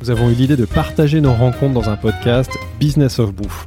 [0.00, 3.66] Nous avons eu l'idée de partager nos rencontres dans un podcast Business of Bouffe.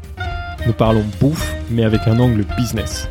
[0.67, 3.09] Nous parlons bouffe, mais avec un angle business.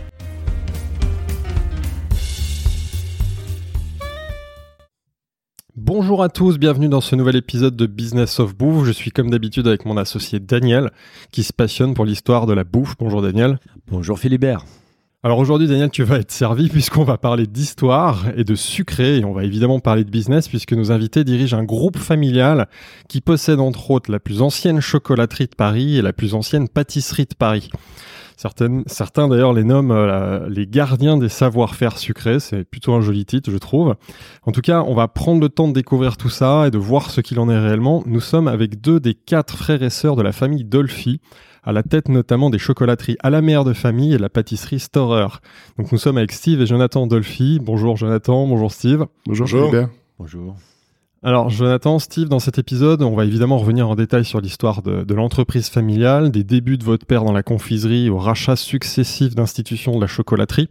[5.74, 8.86] Bonjour à tous, bienvenue dans ce nouvel épisode de Business of Bouffe.
[8.86, 10.90] Je suis comme d'habitude avec mon associé Daniel,
[11.32, 12.94] qui se passionne pour l'histoire de la bouffe.
[13.00, 13.58] Bonjour Daniel.
[13.90, 14.64] Bonjour Philibert.
[15.28, 19.26] Alors aujourd'hui, Daniel, tu vas être servi puisqu'on va parler d'histoire et de sucré et
[19.26, 22.66] on va évidemment parler de business puisque nos invités dirigent un groupe familial
[23.10, 27.26] qui possède entre autres la plus ancienne chocolaterie de Paris et la plus ancienne pâtisserie
[27.26, 27.68] de Paris.
[28.38, 32.38] Certaines, certains d'ailleurs les nomment euh, les gardiens des savoir-faire sucrés.
[32.38, 33.96] C'est plutôt un joli titre, je trouve.
[34.44, 37.10] En tout cas, on va prendre le temps de découvrir tout ça et de voir
[37.10, 38.04] ce qu'il en est réellement.
[38.06, 41.20] Nous sommes avec deux des quatre frères et sœurs de la famille Dolphy,
[41.64, 45.40] à la tête notamment des chocolateries à la mère de famille et la pâtisserie Storer.
[45.76, 47.58] Donc nous sommes avec Steve et Jonathan Dolphy.
[47.60, 49.06] Bonjour Jonathan, bonjour Steve.
[49.26, 49.88] Bonjour, Bonjour.
[50.16, 50.54] Bonjour.
[51.24, 55.14] Alors Jonathan, Steve, dans cet épisode, on va évidemment revenir en détail sur l'histoire de,
[55.14, 60.00] l'entreprise familiale, des débuts de votre père dans la confiserie au rachat successif d'institutions de
[60.00, 60.68] la chocolaterie.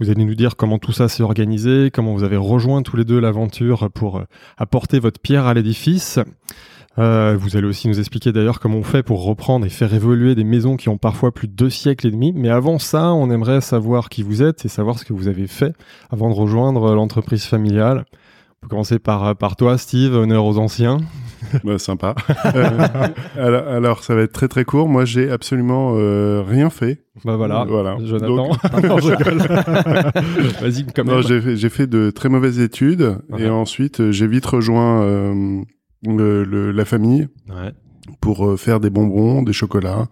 [0.00, 3.04] Vous allez nous dire comment tout ça s'est organisé, comment vous avez rejoint tous les
[3.04, 4.24] deux l'aventure pour euh,
[4.56, 6.18] apporter votre pierre à l'édifice.
[6.98, 10.34] Euh, vous allez aussi nous expliquer d'ailleurs comment on fait pour reprendre et faire évoluer
[10.34, 12.32] des maisons qui ont parfois plus de deux siècles et demi.
[12.34, 15.46] Mais avant ça, on aimerait savoir qui vous êtes et savoir ce que vous avez
[15.46, 15.72] fait
[16.10, 18.04] avant de rejoindre l'entreprise familiale.
[18.62, 20.98] On peut commencer par, par toi, Steve, honneur aux anciens.
[21.64, 22.14] Bah, sympa.
[22.46, 22.78] Euh,
[23.38, 24.88] alors, alors, ça va être très très court.
[24.88, 27.04] Moi, j'ai absolument euh, rien fait.
[27.24, 27.96] Bah voilà, Voilà.
[28.04, 28.50] Jonathan.
[30.60, 30.84] Vas-y.
[31.04, 35.02] Non, j'ai fait, j'ai fait de très mauvaises études et ensuite euh, j'ai vite rejoint
[35.02, 35.62] euh,
[36.04, 37.72] le- le- la famille Ouais.
[38.20, 40.08] Pour euh, faire des bonbons, des chocolats,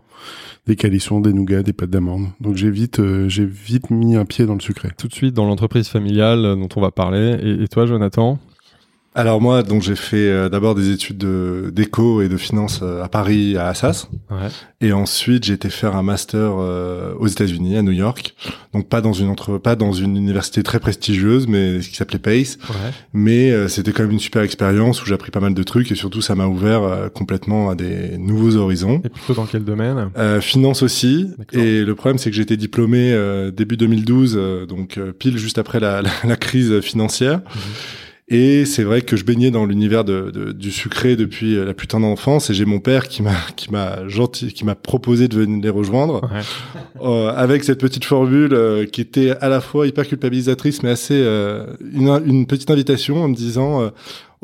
[0.66, 2.28] des calissons, des nougats, des pâtes d'amande.
[2.40, 4.90] Donc j'ai vite, euh, j'ai vite mis un pied dans le sucré.
[4.96, 7.58] Tout de suite dans l'entreprise familiale dont on va parler.
[7.62, 8.38] Et toi, Jonathan?
[9.19, 13.03] Alors moi, donc j'ai fait euh, d'abord des études de- d'éco et de finance euh,
[13.03, 14.49] à Paris, à Assas, Ouais.
[14.82, 18.34] et ensuite j'ai été faire un master euh, aux États-Unis, à New York.
[18.75, 22.19] Donc pas dans une entre, pas dans une université très prestigieuse, mais ce qui s'appelait
[22.19, 22.59] Pace.
[22.69, 22.91] Ouais.
[23.15, 25.91] Mais euh, c'était quand même une super expérience où j'ai appris pas mal de trucs
[25.91, 29.00] et surtout ça m'a ouvert euh, complètement à des nouveaux horizons.
[29.03, 30.10] Et plutôt dans quel domaine?
[30.19, 31.31] Euh, finance aussi.
[31.38, 31.59] D'accord.
[31.59, 35.56] Et le problème, c'est que j'ai été diplômé euh, début 2012, euh, donc pile juste
[35.56, 37.41] après la, la, la crise financière.
[38.28, 41.75] Et c'est vrai que je baignais dans l'univers de, de- du sucré depuis euh, la
[41.75, 42.50] putain d'enfance.
[42.50, 45.70] Et j'ai mon père qui m'a qui m'a gentil, qui m'a proposé de venir les
[45.70, 46.41] rejoindre Ouais.
[47.03, 51.14] euh, avec cette petite formule euh, qui était à la fois hyper culpabilisatrice, mais assez
[51.14, 53.91] euh, une, une petite invitation en me disant.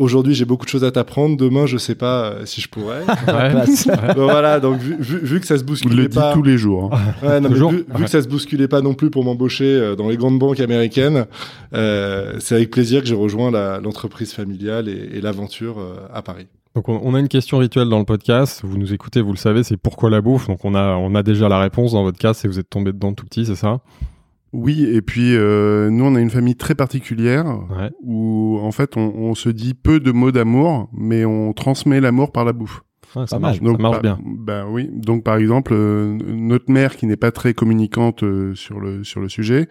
[0.03, 1.37] Aujourd'hui, j'ai beaucoup de choses à t'apprendre.
[1.37, 3.03] Demain, je sais pas euh, si je pourrais.
[3.29, 3.55] Ouais.
[3.55, 4.15] Ouais.
[4.17, 6.43] Bon, voilà, donc vu, vu, vu que ça se Vous bousculait le dites pas, tous
[6.43, 6.91] les jours.
[6.93, 6.99] hein.
[7.23, 7.71] Ouais, non, mais Toujours.
[7.71, 8.03] vu, vu Ouais.
[8.05, 11.27] que ça se bousculait pas non plus pour m'embaucher euh, dans les grandes banques américaines,
[11.75, 16.47] euh, c'est avec plaisir que j'ai rejoint l'entreprise familiale et, et l'aventure euh, à Paris.
[16.75, 18.63] Donc on, on a une question rituelle dans le podcast.
[18.65, 20.47] Vous nous écoutez, vous le savez, c'est pourquoi la bouffe?
[20.49, 22.33] Donc on a on a déjà la réponse dans votre cas.
[22.35, 23.81] C'est vous êtes tombé dedans tout petit, c'est ça?
[24.53, 27.91] Oui, et puis euh, nous, on a une famille très particulière Ouais.
[28.03, 32.33] où en fait, on, on se dit peu de mots d'amour, mais on transmet l'amour
[32.33, 32.83] par la bouffe.
[33.17, 34.19] Ouais, ça marche, ça marche par- bien.
[34.25, 34.91] Ben oui.
[34.93, 39.21] Donc par exemple, euh, notre mère qui n'est pas très communicante euh, sur le sur
[39.21, 39.69] le sujet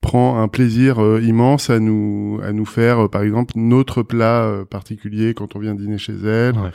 [0.00, 4.44] prend un plaisir euh, immense à nous à nous faire euh, par exemple notre plat
[4.44, 6.54] euh, particulier quand on vient dîner chez elle.
[6.56, 6.70] Ouais.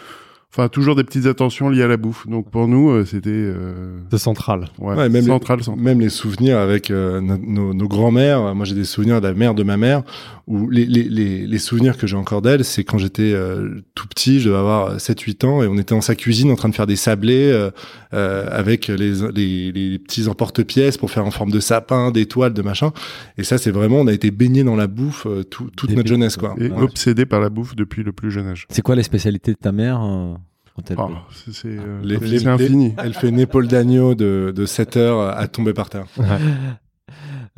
[0.51, 2.27] Enfin toujours des petites attentions liées à la bouffe.
[2.27, 4.65] Donc pour nous euh, c'était euh, C'est central.
[4.79, 5.83] ouais, Ouais, même central, central.
[5.83, 8.55] Même les souvenirs avec euh, no- nos, nos grands-mères.
[8.55, 10.01] Moi, j'ai des souvenirs de la mère de ma mère,
[10.47, 14.07] où les, les, les, les souvenirs que j'ai encore d'elle, c'est quand j'étais euh, tout
[14.07, 16.73] petit, je devais avoir 7-8 ans, et on était dans sa cuisine en train de
[16.75, 17.69] faire des sablés euh,
[18.15, 22.63] euh, avec les, les, les petits emporte-pièces pour faire en forme de sapin, d'étoiles, de
[22.63, 22.91] machin.
[23.37, 25.97] Et ça, c'est vraiment, on a été baigné dans la bouffe euh, tout- toute Début.
[25.99, 26.55] notre jeunesse, quoi.
[26.57, 26.81] Et Ouais.
[26.81, 28.65] obsédé par la bouffe depuis le plus jeune âge.
[28.71, 30.33] C'est quoi les spécialités de ta mère euh,
[30.95, 31.15] quand elle...
[31.15, 32.93] Oh, c'est euh, infini.
[33.13, 36.05] Fait une épaule d'agneau de, de 7 heures à tomber par terre.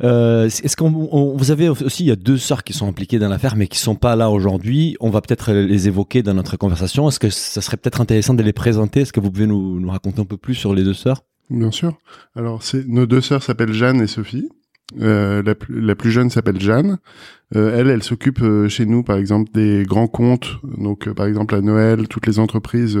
[0.02, 3.18] Euh, Est-ce qu'on on- vous avez aussi il y a deux sœurs qui sont impliquées
[3.20, 4.96] dans l'affaire mais qui sont pas là aujourd'hui.
[5.00, 7.08] On va peut-être les évoquer dans notre conversation.
[7.08, 9.02] Est-ce que ça serait peut-être intéressant de les présenter?
[9.02, 11.20] Est-ce que vous pouvez nous, nous raconter un peu plus sur les deux sœurs?
[11.50, 11.98] Bien sûr.
[12.34, 14.48] Alors, c'est nos deux sœurs s'appellent Jeanne et Sophie.
[15.00, 16.98] Euh, la, plus, la plus jeune s'appelle Jeanne.
[17.56, 20.58] Euh, elle, elle s'occupe euh, chez nous, par exemple, des grands comptes.
[20.62, 22.98] Donc, euh, par exemple, à Noël, toutes les entreprises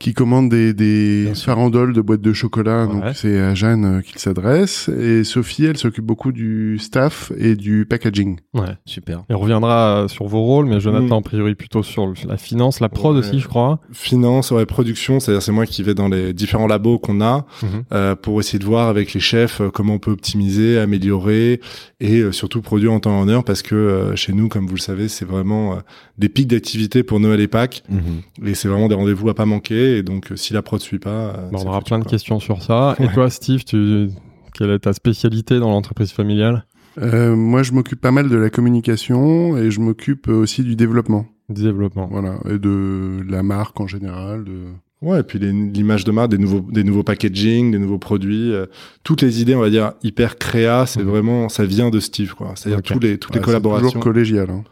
[0.00, 2.86] qui commande des, des farandoles de boîtes de chocolat.
[2.86, 2.92] Ouais.
[2.92, 4.88] Donc c'est à Jeanne euh, qu'il s'adresse.
[4.88, 8.38] Et Sophie, elle s'occupe beaucoup du staff et du packaging.
[8.54, 8.76] Ouais.
[8.86, 9.24] Super.
[9.28, 11.12] Et on reviendra sur vos rôles, mais Jonathan, Mm.
[11.12, 13.20] en priori, plutôt sur le- la finance, la prod Ouais.
[13.20, 13.78] aussi, je crois.
[13.92, 17.68] Finance, ouais, production, c'est-à-dire c'est moi qui vais dans les différents labos qu'on a Mhm.
[17.92, 21.60] euh, pour essayer de voir avec les chefs euh, comment on peut optimiser, améliorer
[22.00, 24.66] et euh, surtout produire en temps et en heure parce que euh, chez nous, comme
[24.66, 25.76] vous le savez, c'est vraiment euh,
[26.16, 28.48] des pics d'activité pour Noël et Pâques Mhm.
[28.48, 30.98] et c'est vraiment des rendez-vous à pas manquer et donc euh, si la prod suit
[30.98, 32.10] pas, euh, Bon, on aura plein de quoi.
[32.10, 32.96] questions sur ça.
[32.98, 34.08] Et toi, Steve, tu...
[34.54, 36.64] quelle est ta spécialité dans l'entreprise familiale?
[36.98, 41.26] Euh, moi, je m'occupe pas mal de la communication et je m'occupe aussi du développement.
[41.48, 42.08] Développement.
[42.10, 42.38] Voilà.
[42.48, 44.44] Et de la marque en général.
[44.44, 44.66] De...
[45.02, 48.66] Ouais, et puis l'image de marque, des nouveaux, des nouveaux packaging, des nouveaux produits, euh,
[49.02, 51.08] toutes les idées, on va dire hyper créa, c'est Mhm.
[51.08, 52.52] vraiment, ça vient de Steve, quoi.
[52.54, 52.84] C'est-à-dire Ok.
[52.84, 53.88] tous les, toutes les c'est collaborations.
[53.88, 54.50] toujours collégial.
[54.50, 54.62] Hein.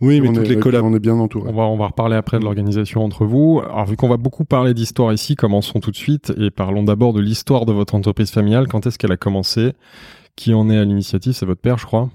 [0.00, 0.84] Oui, mais on, toutes est, les collab.
[0.84, 1.50] on est bien entouré.
[1.50, 3.60] On va, on va reparler après de l'organisation entre vous.
[3.64, 7.12] Alors, vu qu'on va beaucoup parler d'histoire ici, commençons tout de suite et parlons d'abord
[7.12, 8.68] de l'histoire de votre entreprise familiale.
[8.68, 9.72] Quand est-ce qu'elle a commencé?
[10.36, 11.32] Qui en est à l'initiative?
[11.32, 12.08] C'est votre père, je crois.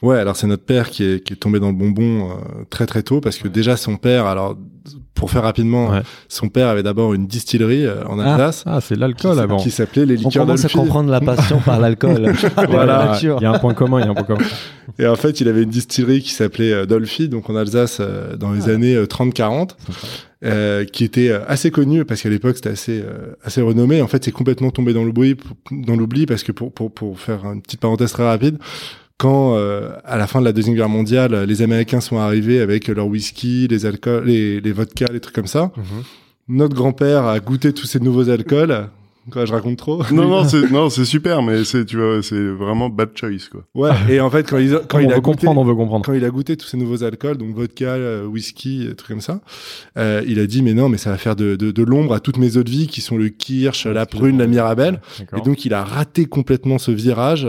[0.00, 2.34] Ouais, alors c'est notre père qui est, qui est tombé dans le bonbon euh,
[2.70, 4.56] très très tôt parce que déjà son père, alors
[5.14, 6.02] pour faire rapidement, Ouais.
[6.28, 8.34] son père avait d'abord une distillerie euh, en Ah.
[8.34, 9.56] Alsace Ah, c'est qui, l'alcool avant.
[9.56, 12.32] qui s'appelait les On liqueurs commence à comprendre la passion par l'alcool.
[12.68, 14.46] Voilà, il y a un point commun, il y a un point commun.
[15.00, 18.36] Et en fait, il avait une distillerie qui s'appelait euh, Dolphy, donc en Alsace euh,
[18.36, 18.74] dans les Ah.
[18.74, 19.70] années euh, 30-40,
[20.44, 24.00] euh, qui était euh, assez connu parce qu'à l'époque c'était assez euh, assez renommé.
[24.00, 25.34] En fait, c'est complètement tombé dans l'oubli
[25.72, 28.58] dans l'oubli parce que pour pour pour faire une petite parenthèse très rapide.
[29.18, 32.86] Quand euh, à la fin de la deuxième guerre mondiale, les Américains sont arrivés avec
[32.86, 35.72] leur whisky, les alcools, les, les vodkas, les trucs comme ça.
[36.46, 38.88] Notre grand-père a goûté tous ces nouveaux alcools.
[39.30, 40.02] Quoi, je raconte trop?
[40.10, 43.62] Non, non, c'est non, c'est super, mais c'est tu vois, c'est vraiment bad choice quoi.
[43.74, 43.90] Ouais.
[44.08, 46.06] Et en fait, quand il quand on il a veut goûté, comprendre, on veut comprendre.
[46.06, 49.20] quand il a goûté tous ces nouveaux alcools, donc vodka, euh, whisky, euh, trucs comme
[49.20, 49.40] ça,
[49.98, 52.20] euh, il a dit mais non, mais ça va faire de, de, de l'ombre à
[52.20, 55.00] toutes mes eaux de vie qui sont le kirsch, la prune, la mirabelle.
[55.18, 55.40] D'accord.
[55.40, 57.48] Et donc il a raté complètement ce virage.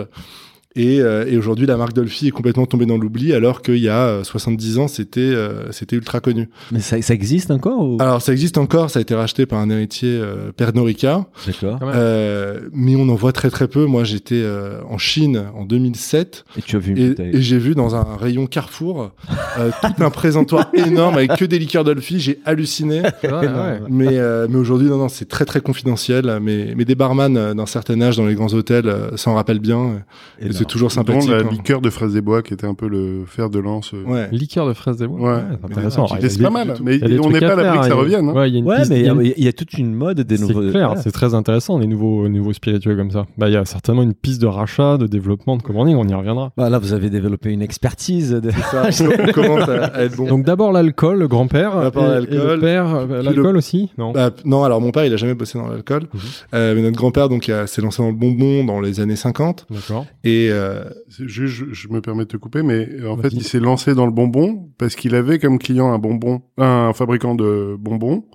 [0.79, 3.89] Et, euh, et aujourd'hui, la marque Dolphy est complètement tombée dans l'oubli, alors qu'il y
[3.89, 6.47] a euh, 70 ans, c'était euh, c'était ultra connu.
[6.71, 7.97] Mais ça, ça existe encore ou...
[7.99, 11.79] Alors ça existe encore, ça a été racheté par un héritier euh, Pernod Ricard, D'accord.
[11.83, 13.85] Euh, mais on en voit très très peu.
[13.87, 17.75] Moi, j'étais euh, en Chine en 2007 Et tu as vu une et, j'ai vu
[17.75, 19.11] dans un rayon Carrefour
[19.57, 22.19] euh, tout un présentoir énorme avec que des liqueurs Dolphy.
[22.19, 23.01] J'ai halluciné.
[23.29, 23.79] Ouais, ouais.
[23.89, 26.39] Mais, euh, mais aujourd'hui, non, non, c'est très très confidentiel.
[26.41, 29.59] Mais, mais des barman euh, d'un certain âge dans les grands hôtels euh, s'en rappellent
[29.59, 30.03] bien.
[30.41, 31.29] Et Et c'est toujours Dont sympathique.
[31.29, 31.49] la hein.
[31.51, 33.91] liqueur de fraises des bois qui était un peu le fer de lance.
[33.93, 34.03] euh.
[34.05, 34.29] Ouais.
[34.31, 35.35] Liqueur de fraises des bois.
[35.37, 35.41] Ouais.
[35.61, 36.07] c'est intéressant.
[36.07, 38.29] C'est des- pas mal, mais on n'est pas à l'abri que ça revienne.
[38.29, 38.33] hein.
[38.33, 40.37] Ouais, il y a une Ouais, piste- mais il y a toute une mode des
[40.37, 40.63] nouveaux.
[40.63, 40.97] C'est clair, Ouais.
[41.03, 43.25] c'est très intéressant les nouveaux, nouveaux spiritueux comme ça.
[43.37, 46.13] Bah, il y a certainement une piste de rachat, de développement, de commanding, on y
[46.13, 46.51] reviendra.
[46.55, 48.31] Bah, là, vous avez développé une expertise.
[48.31, 48.51] De...
[48.51, 48.83] Ça,
[49.27, 50.27] on commence à, à être bon.
[50.27, 54.11] Donc d'abord l'alcool, le grand-père, D'abord et- et l'alcool, le père, euh, l'alcool aussi Non.
[54.11, 56.03] Bah, non, alors mon père, il a jamais bossé dans l'alcool.
[56.13, 56.19] Mhm.
[56.53, 59.65] Euh, mais notre grand-père, donc, s'est lancé dans le bonbon dans les années 50.
[59.69, 60.05] D'accord.
[60.23, 63.29] Et euh, C'est juste, je, je me permets de te couper, mais euh, en fait,
[63.33, 67.35] il s'est lancé dans le bonbon parce qu'il avait comme client un bonbon, un fabricant
[67.35, 68.25] de bonbons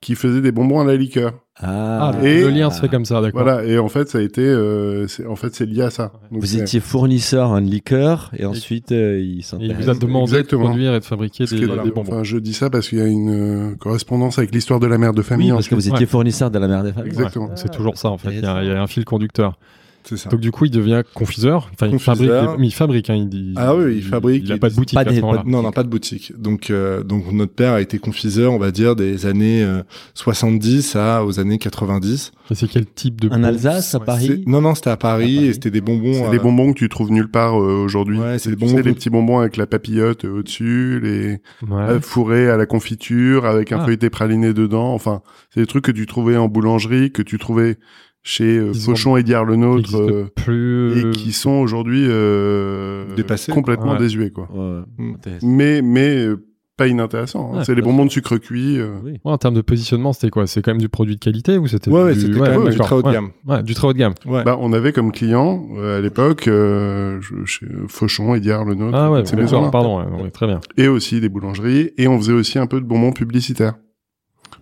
[0.00, 1.32] qui faisait des bonbons à la liqueur.
[1.62, 3.42] Ah, Ah, Et- le lien se fait comme ça, d'accord.
[3.42, 6.12] Voilà, et en fait, ça a été, euh, c'est- en fait, c'est lié à ça.
[6.32, 10.22] Donc, Vous étiez fournisseur en liqueur et ensuite euh, il Et il vous a demandé
[10.36, 10.62] Exactement.
[10.62, 12.00] de produire et de fabriquer ce des, est- des bonbons.
[12.00, 13.28] Enfin, je dis ça parce qu'il y a une
[13.72, 15.50] euh, correspondance avec l'histoire de la mère de famille.
[15.50, 16.06] Oui, parce que vous étiez Ouais.
[16.06, 17.10] fournisseur de la mère des familles.
[17.12, 17.46] Exactement.
[17.48, 18.30] Ouais, c'est toujours ça en fait.
[18.32, 19.58] Il y, a, il y a un fil conducteur.
[20.04, 20.30] C'est ça.
[20.30, 21.70] Donc du coup, il devient confiseur.
[21.72, 22.30] Enfin, il fabrique.
[22.30, 23.10] des- Mais il fabrique.
[23.10, 25.20] Hein, il, dit- Ah oui, il fabrique, Il a il- pas de boutique pas des-
[25.20, 25.42] moment-là.
[25.46, 26.32] Non, non, pas de boutique.
[26.40, 29.82] Donc, euh, donc notre père a été confiseur, on va dire, des années euh,
[30.14, 32.32] 70 à aux années 90.
[32.50, 34.00] Et c'est quel type de En bonbon Alsace, à.
[34.00, 34.42] Paris?
[34.46, 35.46] Non, non, c'était à Paris, À Paris.
[35.46, 36.14] et c'était des bonbons.
[36.14, 38.18] C'est euh, des bonbons que tu trouves nulle part euh, aujourd'hui.
[38.18, 41.30] Ouais, c'est des Tu bonbons sais, les petits bonbons avec la papillote euh, au-dessus, les
[41.68, 41.82] Ouais.
[41.88, 43.84] euh, fourrés à la confiture, avec un Ah.
[43.84, 44.92] feuilleté praliné dedans.
[44.94, 45.22] Enfin,
[45.54, 47.78] c'est des trucs que tu trouvais en boulangerie, que tu trouvais
[48.22, 50.98] chez euh, et Diard le qui Nôtre, euh, plus.
[50.98, 53.94] et qui sont aujourd'hui euh, Dépassés, complètement quoi.
[53.94, 53.98] Ouais.
[54.00, 54.48] désuets, quoi.
[54.52, 54.80] Ouais.
[54.98, 55.14] Mm.
[55.42, 56.46] Mais mais euh,
[56.76, 57.52] pas inintéressant.
[57.52, 57.58] hein.
[57.58, 58.78] Ouais, c'est les bonbons de sucre cuit.
[58.78, 58.96] euh.
[59.04, 59.12] Oui.
[59.12, 60.46] Ouais, en termes de positionnement, c'était quoi?
[60.46, 62.20] C'est quand même du produit de qualité ou c'était Ouais, ouais, du...
[62.20, 63.30] c'était quand même du très haut de gamme.
[63.46, 64.14] Ouais, du très haut de gamme.
[64.26, 64.44] Ouais.
[64.44, 68.74] Bah, on avait comme client euh, à l'époque euh, je- chez Fauchon et Diard le
[68.74, 69.70] Nôtre, Ah ouais, ces maisons-là.
[69.70, 70.60] pardon, très bien.
[70.78, 71.90] et aussi des boulangeries.
[71.98, 73.74] Et on faisait aussi un peu de bonbons publicitaires.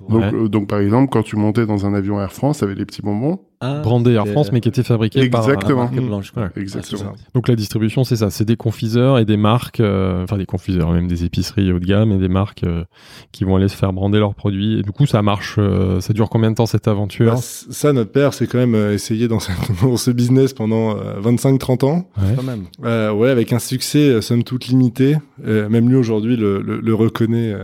[0.09, 0.35] Donc, Ouais.
[0.35, 3.03] euh, donc par exemple, quand tu montais dans un avion Air France, t'avais les petits
[3.03, 3.41] bonbons.
[3.61, 5.83] Ah, brandé Air France, mais qui était fabriqué par Exactement.
[5.83, 6.07] marque Mm.
[6.07, 6.31] blanche.
[6.31, 6.45] quoi.
[6.45, 6.63] Ouais.
[6.63, 7.13] Exactement.
[7.15, 7.31] Ah.
[7.35, 10.93] Donc la distribution, c'est ça, c'est des confiseurs et des marques, euh, enfin des confiseurs,
[10.93, 12.85] même des épiceries haut de gamme et des marques euh,
[13.33, 14.79] qui vont aller se faire brander leurs produits.
[14.79, 15.57] Et du coup, ça marche.
[15.59, 18.75] euh, ça dure combien de temps cette aventure Bah, ça, notre père, c'est quand même
[18.77, 19.51] euh, essayé dans, ce-
[19.83, 22.09] dans ce business pendant euh, 25-30 ans.
[22.17, 22.35] Ouais.
[22.37, 22.65] Quand même.
[22.85, 25.17] Euh, ouais, avec un succès euh, somme toute limité.
[25.47, 27.55] Euh, même lui aujourd'hui le, le, le reconnaît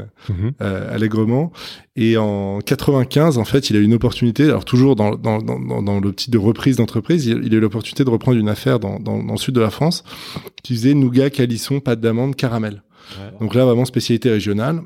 [0.60, 1.52] euh, allègrement.
[1.96, 4.44] Et en 95, en fait, il a eu une opportunité.
[4.44, 7.60] Alors toujours dans dans dans, dans, dans l'optique de reprise d'entreprise, il, il a eu
[7.60, 10.02] l'opportunité de reprendre une affaire dans, dans dans le sud de la France
[10.62, 12.82] qui faisait nougat, calisson, pâte d'amande, caramel.
[13.40, 14.82] Donc là, vraiment spécialité régionale.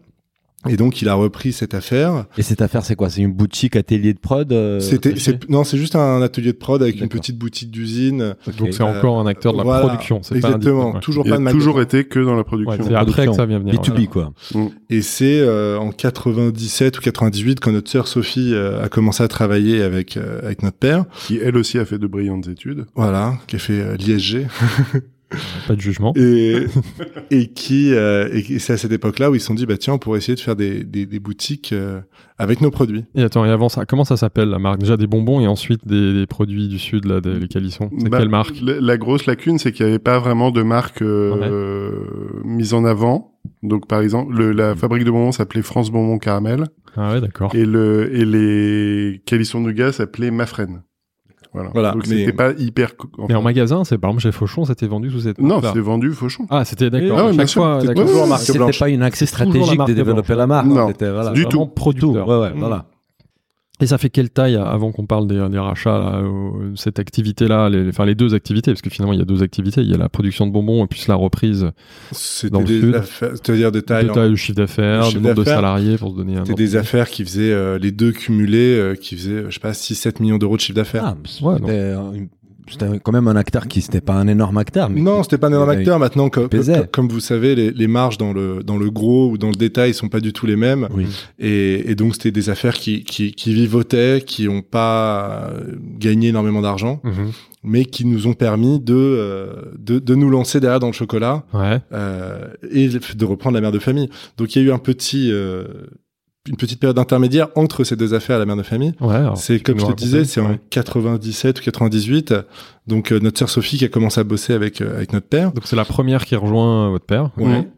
[0.69, 2.25] Et donc, il a repris cette affaire.
[2.37, 3.09] Et cette affaire, c'est quoi?
[3.11, 6.53] C'est une boutique atelier de prod euh, C'était, attachée c'est, non, c'est juste un atelier
[6.53, 8.35] de prod avec une petite boutique d'usine.
[8.59, 10.21] Donc c'est Euh, encore un acteur de la Voilà, production.
[10.21, 10.95] Pas Exactement.
[10.95, 11.01] ouais.
[11.01, 11.59] Toujours Il pas a de magasin.
[11.59, 12.85] toujours été que dans la Ouais, production.
[12.89, 13.75] c'est après que ça vient venir.
[13.75, 14.07] B2B, ouais.
[14.09, 14.33] quoi.
[14.91, 19.29] Et c'est euh, en 97 ou 98 quand notre sœur Sophie euh, a commencé à
[19.29, 21.05] travailler avec euh, avec notre père.
[21.27, 22.85] qui elle aussi a fait de brillantes études.
[22.97, 24.47] Voilà, qui a fait euh, l'ISG
[25.67, 26.13] Pas de jugement.
[26.17, 26.67] et
[27.31, 29.95] et qui euh, et c'est à cette époque-là où ils se sont dit bah tiens
[29.95, 32.01] on pourrait essayer de faire des des, des boutiques euh,
[32.39, 33.05] avec nos produits.
[33.15, 34.79] Et attends, et avant ça, comment ça s'appelle la marque?
[34.81, 37.91] Déjà des bonbons et ensuite des, des produits du sud, là, des, les calissons.
[37.99, 38.61] C'est Bah, quelle marque?
[38.63, 41.91] la, la grosse lacune, c'est qu'il n'y avait pas vraiment de marque euh,
[42.45, 43.35] mise en avant.
[43.63, 46.65] Donc par exemple, le, la fabrique de bonbons s'appelait France Bonbons Caramel
[46.97, 47.55] Ah ouais, d'accord.
[47.55, 50.83] et le et les calissons nougat s'appelaient Mafren.
[51.59, 51.71] Voilà.
[51.75, 52.97] Voilà, Donc mais- c'était pas hyper.
[52.97, 55.61] co- Mais en enfin, magasin, c'est par exemple chez Fauchon, c'était vendu sous cette non,
[55.63, 56.47] c'était vendu Fauchon.
[56.51, 57.19] Ah, c'était d'accord.
[57.19, 57.63] Ah ouais, chaque sûr.
[57.63, 58.79] fois, C'était blanche.
[58.79, 60.39] pas une accès stratégique de développer blanche.
[60.39, 60.67] la marque.
[60.67, 61.67] Non, C'était, voilà, du tout.
[61.67, 62.27] Producteur.
[62.29, 62.59] Ouais, ouais, Mm.
[62.59, 62.85] voilà.
[63.81, 67.69] Et ça fait quelle taille avant qu'on parle des, des rachats, là, euh, cette activité-là,
[67.69, 69.95] les, enfin les deux activités, parce que finalement il y a deux activités, il y
[69.95, 71.71] a la production de bonbons et puis la reprise
[72.11, 74.07] C'était des affaires, c'est-à-dire de taille.
[74.09, 76.75] de taille, de chiffre d'affaires, Le nombre de salariés pour se donner un C'était des
[76.77, 80.39] affaires qui faisaient euh, les deux cumulés, euh, qui faisaient je sais pas 6-7 millions
[80.39, 81.05] d'euros de chiffre d'affaires.
[81.05, 81.59] Ah, Ouais,
[82.17, 82.29] une-
[82.71, 84.91] c'était quand même un acteur qui, c'était pas un énorme acteur.
[84.91, 85.99] Mais Non, c'était pas un énorme acteur.
[85.99, 86.89] Maintenant, comme, pesait.
[86.93, 89.95] comme, vous savez, les, les marges dans le dans le gros ou dans le détail
[89.95, 90.89] sont pas du tout les mêmes.
[90.95, 91.07] Oui.
[91.39, 96.29] Et, et donc c'était des affaires qui, qui, qui vivotaient, qui ont pas euh, gagné
[96.29, 97.31] énormément d'argent, Mhm.
[97.63, 101.45] mais qui nous ont permis de, euh, de de nous lancer derrière dans le chocolat
[101.53, 101.79] Ouais.
[101.93, 104.09] euh, et de reprendre la mère de famille.
[104.37, 105.65] Donc il y a eu un petit euh,
[106.49, 108.95] une petite période intermédiaire entre ces deux affaires à la mère de famille.
[109.01, 109.21] Ouais.
[109.37, 110.61] C'est comme je te disais, c'est en Ouais.
[110.71, 112.35] 97 ou 98.
[112.87, 115.53] Donc euh, notre sœur Sophie qui a commencé à bosser avec euh, avec notre père.
[115.53, 117.31] Donc c'est la première qui rejoint euh, votre père.
[117.37, 117.69] Ouais.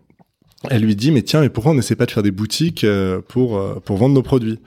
[0.68, 3.20] Elle lui dit mais tiens mais pourquoi on n'essaie pas de faire des boutiques euh,
[3.28, 4.58] pour euh, pour vendre nos produits?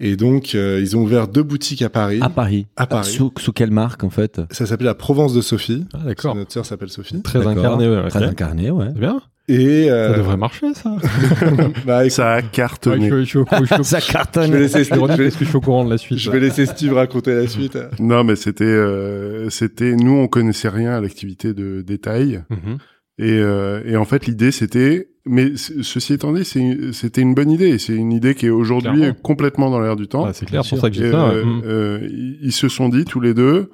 [0.00, 2.18] Et donc euh, ils ont ouvert deux boutiques à Paris.
[2.20, 2.66] À Paris.
[2.76, 3.10] À Paris.
[3.12, 4.40] Sous, sous quelle marque, en fait?
[4.50, 5.84] Ça s'appelle la Provence de Sophie.
[5.94, 6.34] Ah, d'accord.
[6.34, 7.22] Notre sœur s'appelle Sophie.
[7.22, 7.58] Très D'accord.
[7.58, 7.88] incarné.
[7.88, 8.30] Ouais, Très ok.
[8.32, 8.88] incarné, ouais.
[8.92, 9.20] C'est bien.
[9.46, 10.96] Et euh, Ça devrait marcher, ça.
[11.86, 13.10] bah, Ça a Ouais, cartonné.
[13.10, 14.50] je, je, je, je, je, Ça je cartonne.
[14.50, 16.18] vais laisser je, vais- que je suis au courant de la suite.
[16.18, 17.76] je vais laisser Steve raconter la suite.
[18.00, 22.42] Non, mais c'était, euh, c'était, nous, on connaissait rien à l'activité de détail.
[22.48, 22.78] Mhm.
[23.18, 27.50] Et, euh, et en fait, l'idée, c'était, mais ceci étant dit, c'est, c'était une bonne
[27.50, 27.78] idée.
[27.78, 30.24] C'est une idée qui est aujourd'hui complètement dans l'air du temps.
[30.24, 31.28] Ouais, c'est clair, Bien pour ça que j'ai ça.
[31.28, 31.34] ouais.
[31.34, 31.62] euh, Mhm.
[31.66, 33.70] euh, ils ils se sont dit tous les deux,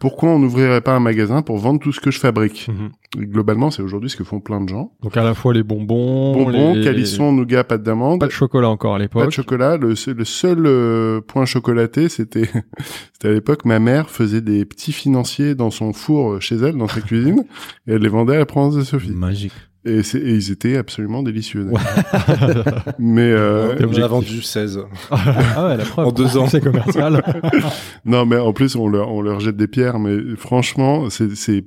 [0.00, 2.90] pourquoi on n'ouvrirait pas un magasin pour vendre tout ce que je fabrique Mhm.
[3.30, 4.90] Globalement, c'est aujourd'hui ce que font plein de gens.
[5.02, 6.82] Donc à la fois les bonbons, Bonbons, les...
[6.82, 8.18] calisson, nougat, pâte d'amande.
[8.20, 9.26] pas de chocolat encore à Pas l'époque.
[9.26, 9.76] de chocolat.
[9.76, 12.48] Le, seul- le seul euh, point chocolaté, c'était,
[13.12, 16.76] c'était à l'époque, ma mère faisait des petits financiers dans son four euh, chez elle,
[16.76, 17.44] dans sa cuisine,
[17.86, 19.12] et elle les vendait à la Provence de Sophie.
[19.12, 19.52] Magique.
[19.86, 21.68] Et, c'est- et ils étaient absolument délicieux.
[22.98, 24.80] Mais euh, on a vendu 16.
[25.10, 26.06] ah ouais, la preuve.
[26.08, 26.46] En deux ans.
[26.48, 27.22] C'est commercial.
[28.04, 29.98] non, mais en plus on leur, on leur jette des pierres.
[29.98, 31.64] Mais franchement, c'est, c'est,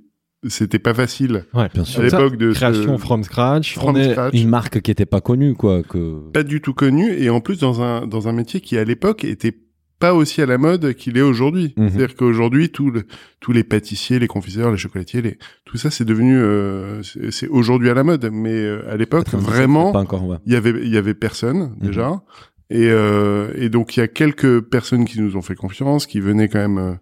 [0.47, 2.01] c'était pas facile ouais, Bien à sûr.
[2.03, 3.75] l'époque de Création ce- from scratch.
[3.75, 4.12] from on est...
[4.12, 4.33] scratch.
[4.33, 5.83] Une marque qui était pas connue, quoi.
[5.83, 6.29] Que...
[6.31, 9.24] pas du tout connu et en plus dans un dans un métier qui à l'époque
[9.25, 9.55] était
[9.99, 11.73] pas aussi à la mode qu'il est aujourd'hui.
[11.77, 11.89] Mhm.
[11.89, 13.03] C'est-à-dire qu'aujourd'hui le,
[13.39, 17.01] tous les pâtissiers, les confiseurs, les chocolatiers, les, tout ça c'est devenu euh,
[17.31, 20.37] c'est aujourd'hui à la mode mais euh, à l'époque 97, vraiment encore, ouais.
[20.45, 21.87] il y avait il y avait personne Mhm.
[21.87, 22.21] déjà
[22.69, 26.19] et euh, et donc il y a quelques personnes qui nous ont fait confiance qui
[26.19, 26.93] venaient quand même euh,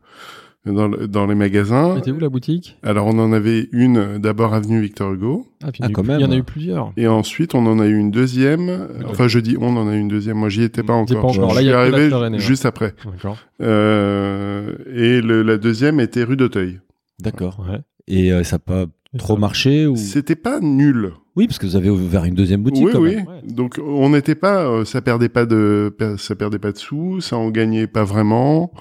[0.65, 1.98] dans le- dans les magasins.
[1.98, 2.77] Était où la boutique?
[2.84, 5.88] Alors on en avait une d'abord avenue Victor Hugo ah, puis il y Ah, en
[5.88, 6.19] a eu- quand même.
[6.19, 6.91] Il y en a eu plusieurs.
[6.98, 8.88] et ensuite, on en a eu une deuxième.
[9.10, 10.38] Enfin, je dis on en a eu une deuxième.
[10.38, 11.22] Moi, j'y étais pas encore.
[11.22, 11.50] pas encore.
[11.51, 12.39] Je Là, il y suis arrivé ouais.
[12.39, 12.93] juste après.
[13.05, 13.38] D'accord.
[13.62, 16.79] Euh, et le- la deuxième était rue d'Auteuil.
[17.22, 17.65] D'accord.
[17.69, 17.79] Ouais.
[18.07, 18.86] Et euh, ça n'a pas
[19.17, 19.95] trop marché ou...
[19.95, 21.12] C'était pas nul.
[21.36, 22.86] Oui, parce que vous avez ouvert une deuxième boutique.
[22.86, 23.15] oui, quand oui.
[23.15, 23.27] même.
[23.27, 23.41] Ouais.
[23.53, 27.38] Donc, on n'était pas, euh, ça perdait pas de, ça perdait pas de sous, ça
[27.38, 28.72] en gagnait pas vraiment.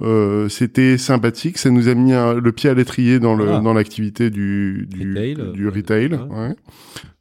[0.00, 3.60] Euh, c'était sympathique, ça nous a mis un- le pied à l'étrier dans le Ah.
[3.60, 6.08] dans l'activité du du Retail, du retail.
[6.14, 6.18] ouais.
[6.48, 6.54] ouais.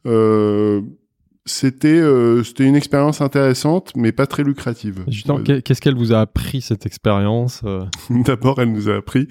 [0.06, 0.82] Euh,
[1.50, 5.04] C'était euh, c'était une expérience intéressante, mais pas très lucrative.
[5.08, 9.28] Justement, qu'est- qu'est-ce qu'elle vous a appris cette expériérience euh D'abord, elle nous a appris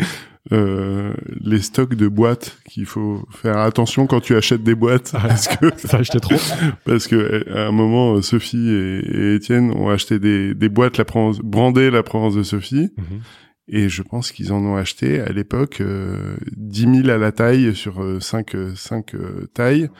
[0.52, 5.20] euh, les stocks de boîtes qu'il faut faire attention quand tu achètes des boîtes Ouais.
[5.28, 6.36] parce que Ça acheté trop
[6.86, 10.68] parce que euh, à un moment euh, Sophie et, et Étienne ont acheté des, des
[10.68, 13.20] boîtes la Provence, brandées la Provence de Sophie Mhm.
[13.68, 17.74] et je pense qu'ils en ont acheté à l'époque euh, 10 000 à la taille
[17.74, 19.90] sur 5 cinq, euh, tailles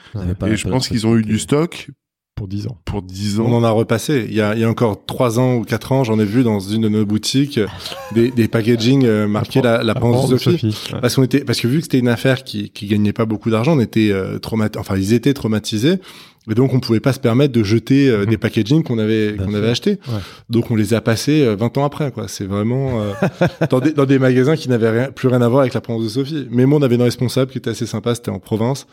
[0.47, 1.91] et je pense qu'ils ont eu du stock
[2.37, 2.77] pour 10 ans.
[2.85, 3.53] pour 10 On ans.
[3.55, 4.27] en a repassé.
[4.29, 6.45] Il y a, il y a encore trois ans ou quatre ans, j'en ai vu
[6.45, 7.59] dans une de nos boutiques
[8.15, 10.77] des, des packaging euh, marqués la, la Provence de Sophie.
[10.93, 11.01] ouais.
[11.01, 13.51] Parce qu'on était, parce que vu que c'était une affaire qui, qui gagnait pas beaucoup
[13.51, 14.79] d'argent, on était euh, traumatisés.
[14.79, 15.95] Enfin, ils étaient traumatisés.
[16.49, 18.27] Et donc, on pouvait pas se permettre de jeter euh, Mhm.
[18.27, 19.99] des packaging qu'on avait, qu'on avait achetés.
[20.07, 20.21] Ouais.
[20.49, 22.29] Donc, on les a passés euh, 20 ans après, quoi.
[22.29, 23.13] C'est vraiment, euh,
[23.71, 26.05] dans des, dans des magasins qui n'avaient rien, plus rien à voir avec la Provence
[26.05, 26.47] de Sophie.
[26.51, 28.87] Mais moi, on avait une responsable qui était assez sympa, c'était en province.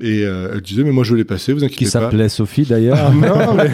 [0.00, 1.90] Et euh, elle disait, mais moi, je les passer, vous Qui inquiétez pas.
[1.90, 3.12] s'appelait Sophie d'ailleurs.
[3.14, 3.70] Non, mais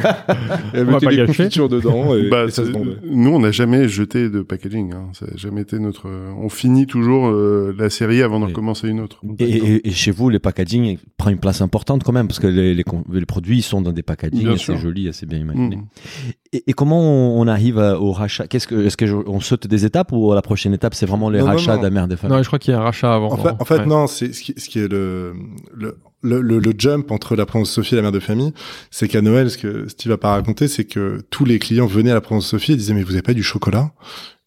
[0.75, 1.27] elle mettait pas des gâcher.
[1.45, 2.97] confitures dedans et, Bah, et ça se c'est- vendait.
[3.09, 4.93] nous, on n'a jamais jeté de packaging.
[4.93, 5.09] Hein.
[5.15, 6.09] Ça n'a jamais été notre.
[6.39, 9.23] On finit toujours euh, la série avant d'en commencer une autre.
[9.39, 12.47] Et, et- et chez vous, les packaging prend une place importante quand même, parce que
[12.49, 15.77] les, les, les produits ils sont dans des packaging, c'est joli, c'est bien imaginé.
[15.77, 15.85] Mm.
[16.53, 18.47] Et, et comment on, on arrive au rachat?
[18.47, 21.31] Qu'est-ce que, Est-ce que je- on saute des étapes ou la prochaine étape, c'est vraiment
[21.31, 21.79] les Non, rachats non.
[21.79, 22.37] de la mère des familles?
[22.37, 23.33] Non, je crois qu'il y a un rachat avant.
[23.33, 23.87] En fait, en fait Ouais.
[23.87, 25.33] non, c'est ce qui, ce qui est le,
[25.75, 28.53] le, le, jump entre la Provence Sophie et la mère de famille,
[28.91, 32.11] c'est qu'à Noël, ce que Steve a pas raconté, c'est que tous les clients venaient
[32.11, 33.93] à la Provence Sophie et disaient mais vous avez pas du chocolat?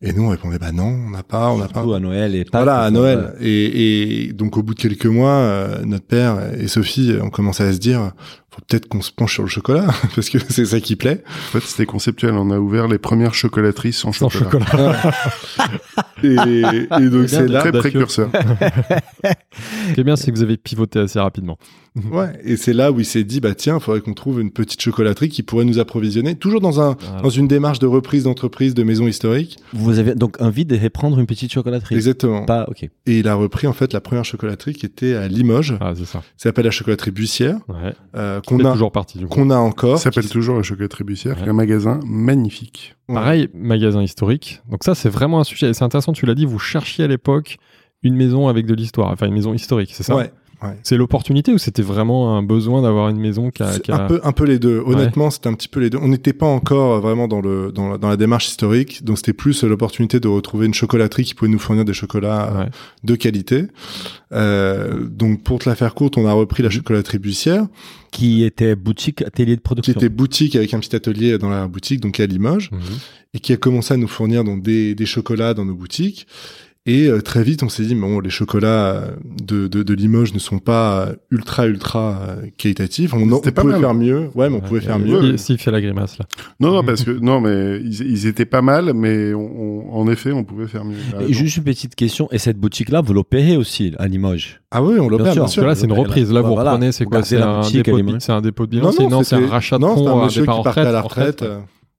[0.05, 1.75] Et nous on répondait bah non, on n'a pas, on n'a pas.
[1.79, 3.33] Surtout à Noël et pas Voilà, à Noël.
[3.39, 7.63] Et, et donc au bout de quelques mois, euh, notre père et Sophie ont commencé
[7.63, 8.11] à se dire,
[8.51, 11.23] faut peut-être qu'on se penche sur le chocolat parce que c'est ça qui plaît.
[11.25, 12.33] En fait, c'était conceptuel.
[12.33, 14.65] On a ouvert les premières chocolateries sans Sans chocolat.
[14.65, 15.13] chocolat.
[16.23, 16.35] Et,
[17.01, 18.29] et donc c'est là, Très précurseur.
[18.31, 21.57] Ce qui est bien, c'est que vous avez pivoté assez rapidement.
[22.11, 24.51] Ouais, et c'est là où il s'est dit bah tiens, il faudrait qu'on trouve une
[24.51, 27.21] petite chocolaterie qui pourrait nous approvisionner, toujours dans un Voilà.
[27.21, 29.57] dans une démarche de reprise d'entreprise de maison historique.
[29.73, 31.95] Vous avez donc envie de reprendre une petite chocolaterie?
[31.95, 32.45] Exactement.
[32.45, 32.83] Pas, ok.
[33.05, 35.75] Et il a repris en fait la première chocolaterie qui était à Limoges.
[35.79, 36.19] Ah, c'est ça.
[36.37, 37.93] Ça s'appelle la chocolaterie Bussière, Ouais.
[38.15, 39.35] euh, Qu'on a toujours parti du coup.
[39.35, 39.97] qu'on a encore.
[39.97, 41.41] Ça s'appelle qui- toujours la chocolaterie Bussière, Ouais.
[41.41, 42.95] qui est un magasin magnifique.
[43.09, 43.15] Ouais.
[43.15, 44.61] Pareil, magasin historique.
[44.71, 45.69] Donc ça, c'est vraiment un sujet.
[45.69, 47.57] Et C'est intéressant, tu l'as dit, vous cherchiez à l'époque
[48.01, 50.15] une maison avec de l'histoire, enfin une maison historique, c'est ça?
[50.15, 50.31] Ouais.
[50.61, 50.77] Ouais.
[50.83, 53.79] C'est l'opportunité ou c'était vraiment un besoin d'avoir une maison qui a...
[53.79, 54.83] Qui a- un peu un peu les deux.
[54.85, 55.97] Honnêtement, c'était un petit peu les deux.
[56.01, 59.33] On n'était pas encore vraiment dans le dans la, dans la démarche historique, donc c'était
[59.33, 62.69] plus l'opportunité de retrouver une chocolaterie qui pouvait nous fournir des chocolats euh, Ouais.
[63.03, 63.65] de qualité.
[64.31, 67.67] Euh, donc pour te la faire courte, on a repris la chocolaterie Bussière,
[68.11, 69.93] Qui était boutique, atelier de qui production.
[69.93, 72.71] était boutique avec un petit atelier dans la boutique, donc à Limoges.
[72.71, 72.79] Mhm.
[73.35, 76.27] et qui a commencé à nous fournir donc des, des chocolats dans nos boutiques.
[76.85, 80.33] Et euh, très vite, on s'est dit, bon, les chocolats euh, de, de, de Limoges
[80.33, 82.19] ne sont pas euh, ultra, ultra
[82.57, 83.13] qualitatifs.
[83.13, 83.79] On, on pas pouvait mal.
[83.79, 84.29] faire mieux.
[84.35, 84.67] Ouais, mais on Ouais.
[84.67, 85.37] pouvait faire mieux.
[85.37, 86.25] S'il fait la grimace là.
[86.59, 89.39] Non, non, parce que non, mais ils, ils étaient pas mal, mais on-
[89.89, 90.97] on- en effet, on pouvait faire mieux.
[91.13, 91.33] Et raison.
[91.33, 94.59] juste une petite question, et cette boutique-là, vous l'opérez aussi à Limoges?
[94.69, 96.33] Ah oui, on l'opère, bien Parce que là, c'est une reprise.
[96.33, 96.71] Là, vous Voilà.
[96.73, 97.69] reprenez, c'est quoi C'est la un, un
[98.41, 100.85] dépôt de bilan C'est- Non, c'est un rachat de non, fonds un départ en retraite.
[100.87, 101.45] à la retraite.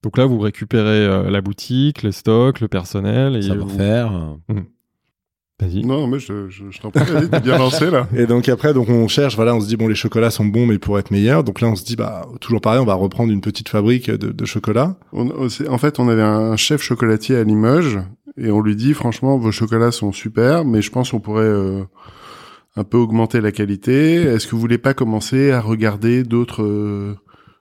[0.03, 3.35] Donc là, vous récupérez euh, la boutique, les stocks, le personnel.
[3.37, 4.35] Et vous- Savoir-faire.
[5.61, 5.85] Vas-y.
[5.85, 8.09] Non, mais je, je, je t'en prie, t'es bien lancé là.
[8.13, 10.65] Et donc après, donc on cherche, voilà, on se dit bon, les chocolats sont bons,
[10.65, 11.45] mais pour être meilleurs.
[11.45, 14.31] Donc là, on se dit bah toujours pareil, on va reprendre une petite fabrique de,
[14.33, 14.97] de chocolat.
[15.13, 15.29] On-
[15.69, 17.99] en fait, on avait un chef chocolatier à Limoges
[18.37, 21.83] et on lui dit franchement, vos chocolats sont super, mais je pense qu'on pourrait euh,
[22.75, 24.15] un peu augmenter la qualité.
[24.15, 27.15] Est-ce que vous voulez pas commencer à regarder d'autres euh,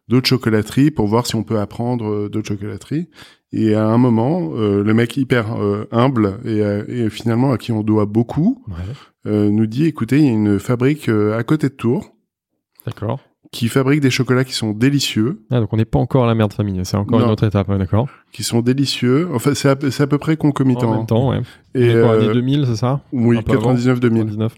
[0.08, 3.08] d'autres chocolateries pour voir si on peut apprendre euh, d'autres chocolateries?
[3.56, 7.58] Et à un moment, euh, le mec hyper euh, humble et, euh, et finalement à
[7.58, 8.74] qui on doit beaucoup Ouais,
[9.30, 12.16] euh, nous dit écoutez, il y a une fabrique à côté de Tours
[12.84, 13.20] D'accord.
[13.52, 15.44] qui fabrique des chocolats qui sont délicieux.
[15.52, 17.26] Ah, donc on n'est pas encore à la mère de famille, c'est encore Non.
[17.26, 18.08] une autre étape, ouais, d'accord.
[18.32, 19.28] qui sont délicieux.
[19.32, 20.90] Enfin, c'est à, à peu près concomitant.
[20.90, 21.40] En même temps, ouais.
[21.76, 23.02] Et euh, année 2000, c'est ça?
[23.12, 23.98] oui, un peu avant 99-2000.
[24.00, 24.54] 2019.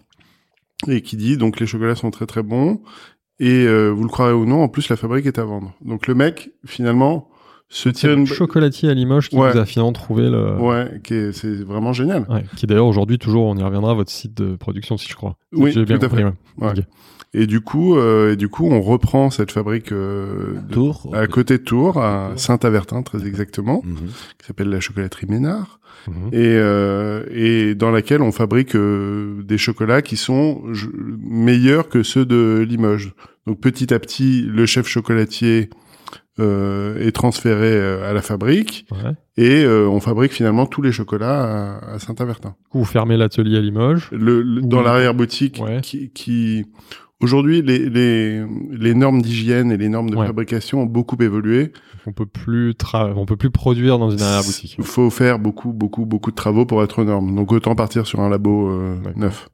[0.88, 2.80] Et qui dit donc les chocolats sont très très bons.
[3.40, 5.74] Et vous le croirez ou non, en plus la fabrique est à vendre.
[5.85, 7.28] Donc le mec finalement
[7.68, 8.26] se tire une.
[8.26, 9.50] chocolatier à Limoges qui Ouais.
[9.52, 10.57] vous a finalement trouvé le.
[10.59, 12.24] Ouais, qui est- c'est vraiment génial.
[12.29, 15.16] Ouais, qui est d'ailleurs aujourd'hui toujours, on y reviendra, votre site de production, si je
[15.16, 15.37] crois.
[15.52, 16.64] Oui, J'ai bien tout à compris, fait.
[16.64, 16.72] ouais.
[17.35, 21.11] Et du coup, euh, et du coup, on reprend cette fabrique euh, de- Tour.
[21.12, 23.96] à côté de Tours, à Saint-Avertin très exactement, Mhm.
[24.38, 25.81] qui s'appelle la chocolaterie Ménard.
[26.09, 26.29] Mhm.
[26.33, 30.62] et, euh, et dans laquelle on fabrique euh, des chocolats qui sont
[31.20, 33.12] meilleurs que ceux de Limoges.
[33.46, 35.76] Donc petit à petit, le chef chocolatier euh,
[36.38, 39.12] est transféré euh, à la fabrique Ouais.
[39.37, 42.55] et euh, on fabrique finalement tous les chocolats à, à Saint-Avertin.
[42.72, 44.09] Vous fermez l'atelier à Limoges.
[44.12, 45.81] Le, le- dans l'arrière-boutique Ouais.
[45.83, 46.66] qui, qui
[47.22, 50.27] Aujourd'hui, les, les, les normes d'hygiène et les normes de Ouais.
[50.27, 51.72] fabrication ont beaucoup évolué.
[52.07, 54.77] On peut plus tra- on peut plus produire dans une arrière-boutique.
[54.79, 57.35] Il faut faire beaucoup, beaucoup, beaucoup de travaux pour être aux normes.
[57.35, 59.49] Donc autant partir sur un labo euh, neuf.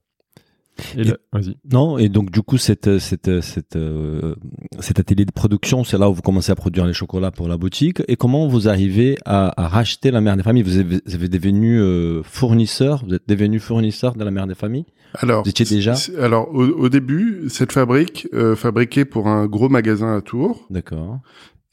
[0.97, 1.57] Et là- Vas-y.
[1.73, 4.35] Non, et donc du coup, cette, cette, cette, euh,
[4.81, 7.57] cet atelier de production, c'est là où vous commencez à produire les chocolats pour la
[7.57, 8.03] boutique.
[8.09, 10.63] Et comment vous arrivez à, à racheter la mère des familles?
[10.63, 14.55] Vous avez, vous avez devenu euh, fournisseur, vous êtes devenu fournisseur de la mère des
[14.55, 14.87] familles?
[15.15, 15.95] Alors, Vous étiez déjà?
[16.19, 21.21] Alors au, au début, cette fabrique euh, fabriquait pour un gros magasin à Tours D'accord.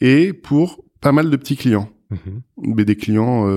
[0.01, 1.89] et pour pas mal de petits clients.
[2.11, 2.41] Mhm.
[2.75, 3.47] Mais des clients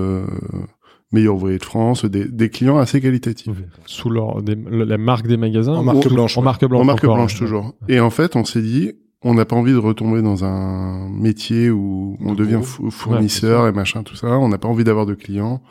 [1.12, 3.51] meilleurs ouvriers de France, des, des clients assez qualitatifs.
[3.87, 6.44] Sous leur, des- la marque des magasins En marque ou- blanche, En ouais.
[6.46, 6.81] marque blanche.
[6.83, 7.38] en marque encore, blanche ouais.
[7.38, 7.75] toujours.
[7.88, 11.70] Et en fait, on s'est dit, on n'a pas envie de retomber dans un métier
[11.70, 14.38] où on devient fou- fournisseur et machin, tout ça.
[14.38, 15.62] On n'a pas envie d'avoir de clients.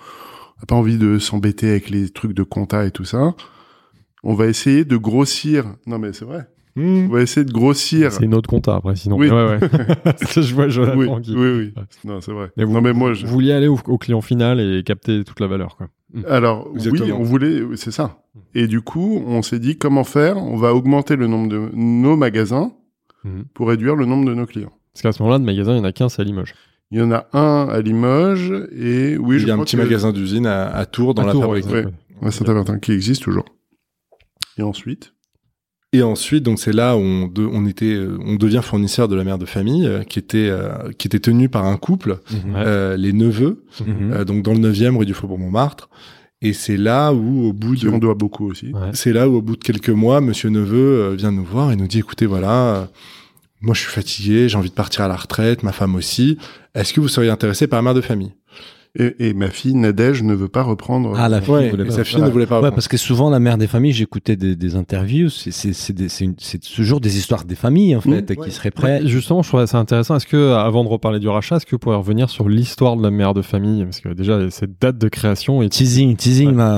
[0.58, 3.34] On n'a pas envie de s'embêter avec les trucs de compta et tout ça.
[4.24, 5.66] On va essayer de grossir.
[5.88, 6.48] Non, mais c'est vrai.
[6.78, 8.12] On va essayer de grossir.
[8.12, 9.18] C'est une autre compta après, sinon.
[9.18, 9.30] Oui.
[9.30, 9.60] Ouais, ouais.
[10.42, 11.84] je vois Jonathan Oui, qui- oui, oui.
[12.06, 12.52] Non, c'est vrai.
[12.58, 13.26] Mais vous, non, mais moi, je...
[13.26, 15.88] vous vouliez aller au, au client final et capter toute la valeur, quoi.
[16.28, 17.18] Alors, oui, Exactement.
[17.20, 18.22] on voulait, c'est ça.
[18.56, 20.38] Et du coup, on s'est dit comment faire?
[20.38, 22.74] On va augmenter le nombre de nos magasins
[23.24, 23.44] Mhm.
[23.54, 24.72] pour réduire le nombre de nos clients.
[24.94, 26.56] Parce qu'à ce moment-là, de magasin, il y en a qu'un, c'est à Limoges.
[26.90, 29.76] Il y en a un à Limoges et oui, je Il y a un petit
[29.78, 31.66] que- magasin d'usine à, à Tours dans À la Tours, fabrique.
[31.68, 31.92] ouais, ouais.
[32.28, 33.46] à Saint-Avertin qui existe toujours.
[34.58, 35.14] Et ensuite,
[35.94, 39.16] Et ensuite, donc c'est là où on, de- on était, euh, on devient fournisseur de
[39.16, 42.38] la mère de famille, euh, qui était euh, qui était tenue par un couple, Ouais.
[42.56, 44.12] euh, les neveux, Mhm.
[44.14, 45.90] euh, donc dans le 9e rue du Faubourg Montmartre.
[46.42, 48.68] Et c'est là où, au bout de on doit beaucoup aussi.
[48.74, 48.90] Ouais.
[48.94, 50.78] C'est là où, au bout de quelques mois, Monsieur Neveu
[51.12, 52.86] euh, vient nous voir et nous dit "Écoutez, voilà, euh,
[53.60, 56.38] moi je suis fatigué, j'ai envie de partir à la retraite, ma femme aussi.
[56.74, 58.32] Est-ce que vous seriez intéressé par la mère de famille?
[59.00, 61.14] Et, et ma fille Nadège ne veut pas reprendre.
[61.16, 61.94] Ah, la fille Ouais, voulait et pas.
[61.94, 62.60] sa fille ne voulait pas.
[62.62, 67.18] Ouais, parce que souvent, la mère des familles, j'écoutais des, des interviews, c'est- toujours des
[67.18, 69.04] histoires des familles, en fait, qui seraient prêtes.
[69.04, 70.18] Ouais, justement, je trouvais ça intéressant.
[70.18, 73.04] Est-ce que, avant de reparler du rachat, est-ce que vous pourriez revenir sur l'histoire de
[73.04, 73.84] la mère de famille?
[73.86, 75.70] Parce que déjà, cette date de création est.
[75.70, 76.78] Teasing, teasing, là.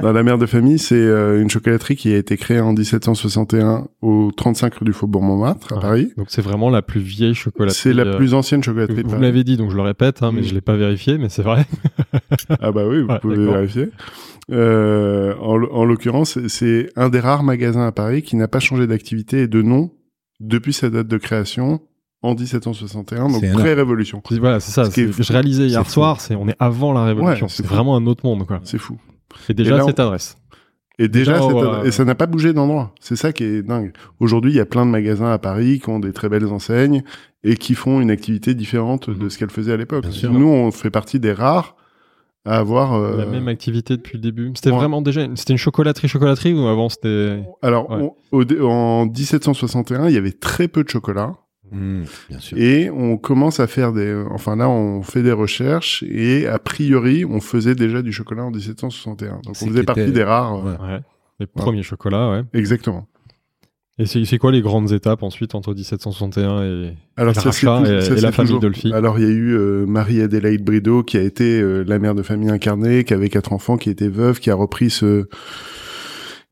[0.00, 3.88] Dans la mère de famille, c'est euh, une chocolaterie qui a été créée en 1761
[4.02, 5.80] au 35 rue du Faubourg Montmartre à.
[5.80, 6.12] Paris.
[6.16, 7.78] Donc, c'est vraiment la plus vieille chocolaterie.
[7.78, 10.30] C'est la euh, plus ancienne chocolaterie Vous me l'avez dit, donc je le répète, hein,
[10.32, 10.44] mais Mm.
[10.44, 11.64] je l'ai pas vérifié, mais c'est vrai.
[12.60, 13.88] Ah bah oui, vous Ouais, pouvez vérifier.
[14.50, 19.42] Euh, en, l'occurrence, c'est- un des rares magasins à Paris qui n'a pas changé d'activité
[19.42, 19.90] et de nom
[20.40, 21.80] depuis sa date de création
[22.22, 24.22] en 1761, donc pré-révolution.
[24.40, 24.84] Voilà, c'est ça.
[24.90, 25.22] Ce fou.
[25.22, 27.46] Je réalisais hier soir, c'est on est avant la révolution.
[27.46, 28.60] Ouais, c'est vraiment un autre monde, quoi.
[28.64, 28.98] C'est fou.
[29.48, 30.36] Et déjà Et là, on- cette adresse.
[30.98, 31.88] Et déjà, ouais.
[31.88, 32.92] et ça n'a pas bougé d'endroit.
[33.00, 33.92] C'est ça qui est dingue.
[34.20, 37.02] Aujourd'hui, il y a plein de magasins à Paris qui ont des très belles enseignes
[37.42, 40.04] et qui font une activité différente de ce qu'elles faisaient à l'époque.
[40.30, 41.74] Nous, on fait partie des rares
[42.44, 42.92] à avoir.
[42.94, 44.52] euh, La même activité depuis le début.
[44.54, 44.76] C'était ouais.
[44.76, 47.42] vraiment déjà, une- c'était une chocolaterie chocolaterie ou avant c'était.
[47.62, 47.96] Alors, Ouais.
[48.02, 51.32] on- au dé- en 1761, il y avait très peu de chocolat.
[51.72, 52.56] Bien sûr.
[52.58, 54.14] Et on commence à faire des...
[54.30, 58.50] Enfin là, on fait des recherches et a priori, on faisait déjà du chocolat en
[58.50, 59.40] 1761.
[59.42, 60.54] Donc on faisait partie était- des rares.
[60.66, 60.92] euh, Ouais.
[60.94, 61.00] Ouais.
[61.40, 62.42] Les premiers chocolats, ouais.
[62.52, 63.08] Exactement.
[63.98, 66.94] Et c'est quoi les grandes étapes ensuite entre 1761 et.
[67.16, 67.48] Alors ça, tout-
[67.86, 68.92] et- ça, et la famille Dolphy.
[68.92, 72.22] Alors il y a eu euh, Marie-Adélaïde Brideau qui a été euh, la mère de
[72.22, 75.28] famille incarnée, qui avait quatre enfants, qui était veuve, qui a repris ce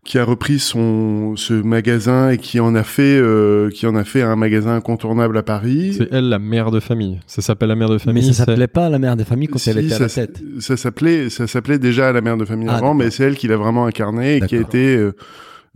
[0.04, 4.02] qui a repris son ce magasin et qui en a fait euh, qui en a
[4.04, 5.94] fait un magasin incontournable à Paris.
[5.96, 7.20] C'est elle la mère de famille.
[7.26, 8.22] Ça s'appelle la mère de Mais famille.
[8.24, 10.26] ça c'est- s'appelait pas la mère des familles quand elle Si, était à ça, la
[10.26, 10.42] tête.
[10.58, 13.46] ça s'appelait ça s'appelait déjà la mère de famille Ah, avant, mais c'est elle qui
[13.46, 15.12] l'a vraiment incarné et qui a été euh,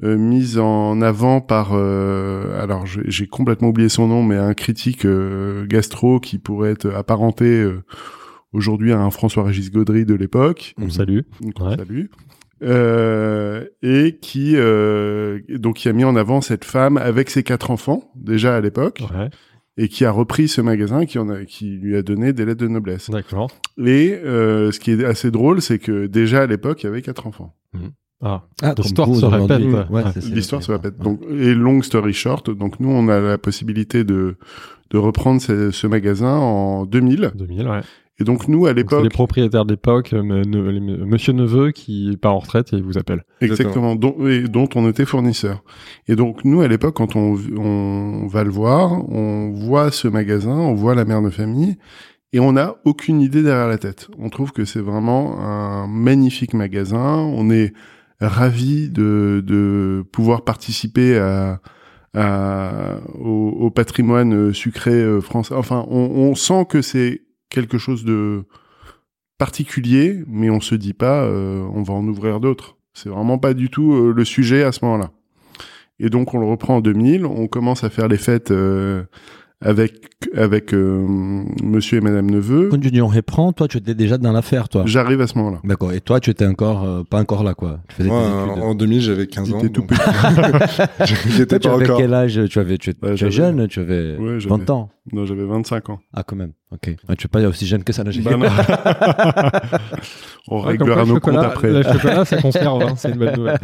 [0.03, 4.55] euh, mise en avant par euh, alors j'ai j'ai complètement oublié son nom, mais un
[4.55, 7.83] critique euh, gastro qui pourrait être apparenté euh,
[8.53, 10.75] aujourd'hui à un François-Régis Gaudry de l'époque.
[10.81, 11.21] On salue.
[11.45, 11.77] On Ouais.
[11.77, 12.05] salue.
[12.63, 17.71] Euh, et qui euh, donc qui a mis en avant cette femme avec ses quatre
[17.71, 19.29] enfants déjà à l'époque Ouais.
[19.77, 22.63] et qui a repris ce magasin qui en a qui lui a donné des lettres
[22.63, 23.11] de noblesse.
[23.11, 23.51] D'accord.
[23.85, 27.03] Et euh, ce qui est assez drôle, c'est que déjà à l'époque, il y avait
[27.03, 27.55] quatre enfants.
[28.23, 28.45] Ah.
[28.63, 29.91] Ah, comme L'histoire se répète.
[29.91, 30.97] Ouais, c'est- L'histoire se répète.
[30.97, 34.37] Donc, et long story short, donc nous, on a la possibilité de
[34.91, 37.33] de reprendre ce, ce magasin en 2000.
[37.35, 37.81] 2000, ouais.
[38.19, 42.17] Et donc nous, à C'est les l'époque, propriétaires de l'époque, euh, les- Monsieur Neveu, qui
[42.21, 43.25] part en retraite et il vous appelle.
[43.43, 45.63] exactement, dont, et dont on était fournisseur.
[46.09, 50.57] Et donc nous, à l'époque, quand on, on va le voir, on voit ce magasin,
[50.57, 51.77] on voit la mère de famille.
[52.33, 54.09] Et on n'a aucune idée derrière la tête.
[54.19, 57.17] On trouve que c'est vraiment un magnifique magasin.
[57.19, 57.73] On est
[58.21, 61.61] ravi de, de pouvoir participer à,
[62.15, 65.55] à- au, au patrimoine euh, sucré euh, français.
[65.55, 68.45] Enfin, on, on sent que c'est quelque chose de
[69.39, 72.77] particulier, mais on se dit pas, euh, on va en ouvrir d'autres.
[72.95, 75.11] C'est vraiment pas du tout euh, le sujet à ce moment-là.
[75.99, 77.27] Et donc on le reprend en 2000.
[77.27, 79.03] On commence à faire les fêtes euh,
[79.61, 79.95] avec
[80.35, 81.07] avec euh,
[81.63, 82.69] Monsieur et Madame Neveu.
[82.71, 84.83] Quand Union reprend, toi, tu étais déjà dans l'affaire, toi.
[84.87, 85.61] J'arrive à ce moment-là.
[85.65, 85.93] D'accord.
[85.93, 87.81] Et toi, tu étais encore euh, pas encore là, quoi.
[87.89, 88.63] Tu faisais Moi, tes études.
[88.63, 89.59] en 2000, j'avais 15 ans.
[89.61, 89.91] J'étais tout donc-
[91.29, 91.99] J'étais tu pas avais encore.
[91.99, 94.91] quel âge Tu avais, tu, Bah, tu jeune, tu avais Ouais, j'avais- 20 ans.
[95.13, 96.01] Non, j'avais 25 ans.
[96.13, 96.53] Ah, quand même.
[96.73, 96.91] Ok.
[97.09, 98.11] Ouais, tu es pas aussi jeune que ça, là.
[98.11, 98.47] j'ai- Bah non.
[100.49, 101.71] on Ouais, réglera nos comptes chocolat, après.
[101.73, 103.59] Le chocolat, ça conserve, hein, c'est une bonne nouvelle.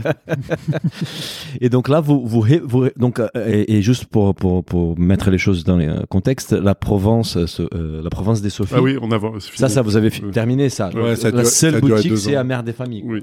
[1.60, 5.30] Et donc là, vous, vous, vous donc, euh, et, et juste pour, pour, pour mettre
[5.30, 8.74] les choses dans les euh, contextes, la Provence, euh, ce- euh, la Provence des Sophies.
[8.76, 9.50] Ah oui, on avance.
[9.54, 10.90] Ça, ça, vous avez terminé ça.
[10.94, 13.02] Ouais, ça la duré- seule ça boutique, c'est à Mère des Familles.
[13.04, 13.22] Oui.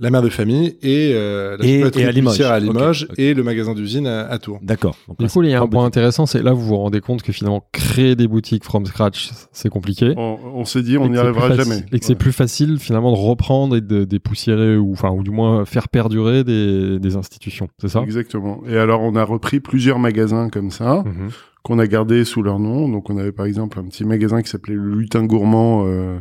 [0.00, 2.12] La mère de famille et euh, la Et- chocolaterie et à
[2.60, 3.06] Limoges.
[3.10, 4.60] à et le magasin d'usine à, à Tours.
[4.62, 4.96] D'accord.
[5.18, 5.86] Du coup, il y a un point boutiques.
[5.98, 9.68] intéressant, c'est là vous vous rendez compte que finalement créer des boutiques from scratch, c'est
[9.68, 10.14] compliqué.
[10.16, 11.84] On, on s'est dit, on n'y arrivera jamais.
[11.92, 15.30] Et que c'est plus facile finalement de reprendre et de dépoussiérer ou enfin ou du
[15.30, 18.00] moins faire perdurer des, des institutions, c'est ça?
[18.02, 18.62] Exactement.
[18.68, 21.30] Et alors, on a repris plusieurs magasins comme ça, Mhm.
[21.64, 22.88] qu'on a gardé sous leur nom.
[22.88, 26.18] Donc, on avait par exemple un petit magasin qui s'appelait le Lutin Gourmand euh,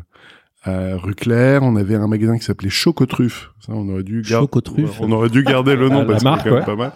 [0.68, 1.64] à rue Claire.
[1.64, 3.52] On avait un magasin qui s'appelait Chocotruffe.
[3.66, 4.46] Ça, on aurait dû garder.
[4.46, 5.00] Chocotruffe.
[5.02, 6.66] On aurait dû garder le nom La parce que c'est quand même ouais.
[6.66, 6.92] pas mal.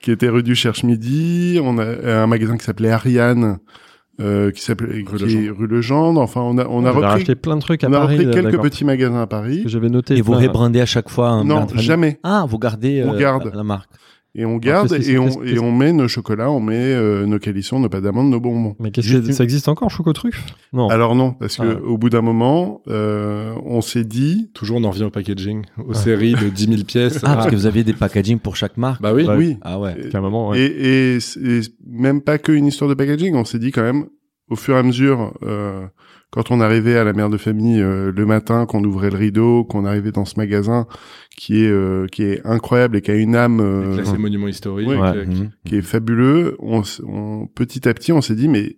[0.00, 1.60] Qui était rue du Cherche-Midi.
[1.62, 3.58] On a un magasin qui s'appelait Ariane.
[4.20, 6.20] Euh, qui s'appelait Rue qui rue Legendre.
[6.20, 8.18] Enfin, on a on a repris racheté plein de trucs à on a Paris.
[8.18, 9.64] repris là, quelques petits magasins à Paris.
[9.64, 10.16] que j'avais noté.
[10.16, 12.20] Et vous rebrandez à chaque fois un Non, de Famille jamais.
[12.22, 13.50] Ah, vous gardez On euh, garde.
[13.52, 13.90] la marque.
[14.36, 17.78] Et on garde et on et on met nos chocolats, on met euh, nos calissons,
[17.78, 18.74] nos pâtes d'amande, nos bonbons.
[18.80, 20.88] Mais qu'est-ce Juste que ça existe encore, Chocotruffe Non.
[20.88, 21.86] Alors non, parce que Ah.
[21.86, 25.94] au bout d'un moment, euh, on s'est dit, Toujours, on en revient au packaging, aux
[25.94, 27.20] séries de 10 000 pièces.
[27.22, 29.00] Ah, parce que vous aviez des packaging pour chaque marque.
[29.00, 29.24] Bah oui.
[29.24, 29.36] Ouais.
[29.36, 29.56] oui.
[29.62, 29.94] Ah ouais.
[30.12, 30.58] un moment, ouais.
[30.60, 31.40] Et, et, c'est
[31.86, 34.06] même pas qu'une histoire de packaging, on s'est dit quand même,
[34.50, 35.86] au fur et à mesure, euh,
[36.34, 39.62] quand on arrivait à la mère de famille euh, le matin, qu'on ouvrait le rideau,
[39.62, 40.86] qu'on arrivait dans ce magasin
[41.36, 44.88] qui est euh, qui est incroyable et qui a une âme euh, Classé monument historique.
[44.88, 44.96] Ouais.
[45.00, 45.24] euh,
[45.64, 48.76] qui est fabuleux, on, on- petit à petit, on s'est dit, mais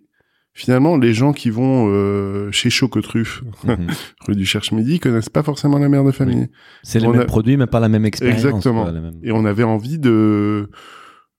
[0.53, 3.87] finalement, les gens qui vont euh, chez Chocotruffe, Mhm.
[4.27, 6.47] rue du Cherche-Midi, connaissent pas forcément la mère de famille.
[6.83, 8.37] C'est mêmes a- produits, mais pas la même expérience.
[8.43, 8.83] Exactement.
[8.83, 10.69] quoi, même- Et on avait envie de euh,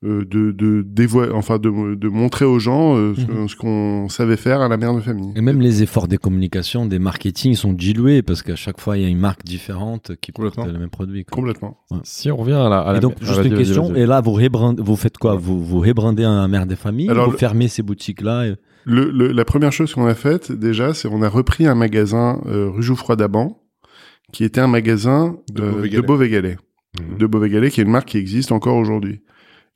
[0.02, 3.48] de de dévoiler, enfin de, de montrer aux gens euh, ce, Mhm.
[3.48, 5.32] ce qu'on savait faire à la mère de famille.
[5.34, 9.02] Et même les efforts des communications, des marketing sont dilués parce qu'à chaque fois il
[9.02, 11.24] y a une marque différente qui porte le même produit.
[11.24, 11.34] quoi.
[11.34, 11.78] Complètement.
[12.04, 12.78] Si on revient à la.
[12.80, 13.92] à la- Et donc ah, juste une question.
[13.96, 15.34] Et là vous rebrandez, vous faites quoi?
[15.34, 18.44] Vous vous rebrandez un mère des familles Alors, Vous le- fermez ces boutiques là
[18.84, 22.40] Le, le- la première chose qu'on a faite déjà, c'est on a repris un magasin
[22.46, 23.60] euh, rue Jouffroy d'Aban,
[24.32, 26.02] qui était un magasin De euh, Beauvais-Galais.
[26.02, 26.56] de Beauvais-Galais.
[27.18, 29.22] De Beauvais-Galais, qui est une marque qui existe encore aujourd'hui.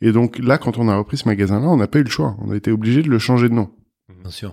[0.02, 2.36] Et donc là, quand on a repris ce magasin-là, on n'a pas eu le choix.
[2.44, 3.70] On a été obligé de le changer de nom.
[4.22, 4.52] Bien sûr.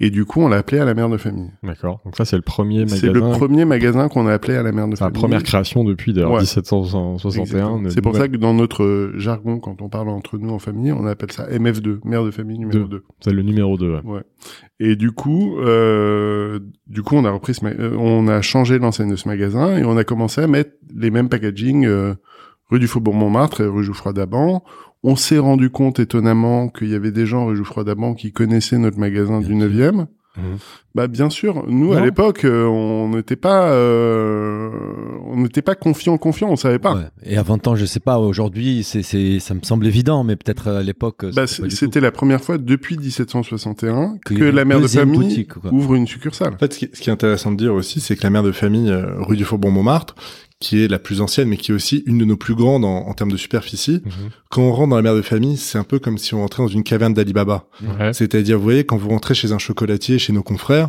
[0.00, 1.50] Et du coup, on l'a appelé à la mère de famille.
[1.62, 2.00] D'accord.
[2.04, 2.96] Donc ça, c'est le premier magasin.
[2.96, 5.22] C'est le premier magasin qu'on a appelé à la mère de C'est la famille.
[5.22, 6.40] première création depuis d'ailleurs Ouais.
[6.40, 7.44] 1761.
[7.44, 7.80] Exactement.
[7.80, 10.58] de C'est pour ça que dans notre euh, jargon, quand on parle entre nous en
[10.58, 13.04] famille, on appelle ça MF2, mère de famille numéro 2.
[13.20, 14.00] C'est le numéro 2.
[14.80, 19.10] Et du coup, euh, du coup, on a repris ce euh, on a changé l'enseigne
[19.12, 22.14] de ce magasin et on a commencé à mettre les mêmes packaging euh,
[22.70, 24.62] rue du Faubourg Montmartre et rue Jouffroy d'Aban.
[25.02, 28.78] On s'est rendu compte étonnamment qu'il y avait des gens rue Jouffroy d'Aban qui connaissaient
[28.78, 29.92] notre magasin Bien du sûr.
[29.92, 30.06] 9e.
[30.36, 30.58] Mhm.
[30.96, 34.68] Bah bien sûr, nous à l'époque, euh, on n'était pas, euh,
[35.26, 36.94] on n'était pas confiant, confiant, on savait pas.
[36.94, 37.06] Ouais.
[37.24, 38.18] Et à 20 ans, je sais pas.
[38.18, 41.24] Aujourd'hui, c'est c'est ça me semble évident, mais peut-être à l'époque.
[41.34, 45.18] Bah, c'était la première fois depuis 1761 Qu'il y que une la mère de famille
[45.18, 46.54] boutique, ouvre une succursale.
[46.54, 48.90] En fait, ce qui, est intéressant de dire aussi, c'est que la mère de famille
[48.90, 50.16] euh, rue du Faubourg Montmartre,
[50.60, 53.06] qui est la plus ancienne, mais qui est aussi une de nos plus grandes en,
[53.08, 54.12] en termes de superficie, Mhm.
[54.50, 56.62] quand on rentre dans la mère de famille, c'est un peu comme si on rentrait
[56.62, 57.66] dans une caverne d'Alibaba.
[57.82, 58.12] Ouais.
[58.14, 60.88] C'est-à-dire, vous voyez, quand vous rentrez chez un chocolatier, chez nos confrères,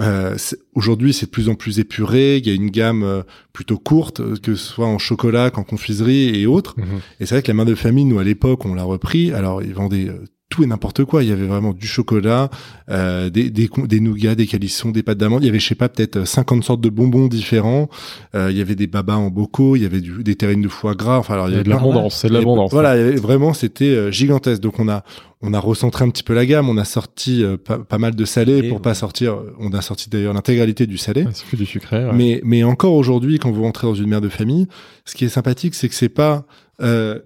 [0.00, 0.36] euh,
[0.74, 4.20] aujourd'hui c'est de plus en plus épuré, il y a une gamme euh, plutôt courte,
[4.20, 6.74] euh, que ce soit en chocolat, qu'en confiserie et autres.
[6.78, 6.84] Mhm.
[7.20, 9.32] Et c'est vrai que la mère de famille, nous à l'époque, on l'a repris.
[9.32, 11.22] Alors ils vendaient euh, tout et n'importe quoi.
[11.22, 12.50] Il y avait vraiment du chocolat,
[12.90, 15.42] euh, des, des, des nougats, des calissons, des pâtes d'amande.
[15.42, 17.88] Il y avait, je sais pas, peut-être euh, 50 sortes de bonbons différents.
[18.34, 20.68] Euh, il y avait des babas en bocaux, il y avait du, des terrines de
[20.68, 21.18] foie gras.
[21.18, 22.70] Enfin, alors Il y a de l'abondance, c'est de avait- l'abondance.
[22.70, 24.60] Voilà, il y avait- vraiment, c'était euh, gigantesque.
[24.60, 25.02] Donc on a
[25.44, 26.68] on a recentré un petit peu la gamme.
[26.68, 28.82] On a sorti euh, pas, pas mal de salé Et pour ouais.
[28.82, 29.38] pas sortir.
[29.58, 31.24] On a sorti d'ailleurs l'intégralité du salé.
[31.32, 32.04] C'est que du sucré.
[32.04, 32.12] ouais.
[32.14, 34.68] Mais, mais encore aujourd'hui, quand vous rentrez dans une mère de famille,
[35.04, 36.44] ce qui est sympathique, c'est que c'est pas
[36.80, 37.18] euh,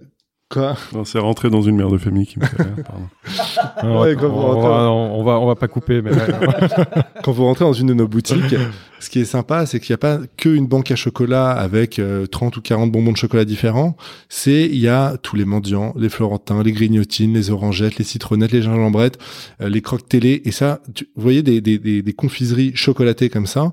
[0.49, 3.07] quoi Non, c'est rentré dans une mère de famille qui me fait rire, pardon.
[3.83, 6.11] On, Ouais, va, on, on va, on, va, on va pas couper, mais
[7.25, 8.55] quand vous rentrez dans une de nos boutiques,
[9.01, 12.27] ce qui est sympa, c'est qu'il n'y a pas qu'une banque à chocolat avec euh,
[12.27, 13.97] 30 ou 40 bonbons de chocolat différents.
[14.29, 18.53] C'est il y a tous les mendiants, les florentins, les grignotines, les orangettes, les citronnettes,
[18.53, 19.19] les gingembrettes,
[19.61, 20.43] euh, les croques télé.
[20.45, 23.73] Et ça, tu- vous voyez des, des, des, des confiseries chocolatées comme ça.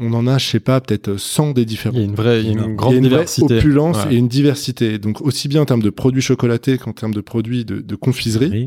[0.00, 1.94] On en a, je sais pas, peut-être 100 des différents.
[1.96, 3.10] il y a une vraie, il y a une Il grande y a une vraie
[3.16, 3.58] diversité.
[3.58, 4.14] opulence Ouais.
[4.14, 4.98] et une diversité.
[4.98, 8.50] Donc aussi bien en termes de produits chocolatés qu'en termes de produits de, de confiserie.
[8.52, 8.66] Oui,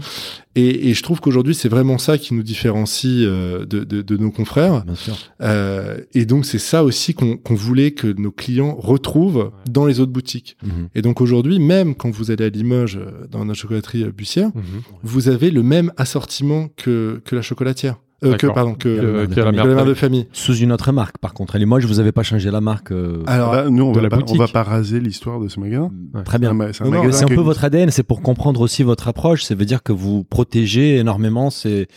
[0.55, 4.17] Et, et je trouve qu'aujourd'hui, c'est vraiment ça qui nous différencie euh, de, de, de
[4.17, 4.83] nos confrères.
[4.85, 5.15] bien sûr.
[5.41, 10.11] Euh, et donc, c'est ça aussi qu'on voulait que nos clients retrouvent dans les autres
[10.13, 10.57] boutiques.
[10.63, 10.87] Mhm.
[10.95, 14.63] Et donc, aujourd'hui, même quand vous allez à Limoges, euh, dans notre chocolaterie Bussière, Mhm.
[15.03, 17.97] vous avez le même assortiment que, que la chocolatière.
[18.23, 20.25] Euh, que, pardon, que, que la la mère mère de famille.
[20.31, 21.57] Sous une autre marque, par contre.
[21.57, 22.91] Et moi, je vous avais pas changé la marque.
[22.91, 25.47] euh, Alors, Bah, nous, on de va, la pas, on va pas raser l'histoire de
[25.49, 25.91] ce magasin.
[26.13, 26.23] Ouais.
[26.23, 26.57] Très bien.
[26.71, 29.43] C'est un, peu une- votre ADN, c'est pour comprendre aussi votre approche.
[29.43, 31.87] Ça veut dire que vous protégez énormément ces,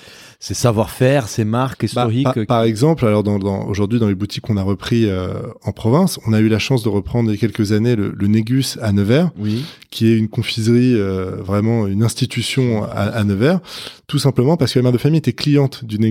[0.40, 2.24] ces savoir-faire, ces marques Bah, historiques.
[2.24, 5.70] par, par exemple, alors dans, dans, aujourd'hui dans les boutiques qu'on a repris euh, en
[5.72, 8.26] province, on a eu la chance de reprendre il y a quelques années le, le
[8.26, 9.64] Négus à Nevers, Oui.
[9.90, 13.60] qui est une confiserie euh, vraiment une institution à, à Nevers,
[14.08, 16.07] tout simplement parce que la mère de famille était cliente du Négus.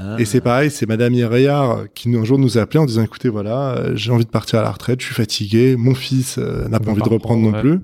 [0.00, 0.16] Ah.
[0.18, 3.28] Et c'est pareil, c'est Madame Iréard qui un jour nous a appelé en disant écoutez
[3.28, 6.68] voilà, euh, j'ai envie de partir à la retraite, je suis fatigué, mon fils euh,
[6.68, 7.80] n'a pas envie de reprendre non plus.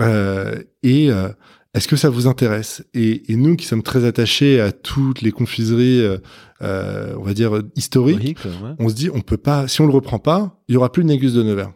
[0.00, 1.28] Euh, et euh,
[1.74, 2.84] est-ce que ça vous intéresse?
[2.94, 6.04] Et, et nous qui sommes très attachés à toutes les confiseries,
[6.60, 8.74] on va dire historiques, Historique, ouais.
[8.78, 11.02] on se dit on peut pas, si on le reprend pas, il y aura plus
[11.02, 11.72] le Négus de Nevers.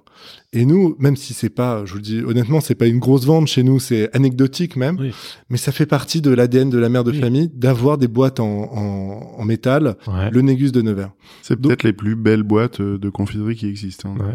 [0.52, 3.24] Et nous, même si c'est pas, je vous le dis honnêtement, c'est pas une grosse
[3.24, 5.12] vente chez nous, c'est anecdotique même, Oui.
[5.50, 7.20] mais ça fait partie de l'ADN de la mère de Oui.
[7.20, 10.30] famille d'avoir des boîtes en, en, en métal, Ouais.
[10.30, 11.12] le Négus de Nevers.
[11.42, 14.14] C'est Donc- peut-être les plus belles boîtes euh, de confiserie qui existent.
[14.18, 14.34] hein, Ouais.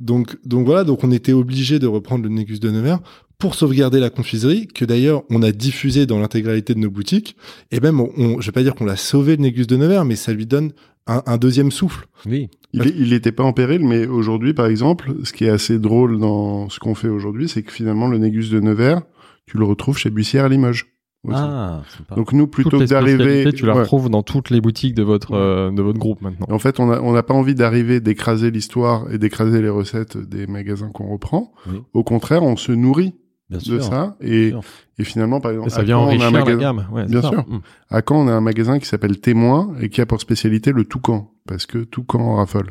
[0.00, 3.00] Donc, donc voilà, donc on était obligé de reprendre le Négus de Nevers
[3.38, 7.36] pour sauvegarder la confiserie, que d'ailleurs on a diffusé dans l'intégralité de nos boutiques.
[7.70, 10.04] Et même, on, on- je vais pas dire qu'on l'a sauvé le Négus de Nevers,
[10.04, 10.72] mais ça lui donne
[11.06, 12.06] un, un deuxième souffle.
[12.26, 12.48] Oui.
[12.72, 15.78] Il, est- il était pas en péril, mais aujourd'hui, par exemple, ce qui est assez
[15.78, 19.02] drôle dans ce qu'on fait aujourd'hui, c'est que finalement, le Négus de Nevers,
[19.46, 20.86] tu le retrouves chez Bussière à Limoges.
[21.24, 21.36] aussi.
[21.40, 22.14] Ah, sympa.
[22.16, 23.80] Donc nous, plutôt que d'arriver, tu la Ouais.
[23.80, 26.46] retrouves dans toutes les boutiques de votre, euh, de votre groupe maintenant.
[26.48, 29.68] Et En fait, on a- on n'a pas envie d'arriver, d'écraser l'histoire et d'écraser les
[29.68, 31.52] recettes des magasins qu'on reprend.
[31.68, 31.78] Oui.
[31.92, 33.14] Au contraire, on se nourrit
[33.50, 33.82] bien de sûr.
[33.84, 34.16] ça.
[34.20, 34.52] Et,
[34.98, 36.58] et finalement, par exemple, Et ça à vient Caen, on a un enrichir la magasin-
[36.60, 36.86] gamme.
[36.92, 37.28] Ouais, Bien ça.
[37.30, 37.44] sûr.
[37.48, 37.60] Mm.
[37.90, 40.84] À Caen, on a un magasin qui s'appelle Témoin et qui a pour spécialité le
[40.84, 41.30] toucan?
[41.46, 42.70] Parce que toucan raffole.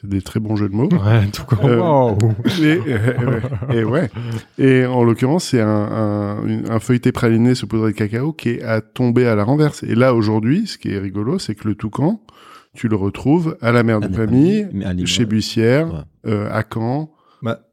[0.00, 0.88] C'est des très bons jeux de mots.
[0.92, 1.58] Ouais, comme.
[1.70, 2.16] Euh, Wow.
[2.62, 2.80] Et,
[3.78, 4.08] et ouais.
[4.56, 8.62] Et en l'occurrence, c'est un, un, un feuilleté praliné sous poudre de cacao qui est
[8.62, 9.82] à tomber à la renverse.
[9.82, 12.20] Et là, aujourd'hui, ce qui est rigolo, c'est que le toucan,
[12.74, 14.68] tu le retrouves à la mère de famille,
[15.04, 15.88] chez Bussière,
[16.24, 16.30] Ouais.
[16.32, 17.10] euh, à Caen.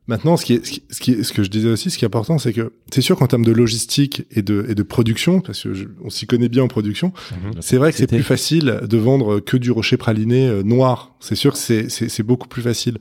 [0.08, 1.98] Ma- Maintenant, ce qui, est, ce, qui, ce, qui ce que je disais aussi, ce
[1.98, 4.84] qui est important, c'est que c'est sûr qu'en termes de logistique et de, et de
[4.84, 7.54] production, parce que je- on s'y connaît bien en production, Mhm.
[7.62, 11.15] c'est vrai que c'est plus facile de vendre que du rocher praliné euh, noir.
[11.20, 12.98] C'est sûr que c'est- c'est c'est beaucoup plus facile.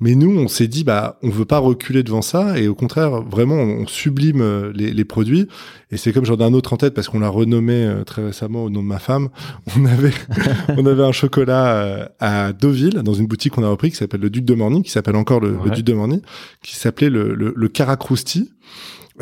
[0.00, 3.22] Mais nous, on s'est dit, bah, on veut pas reculer devant ça, et au contraire,
[3.22, 5.46] vraiment, on, on sublime euh, les, les produits.
[5.92, 8.24] Et c'est comme j'en ai un autre en tête parce qu'on l'a renommé euh, très
[8.24, 9.28] récemment au nom de ma femme.
[9.76, 10.12] On avait,
[10.76, 14.20] on avait un chocolat euh, à Deauville dans une boutique qu'on a repris qui s'appelle
[14.20, 15.58] le Duc de Morny, qui s'appelle encore le.
[15.70, 16.22] Duc de Morny,
[16.62, 18.50] qui s'appelait le, le, le Caracrousti.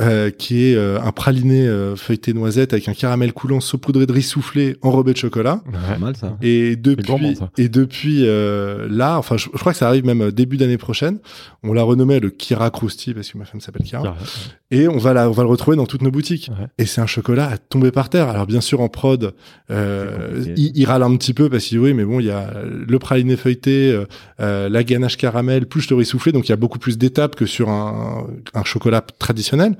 [0.00, 4.12] Euh, qui est euh, un praliné euh, feuilleté noisette avec un caramel coulant saupoudré de
[4.12, 5.62] riz soufflé enrobé de chocolat.
[5.66, 5.98] Ouais.
[5.98, 6.36] Mal ça.
[6.42, 7.50] Et depuis, ça.
[7.58, 11.18] et depuis euh, là, enfin, je, je crois que ça arrive même début d'année prochaine.
[11.62, 14.16] On l'a renommé le Kira Krusty parce que ma femme s'appelle Kira.
[14.70, 16.50] Et on va la, on va le retrouver dans toutes nos boutiques.
[16.50, 16.66] Ouais.
[16.76, 18.28] Et c'est un chocolat à tomber par terre.
[18.28, 19.32] Alors bien sûr en prod,
[19.70, 22.30] euh, il, il râle un petit peu parce qu'il dit oui, mais bon, il y
[22.30, 24.04] a le praliné feuilleté, euh,
[24.40, 27.34] euh, la ganache caramel, plus le riz soufflé, donc il y a beaucoup plus d'étapes
[27.34, 29.76] que sur un, un chocolat traditionnel.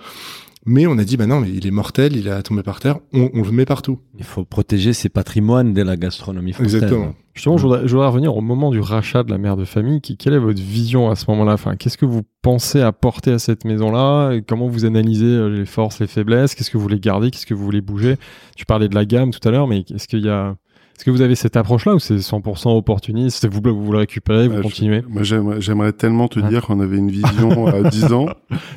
[0.70, 2.78] Mais on a dit, bah non, mais il est mortel, il est à tomber par
[2.78, 4.00] terre, on, on le met partout.
[4.18, 6.74] Il faut protéger ses patrimoines de la gastronomie française.
[6.74, 7.14] Exactement.
[7.32, 10.02] Justement, je voudrais, je voudrais revenir au moment du rachat de la mère de famille.
[10.02, 11.54] Qui, quelle est votre vision à ce moment-là?
[11.54, 14.40] Enfin, Qu'est-ce que vous pensez apporter à cette maison-là?
[14.46, 16.54] Comment vous analysez euh, les forces, les faiblesses?
[16.54, 17.30] Qu'est-ce que vous voulez garder?
[17.30, 18.16] Qu'est-ce que vous voulez bouger?
[18.54, 20.56] Tu parlais de la gamme tout à l'heure, mais est-ce qu'il y a...
[20.98, 24.54] Est-ce que vous avez cette approche-là ou c'est 100% opportuniste Vous, vous le récupérez, vous
[24.54, 26.48] Euh, je- continuez Moi, j'aimerais, tellement te Ouais.
[26.48, 28.26] dire qu'on avait une vision à 10 ans.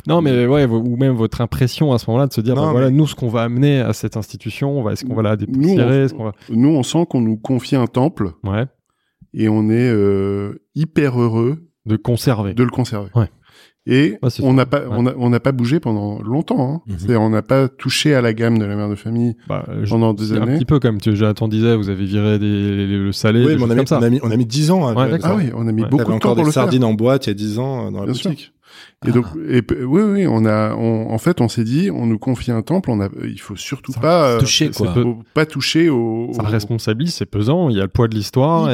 [0.08, 2.72] Non, mais ouais, ou même votre impression à ce moment-là de se dire, Non, bah,
[2.74, 5.32] voilà, nous, ce qu'on va amener à cette institution, on va, est-ce qu'on va la
[5.36, 6.32] Nous, dépoussiérer on- va...
[6.52, 8.66] Nous, on sent qu'on nous confie un temple Ouais,
[9.34, 12.54] et on est euh, hyper heureux de conserver.
[12.54, 13.10] de le conserver.
[13.16, 13.30] Ouais.
[13.88, 14.86] Et Ouais, on n'a pas, Ouais.
[14.92, 16.84] on a- on n'a pas bougé pendant longtemps.
[16.88, 16.94] Hein.
[16.98, 19.90] C'est-à-dire, on n'a pas touché à la gamme de la mère de famille Bah, je-
[19.90, 20.58] pendant des un années.
[20.60, 22.46] petit peu comme tu, Jonathan disait, vous avez viré des,
[22.86, 23.98] les- le salé, Oui, des mais on a, mis, comme ça.
[24.00, 24.88] on, a mis, on a mis 10 ans.
[24.88, 25.20] à Ouais, faire.
[25.24, 25.36] Ah ça.
[25.36, 26.64] oui, on a mis beaucoup de temps encore pour des le faire.
[26.64, 28.32] sardines en boîte il y a 10 ans euh, dans la Bien sûr.
[29.08, 32.20] Et donc, et, oui, oui, on a, on- en fait, on s'est dit, on nous
[32.20, 34.94] confie un temple, on a, il faut surtout Ça- pas euh, toucher, quoi.
[34.94, 36.30] peu- pas toucher au.
[36.34, 38.66] Ça au- responsabilise, c'est pesant, il y a le poids de l'histoire.
[38.66, 38.70] Vous,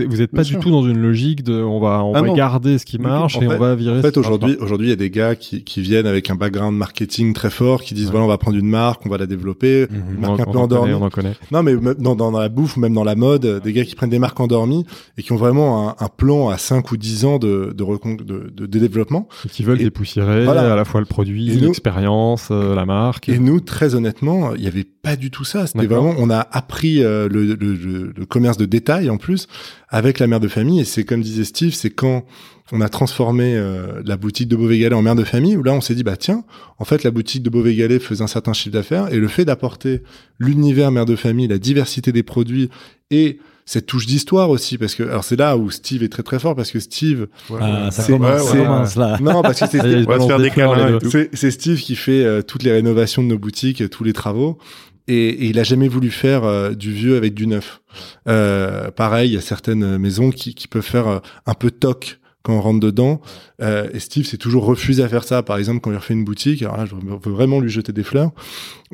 [0.00, 0.58] êtes- vous êtes bien pas sûr.
[0.58, 2.34] du tout dans une logique de on va, on Ah va non.
[2.34, 4.90] garder ce qui marche En et fait- on va virer En fait, aujourd'hui, aujourd'hui, il
[4.90, 8.06] y a des gars qui, qui viennent avec un background marketing très fort, qui disent
[8.06, 8.10] Ouais.
[8.10, 9.86] voilà, on va prendre une marque, on va la développer.
[9.88, 10.18] Mhm.
[10.20, 10.92] marque on, un peu connaît, endormie.
[10.94, 11.34] on en connaît.
[11.52, 13.94] Non, mais même dans, dans la bouffe, ou même dans la mode, des gars qui
[13.94, 14.84] prennent des marques endormies
[15.16, 17.84] et qui ont vraiment un, un plan à 5 ou 10 ans de, de,
[18.24, 19.28] de, de- de développement.
[19.46, 20.72] Et qui veulent Et- dépoussiérer voilà.
[20.72, 23.28] à la fois le produit, l'expérience, euh, la marque.
[23.28, 25.66] Et nous, très honnêtement, il n'y avait pas du tout ça.
[25.66, 29.46] C'était vraiment, on a appris euh, le, le- le- le commerce de détail en plus
[29.88, 30.80] avec la mère de famille.
[30.80, 32.24] Et c'est comme disait Steve, c'est quand
[32.72, 35.80] on a transformé euh, la boutique de Beauvais-Galais en mère de famille, où là on
[35.80, 36.44] s'est dit, bah tiens,
[36.78, 40.02] en fait la boutique de Beauvais-Galais faisait un certain chiffre d'affaires, et le fait d'apporter
[40.38, 42.70] l'univers mère de famille, la diversité des produits
[43.10, 43.38] et
[43.72, 46.56] cette touche d'histoire aussi, parce que alors c'est là où Steve est très très fort,
[46.56, 47.28] parce que Steve,
[47.60, 48.62] Ah, ça C'est- commence, ouais, ça ouais.
[48.64, 49.16] commence là.
[49.20, 51.94] non, parce que c'est ils On va se faire des câlins c'est c'est Steve qui
[51.94, 54.58] fait euh, toutes les rénovations de nos boutiques, euh, tous les travaux.
[55.06, 57.80] Et, et il a jamais voulu faire euh, du vieux avec du neuf.
[58.28, 62.19] Euh, pareil, il y a certaines maisons qui, qui peuvent faire euh, un peu toc
[62.42, 63.20] quand on rentre dedans.
[63.62, 65.42] Euh, et Steve s'est toujours refusé à faire ça.
[65.42, 68.02] Par exemple, quand il refait une boutique, alors là, je veux vraiment lui jeter des
[68.02, 68.30] fleurs.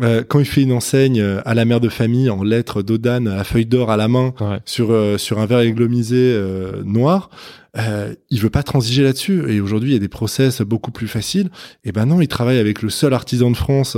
[0.03, 3.29] Euh, quand il fait une enseigne euh, à la mère de famille en lettres d'Odane
[3.29, 4.59] à feuille d'or à la main Ouais.
[4.65, 6.39] sur euh, sur un verre églomisé
[6.85, 7.31] noir,
[7.79, 9.45] euh, il veut pas transiger là-dessus.
[9.49, 11.51] Et aujourd'hui, il y a des process beaucoup plus faciles.
[11.85, 13.97] Et ben non, il travaille avec le seul artisan de France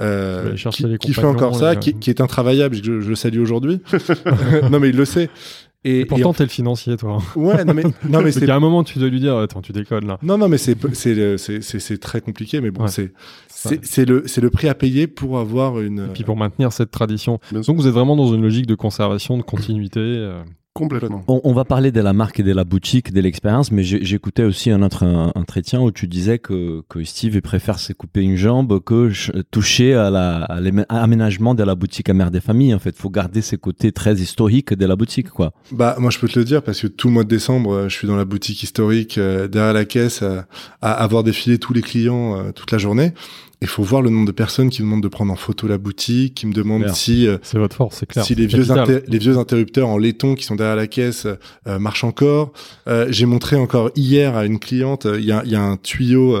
[0.00, 0.54] euh,
[1.00, 2.76] qui, fait encore ça, qui, qui est intravaillable.
[2.76, 3.80] Je, je le salue aujourd'hui.
[4.70, 5.30] non, mais il le sait.
[5.88, 7.18] Et, Et pourtant, t'es le financier, toi.
[7.36, 9.62] ouais, non mais non mais C'est c'est qu'à un moment, tu dois lui dire, attends,
[9.62, 10.18] tu déconnes là.
[10.22, 10.76] non non mais c'est
[11.36, 12.60] c'est très compliqué.
[12.60, 12.88] Mais bon, Ouais.
[12.88, 13.12] c'est
[13.84, 16.00] c'est le c'est le prix à payer pour avoir une.
[16.10, 17.38] Et puis pour maintenir cette tradition.
[17.52, 20.00] Donc vous êtes vraiment dans une logique de conservation, de continuité.
[20.00, 20.42] euh.
[20.78, 21.24] Complètement.
[21.28, 24.44] On, on va parler de la marque et de la boutique, de l'expérience, mais j'écoutais
[24.44, 25.04] aussi un autre
[25.34, 29.32] entretien où tu disais que, que Steve il préfère se couper une jambe que ch-
[29.50, 32.74] toucher à la- à l'amé- à l'aménagement de la boutique à mère des familles.
[32.74, 35.52] En fait, faut garder ces côtés très historiques de la boutique, quoi.
[35.72, 37.88] Bah moi je peux te le dire parce que tout le mois de décembre euh,
[37.88, 40.40] je suis dans la boutique historique euh, derrière la caisse euh,
[40.80, 43.12] à avoir défilé tous les clients euh, toute la journée.
[43.60, 45.78] Il faut voir le nombre de personnes qui me demandent de prendre en photo la
[45.78, 48.24] boutique, qui me demandent si euh, C'est votre force, c'est clair.
[48.24, 48.78] si les vieux, capital.
[48.80, 51.26] inter- les vieux interrupteurs en laiton qui sont derrière la caisse
[51.66, 52.52] euh, marchent encore.
[52.86, 55.62] Euh, J'ai montré encore hier à une cliente, euh, il y, a, il y a
[55.62, 56.36] un tuyau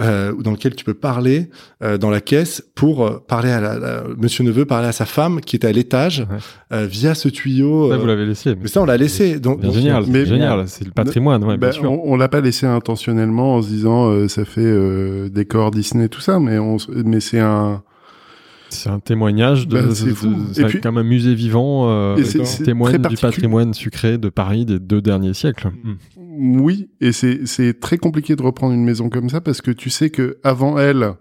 [0.00, 1.48] euh, dans lequel tu peux parler
[1.82, 5.06] euh, dans la caisse pour euh, parler à la, la- Monsieur Neveu parler à sa
[5.06, 6.36] femme qui était à l'étage Ouais.
[6.72, 7.88] euh, via ce tuyau.
[7.88, 8.54] Ça, euh, vous l'avez laissé.
[8.60, 9.38] mais ça on l'a laissé.
[9.40, 10.68] Donc, génial, Mais- c'est génial.
[10.68, 11.90] C'est le patrimoine, ouais, Bah, bien sûr.
[11.90, 16.08] on, on l'a pas laissé intentionnellement en se disant euh, ça fait euh, décor Disney
[16.08, 17.82] tout ça, mais on, mais c'est un
[18.68, 19.80] C'est un témoignage de.
[19.80, 20.26] Bah, c'est de- fou.
[20.28, 23.16] de- Et C'est puis- comme un musée vivant euh, Et c'est- qui c'est témoigne du
[23.16, 25.70] patrimoine sucré de Paris des deux derniers siècles.
[25.82, 26.60] Mm.
[26.60, 29.88] oui, et c'est c'est très compliqué de reprendre une maison comme ça parce que tu
[29.88, 31.12] sais que avant elle,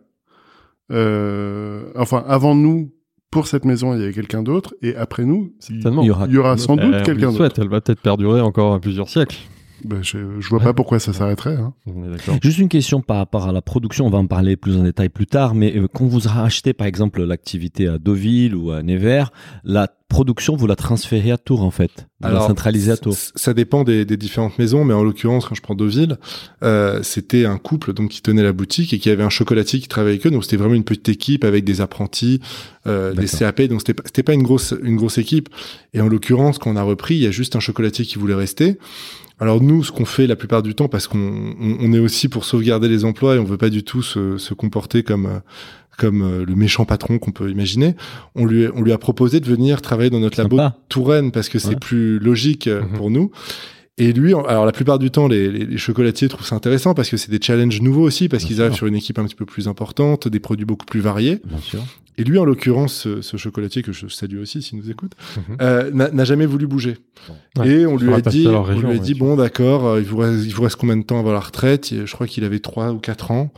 [0.92, 2.92] euh, enfin avant nous
[3.32, 6.02] pour cette maison il y avait quelqu'un d'autre et après nous il, Certainement.
[6.04, 7.38] Il y aura- il y aura sans doute quelqu'un d'autre.
[7.38, 9.38] souhaite, Elle va peut-être perdurer encore plusieurs siècles.
[9.84, 11.58] Bah, je, je vois pas pourquoi ça s'arrêterait.
[11.58, 11.74] Hein.
[12.42, 15.10] Juste une question par rapport à la production, on va en parler plus en détail
[15.10, 19.32] plus tard, mais euh, quand vous rachetez par exemple l'activité à Deauville ou à Nevers,
[19.64, 23.16] la production, vous la transférez à Tours en fait, vous la centralisez à Tours.
[23.36, 26.18] Ça dépend des, des différentes maisons, mais en l'occurrence, quand je prends Deauville,
[26.64, 29.88] euh, c'était un couple donc qui tenait la boutique et qui avait un chocolatier qui
[29.88, 30.32] travaillait avec eux.
[30.32, 32.40] Donc c'était vraiment une petite équipe avec des apprentis,
[32.88, 33.28] euh, des.
[33.28, 33.64] CAP.
[33.64, 35.50] Donc c'était pas, c'était pas une grosse une grosse équipe.
[35.94, 38.36] Et en l'occurrence, quand on a repris, il y a juste un chocolatier qui voulait
[38.36, 38.78] rester.
[39.40, 41.18] Alors nous, ce qu'on fait la plupart du temps, parce qu'on
[41.60, 44.38] on, on est aussi pour sauvegarder les emplois et on veut pas du tout se,
[44.38, 45.40] se comporter comme euh,
[45.98, 47.96] comme euh, le méchant patron qu'on peut imaginer,
[48.36, 50.58] on lui on lui a proposé de venir travailler dans notre labo.
[50.90, 51.76] Touraine parce que c'est Ouais.
[51.78, 52.98] plus logique euh, Mhm.
[52.98, 53.32] pour nous.
[53.98, 57.10] Et lui, alors la plupart du temps, les, les- les chocolatiers trouvent ça intéressant parce
[57.10, 59.46] que c'est des challenges nouveaux aussi, parce qu'ils arrivent sur une équipe un petit peu
[59.46, 61.40] plus importante, des produits beaucoup plus variés.
[61.46, 61.80] Bien sûr.
[62.18, 65.58] Et lui, en l'occurrence, ce, ce chocolatier que je salue aussi s'il nous écoute, Mhm.
[65.62, 66.98] euh, n'a jamais voulu bouger.
[67.58, 67.70] Ouais.
[67.70, 70.18] Et on lui a dit, on lui a ouais, dit bon d'accord, euh, il vous
[70.18, 71.92] reste, il vous reste combien de temps avant la retraite?
[71.94, 73.52] Et Je crois qu'il avait trois ou quatre ans.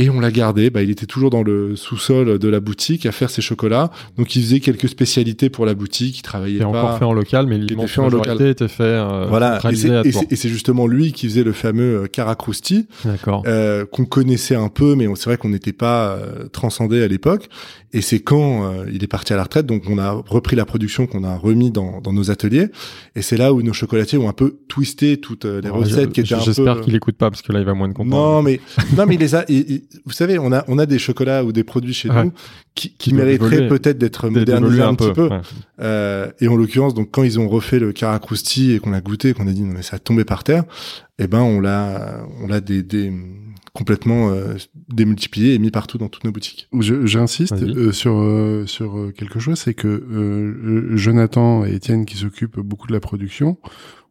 [0.00, 0.70] Et on l'a gardé.
[0.70, 3.90] Bah, il était toujours dans le sous-sol de la boutique à faire ses chocolats.
[4.16, 6.18] Donc il faisait quelques spécialités pour la boutique.
[6.18, 6.66] Il travaillait pas.
[6.66, 8.46] encore fait en local, mais l'immense majorité local.
[8.48, 13.42] était fait euh, Voilà, et c'est- justement lui qui faisait le fameux euh, Caracrousti, D'accord.
[13.46, 17.08] euh, qu'on connaissait un peu, mais on- c'est vrai qu'on n'était pas euh, transcendé à
[17.08, 17.48] l'époque.
[17.92, 20.64] Et c'est quand euh, il est parti à la retraite, donc on a repris la
[20.64, 22.68] production qu'on a remis dans, dans nos ateliers.
[23.16, 26.04] Et c'est là où nos chocolatiers ont un peu twisté toutes euh, les Alors, recettes
[26.04, 26.44] je- qui étaient un peu.
[26.44, 28.34] J'espère qu'il écoute pas parce que là il va moins de comprendre.
[28.36, 28.60] Non, mais
[28.96, 29.44] non, mais il les a.
[29.48, 32.24] il- il- vous savez, on a on a des chocolats ou des produits chez Ouais.
[32.26, 32.32] nous
[32.76, 35.26] qui, qui mériteraient peut-être d'être modernisés un, petit peu.
[35.28, 35.40] ouais.
[35.80, 39.32] Euh, et en l'occurrence, donc quand ils ont refait le Caracrousti et qu'on a goûté,
[39.34, 40.62] qu'on a dit non mais ça a tombé par terre,
[41.18, 43.12] eh ben on l'a on l'a des, des
[43.72, 44.54] complètement euh,
[44.88, 46.68] démultiplié et mis partout dans toutes nos boutiques.
[46.80, 52.16] J'insiste euh, sur euh, sur euh, quelque chose, c'est que euh, Jonathan et Étienne qui
[52.16, 53.58] s'occupent beaucoup de la production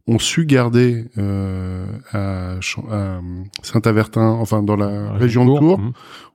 [0.07, 2.55] ont su garder euh, à,
[2.91, 3.19] à
[3.61, 5.91] Saint-Avertin, enfin dans la région de Tours, Mhm.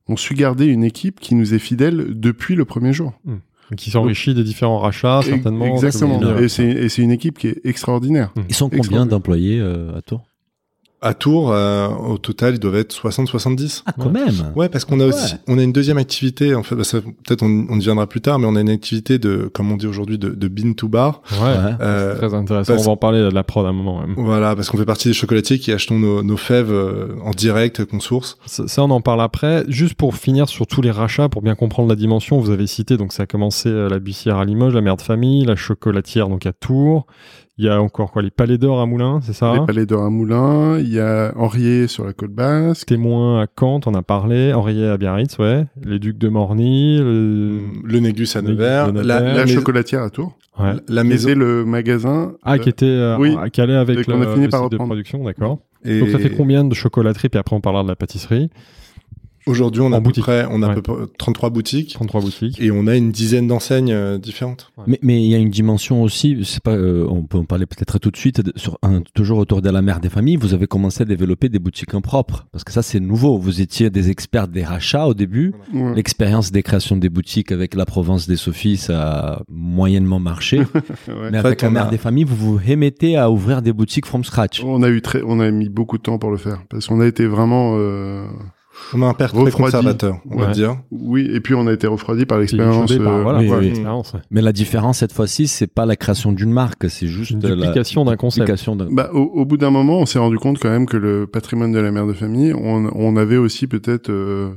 [0.09, 3.15] ont su garder une équipe qui nous est fidèle depuis le premier jour.
[3.79, 5.65] Qui s'enrichit des différents rachats, certainement.
[5.65, 6.21] Exactement.
[6.39, 8.33] Et c'est et c'est une équipe qui est extraordinaire.
[8.49, 10.23] Ils sont combien d'employés euh, à Tours?
[11.05, 13.83] À Tours, euh, au total, ils doivent être 60-70.
[13.87, 14.53] Ah, quand même.
[14.57, 16.55] Ouais, parce qu'on a aussi, on a une deuxième activité.
[16.55, 18.71] En fait, bah, ça, peut-être on, on y viendra plus tard, mais on a une
[18.71, 21.21] activité de, comme on dit aujourd'hui, de, de bean to bar.
[21.33, 21.55] Ouais.
[21.81, 22.73] Euh, Très intéressant.
[22.73, 24.01] parce- On va en parler de la prod à un moment.
[24.01, 24.15] même.
[24.17, 27.85] voilà, parce qu'on fait partie des chocolatiers qui achetons nos, nos fèves euh, en direct
[27.85, 28.39] qu'on source.
[28.47, 29.65] Ça, ça, on en parle après.
[29.69, 32.97] Juste pour finir sur tous les rachats, pour bien comprendre la dimension, vous avez cité,
[32.97, 36.29] donc ça a commencé euh, la buissière à Limoges, la mère de famille, la chocolatière
[36.29, 37.07] donc à Tours.
[37.57, 39.55] Il y a encore quoi Les palais d'or à Moulins, c'est ça?
[39.55, 42.87] Les palais d'or à Moulins, il y a Henriet sur la côte basque.
[42.89, 44.53] Témoin à Caen, on a parlé.
[44.53, 45.65] Henriet à Biarritz, ouais.
[45.85, 46.99] Les ducs de Morny.
[46.99, 47.61] Le...
[47.85, 50.37] Le Négus à Nevers, la, La la, mais- chocolatière à Tours.
[50.59, 50.73] Ouais.
[50.89, 51.29] la maison.
[51.29, 52.33] était le magasin.
[52.43, 53.37] Ah, qui était euh, oui.
[53.41, 55.59] à Calais avec le, qu'on a fini le par site de production, d'accord.
[55.85, 57.29] Et Donc ça fait combien de chocolateries?
[57.29, 58.51] Puis après on parlera de la pâtisserie.
[59.47, 60.75] Aujourd'hui, on a à peu près, on a Ouais.
[60.75, 62.59] peu près 33 boutiques 33 boutiques.
[62.61, 64.73] et on a une dizaine d'enseignes euh, différentes.
[64.87, 67.67] Mais mais il y a une dimension aussi, c'est pas, euh, on peut en parler
[67.67, 70.55] peut-être tout de suite, de- sur un, toujours autour de la mère des familles, vous
[70.55, 73.37] avez commencé à développer des boutiques en propre, parce que ça c'est nouveau.
[73.39, 75.53] Vous étiez des experts des rachats au début.
[75.75, 75.95] ouais.
[75.95, 79.03] L'expérience des créations des boutiques avec la Provence des Sophies, ça
[79.37, 80.61] a moyennement marché.
[81.09, 81.31] Ouais.
[81.31, 83.61] Mais En avec fait, la on mère a- des familles, vous vous remettez à ouvrir
[83.63, 84.63] des boutiques from scratch.
[84.65, 87.01] On a eu très, on a mis beaucoup de temps pour le faire parce qu'on
[87.01, 88.25] a été vraiment, euh,
[88.93, 89.73] On a un père très Refroidi.
[89.77, 90.77] conservateur, on va dire.
[90.91, 92.91] oui, et puis on a été refroidi par l'expérience.
[92.93, 93.73] euh, voilà, oui, oui.
[94.31, 97.55] Mais la différence cette fois-ci, c'est pas la création d'une marque, c'est juste Une la
[97.55, 98.47] duplication d'un concept.
[98.91, 101.73] Bah, au, au bout d'un moment, on s'est rendu compte quand même que le patrimoine
[101.73, 104.51] de la mère de famille, on, on avait aussi peut-être euh,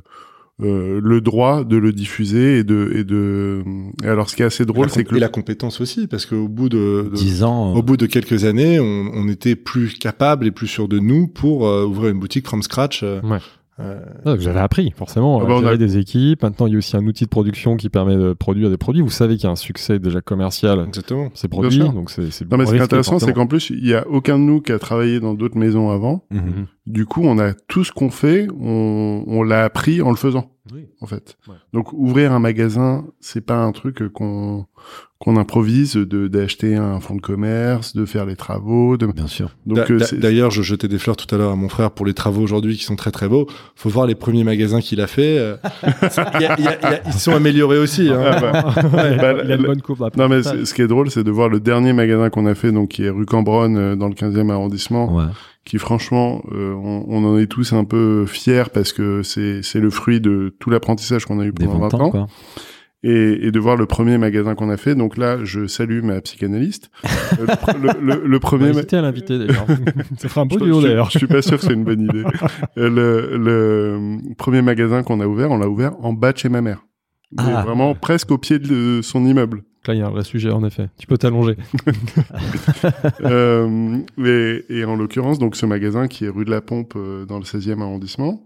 [0.63, 3.61] euh, le droit de le diffuser et de et de.
[4.03, 6.25] Et alors, ce qui est assez drôle, c'est que et le- la compétence aussi, parce
[6.25, 7.75] qu'au bout de, de- 10 ans.
[7.75, 11.27] au bout de quelques années, on, on était plus capable et plus sûr de nous
[11.27, 13.01] pour euh, ouvrir une boutique from scratch.
[13.03, 13.37] euh, Ouais.
[13.79, 15.39] Euh, Ah, Vous avez appris, forcément.
[15.41, 16.41] Ah bah, on a- des équipes.
[16.43, 19.01] Maintenant, il y a aussi un outil de production qui permet de produire des produits.
[19.01, 20.85] Vous savez qu'il y a un succès déjà commercial.
[20.87, 21.29] exactement.
[21.33, 23.85] Ces produits, donc c'est c'est non, mais ce qui est intéressant, c'est qu'en plus, il
[23.87, 26.23] y a aucun de nous qui a travaillé dans d'autres maisons avant.
[26.31, 26.65] Mhm.
[26.87, 30.51] Du coup, on a tout ce qu'on fait, on, on l'a appris en le faisant.
[30.73, 30.87] Oui.
[31.01, 31.37] En fait.
[31.47, 31.55] Ouais.
[31.73, 34.65] Donc ouvrir un magasin, c'est pas un truc qu'on
[35.19, 38.97] qu'on improvise de d'acheter un fonds de commerce, de faire les travaux.
[38.97, 39.07] De...
[39.07, 39.49] Bien sûr.
[39.65, 42.13] Donc euh, D'ailleurs, je jetais des fleurs tout à l'heure à mon frère pour les
[42.13, 43.47] travaux aujourd'hui qui sont très très beaux.
[43.75, 45.37] Faut voir les premiers magasins qu'il a fait.
[46.35, 48.09] il y a- il y a- il y a- ils sont améliorés aussi.
[48.09, 48.21] hein.
[48.23, 51.09] Ah, bah, Ouais, Bah, il a une bonne courbe Non mais ce qui est drôle,
[51.09, 53.95] c'est de voir le dernier magasin qu'on a fait, donc qui est rue Cambronne euh,
[53.95, 55.23] dans le 15e arrondissement, Ouais.
[55.67, 59.79] Qui franchement, euh, on, on en est tous un peu fiers parce que c'est c'est
[59.81, 62.27] le fruit de tout l'apprentissage qu'on a eu pendant 20 20 ans, quoi.
[63.03, 64.95] et, et de voir le premier magasin qu'on a fait.
[64.95, 66.89] Donc là, je salue ma psychanalyste.
[67.39, 67.45] Euh,
[67.81, 69.67] le, le- le- premier, ma- à l'inviter d'ailleurs.
[70.17, 71.11] Ça fera un beau duo d'ailleurs.
[71.11, 72.23] je suis pas sûr que c'est une bonne idée.
[72.77, 76.49] Euh, le, le premier magasin qu'on a ouvert, on l'a ouvert en bas de chez
[76.49, 76.83] ma mère.
[77.37, 77.61] Ah.
[77.63, 79.63] vraiment presque au pied de son immeuble.
[79.87, 80.89] Là, il y a un vrai sujet en effet.
[80.97, 81.55] Tu peux t'allonger.
[83.23, 87.25] Euh, et, et en l'occurrence, donc ce magasin qui est rue de la Pompe euh,
[87.25, 88.41] dans le 16e arrondissement,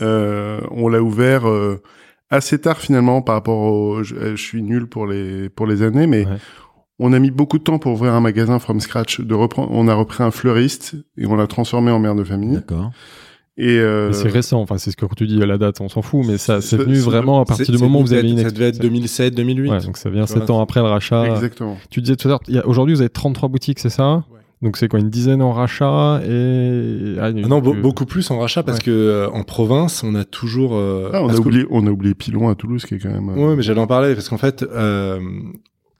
[0.00, 1.82] euh, on l'a ouvert euh,
[2.30, 4.02] assez tard finalement par rapport au.
[4.02, 6.36] Je, je suis nul pour les pour les années, mais Ouais.
[6.98, 9.20] on a mis beaucoup de temps pour ouvrir un magasin from scratch.
[9.20, 12.54] De reprendre, on a repris un fleuriste et on l'a transformé en mère de famille.
[12.54, 12.90] D'accord.
[13.56, 14.60] Et euh, Mais c'est récent.
[14.60, 15.80] Enfin, c'est ce que tu dis à la date.
[15.80, 18.28] On s'en fout, mais ça, c'est venu vraiment à partir du moment où vous avez
[18.28, 18.80] une Ça devait être expertise.
[18.80, 19.70] 2007, 2008.
[19.70, 20.40] Ouais, donc ça vient Voilà.
[20.40, 21.26] sept ans après le rachat.
[21.34, 21.76] exactement.
[21.90, 24.40] Tu disais tout à l'heure, aujourd'hui vous avez 33 boutiques, c'est ça Ouais.
[24.62, 28.62] Donc c'est quoi une dizaine en rachat et ah, Ah non, beaucoup plus en rachat
[28.62, 28.84] parce Ouais.
[28.84, 30.74] que euh, en province, on a toujours.
[30.74, 33.28] euh, Ah, on a oublié, on a oublié Pilon à Toulouse qui est quand même.
[33.28, 35.20] euh, Ouais, mais j'allais en parler parce qu'en fait, euh,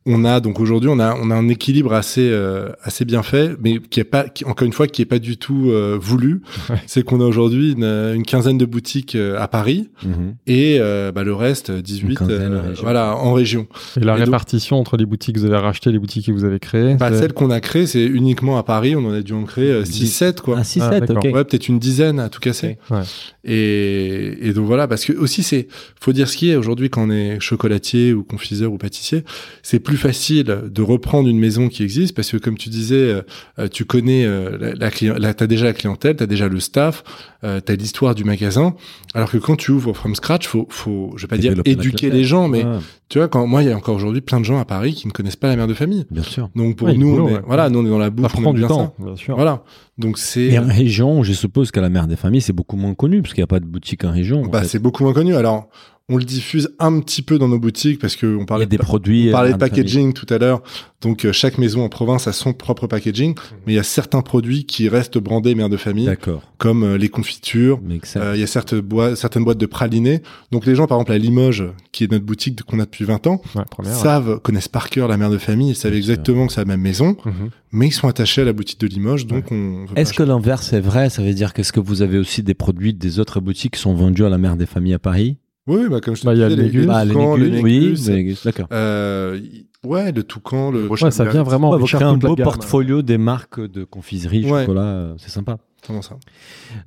[0.06, 3.56] on a donc aujourd'hui, on a on a un équilibre assez euh, assez bien fait,
[3.62, 6.42] mais qui est pas, qui, encore une fois, qui est pas du tout euh, voulu.
[6.68, 6.76] Ouais.
[6.86, 10.34] C'est qu'on a aujourd'hui une, une quinzaine de boutiques euh, à Paris Mhm.
[10.46, 12.82] et euh, bah, le reste, 18, quinzaine euh, en région.
[12.82, 13.66] voilà, en région.
[13.96, 16.26] Et la Et donc- répartition entre les boutiques que vous avez rachetées et les boutiques
[16.26, 18.94] que vous avez créées Bah, celle qu'on a créée, c'est uniquement à Paris.
[18.96, 20.56] On en a dû en créer 6-7 quoi.
[20.60, 21.24] Ah, 6, Ah, 7, d'accord.
[21.24, 21.34] ok.
[21.34, 22.76] Ouais, peut-être une dizaine à tout casser.
[22.90, 23.00] Ouais.
[23.44, 25.68] Et, et donc voilà, parce que aussi c'est,
[26.00, 29.24] faut dire ce qui est aujourd'hui quand on est chocolatier ou confiseur ou pâtissier,
[29.62, 33.22] c'est plus facile de reprendre une maison qui existe parce que comme tu disais, euh,
[33.58, 36.60] euh, tu connais euh, la, la client, là t'as déjà la clientèle, t'as déjà le
[36.60, 37.02] staff,
[37.44, 38.74] euh, t'as l'histoire du magasin.
[39.14, 41.88] Alors que quand tu ouvres from scratch, faut, faut, je vais pas dire Développer éduquer
[41.94, 41.98] Ah.
[41.98, 42.18] clientèle.
[42.20, 42.78] les gens, mais Ouais,
[43.08, 45.06] tu vois, quand moi il y a encore aujourd'hui plein de gens à Paris qui
[45.06, 46.04] ne connaissent pas la mère de famille.
[46.10, 46.48] bien sûr.
[46.56, 47.40] Donc pour Ouais, nous, boulot, on est, ouais.
[47.46, 49.04] voilà, nous on est dans la Ça bouffe, on prend du temps, ça.
[49.04, 49.34] bien sûr.
[49.36, 49.62] Voilà.
[49.98, 52.94] Donc c'est, Et en région, je suppose qu'à la mère des familles, c'est beaucoup moins
[52.94, 54.42] connu, parce qu'il n'y a pas de boutique en région.
[54.42, 54.68] en Bah, fait.
[54.68, 55.36] c'est beaucoup moins connu.
[55.36, 55.68] Alors,
[56.10, 58.66] On le diffuse un petit peu dans nos boutiques parce que on Il y parlait
[58.66, 59.28] des de, produits.
[59.30, 60.62] on parlait euh, de packaging tout à l'heure.
[61.00, 63.34] Donc euh, chaque maison en province a son propre packaging,
[63.66, 66.42] mais il y a certains produits qui restent brandés mère de famille, D'accord.
[66.58, 67.80] comme euh, les confitures.
[68.16, 70.20] Euh, Il y a certaines boîtes, certaines boîtes de pralinés.
[70.52, 73.26] Donc les gens, par exemple, à Limoges, qui est notre boutique qu'on a depuis 20
[73.26, 73.92] ans, Ouais, première.
[73.94, 73.98] ouais.
[74.02, 76.82] savent, connaissent par cœur la mère de famille, ils savent exactement que c'est la même
[76.82, 77.48] maison, Mhm.
[77.72, 79.86] mais ils sont attachés à la boutique de Limoges, donc on.
[79.96, 81.08] Est-ce que l'inverse est vrai?
[81.08, 83.94] Ça veut dire qu'est-ce que vous avez aussi des produits des autres boutiques qui sont
[83.94, 85.38] vendus à la mère des familles à Paris?
[85.66, 86.86] Oui, bah, comme je te Bah, il y a disais, le Négus.
[86.86, 88.66] Bah, les toucans, Négus, oui, Négus, les Négus, d'accord.
[88.72, 89.40] euh,
[89.84, 90.86] ouais, le toucan, le.
[90.88, 92.44] Ouais, ça vient vraiment Ouais, créez un beau gamme.
[92.44, 94.62] portfolio des marques de confiserie, Ouais.
[94.62, 95.56] chocolat, euh, c'est sympa.
[95.86, 96.16] Comment ça?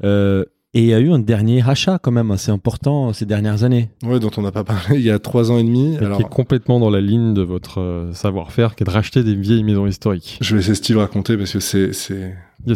[0.03, 0.45] Euh,
[0.77, 3.89] et il y a eu un dernier rachat quand même assez important ces dernières années.
[4.05, 5.95] Ouais, dont on n'a pas parlé il y a trois ans et demi.
[5.95, 8.91] Et Alors, qui est complètement dans la ligne de votre euh, savoir-faire, qui est de
[8.91, 10.37] racheter des vieilles maisons historiques.
[10.39, 12.35] je vais laisser Steve raconter parce que c'est, c'est.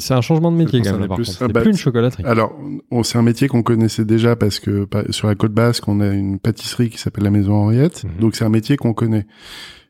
[0.09, 1.25] Un changement de métier quand même, par plus.
[1.27, 1.37] contre.
[1.41, 2.23] Ah C'est bah, plus une chocolaterie.
[2.25, 2.53] Alors,
[2.89, 6.07] on- c'est un métier qu'on connaissait déjà parce que sur la côte basque, on a
[6.07, 8.03] une pâtisserie qui s'appelle la Maison Henriette.
[8.03, 8.11] Mhm.
[8.19, 9.27] Donc, c'est un métier qu'on connaît.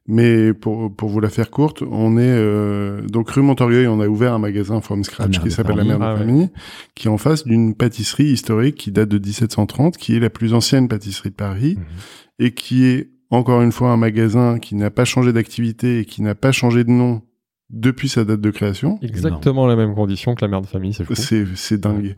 [0.08, 4.08] Mais pour, pour vous la faire courte, on est euh, donc rue Montorgueil, on a
[4.08, 5.84] ouvert un magasin from scratch Mère qui s'appelle la.
[5.84, 6.20] Mère de Ah ouais.
[6.20, 6.50] Famille,
[6.96, 10.54] qui est en face d'une pâtisserie historique qui date de 1730, qui est la plus
[10.56, 11.86] ancienne pâtisserie de Paris Mhm.
[12.40, 16.22] et qui est encore une fois un magasin qui n'a pas changé d'activité et qui
[16.24, 17.22] n'a pas changé de nom
[17.70, 18.98] depuis sa date de création.
[19.04, 21.14] Exactement la même condition que la mère de famille, c'est fou.
[21.16, 22.16] C'est c'est dingue.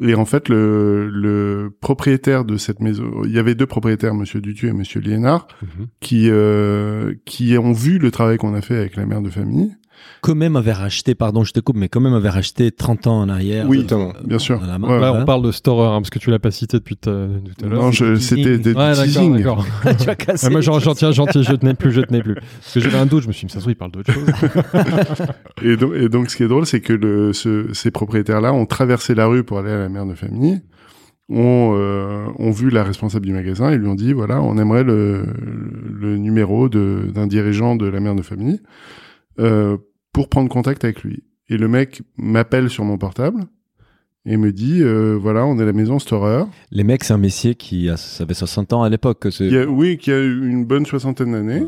[0.00, 4.40] Et en fait, le, le propriétaire de cette maison, il y avait deux propriétaires, Monsieur
[4.40, 5.86] Dutu et Monsieur Liénard, Mhm.
[6.00, 9.74] qui euh, qui ont vu le travail qu'on a fait avec la mère de famille.
[10.20, 13.20] Quand même avait racheté, pardon, je te coupe, mais quand même avait racheté 30 ans
[13.22, 13.66] en arrière.
[13.68, 14.12] Oui, euh.
[14.24, 14.60] Bien sûr.
[14.64, 14.78] la.
[14.78, 15.00] Ouais.
[15.00, 17.66] Là, on parle de Storer, hein, parce que tu l'as pas cité depuis tout à
[17.66, 17.82] l'heure.
[17.82, 19.36] Non, c'était des Ouais, teasing.
[19.38, 19.66] d'accord.
[20.00, 20.46] tu as cassé.
[20.46, 22.34] Ah, moi, les j'en tiens, j'en tiens, je tenais plus, je tenais plus.
[22.60, 23.90] Parce que j'avais un doute, je me suis dit, mais ça se trouve, il parle
[23.92, 24.26] d'autre chose.
[25.64, 28.66] Et donc, et donc, ce qui est drôle, c'est que le, ce- ces propriétaires-là ont
[28.66, 30.60] traversé la rue pour aller à la mère de famille,
[31.28, 34.84] ont, euh, ont vu la responsable du magasin et lui ont dit, voilà, on aimerait
[34.84, 35.24] le,
[36.00, 38.60] le numéro d'un dirigeant de la mère de famille
[39.40, 39.76] euh,
[40.12, 41.22] pour prendre contact avec lui.
[41.48, 43.44] Et le mec m'appelle sur mon portable
[44.24, 46.44] et me dit, euh, voilà, on est à la maison Storer.
[46.70, 49.26] Les mecs, c'est un messier qui a- ça avait 60 ans à l'époque.
[49.68, 51.64] oui, qui a eu une bonne soixantaine d'années.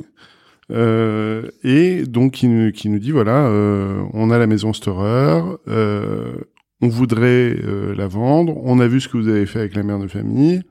[0.70, 5.42] Euh, et donc qui nous, qui nous dit voilà, euh, on a la maison Storer,
[5.68, 6.32] euh,
[6.80, 9.82] on voudrait euh, la vendre, on a vu ce que vous avez fait avec la
[9.82, 10.62] mère de famille,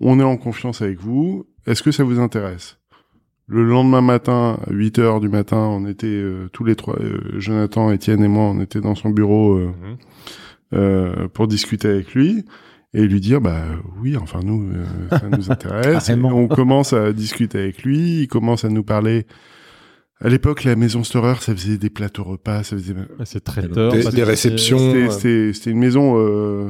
[0.00, 2.78] on est en confiance avec vous, est-ce que ça vous intéresse?
[3.52, 7.18] Le lendemain matin, à 8 heures du matin, on était euh, tous les trois, euh,
[7.38, 9.96] Jonathan, Étienne et moi, on était dans son bureau euh, Mhm.
[10.74, 12.44] euh, pour discuter avec lui
[12.94, 13.62] et lui dire bah
[14.02, 18.28] oui enfin nous euh, ça nous intéresse Et on commence à discuter avec lui il
[18.28, 19.26] commence à nous parler
[20.20, 22.94] à l'époque la maison Storer ça faisait des plateaux repas ça faisait
[23.24, 23.92] C'est traiteur.
[23.92, 24.78] Des- réceptions.
[24.78, 25.10] c'était ouais.
[25.10, 26.68] c'était c'était une maison euh,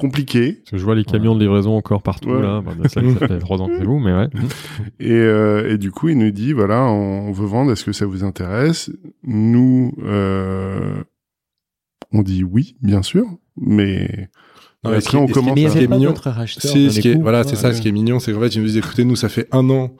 [0.00, 2.42] compliquée Parce que je vois les camions de livraison encore partout, Ouais.
[2.42, 2.62] là.
[2.64, 4.28] Bah, ça, ça fait trois ans que c'est vous, mais ouais.
[5.00, 7.92] et, euh, et du coup il nous dit voilà on, on veut vendre est-ce que
[7.92, 8.90] ça vous intéresse?
[9.22, 11.02] Nous euh,
[12.12, 13.26] on dit oui bien sûr
[13.56, 14.28] mais
[14.82, 15.96] Non, Et mais ce après, qui- on commence Mais il à- n'y avait est pas
[15.96, 16.10] mignon.
[16.12, 16.72] d'autres racheteurs.
[16.72, 18.54] Si, dans ce qui est, voilà, c'est ça, ce qui est mignon, c'est qu'en fait,
[18.54, 19.94] ils nous disent, écoutez, nous, ça fait un an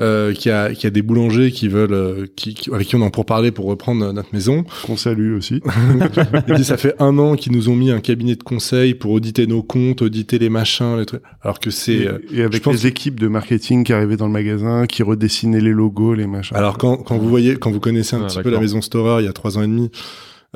[0.00, 2.88] euh, qu'il y, a, qu'il y a des boulangers qui veulent, euh, qui, qui- avec
[2.88, 4.64] qui on est en pour parler pour reprendre notre maison.
[4.86, 5.60] qu'on salue aussi
[6.48, 9.12] Il dit, ça fait un an qu'ils nous ont mis un cabinet de conseil pour
[9.12, 11.22] auditer nos comptes, auditer les machins, les trucs.
[11.42, 14.26] Alors que c'est, et, euh, et avec pense les équipes de marketing qui arrivaient dans
[14.26, 16.56] le magasin, qui redessinaient les logos, les machins.
[16.56, 19.22] alors quand, quand vous voyez, quand vous connaissez un Ah, petit peu la maison Storer
[19.22, 19.92] il y a trois ans et demi,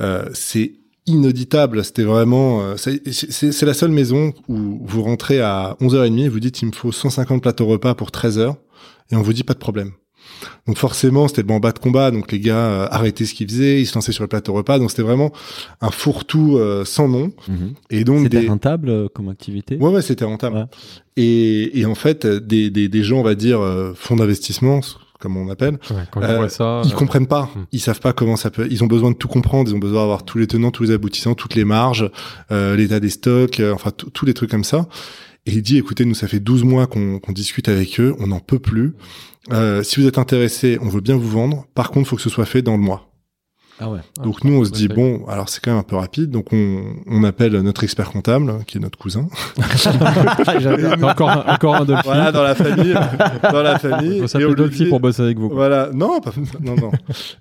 [0.00, 0.72] euh, c'est
[1.08, 1.84] inauditable.
[1.84, 6.62] C'était vraiment, euh, c'est la seule maison où vous rentrez à 11h30 et vous dites,
[6.62, 8.56] il me faut 150 plateaux repas pour 13 heures
[9.10, 9.92] et on vous dit pas de problème.
[10.66, 12.10] Donc forcément, c'était le bas de combat.
[12.10, 14.78] Donc les gars euh, arrêtaient ce qu'ils faisaient, ils se lançaient sur le plateau repas.
[14.78, 15.32] Donc c'était vraiment
[15.80, 17.32] un fourre-tout euh, sans nom.
[17.48, 17.74] Mhm.
[17.90, 18.48] Et donc C'était des...
[18.48, 19.76] rentable comme activité?
[19.76, 20.56] Ouais, ouais, c'était rentable.
[20.56, 20.64] Ouais.
[21.16, 24.80] Et, et en fait, des, des, des gens, on va dire, euh, fonds d'investissement,
[25.18, 26.82] comme on appelle, Ouais, quand Euh, vois ça.
[26.84, 27.50] ils euh, comprennent pas.
[27.54, 27.64] Hmm.
[27.72, 28.66] Ils savent pas comment ça peut.
[28.70, 29.68] Ils ont besoin de tout comprendre.
[29.70, 32.10] Ils ont besoin d'avoir tous les tenants, tous les aboutissants, toutes les marges,
[32.52, 34.86] euh, l'état des stocks, euh, enfin tous les trucs comme ça.
[35.46, 38.40] Et il dit, écoutez, nous ça fait 12 mois qu'on discute avec eux, on n'en
[38.40, 38.94] peut plus.
[39.50, 41.64] Euh, si vous êtes intéressé, on veut bien vous vendre.
[41.74, 43.07] Par contre, faut que ce soit fait dans le mois.
[43.80, 44.00] Ah ouais.
[44.18, 46.30] Ah, Donc nous, on se dit bon, alors c'est quand même un peu rapide.
[46.30, 49.28] Donc on, on appelle notre expert comptable, qui est notre cousin.
[51.02, 52.02] encore, un, encore un Dolphy.
[52.04, 52.94] Voilà, dans la famille,
[53.42, 54.18] dans la famille.
[54.22, 55.48] Il faut Dolphy pour bosser avec vous.
[55.48, 55.56] quoi.
[55.56, 56.90] Voilà, non, pas, non, non.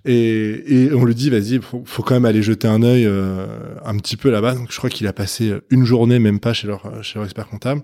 [0.06, 3.48] Et, et on lui dit, vas-y, faut, faut quand même aller jeter un œil euh,
[3.86, 4.54] un petit peu là-bas.
[4.56, 7.48] Donc je crois qu'il a passé une journée, même pas chez leur chez leur expert
[7.48, 7.82] comptable.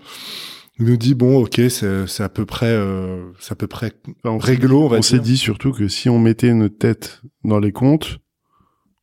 [0.78, 3.92] Il nous dit bon, ok, c'est c'est à peu près, euh, c'est à peu près
[4.24, 6.78] Enfin, on s'est réglo, on va on s'est dit surtout que si on mettait notre
[6.78, 8.18] tête dans les comptes,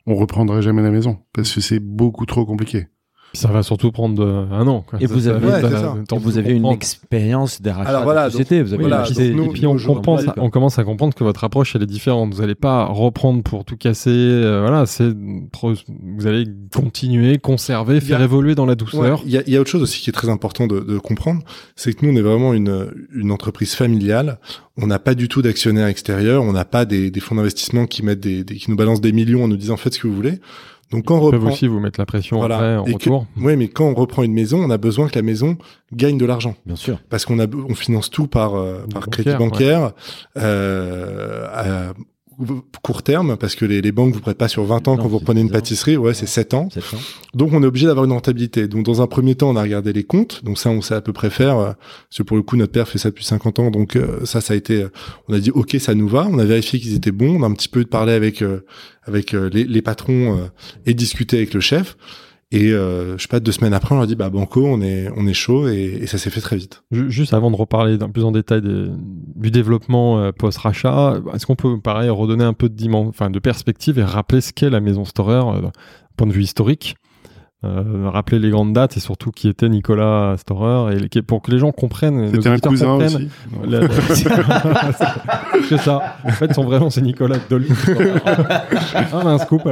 [0.06, 2.88] on reprendrait jamais la maison parce que c'est beaucoup trop compliqué.
[3.34, 4.84] Ça va surtout prendre euh, un an.
[4.86, 5.00] Quoi.
[5.00, 5.94] Et vous avez- Ouais, ça.
[6.12, 8.62] Et vous avez une expérience des rachats Alors voilà, de société.
[8.62, 11.42] Vous avez voilà, donc nous, et puis on, comprend, on commence à comprendre que votre
[11.44, 12.34] approche elle est différente.
[12.34, 14.10] Vous n'allez pas reprendre pour tout casser.
[14.10, 19.22] euh, voilà, c'est vous allez continuer, conserver, faire y a- évoluer dans la Ouais, douceur.
[19.24, 20.98] Il y, a, il y a autre chose aussi qui est très important de, de
[20.98, 21.42] comprendre,
[21.76, 24.38] c'est que nous, on est vraiment une, une entreprise familiale.
[24.76, 26.42] On n'a pas du tout d'actionnaires extérieurs.
[26.42, 29.12] On n'a pas des, des fonds d'investissement qui mettent des, des- qui nous balancent des
[29.12, 30.38] millions en nous disant faites ce que vous voulez.
[30.92, 32.56] Donc quand on peuvent reprend, aussi vous mettre la pression Voilà.
[32.56, 33.26] après en Et que- retour.
[33.40, 35.56] ouais, mais quand on reprend une maison, on a besoin que la maison
[35.92, 36.98] gagne de l'argent Bien sûr.
[37.10, 39.92] parce qu'on a, on finance tout par euh, par bancaire, crédit bancaire
[40.36, 41.92] euh, à
[42.82, 45.08] court terme parce que les, les banques vous prêtent pas sur 20 ans Non, quand
[45.08, 45.54] vous reprenez une 10 ans.
[45.54, 45.96] pâtisserie.
[45.96, 46.68] Ouais, c'est 7 ans.
[47.34, 48.68] Donc on est obligé d'avoir une rentabilité.
[48.68, 50.44] Donc dans un premier temps, on a regardé les comptes.
[50.44, 51.58] Donc ça, on sait à peu près faire.
[51.58, 51.72] euh,
[52.08, 53.70] Parce que pour le coup, notre père fait ça depuis 50 ans.
[53.70, 54.82] Donc euh, ça, ça a été.
[54.82, 54.88] euh,
[55.28, 56.26] On a dit ok, ça nous va.
[56.30, 57.36] On a vérifié qu'ils étaient bons.
[57.40, 58.42] On a un petit peu parlé avec
[59.04, 60.48] avec les, les patrons
[60.86, 61.96] et discuté avec le chef.
[62.54, 65.08] Et euh, je sais pas, deux semaines après, on leur dit bah banco, on est
[65.16, 66.84] on est chaud et, ça s'est fait très vite.
[66.92, 71.80] Ju- Juste avant de reparler plus en détail du développement euh, post-rachat, est-ce qu'on peut,
[71.80, 75.06] pareil, redonner un peu de, dimen- enfin, de perspective et rappeler ce qu'est la maison
[75.06, 75.68] Storer, euh,
[76.18, 76.96] point de vue historique?
[77.64, 81.50] Euh, rappeler les grandes dates et surtout qui était Nicolas Storer et les- pour que
[81.52, 82.30] les gens comprennent.
[82.34, 83.28] C'était un cousin aussi.
[83.64, 83.80] La-
[85.68, 86.16] c'est ça.
[86.24, 87.68] En fait, son vrai nom, c'est Nicolas Dolly.
[88.26, 89.62] ah, un scoop.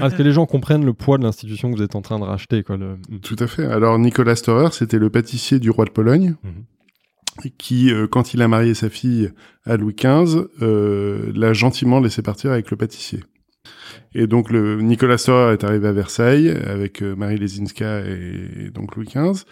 [0.00, 2.24] Ah, que les gens comprennent le poids de l'institution que vous êtes en train de
[2.24, 2.62] racheter.
[2.62, 2.96] Quoi, le...
[3.22, 3.64] Tout à fait.
[3.66, 7.50] Alors Nicolas Storer, c'était le pâtissier du roi de Pologne, Mhm.
[7.58, 9.30] qui, euh, quand il a marié sa fille
[9.64, 13.20] à Louis XV, euh, l'a gentiment laissé partir avec le pâtissier.
[14.14, 18.70] Et donc le Nicolas Storer est arrivé à Versailles avec euh, Marie Lesinska et, et
[18.70, 19.44] donc Louis XV.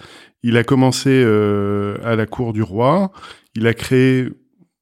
[0.43, 3.13] Il a commencé euh, à la cour du roi.
[3.55, 4.29] Il a créé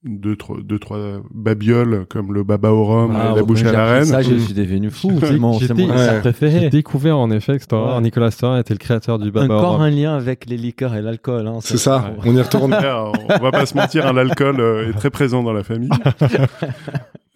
[0.07, 0.99] deux, trois, deux, trois
[1.35, 4.05] babioles comme le baba au rhum, Ah, la bouche à la reine.
[4.05, 5.13] Ça, je suis devenu fou.
[5.21, 5.61] C'est mon, Ouais.
[5.61, 6.69] dessert J'ai préféré.
[6.71, 8.01] découvert en effet que Ouais.
[8.01, 9.83] Nicolas Storer était le créateur du Baba Encore Rhum.
[9.83, 11.47] un lien avec les liqueurs et l'alcool.
[11.47, 12.13] Hein, C'est ça.
[12.19, 12.31] Ouais.
[12.31, 12.73] On y retourne.
[12.73, 15.91] Alors, on va pas se mentir, hein, l'alcool euh, est très présent dans la famille.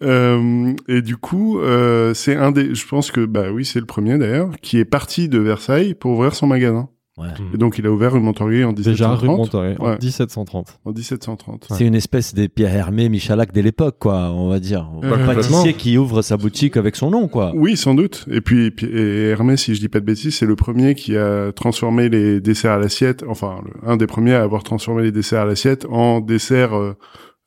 [0.03, 3.85] Euh, et du coup, euh, c'est un des, je pense que bah oui, c'est le
[3.85, 6.89] premier d'ailleurs, qui est parti de Versailles pour ouvrir son magasin.
[7.21, 7.27] Ouais.
[7.53, 9.37] Et donc il a ouvert rue Montorgueil en Déjà rue 1730.
[9.37, 9.97] Montoré, en Ouais.
[10.01, 10.79] 1730.
[10.85, 11.67] En 1730.
[11.69, 11.77] Ouais.
[11.77, 14.89] C'est une espèce des Pierre Hermé, Michalak de l'époque, quoi, on va dire.
[15.03, 17.51] Euh, un pâtissier qui ouvre sa boutique avec son nom, quoi.
[17.55, 18.25] Oui, sans doute.
[18.31, 21.51] Et puis, et Hermès, si je dis pas de bêtises, c'est le premier qui a
[21.53, 25.41] transformé les desserts à l'assiette, enfin, le- un des premiers à avoir transformé les desserts
[25.41, 26.93] à l'assiette en desserts euh,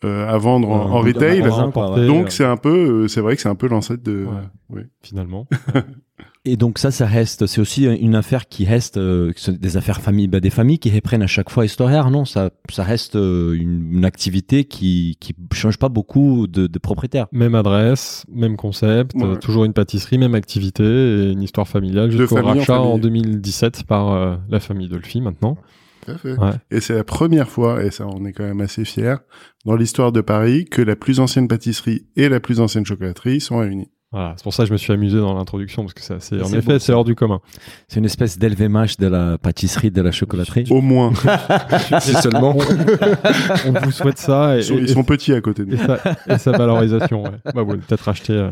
[0.04, 1.40] euh, à vendre en, en retail.
[1.72, 4.24] quoi, Donc c'est un peu, euh, c'est vrai que c'est un peu l'ancêtre de.
[4.24, 4.42] Ouais.
[4.70, 4.82] oui.
[5.02, 5.46] Finalement.
[6.46, 10.28] Et donc ça, ça reste, c'est aussi une affaire qui reste, euh, des affaires familles,
[10.28, 12.26] bah, des familles qui reprennent à chaque fois historière, non?
[12.26, 17.28] Ça, ça reste euh, une, une activité qui qui change pas beaucoup de, de propriétaires.
[17.32, 19.24] Même adresse, même concept, Ouais.
[19.24, 22.78] euh, toujours une pâtisserie, même activité et une histoire familiale De jusqu'au famille en rachat
[22.80, 23.00] en, famille.
[23.00, 25.56] 2017 par euh, la famille Dolphy maintenant.
[26.04, 26.32] Tout à fait.
[26.36, 26.50] Ouais.
[26.70, 29.16] Et c'est la première fois, et ça on est quand même assez fiers,
[29.64, 33.56] dans l'histoire de Paris, que la plus ancienne pâtisserie et la plus ancienne chocolaterie sont
[33.56, 33.88] réunies.
[34.14, 36.40] Voilà, c'est pour ça que je me suis amusé dans l'introduction parce que c'est assez,
[36.40, 37.40] en effet, beau, c'est hors du commun.
[37.88, 40.66] C'est une espèce d'LVMH de la pâtisserie, de la chocolaterie.
[40.70, 41.12] Au moins.
[42.00, 42.56] si seulement.
[43.66, 45.76] On vous souhaite ça et, Ils sont, et- ils sont petits à côté de et
[45.76, 45.84] nous.
[45.84, 45.98] sa,
[46.34, 47.24] et sa valorisation.
[47.24, 47.30] Ouais.
[47.54, 48.50] Bah, vous allez peut-être acheter euh,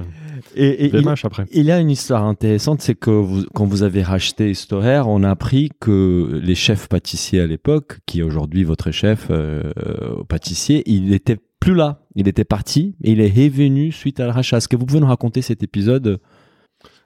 [0.56, 1.44] Et, et il, après.
[1.52, 5.22] il y a une histoire intéressante, c'est que vous, quand vous avez racheté Storer, on
[5.22, 10.24] a appris que les chefs pâtissiers à l'époque, qui est aujourd'hui votre chef euh, euh,
[10.28, 12.00] pâtissier, il n'était plus là.
[12.16, 14.56] Il était parti et il est revenu suite à le rachat.
[14.56, 16.18] Est-ce que vous pouvez nous raconter cet épisode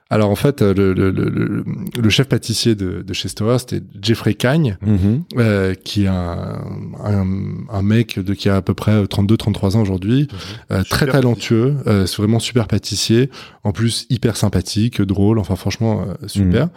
[0.09, 1.63] Alors en fait, euh, le, le, le,
[2.01, 5.23] le- chef pâtissier de, de chez Storer, c'était Jeffrey Cagne, Mhm.
[5.37, 6.61] euh, qui est un,
[7.03, 7.25] un,
[7.69, 10.27] un mec de qui a à peu près 32-33 ans aujourd'hui,
[10.71, 13.29] euh, très talentueux, euh, c'est vraiment super pâtissier,
[13.65, 16.69] en plus hyper sympathique, drôle, enfin franchement euh, super.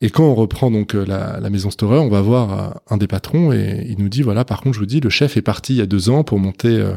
[0.00, 2.96] Et quand on reprend donc euh, la, la maison Storer, on va voir euh, un
[2.96, 5.42] des patrons et il nous dit voilà, par contre je vous dis, le chef est
[5.42, 6.94] parti il y a deux ans pour monter euh,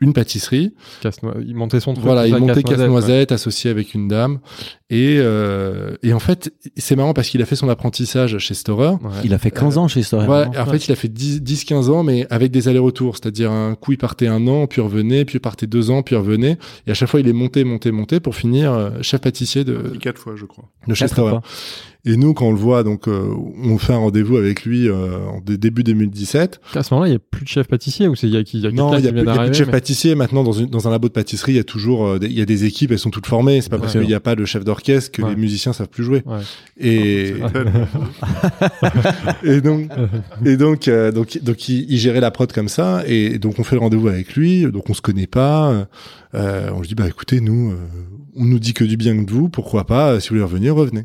[0.00, 0.74] une pâtisserie.
[1.44, 2.04] Il montait son truc.
[2.04, 4.38] Voilà, il montait casse-noisette, associé avec une dame.
[4.90, 8.90] Et, euh, et en fait, c'est marrant parce qu'il a fait son apprentissage chez Storer.
[8.90, 9.10] ouais.
[9.24, 10.26] Il a fait 15 ans chez Storer.
[10.26, 13.16] Ouais, en fait, il a fait 10-15 ans, mais avec des allers-retours.
[13.16, 16.14] C'est-à-dire, un coup, il partait un an, puis revenait, puis il partait deux ans, puis
[16.14, 16.58] il revenait.
[16.86, 19.96] Et à chaque fois, il est monté, monté, monté pour finir euh, chef pâtissier de,
[20.00, 20.64] Quatre fois, je crois.
[20.86, 21.38] de chez Storer.
[22.10, 23.28] Et nous, quand on le voit, donc, euh,
[23.62, 26.58] on fait un rendez-vous avec lui euh, en dé- début 2017.
[26.74, 28.40] À ce moment-là, il n'y a plus de chef pâtissier ou c'est il y a,
[28.40, 29.72] y a Non, il y a plus, vient il y a plus de chef mais-
[29.72, 30.14] pâtissier.
[30.14, 32.38] Maintenant, dans, une, dans un labo de pâtisserie, il y a toujours euh, des, il
[32.38, 33.60] y a des équipes, elles sont toutes formées.
[33.60, 35.30] C'est pas parce qu'il n'y a pas de chef d'orchestre que Ouais.
[35.30, 36.22] les musiciens savent plus jouer.
[36.24, 36.38] Ouais.
[36.80, 37.86] Et, tellement-
[39.44, 39.90] et donc,
[40.46, 43.02] et donc, euh, donc, donc, il, il gérait la prod comme ça.
[43.06, 44.62] Et donc, on fait le rendez-vous avec lui.
[44.70, 45.86] Donc, on se connaît pas.
[46.34, 47.74] Euh, on lui dit, bah, écoutez, nous, euh,
[48.38, 50.74] on nous dit que du bien de vous, pourquoi pas, euh, si vous voulez revenir,
[50.74, 51.04] revenez.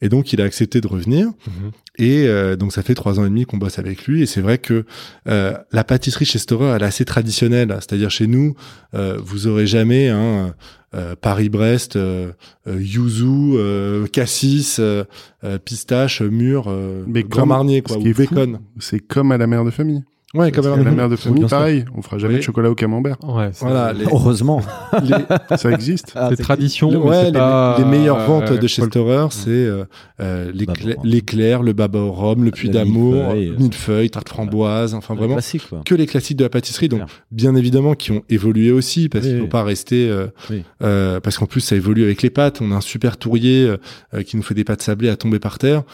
[0.00, 1.26] Et donc il a accepté de revenir.
[1.26, 1.70] Mhm.
[1.98, 4.22] Et euh, donc ça fait trois ans et demi qu'on bosse avec lui.
[4.22, 4.84] Et c'est vrai que
[5.28, 7.70] euh, la pâtisserie chez Storer, elle est assez traditionnelle.
[7.80, 8.54] C'est-à-dire chez nous,
[8.94, 10.54] euh, vous aurez jamais un
[10.94, 12.30] euh, Paris-Brest, euh,
[12.66, 13.24] euh, yuzu,
[13.56, 15.04] euh, cassis, euh,
[15.44, 18.60] euh, pistache, mûr, euh, Mais grand comme- marnier, quoi, ou bacon.
[18.78, 20.04] C'est comme à la mère de famille.
[20.34, 21.86] Ouais, à qu'à la mère de famille, pareil.
[21.96, 22.40] On fera jamais Oui.
[22.40, 23.16] de chocolat au camembert.
[23.24, 24.60] Ouais, Voilà, les, Heureusement.
[25.02, 26.12] les- Ça existe.
[26.14, 26.90] Ah, c'est c'est- tradition.
[26.90, 29.84] Le- mais ouais, les, pas, les meilleures ventes euh, de chez Paul- Storer, c'est euh,
[30.20, 34.28] euh, Baba l'éclair, le baba au rhum, le puits Le d'amour, millefeuille, euh, millefeuille, tarte
[34.28, 35.38] framboise, enfin vraiment
[35.70, 35.80] quoi.
[35.86, 36.90] que les classiques de la pâtisserie.
[36.90, 39.50] Donc bien évidemment qui ont évolué aussi parce Oui, qu'il faut oui.
[39.50, 40.12] pas rester
[40.50, 40.62] Oui.
[40.80, 42.60] parce qu'en plus ça évolue avec les pâtes.
[42.60, 43.72] On a un super tourrier
[44.26, 45.84] qui nous fait des pâtes sablées à tomber par terre,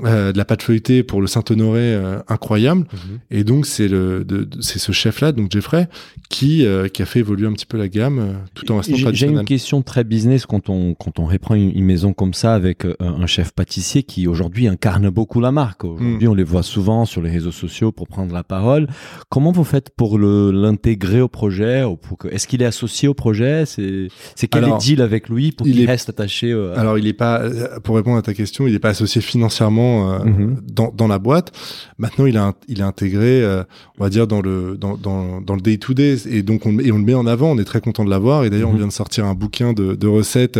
[0.00, 0.32] Mhm.
[0.32, 2.86] de la pâte feuilletée pour le Saint-Honoré incroyable.
[2.92, 3.18] Mhm.
[3.30, 4.24] Et donc c'est le
[4.60, 5.88] c'est ce chef là donc Jeffrey
[6.28, 8.96] qui euh, qui a fait évoluer un petit peu la gamme euh, tout en restant
[9.12, 12.54] J'ai une question très business quand on quand on reprend une, une maison comme ça
[12.54, 15.84] avec euh, un chef pâtissier qui aujourd'hui incarne beaucoup la marque.
[15.84, 18.86] Aujourd'hui, on les voit souvent sur les réseaux sociaux pour prendre la parole.
[19.28, 23.08] Comment vous faites pour le l'intégrer au projet ou pour que est-ce qu'il est associé
[23.08, 23.64] au projet?
[23.66, 26.50] C'est c'est quel Alors, est le deal avec lui pour il qu'il est- reste attaché
[26.52, 27.42] euh, Alors, il est pas,
[27.82, 30.60] pour répondre à ta question, il n'est pas associé financièrement Mhm.
[30.70, 31.52] dans, dans la boîte.
[31.98, 33.42] Maintenant, il, a, il est intégré,
[33.98, 36.16] on va dire, dans le, dans, dans, dans le day-to-day.
[36.30, 37.50] Et donc, on, et on le met en avant.
[37.52, 38.44] On est très content de l'avoir.
[38.44, 38.74] Et d'ailleurs, Mhm.
[38.74, 40.58] on vient de sortir un bouquin de, de recettes,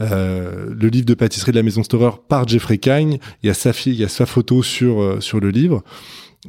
[0.00, 3.18] euh, le livre de pâtisserie de la Maison Storer par Jeffrey Kagne.
[3.42, 5.82] Il y a sa fille, il y a sa photo sur, euh, sur le livre.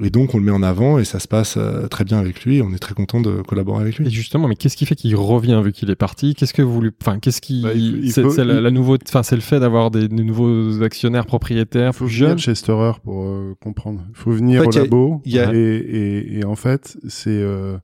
[0.02, 2.44] Et donc, on le met en avant et ça se passe euh, très bien avec
[2.46, 2.64] lui.
[2.64, 4.10] On est très content de collaborer avec Et lui.
[4.12, 6.34] justement, mais qu'est-ce qui fait qu'il revient vu qu'il est parti?
[6.34, 8.60] Qu'est-ce que vous lui, enfin, qu'est-ce qui, Bah, il- il c'est faut- c'est la, il-
[8.62, 12.22] la nouveau, enfin, c'est le fait d'avoir des, des nouveaux actionnaires propriétaires Il faut plus
[12.22, 14.02] venir chez Storer pour euh, comprendre.
[14.10, 15.22] Il faut venir En fait, au labo.
[15.26, 17.78] il y a- et, et, et en fait, c'est euh,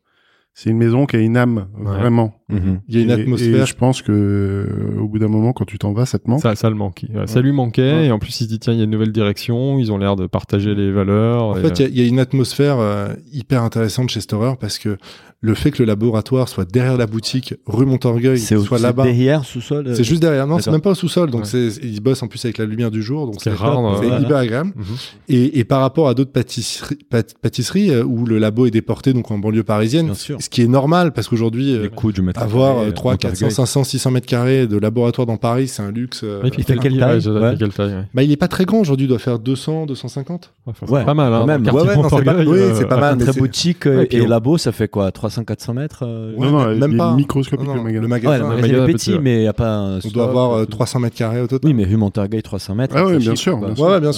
[0.55, 1.85] c'est une maison qui a une âme, Ouais.
[1.85, 2.33] vraiment.
[2.49, 2.81] Mhm.
[2.87, 3.63] Il y a une Et- atmosphère.
[3.63, 6.29] Et je pense que euh, au bout d'un moment, quand tu t'en vas, ça te
[6.29, 6.41] manque.
[6.41, 7.07] Ça, ça le manquait.
[7.13, 7.93] Ouais, Ça lui manquait.
[7.93, 8.05] Ouais.
[8.07, 9.77] Et en plus, il se dit tiens, il y a une nouvelle direction.
[9.79, 11.43] Ils ont l'air de partager les valeurs.
[11.43, 14.21] En et, fait, il y a- il y, a une atmosphère euh, hyper intéressante chez
[14.21, 14.97] Storer parce que
[15.41, 19.03] le fait que le laboratoire soit derrière la boutique, rue Montorgueil, C'est soit c'est là-bas.
[19.03, 19.87] derrière sous-sol.
[19.87, 21.47] euh, C'est juste derrière, non, c'est même pas au sous-sol, donc Ouais.
[21.47, 23.97] c'est, ils bossent en plus avec la lumière du jour, donc C'est c'est rare, euh,
[24.01, 24.19] c'est voilà.
[24.21, 24.73] hyper agréable.
[24.75, 24.83] Mhm.
[25.29, 29.13] Et, et par rapport à d'autres pâtisseries, pât- pâtisseries euh, où le labo est déporté
[29.13, 30.41] donc en banlieue parisienne, Bien sûr.
[30.41, 33.39] ce qui est normal parce qu'aujourd'hui euh, Les coûts du avoir euh, 3, en 400,
[33.39, 33.55] Targueil.
[33.55, 36.21] 500, 600 mètres carrés de laboratoire dans Paris, c'est un luxe.
[36.23, 37.55] euh, puis il fait quelle taille Ouais.
[37.57, 38.03] quelle taille ouais.
[38.13, 40.53] bah, il est pas très grand aujourd'hui, il doit faire 200, 250.
[40.65, 41.39] Enfin, c'est Ouais, pas mal, hein.
[41.41, 41.63] quand même.
[41.65, 43.15] c'est pas- Montorgueil, oui, euh, c'est pas mal.
[43.15, 46.69] Entre c'est- boutique euh, et on- labo, ça fait quoi 300-400 mètres euh, Ouais, non,
[46.69, 47.15] non, même pas.
[47.15, 48.49] microscopique Non, non, le magasin.
[48.57, 49.99] le petit, mais il n'y a pas un.
[49.99, 51.67] on doit avoir euh, euh, 300 mètres carrés au total.
[51.69, 52.95] Oui, mais rue Montorgueil, 300 mètres.
[52.97, 53.85] Ah oui, bien sûr, bien sûr.
[53.85, 54.11] Ouais, bien.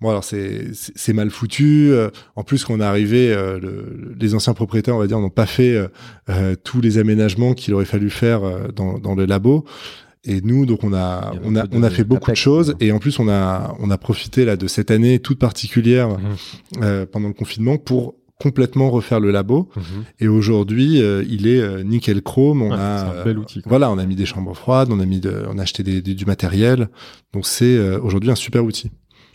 [0.00, 1.90] Bon alors c'est mal foutu.
[1.92, 5.28] euh, en plus qu'on est arrivé, euh, le- les anciens propriétaires, on va dire, n'ont
[5.30, 5.88] pas fait euh,
[6.30, 9.64] euh, tous les aménagements qu'il aurait fallu faire euh, dans dans le labo.
[10.26, 12.92] Et nous, donc on a on a on a de fait beaucoup de choses et
[12.92, 16.82] en plus on a on a profité là de cette année toute particulière Mhm.
[16.82, 19.68] euh, pendant le confinement pour complètement refaire le labo.
[19.76, 19.82] Mhm.
[20.20, 22.62] Et aujourd'hui, euh, il est euh, nickel chrome.
[22.62, 23.60] On Ouais, a un bel outil.
[23.66, 26.00] Voilà, on a mis des chambres froides, on a mis de, on a acheté des,
[26.02, 26.88] du, du matériel.
[27.34, 28.90] Donc c'est aujourd'hui un super outil.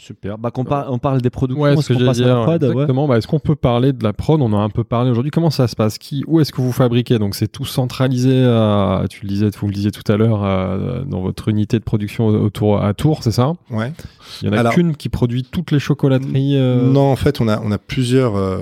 [0.09, 0.39] Super.
[0.39, 1.61] Bah, par- on parle des productions.
[1.63, 2.71] Ouais, est-ce qu'on passe à la prod Ouais.
[2.71, 3.07] Exactement.
[3.07, 4.41] Bah, est-ce qu'on peut parler de la prod?
[4.41, 5.29] On en a un peu parlé aujourd'hui.
[5.29, 5.99] Comment ça se passe?
[5.99, 7.19] Qui Où est-ce que vous fabriquez?
[7.19, 8.43] Donc, c'est tout centralisé.
[8.43, 11.83] À, tu le disais, vous le disiez tout à l'heure, à- dans votre unité de
[11.83, 13.53] production autour à Tours, c'est ça?
[13.69, 13.93] Ouais.
[14.41, 16.55] Il y en a Alors- qu'une qui produit toutes les chocolateries.
[16.57, 18.57] euh, Non, en fait, on a on a plusieurs euh,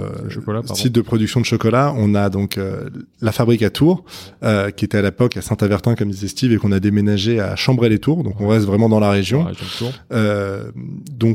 [0.73, 1.93] sites de production de chocolat.
[1.97, 2.89] On a donc euh,
[3.21, 4.03] la fabrique à Tours,
[4.43, 7.55] euh, qui était à l'époque à Saint-Avertin, comme disait Steve, et qu'on a déménagé à
[7.55, 8.23] Chambray-les-Tours.
[8.23, 9.43] Donc on reste vraiment dans la région.
[9.43, 9.99] la région de Tours.
[10.11, 10.71] Euh,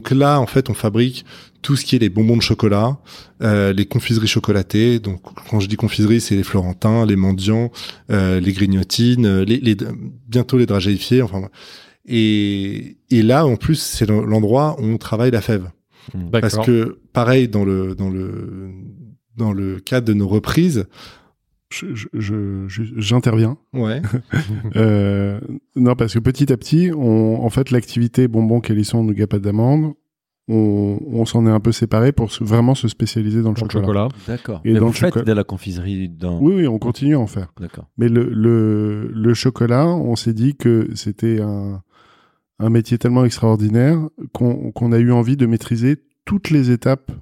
[0.02, 1.24] donc là, en fait, on fabrique
[1.62, 2.98] tout ce qui est les bonbons de chocolat,
[3.42, 4.98] euh, les confiseries chocolatées.
[4.98, 7.70] Donc, quand je dis confiserie, c'est les florentins, les mendiants,
[8.10, 9.76] euh, les grignotines, euh, les, les-
[10.26, 11.22] bientôt les dragéifiés.
[11.22, 11.48] Enfin,
[12.04, 15.70] et, et là, en plus, c'est le- l'endroit où on travaille la fève.
[16.32, 16.66] Parce D'accord.
[16.66, 18.70] que, pareil, dans le dans le
[19.36, 20.86] dans le cadre de nos reprises,
[21.72, 23.56] J'interviens.
[23.72, 24.02] ouais,
[24.76, 25.40] Euh,
[25.76, 29.92] non, parce que petit à petit, on, en fait, l'activité bonbon, calisson, nougat, pâte d'amande,
[30.48, 33.64] on, on s'en est un peu séparé pour se- vraiment se spécialiser dans le Dans
[33.66, 34.08] le chocolat.
[34.08, 34.08] chocolat.
[34.26, 34.60] D'accord.
[34.64, 36.40] Et Mais dans vous le faites chocolat- de la confiserie dans.
[36.40, 37.52] Oui, oui, on continue à en faire.
[37.60, 37.86] D'accord.
[37.96, 41.82] Mais le, le, le chocolat, on s'est dit que c'était un,
[42.58, 43.98] un métier tellement extraordinaire
[44.32, 47.12] qu'on qu'on a eu envie de maîtriser toutes les étapes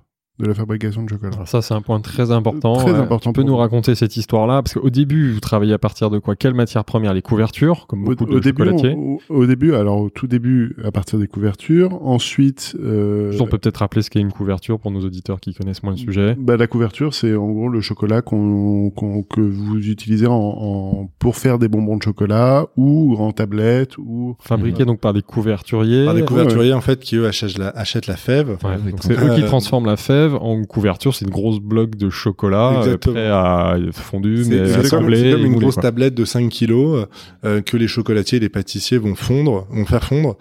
[0.41, 1.33] de la fabrication de chocolat.
[1.35, 2.75] Alors ça, c'est un point très important.
[2.77, 2.99] Très Ouais.
[2.99, 6.19] important Tu peux nous raconter cette histoire-là Parce qu'au début, vous travaillez à partir de
[6.19, 6.37] quoi?
[6.37, 7.15] Quelle matière première?
[7.15, 8.95] Les couvertures, comme Au, beaucoup au de début, chocolatiers.
[8.97, 11.99] on- au, au début, alors au tout début, à partir des couvertures.
[12.07, 15.83] Ensuite, euh, On peut peut-être rappeler ce qu'est une couverture pour nos auditeurs qui connaissent
[15.83, 16.37] moins le sujet.
[16.39, 21.11] bah, la couverture, c'est en gros le chocolat qu'on, qu'on- que vous utilisez en, en-
[21.19, 26.05] pour faire des bonbons de chocolat ou en tablette ou Fabriqué donc par des couverturiers.
[26.05, 28.51] Par des couverturiers, en fait, qui eux achètent la, achètent la fève.
[28.65, 31.15] Ouais, oui, donc c'est euh, eux qui transforment la fève en couverture.
[31.15, 33.15] C'est une grosse bloc de chocolat euh, Exactement.
[33.15, 35.17] prêt à fondu, mais c'est comme, assemblé.
[35.23, 35.83] c'est comme et une grosse quoi.
[35.85, 37.07] tablette de 5 kilos
[37.45, 40.37] euh, que les chocolatiers et les pâtissiers vont fondre, vont faire fondre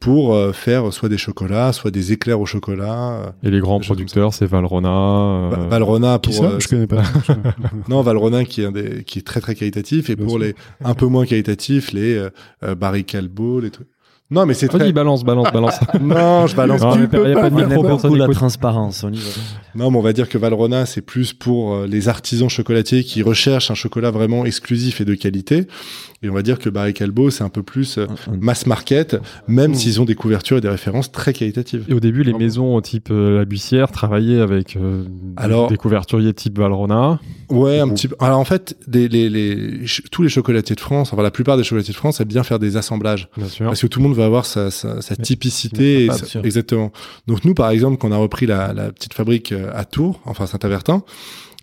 [0.00, 3.12] pour euh, faire soit des chocolats, soit des éclairs au chocolat.
[3.20, 4.88] euh, Et les grands producteurs, c'est Valrhona.
[4.90, 6.50] euh, Va- Valrhona qui pour ça?
[6.52, 7.02] euh, Je connais pas.
[7.88, 10.42] non Valrhona qui est un des, qui est très très qualitatif et Bien pour sûr.
[10.44, 10.54] les
[10.84, 12.28] un peu moins qualitatifs les
[12.78, 13.86] Barry Callebaut, les trucs.
[14.30, 15.78] Non mais c'est très balance, balance, balance.
[16.00, 17.08] non je balance il y a
[17.40, 19.04] pas de On micro, beaucoup la transparence.
[19.04, 19.30] On y va.
[19.74, 23.22] Non, mais on va dire que Valrhona, c'est plus pour euh, les artisans chocolatiers qui
[23.22, 25.66] recherchent un chocolat vraiment exclusif et de qualité.
[26.22, 28.66] Et on va dire que Barry Callebaut, c'est un peu plus euh, Un- un- mass
[28.66, 29.74] market, même Mmh.
[29.74, 31.84] s'ils ont des couvertures et des références très qualitatives.
[31.88, 35.76] Et au début, les maisons type euh, La Buissière travaillaient avec euh, des- Alors- des
[35.76, 37.20] couverturiers type Valrhona.
[37.50, 38.16] Ouais, un petit peu.
[38.20, 41.56] Alors en fait, des, les, les, ch- tous les chocolatiers de France, enfin la plupart
[41.58, 43.28] des chocolatiers de France, aiment bien faire des assemblages.
[43.36, 43.66] Bien sûr.
[43.66, 46.04] Parce que tout le monde veut avoir sa, sa, sa Mais- typicité.
[46.04, 46.44] et Bien sa- sûr.
[46.44, 46.90] exactement.
[47.26, 50.20] Donc nous, par exemple, quand on a repris la, la petite fabrique euh, à Tours,
[50.24, 51.02] enfin Saint-Avertin,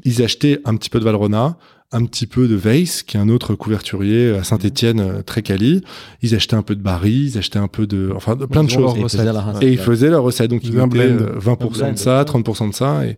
[0.03, 1.57] ils achetaient un petit peu de Valrhona,
[1.93, 5.83] un petit peu de Weiss, qui est un autre couverturier à Saint-Étienne très quali.
[6.21, 8.69] Ils achetaient un peu de Barry, ils achetaient un peu de, enfin, de plein de
[8.69, 8.95] choses.
[8.97, 9.19] Et recette.
[9.21, 9.63] faisait la recette.
[9.63, 10.49] Et ils faisaient leur recette.
[10.51, 11.25] Donc, Ils mettaient blend.
[11.27, 11.91] euh, 20% Un blend.
[11.93, 13.05] de ça, 30% de ça.
[13.05, 13.17] Et,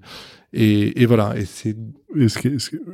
[0.54, 1.34] et, et voilà.
[1.38, 1.76] Et c'est,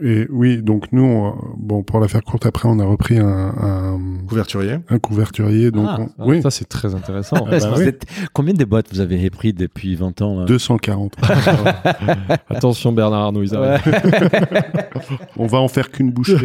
[0.01, 3.27] Et, oui, donc nous, on- bon, pour la faire courte, après, on a repris un,
[3.27, 4.77] un, couverturier.
[4.89, 5.69] un couverturier.
[5.71, 7.45] Donc, Ah, on- ah, oui, Ça, c'est très intéressant.
[7.49, 7.83] bah oui.
[7.83, 10.45] êtes- Combien de boîtes vous avez pris depuis 20 ans là?
[10.45, 11.15] 240.
[12.49, 13.81] Attention, Bernard Arnault, ils arrivent.
[15.37, 16.37] on va en faire qu'une bouchée.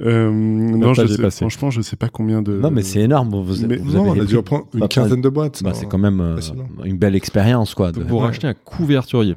[0.00, 1.38] Euh, non, je sais, dépassé.
[1.38, 2.52] franchement, je sais pas combien de.
[2.58, 3.28] Non, mais c'est énorme.
[3.30, 5.62] Vous, Mais vous non, avez on a dû reprendre une Bah, quinzaine de boîtes.
[5.62, 6.38] Bah, c'est quand même euh,
[6.84, 7.92] une belle expérience, quoi.
[7.92, 9.36] de- Donc, vous rachetez un couverturier.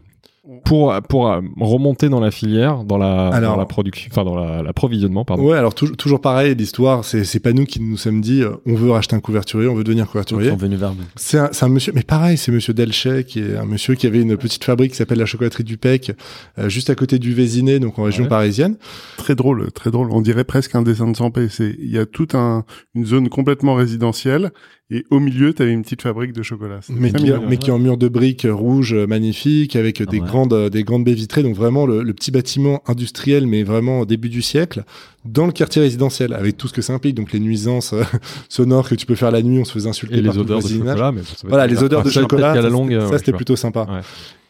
[0.63, 4.35] Pour, pour euh, remonter dans la filière, dans la, Alors- dans la production, enfin dans
[4.35, 5.43] la- l'approvisionnement, pardon.
[5.45, 8.51] Ouais, alors tou- toujours pareil, l'histoire, c'est c'est pas nous qui nous sommes dit, euh,
[8.65, 10.49] on veut racheter un couverturier, on veut devenir Ils couverturier.
[10.51, 11.03] sont venus vers vous.
[11.17, 14.07] C'est un, c'est un monsieur, mais pareil, c'est monsieur Delchet, qui est un monsieur qui
[14.07, 16.13] avait une petite fabrique qui s'appelle la chocolaterie du Pec,
[16.59, 18.29] euh, juste à côté du Vésiné, donc en région Ouais.
[18.29, 18.77] parisienne.
[19.17, 20.09] Très drôle, très drôle.
[20.11, 21.47] On dirait presque un dessin de Sampé.
[21.49, 22.63] C'est, il y a toute un,
[22.95, 24.51] une zone complètement résidentielle
[24.89, 26.79] et au milieu, tu avais une petite fabrique de chocolat.
[26.89, 27.43] Mais qui, mignon.
[27.47, 30.25] mais qui est en mur de briques rouges euh, magnifiques, avec des ouais.
[30.25, 33.99] grandes, euh, des grandes baies vitrées, donc vraiment le, le petit bâtiment industriel, mais vraiment
[33.99, 34.85] au début du siècle,
[35.25, 38.03] dans le quartier résidentiel, avec tout ce que ça implique, donc les nuisances euh,
[38.49, 40.41] sonores que tu peux faire la nuit, on se faisait insulter Et par les le
[40.43, 41.11] odeurs de chocolat.
[41.11, 43.33] Mais Voilà, les odeurs de Ah, ça, chocolat, ça, la longue, c'était- ça, ouais, c'était
[43.33, 43.87] plutôt sympa.
[43.89, 44.01] Ouais.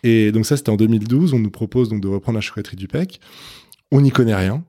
[0.04, 1.34] Et donc ça, c'était en 2012.
[1.34, 3.20] On nous propose donc de reprendre la chocolaterie du PEC.
[3.92, 4.64] On n'y connaît rien.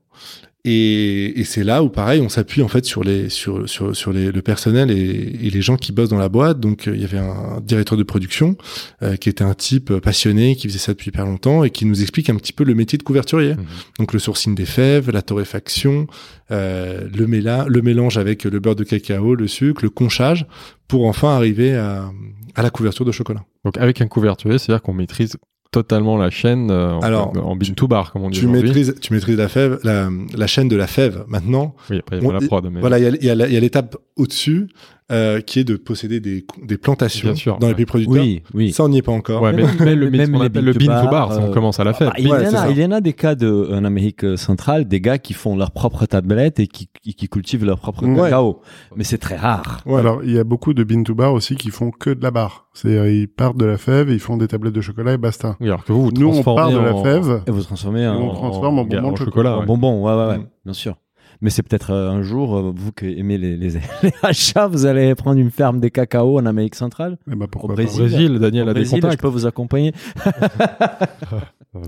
[0.71, 4.13] Et, et c'est là où, pareil, on s'appuie en fait sur les sur sur sur
[4.13, 6.61] les, le personnel et, et les gens qui bossent dans la boîte.
[6.61, 8.55] Donc euh, il y avait un directeur de production
[9.03, 12.03] euh, qui était un type passionné qui faisait ça depuis hyper longtemps et qui nous
[12.03, 13.55] explique un petit peu le métier de couverturier.
[13.55, 13.65] Mhm.
[13.99, 16.07] Donc le sourcing des fèves, la torréfaction,
[16.51, 20.45] euh, le, méla, le mélange avec le beurre de cacao, le sucre, le conchage,
[20.87, 22.11] pour enfin arriver à,
[22.57, 23.43] à la couverture de chocolat.
[23.65, 25.39] Donc avec un couverturier, c'est-à-dire qu'on maîtrise
[25.71, 28.95] totalement la chaîne euh, en, Alors, en bin to bar, comme on dit Tu maîtrises,
[29.01, 31.25] tu maîtrises la fève, la, la chaîne de la fève.
[31.29, 33.11] Maintenant, Oui, après il y a On- pas la prod, mais voilà, il y a-
[33.11, 34.69] il y a, la- il y a l'étape au-dessus
[35.11, 38.23] euh, qui est de posséder des, des plantations sûr, dans les pays producteurs.
[38.23, 38.73] Oui, oui.
[38.73, 39.41] Ça, on n'y est pas encore.
[39.43, 41.41] Ouais, mais, mais le, mais Même les appelle le bin to bin to bar, ça,
[41.41, 42.11] on euh, commence à la faire.
[42.15, 42.71] Ah, il, Ouais, y en c'est a, ça.
[42.71, 45.71] il y en a des cas de, en Amérique centrale, des gars qui font leur
[45.71, 48.17] propre tablette et qui, qui, qui cultivent leur propre Ouais.
[48.17, 48.61] cacao.
[48.97, 49.81] Mais c'est très rare.
[49.87, 49.99] Ouais.
[50.01, 52.31] Alors, il y a beaucoup de bean to bar aussi qui font que de la
[52.31, 52.67] barre.
[52.75, 55.57] C'est-à-dire, ils partent de la fève, ils font des tablettes de chocolat et basta.
[55.61, 57.43] Oui, alors que vous, vous Nous, on part transformez de la en- fève.
[57.47, 59.25] Et vous transformez Et en, on transforme en bonbon de chocolat.
[59.53, 59.57] chocolat.
[59.59, 60.05] en bonbon.
[60.05, 60.47] Ouais, ouais, ouais, Mm.
[60.67, 60.97] bien sûr.
[61.41, 63.71] Mais c'est peut-être euh, un jour, euh, vous qui aimez les, les,
[64.03, 67.17] les achats, vous allez prendre une ferme des cacao en Amérique centrale?
[67.31, 67.83] Eh ben, pourquoi Au pas.
[67.83, 68.01] Au Brésil.
[68.01, 69.23] Brésil, Daniel Au a des Brésil, je contacts.
[69.23, 69.93] peux vous accompagner.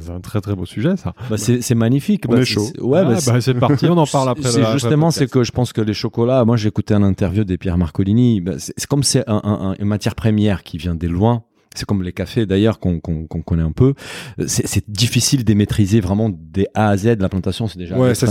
[0.00, 1.14] C'est un très très beau sujet, ça.
[1.30, 2.24] Bah, c'est c'est magnifique.
[2.28, 2.60] On Bah, est c'est- chaud.
[2.66, 4.48] c'est- Ouais, Ah, bah, bah, c'est- parti, on en parle après.
[4.48, 7.56] C'est justement, c'est que je pense que les chocolats, moi j'ai écouté un interview des
[7.58, 10.94] Pierre Marcolini, bah, c'est c'est comme c'est un- un- un- une matière première qui vient
[10.94, 11.42] des loin.
[11.76, 13.94] C'est comme les cafés d'ailleurs qu'on connaît un peu.
[14.46, 17.16] C'est c'est difficile de maîtriser vraiment des A à Z.
[17.20, 18.26] La plantation, c'est déjà Ouais, ça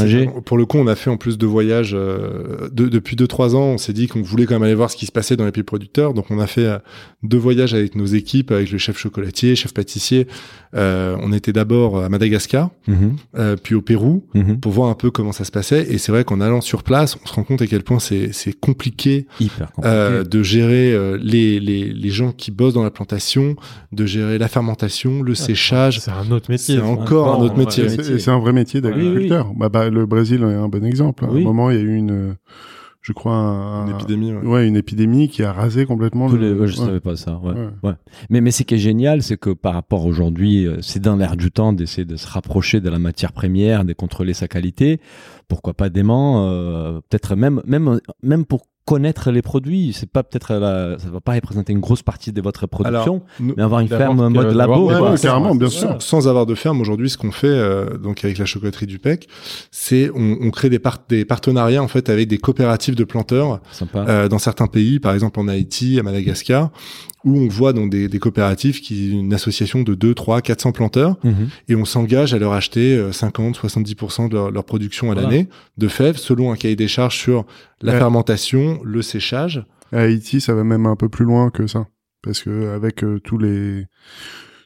[0.45, 3.61] pour le coup, on a fait en plus de voyages euh, de- depuis 2-3 ans.
[3.63, 5.53] On s'est dit qu'on voulait quand même aller voir ce qui se passait dans les
[5.53, 6.13] pays producteurs.
[6.13, 6.79] Donc, on a fait euh,
[7.23, 10.27] deux voyages avec nos équipes, avec le chef chocolatier, chef pâtissier.
[10.75, 14.59] Euh, on était d'abord à Madagascar, Mhm, euh, puis au Pérou, mhm.
[14.59, 15.87] pour voir un peu comment ça se passait.
[15.89, 18.31] Et c'est vrai qu'en allant sur place, on se rend compte à quel point c'est
[18.59, 19.95] compliqué Hyper compliqué.
[19.95, 23.55] euh, de gérer euh, les, les, les gens qui bossent dans la plantation l'extraction,
[23.91, 25.99] de gérer la fermentation, le séchage.
[25.99, 26.75] C'est un autre métier.
[26.77, 27.89] C'est encore un autre métier.
[27.89, 29.51] C'est- un vrai métier d'agriculteur.
[29.55, 31.25] Bah, bah, le Brésil est un bon exemple.
[31.25, 31.41] À Oui.
[31.41, 32.35] un moment, il y a eu une,
[33.01, 34.33] je crois, un- Une épidémie.
[34.33, 34.45] ouais.
[34.45, 36.53] Ouais, une épidémie qui a rasé complètement Tous le.
[36.53, 36.85] les- ouais, je ouais.
[36.85, 37.39] savais pas ça.
[37.43, 37.53] ouais.
[37.53, 37.67] Ouais.
[37.83, 37.93] Ouais.
[38.29, 41.35] Mais, mais ce qui est génial, c'est que par rapport aujourd'hui, euh, c'est dans l'air
[41.35, 44.99] du temps d'essayer de se rapprocher de la matière première, de contrôler sa qualité.
[45.47, 49.93] Pourquoi pas d'aimant euh, Peut-être même, même, même pour connaître les produits.
[49.93, 53.53] C'est pas peut-être la- ça va pas représenter une grosse partie de votre production, nous-
[53.55, 54.89] mais avoir une ferme que- mode d'avoir- labo.
[54.89, 55.95] Ouais, ouais, carrément, bien sûr.
[56.01, 59.27] Sans avoir de ferme, aujourd'hui, ce qu'on fait, euh, donc avec la chocolaterie du PEC,
[59.69, 63.59] c'est on, on crée des, par- des partenariats en fait avec des coopératives de planteurs
[63.71, 64.05] Sympa.
[64.09, 66.71] euh, dans certains pays, par exemple en Haïti, à Madagascar,
[67.25, 71.17] où on voit donc des, des coopératives qui une association de 2, 3, 400 planteurs,
[71.23, 71.49] Mhm.
[71.67, 75.29] et on s'engage à leur acheter euh, 50, 70% de leur, leur production à Voilà.
[75.29, 77.45] l'année de fèves, selon un cahier des charges sur
[77.81, 77.97] la Ouais.
[77.99, 79.63] fermentation, le séchage.
[79.91, 81.87] À Haïti, ça va même un peu plus loin que ça,
[82.23, 83.85] parce que avec euh, tous les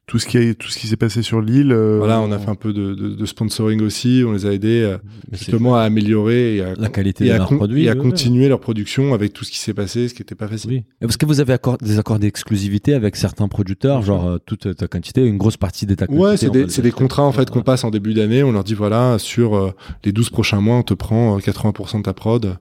[0.05, 1.71] tout ce qui a, tout ce qui s'est passé sur l'île.
[1.71, 4.51] euh, Voilà, on a fait un peu de, de, de sponsoring aussi, on les a
[4.51, 4.97] aidés euh,
[5.31, 7.85] justement à améliorer et à, la qualité et de à, leurs produits.
[7.85, 10.35] et à ouais, continuer leur production avec tout ce qui s'est passé, ce qui n'était
[10.35, 10.69] pas facile.
[10.71, 10.75] Oui.
[11.01, 14.75] Et Parce que vous avez accord- des accords d'exclusivité avec certains producteurs, genre euh, toute
[14.75, 16.23] ta quantité, une grosse partie de ta quantité.
[16.25, 18.43] Ouais, c'est des, le- des contrats en fait qu'on passe en début d'année.
[18.43, 19.71] On leur dit voilà, sur euh,
[20.03, 22.57] les 12 prochains mois, on te prend euh, 80% de ta prod.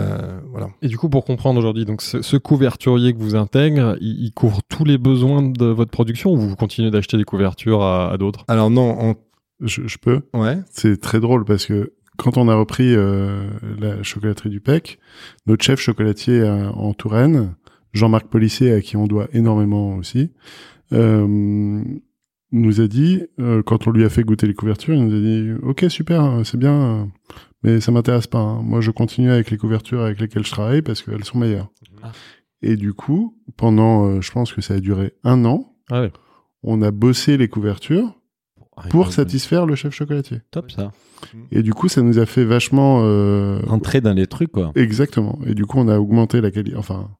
[0.00, 0.68] Euh, voilà.
[0.82, 4.32] Et du coup, pour comprendre aujourd'hui, donc ce, ce couverturier que vous intègre, il, il
[4.32, 8.16] couvre tous les besoins de votre production ou vous continuez d'acheter des couvertures à, à
[8.18, 8.44] d'autres?
[8.48, 9.14] Alors non,
[9.60, 10.22] Je, je peux.
[10.34, 10.58] ouais.
[10.70, 14.98] C'est très drôle parce que quand on a repris euh, la chocolaterie du PEC,
[15.46, 17.54] notre chef chocolatier euh, en Touraine,
[17.92, 20.30] Jean-Marc Policier, à qui on doit énormément aussi,
[20.92, 21.82] euh,
[22.52, 25.20] nous a dit, euh, quand on lui a fait goûter les couvertures, il nous a
[25.20, 27.10] dit Ok, super, c'est bien,
[27.64, 28.38] mais ça m'intéresse pas.
[28.38, 28.60] hein.
[28.62, 31.70] Moi, je continue avec les couvertures avec lesquelles je travaille parce qu'elles sont meilleures.
[32.02, 32.12] Ah.
[32.62, 36.12] Et du coup, pendant, euh, je pense que ça a duré un an, Ah ouais.
[36.62, 38.14] on a bossé les couvertures
[38.90, 40.40] pour Ah, satisfaire le chef chocolatier.
[40.50, 40.92] Top ça.
[41.50, 44.72] Et du coup, ça nous a fait vachement euh, Rentrer dans les trucs, quoi.
[44.74, 45.38] Exactement.
[45.46, 46.76] Et du coup, on a augmenté la qualité.
[46.76, 47.10] Enfin,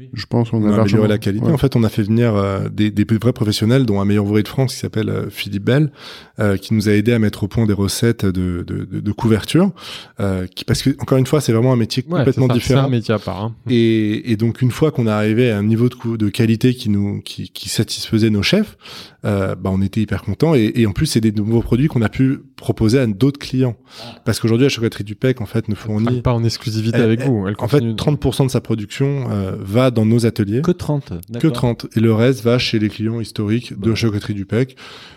[0.00, 0.08] Oui.
[0.14, 1.44] je pense qu'on On a, a amélioré la qualité.
[1.46, 1.52] Ouais.
[1.52, 4.42] En fait, on a fait venir euh, des, des vrais professionnels, dont un meilleur ouvrier
[4.42, 5.92] de France qui s'appelle euh, Philippe Bell,
[6.38, 9.12] euh, qui nous a aidé à mettre au point des recettes de, de, de, de
[9.12, 9.72] couverture.
[10.20, 12.60] Euh, qui, parce que encore une fois, c'est vraiment un métier Ouais, complètement ça, C'est
[12.60, 12.84] différent.
[12.84, 13.42] un métier à part.
[13.42, 13.54] hein.
[13.68, 16.88] Et, et donc une fois qu'on est arrivé à un niveau de, de qualité qui
[16.88, 18.78] nous qui, qui satisfaisait nos chefs,
[19.26, 20.54] euh, bah on était hyper contents.
[20.54, 23.76] Et, et en plus, c'est des nouveaux produits qu'on a pu proposer à d'autres clients.
[24.24, 27.20] Parce qu'aujourd'hui, la chocolaterie du PEC en fait ne fournit pas en exclusivité Elle- avec
[27.22, 27.46] vous.
[27.46, 27.94] Elle en fait continue.
[27.94, 29.56] 30% de sa production euh,
[29.90, 30.62] dans nos ateliers.
[30.62, 31.08] Que 30.
[31.08, 31.52] Que d'accord.
[31.52, 34.76] 30 et le reste va chez les clients historiques de la chocolaterie du PEC,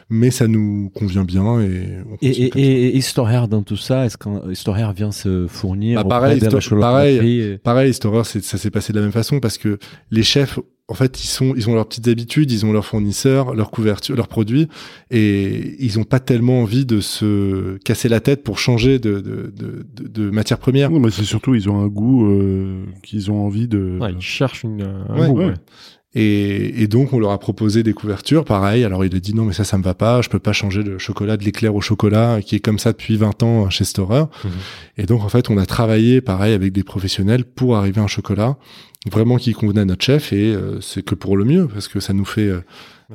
[0.09, 5.47] mais ça nous convient bien et Et, Historaire dans tout ça, est-ce qu'Historaire vient se
[5.47, 7.15] fournir Bah, auprès pareil, de la Histo- pareil.
[7.17, 9.77] chocolaterie et- Pareil, Historaire, c'est ça s'est passé de la même façon parce que
[10.11, 10.59] les chefs,
[10.93, 14.15] en fait, ils sont, ils ont leurs petites habitudes, ils ont leurs fournisseurs, leurs couvertures,
[14.15, 14.67] leurs produits,
[15.09, 19.51] et ils ont pas tellement envie de se casser la tête pour changer de de,
[19.55, 20.91] de, de, de matière première.
[20.91, 23.97] Non, mais c'est surtout, ils ont un goût euh, qu'ils ont envie de.
[23.99, 25.53] Ouais, ils cherchent une, un Ouais, goût, ouais.
[26.15, 28.83] Et, et donc, on leur a proposé des couvertures, pareil.
[28.83, 30.21] Alors, il a dit non, mais ça, ça me va pas.
[30.21, 33.17] Je peux pas changer le chocolat de l'éclair au chocolat, qui est comme ça depuis
[33.17, 34.25] 20 ans chez Storer.
[34.43, 34.51] Mhm.
[34.97, 38.07] Et donc, en fait, on a travaillé, pareil, avec des professionnels pour arriver à un
[38.07, 38.57] chocolat
[39.11, 40.33] vraiment qui convenait à notre chef.
[40.33, 42.61] Et euh, c'est que pour le mieux, parce que ça nous fait euh,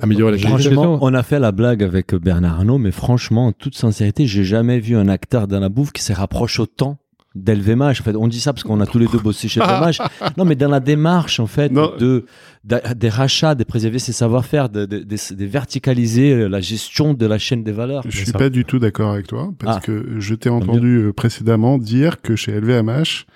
[0.00, 0.70] améliorer la qualité.
[0.70, 4.44] Franchement, on a fait la blague avec Bernard Arnault, mais franchement, en toute sincérité, j'ai
[4.44, 6.98] jamais vu un acteur dans la bouffe qui se rapproche autant
[7.34, 8.00] d'LVMH.
[8.00, 9.98] En fait, on dit ça parce qu'on a tous les deux bossé chez LVMH.
[10.36, 11.92] Non, mais dans la démarche, en fait, Non.
[11.98, 12.24] de,
[12.96, 17.38] des rachats, de préserver ses savoir-faire, de, de, de- de verticaliser la gestion de la
[17.38, 18.02] chaîne des valeurs.
[18.08, 19.80] Je suis ça- pas du tout d'accord avec toi parce Ah.
[19.80, 23.26] que je t'ai entendu euh, précédemment dire que chez LVMH,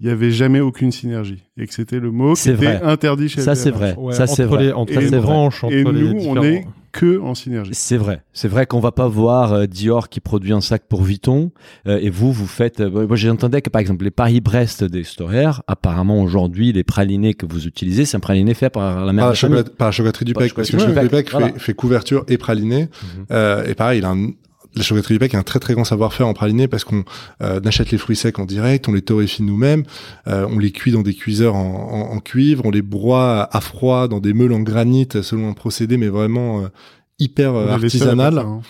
[0.00, 2.82] il y avait jamais aucune synergie et que c'était le mot qui était vrai.
[2.82, 3.62] interdit chez Ça, LVMH.
[3.64, 3.94] c'est vrai.
[3.96, 4.64] Ouais, ça, c'est entre vrai.
[4.64, 5.20] les, entre Et les c'est vrai.
[5.26, 6.66] branches, entre Et les nous, on différents- est
[6.98, 7.70] que en synergie.
[7.74, 8.22] C'est vrai.
[8.32, 11.50] C'est vrai qu'on va pas voir euh, Dior qui produit un sac pour Vuitton
[11.86, 12.80] euh, et vous, vous faites.
[12.80, 17.46] euh, moi, j'entendais que par exemple les Paris-Brest des Storer, apparemment aujourd'hui, les pralinés que
[17.46, 20.54] vous utilisez, c'est un praliné fait par la mère Par la, par chocolaterie du PEC,
[20.54, 21.58] parce que la chocolaterie chocolaterie du du PEC PEC, fait, voilà.
[21.58, 22.82] fait couverture et praliné.
[22.82, 23.26] Mhm.
[23.30, 24.30] Euh, et pareil, il a un-
[24.76, 27.04] la chocolaterie du PEC a un très très grand savoir-faire en praliné parce qu'on
[27.42, 29.84] euh, achète les fruits secs en direct, on les torréfie nous-mêmes,
[30.28, 33.60] euh, on les cuit dans des cuiseurs en, en- en cuivre, on les broie à
[33.60, 36.68] froid dans des meules en granit selon un procédé mais vraiment euh,
[37.18, 38.60] hyper euh, artisanal hein.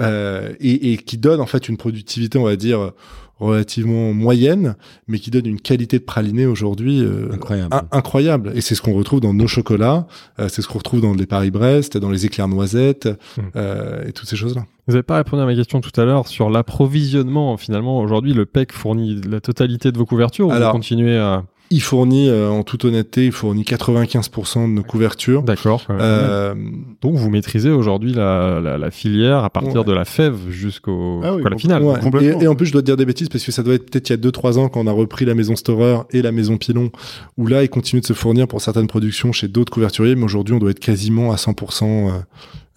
[0.00, 2.92] euh, et, et qui donne en fait une productivité, on va dire
[3.40, 4.76] relativement moyenne,
[5.08, 7.74] mais qui donne une qualité de praliné aujourd'hui euh, Incroyable.
[7.74, 8.52] in- incroyable.
[8.54, 10.06] Et c'est ce qu'on retrouve dans nos chocolats,
[10.38, 13.40] euh, c'est ce qu'on retrouve dans les Paris-Brest, dans les éclairs noisettes Mm.
[13.56, 14.64] euh, et toutes ces choses-là.
[14.86, 17.56] Vous n'avez pas répondu à ma question tout à l'heure sur l'approvisionnement.
[17.56, 21.44] Finalement, aujourd'hui, le PEC fournit la totalité de vos couvertures ou Alors- vous continuez à...
[21.70, 25.42] il fournit, euh, en toute honnêteté, il fournit 95% de nos couvertures.
[25.42, 25.82] D'accord.
[25.90, 26.54] Euh,
[27.00, 29.84] Donc vous maîtrisez aujourd'hui la, la, la filière à partir Ouais.
[29.84, 31.82] de la fève jusqu'au Ah oui, jusqu'à la finale.
[31.82, 32.00] ouais.
[32.00, 32.40] complètement.
[32.40, 33.90] Et, et en plus, je dois te dire des bêtises parce que ça doit être
[33.90, 36.32] peut-être il y a 2-3 ans quand on a repris la maison Storer et la
[36.32, 36.90] maison Pilon,
[37.38, 40.54] où là, ils continuent de se fournir pour certaines productions chez d'autres couverturiers, mais aujourd'hui,
[40.54, 42.10] on doit être quasiment à 100% euh,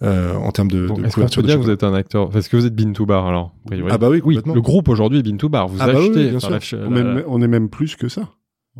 [0.02, 2.48] euh, en termes de, Donc, de couverture de dire que vous êtes un acteur Est-ce
[2.48, 4.88] que vous êtes Bean to Bar alors a priori Ah bah oui, Oui, le groupe
[4.88, 5.66] aujourd'hui est Bean to Bar.
[5.68, 6.30] Vous Ah bah oui, achetez.
[6.30, 6.50] bien sûr.
[6.50, 8.28] la- On, la- est, on est même plus que ça,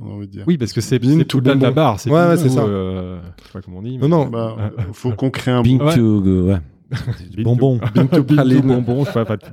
[0.02, 0.44] on a envie de dire.
[0.46, 1.72] Oui, parce que c'est Bean c'est to tout de la bonbon.
[1.72, 2.00] bar.
[2.00, 2.62] C'est Ouais, ouais, tout, c'est ça.
[2.62, 3.98] euh, je sais pas comment on dit.
[3.98, 4.26] Non, non.
[4.26, 5.78] Bah, euh, faut qu'on crée un Ouais.
[5.94, 6.58] to, euh, ouais.
[7.44, 7.78] Bonbon.
[7.94, 9.04] bonbon.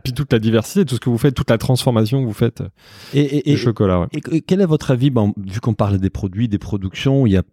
[0.03, 2.63] Puis toute la diversité, tout ce que vous faites, toute la transformation que vous faites
[3.13, 3.99] Et, et, et, chocolat.
[4.01, 4.07] ouais.
[4.13, 7.37] et- et quel est votre avis Vu qu'on parle des produits, des productions, il y
[7.37, 7.43] a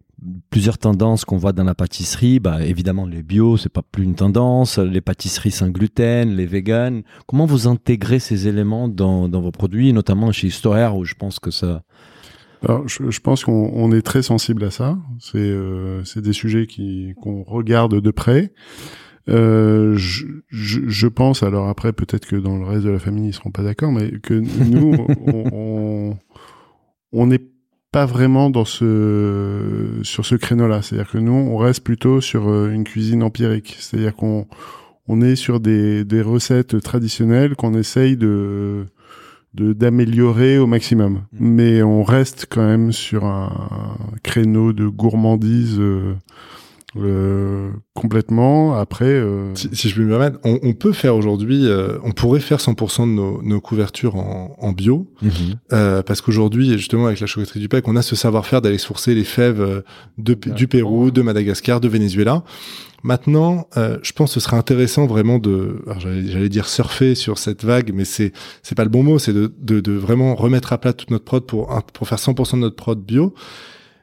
[0.51, 2.39] plusieurs tendances qu'on voit dans la pâtisserie.
[2.39, 4.79] Bah, évidemment, les bio, c'est pas plus une tendance.
[4.79, 7.03] Les pâtisseries sans gluten, les véganes.
[7.27, 11.41] Comment vous intégrez ces éléments dans, dans vos produits, notamment chez Storer, où je pense
[11.41, 11.83] que ça.
[12.65, 14.99] Alors, je, je pense qu'on on est très sensible à ça.
[15.21, 18.53] C'est euh, des sujets qui qu'on regarde de près.
[19.29, 23.29] Euh, je, je, je pense, alors après peut-être que dans le reste de la famille
[23.29, 26.19] ils seront pas d'accord, mais que nous on- on
[27.13, 27.41] on n'est
[27.93, 30.83] pas vraiment dans ce sur ce créneau-là.
[30.83, 33.77] C'est-à-dire que nous on reste plutôt sur euh, une cuisine empirique.
[33.79, 34.47] C'est-à-dire qu'on
[35.09, 38.87] on est sur des, des recettes traditionnelles qu'on essaye de
[39.55, 41.23] d'améliorer au maximum.
[41.39, 46.15] Mais on reste quand même sur un créneau de gourmandise euh,
[46.97, 48.75] euh, complètement.
[48.75, 52.13] Après, euh, Si, si je peux me permettre, on, on peut faire aujourd'hui, euh, on
[52.13, 55.11] pourrait faire 100% de nos, nos couvertures en, en bio,
[55.73, 59.15] euh, parce qu'aujourd'hui, justement, avec la chocolaterie du PEC, on a ce savoir-faire d'aller sourcer
[59.15, 59.81] les fèves euh,
[60.19, 62.43] de, du Pérou, de Madagascar, de Venezuela.
[63.03, 67.15] Maintenant, euh, je pense que ce serait intéressant vraiment de, alors j'allais j'allais dire surfer
[67.17, 70.35] sur cette vague, mais c'est c'est pas le bon mot, c'est de, de, de vraiment
[70.37, 73.35] remettre à plat toute notre prod pour pour faire 100% de notre prod bio.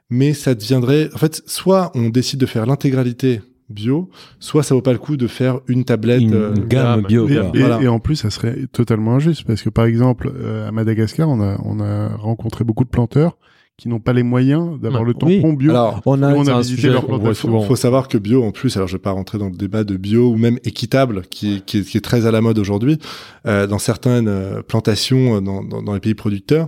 [0.10, 4.10] Mais ça deviendrait, en fait, soit on décide de faire l'intégralité bio,
[4.40, 6.22] soit ça vaut pas le coup de faire une tablette.
[6.22, 7.06] Une euh, gamme gamme.
[7.08, 7.30] bio.
[7.30, 7.80] et, et- Voilà.
[7.82, 11.40] et en plus, ça serait totalement injuste parce que par exemple, euh, à Madagascar, on
[11.42, 13.38] a on a rencontré beaucoup de planteurs
[13.80, 15.72] qui n'ont pas les moyens d'avoir le tampon bio.
[15.72, 17.34] Alors, On a, on a un visité sujet leur plantation.
[17.34, 17.62] souvent.
[17.62, 19.84] faut, faut savoir que bio, en plus, alors je vais pas rentrer dans le débat
[19.86, 22.60] de bio ou même équitable, qui, est- qui, est, qui est très à la mode
[22.60, 23.00] aujourd'hui,
[23.48, 26.68] euh, dans certaines euh, plantations euh, dans, dans, dans les pays producteurs.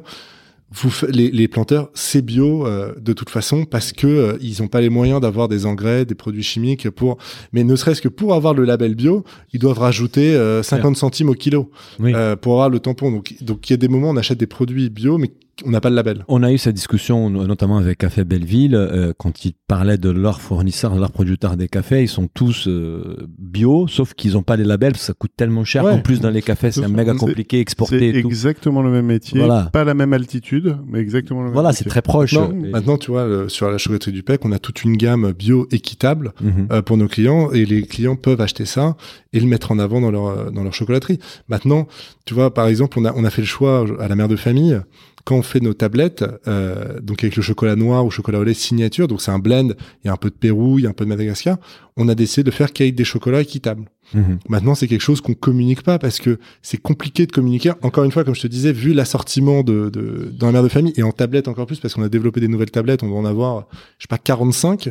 [0.74, 4.70] Vous, les, les planteurs, c'est bio euh, de toute façon parce que euh, ils n'ont
[4.70, 7.18] pas les moyens d'avoir des engrais, des produits chimiques pour.
[7.52, 11.28] Mais ne serait-ce que pour avoir le label bio, ils doivent rajouter euh, 50 centimes
[11.28, 11.70] au kilo
[12.00, 12.14] Oui.
[12.16, 13.12] euh, pour avoir le tampon.
[13.12, 15.32] Donc, donc il y a des moments où on achète des produits bio, mais
[15.66, 16.24] on n'a pas le label.
[16.28, 20.10] On a eu cette discussion no- notamment avec Café Belleville euh, quand ils parlaient de
[20.10, 22.02] leurs fournisseurs, de leurs producteurs des cafés.
[22.04, 25.32] Ils sont tous euh, bio, sauf qu'ils n'ont pas les labels parce que ça coûte
[25.38, 25.84] tellement cher.
[25.84, 25.92] Ouais.
[25.92, 28.28] En plus, dans les cafés, c'est C'est- méga c'est- compliqué, C'est exporter tout.
[28.28, 29.70] exactement le même métier, Voilà.
[29.72, 32.34] pas la même altitude, mais exactement le même Voilà, c'est très proche.
[32.34, 34.98] Maintenant, Et- maintenant, tu vois, le- sur la chocolaterie du PEC, on a toute une
[34.98, 36.68] gamme bio équitable Mhm.
[36.72, 38.96] euh, pour nos clients et les clients peuvent acheter ça
[39.34, 41.20] et le mettre en avant dans leur dans leur chocolaterie.
[41.50, 41.88] Maintenant,
[42.26, 44.36] tu vois, par exemple, on a on a fait le choix à la mère de
[44.36, 44.80] famille
[45.26, 48.54] quand on fait nos tablettes, euh, donc avec le chocolat noir ou chocolat au lait
[48.54, 49.70] signature, donc c'est un blend,
[50.04, 51.58] il y a un peu de Pérou, il y a un peu de Madagascar,
[51.98, 53.86] on a décidé de faire qu'avec des chocolats équitables.
[54.14, 54.40] Mhm.
[54.50, 57.72] Maintenant, c'est quelque chose qu'on communique pas parce que c'est compliqué de communiquer.
[57.82, 60.68] Encore une fois, comme je te disais, vu l'assortiment de, de, dans la mère de
[60.70, 63.16] famille et en tablette encore plus parce qu'on a développé des nouvelles tablettes, on va
[63.16, 63.68] en avoir,
[63.98, 64.90] je sais pas, 45.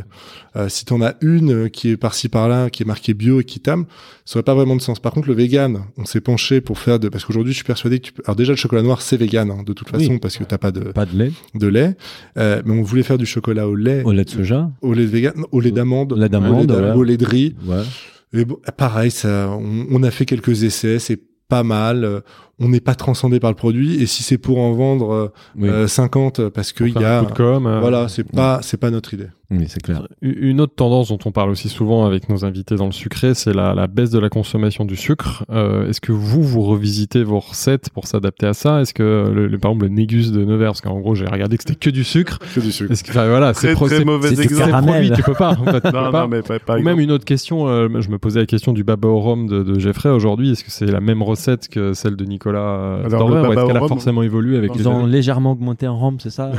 [0.57, 3.85] Euh, si t'en as une euh, qui est par-ci par-là, qui est marquée bio équitable,
[4.25, 4.99] ça aurait pas vraiment de sens.
[5.01, 7.99] Par contre, le vegan, on s'est penché pour faire de, parce qu'aujourd'hui, je suis persuadé
[7.99, 9.99] que tu peux, alors déjà, le chocolat noir, c'est vegan, hein, de toute Oui.
[10.07, 11.97] façon, parce que t'as pas de, Pas de lait, de lait.
[12.39, 14.71] Euh, mais on voulait faire du chocolat au lait, au lait de soja.
[14.83, 17.55] au lait de vegan, au lait d'amande, Au lait d'amande, au lait au de riz.
[17.67, 17.83] Ouais.
[18.33, 22.05] Et bon, pareil, ça, on, on a fait quelques essais, c'est pas mal.
[22.05, 22.21] euh,
[22.61, 24.01] On n'est pas transcendé par le produit.
[24.03, 27.23] Et si c'est pour en vendre euh, Oui, euh, 50 parce Pour qu'il y a,
[27.23, 29.29] de com, euh, voilà, c'est pas, c'est pas notre idée.
[29.51, 30.07] Oui c'est clair.
[30.23, 33.53] Une autre tendance dont on parle aussi souvent avec nos invités dans le sucré, c'est
[33.53, 35.45] la, la baisse de la consommation du sucre.
[35.51, 38.81] Euh, Est-ce que vous, vous revisitez vos recettes pour s'adapter à ça?
[38.81, 39.03] Est-ce que,
[39.35, 41.75] le, le- par exemple, le négus de Nevers, parce qu'en gros, j'ai regardé que c'était
[41.79, 42.39] que du sucre.
[42.55, 42.93] Que du sucre.
[42.93, 44.71] Est-ce que, enfin, voilà, c'est très c'est- mauvais exemple.
[44.71, 45.51] produit, tu peux pas.
[45.59, 46.21] En fait, tu Non, peux pas.
[46.23, 48.73] non, mais pas, pas Ou même une autre question, euh, je me posais la question
[48.73, 50.51] du baba au rhum de, de Jeffrey aujourd'hui.
[50.53, 53.17] Est-ce que c'est la même recette que celle de Nicolas euh, le
[53.49, 56.17] ou est-ce qu'elle a forcément évolué avec les Ils ont années légèrement augmenté en rhum,
[56.21, 56.53] c'est ça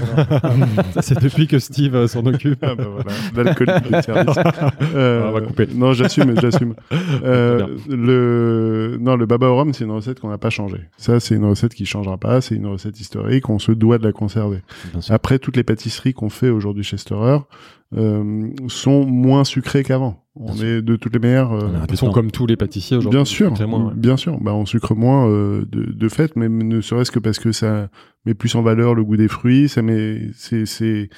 [0.93, 2.63] Ça, C'est depuis que Steve euh, s'en occupe.
[2.89, 4.35] Voilà, l'alcoolique de service.
[4.95, 5.67] Euh, On va couper.
[5.73, 6.75] Non, j'assume, j'assume.
[7.23, 10.77] Euh, le non, le baba au rhum, c'est une recette qu'on n'a pas changé.
[10.97, 12.41] Ça, c'est une recette qui changera pas.
[12.41, 13.49] C'est une recette historique.
[13.49, 14.61] On se doit de la conserver.
[15.09, 17.39] Après, toutes les pâtisseries qu'on fait aujourd'hui chez Storer
[17.97, 20.23] euh, sont moins sucrées qu'avant.
[20.35, 23.17] On Bien est de toutes les euh, De toute façon, comme tous les pâtissiers aujourd'hui.
[23.17, 23.93] Bien sûr, Très moins, ouais.
[23.95, 24.39] bien sûr.
[24.39, 27.89] Bah, on sucre moins euh, de, de fait, mais ne serait-ce que parce que ça
[28.25, 29.67] met plus en valeur le goût des fruits.
[29.67, 31.09] Ça met, c'est,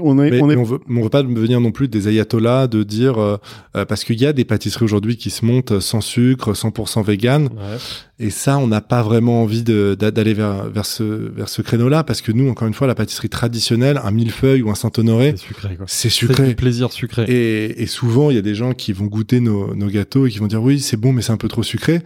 [0.00, 0.56] on est, Mais on est.
[0.56, 3.36] on veut, on veut pas devenir non plus des ayatollahs de dire euh,
[3.76, 7.44] euh, parce qu'il y a des pâtisseries aujourd'hui qui se montent sans sucre, 100% vegan,
[7.48, 7.78] Ouais.
[8.18, 12.20] et ça on n'a pas vraiment envie d'aller vers vers ce vers ce créneau-là parce
[12.22, 15.68] que nous encore une fois la pâtisserie traditionnelle, un millefeuille ou un Saint-Honoré, C'est sucré,
[15.86, 16.54] c'est C'est du sucré.
[16.54, 17.24] plaisir sucré.
[17.28, 20.30] Et, et souvent il y a des gens qui vont goûter nos, nos gâteaux et
[20.30, 22.00] qui vont dire oui c'est bon mais c'est un peu trop sucré.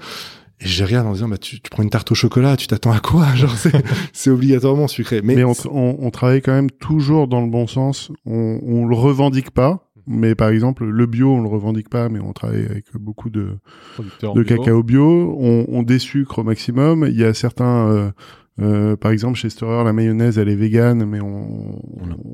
[0.62, 2.92] Et je regarde en disant bah tu, tu prends une tarte au chocolat, tu t'attends
[2.92, 5.20] à quoi Genre c'est c'est obligatoirement sucré.
[5.22, 8.10] Mais, Mais on, on, on travaille quand même toujours dans le bon sens.
[8.26, 9.88] On, on le revendique pas.
[10.06, 13.58] Mais par exemple, le bio, on le revendique pas, mais on travaille avec beaucoup de,
[14.00, 14.44] de bio.
[14.44, 15.36] cacao bio.
[15.38, 17.06] On, on désucre au maximum.
[17.08, 18.10] Il y a certains, euh,
[18.60, 21.80] euh, par exemple, chez Storer, la mayonnaise, elle est végane, mais on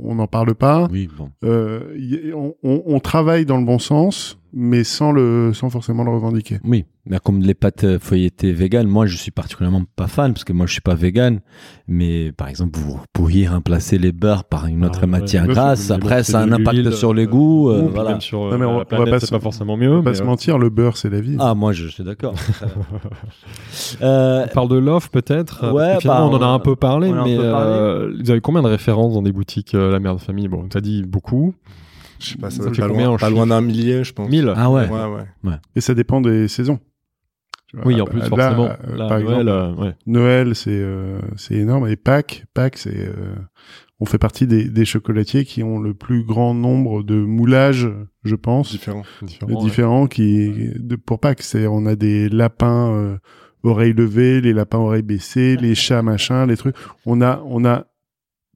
[0.02, 0.88] on n'en parle pas.
[0.90, 1.28] Oui, bon.
[1.44, 6.04] Euh, y- on, on- on travaille dans le bon sens, mais sans le, sans forcément
[6.04, 6.58] le revendiquer.
[6.64, 10.44] Oui, mais comme les pâtes euh, feuilletées véganes, moi je suis particulièrement pas fan parce
[10.44, 11.40] que moi je suis pas vegan.
[11.86, 15.90] Mais par exemple, vous pourriez remplacer les beurres par une autre Ah, matière grasse.
[15.90, 17.70] Après, ça a un impact sur les euh, goûts.
[17.70, 18.20] euh, voilà.
[18.20, 19.92] sur euh, Non, mais on- on la va planète, pas c'est se- pas forcément mieux.
[19.92, 21.36] On va pas se euh, mentir, le beurre, c'est la vie.
[21.38, 22.34] Ah, moi je, je suis d'accord.
[24.02, 25.72] euh, On parle de l'offre peut-être.
[25.72, 27.66] Ouais, bah, on en a on- un peu parlé, on mais peu parlé.
[27.70, 30.48] euh, vous avez combien de références dans des boutiques euh, La Mère de Famille?
[30.48, 31.54] Bon, t'as dit beaucoup.
[32.20, 34.04] Je sais pas, ça Ça doit être fait pas combien loin, pas loin d'un millier
[34.04, 34.28] je pense.
[34.30, 34.88] 1000 ah ouais.
[34.88, 35.04] Ouais
[35.44, 35.52] ouais.
[35.76, 36.80] Et ça dépend des saisons.
[37.74, 38.68] Vois, Oui, en plus, là, forcément.
[38.96, 39.94] Là, par Noël, exemple, euh, ouais.
[40.06, 41.86] Noël, c'est euh, c'est énorme.
[41.88, 43.34] Et Pâques, Pâques, c'est euh,
[44.00, 47.90] on fait partie des, des chocolatiers qui ont le plus grand nombre de moulages,
[48.24, 49.02] je pense, Différent.
[49.22, 49.64] différent, ouais.
[49.64, 51.42] différents qui de, pour Pâques.
[51.42, 53.18] C'est on a des lapins euh,
[53.64, 56.76] oreilles levées, les lapins oreilles baissées, les chats machin, les trucs.
[57.04, 57.87] On a on a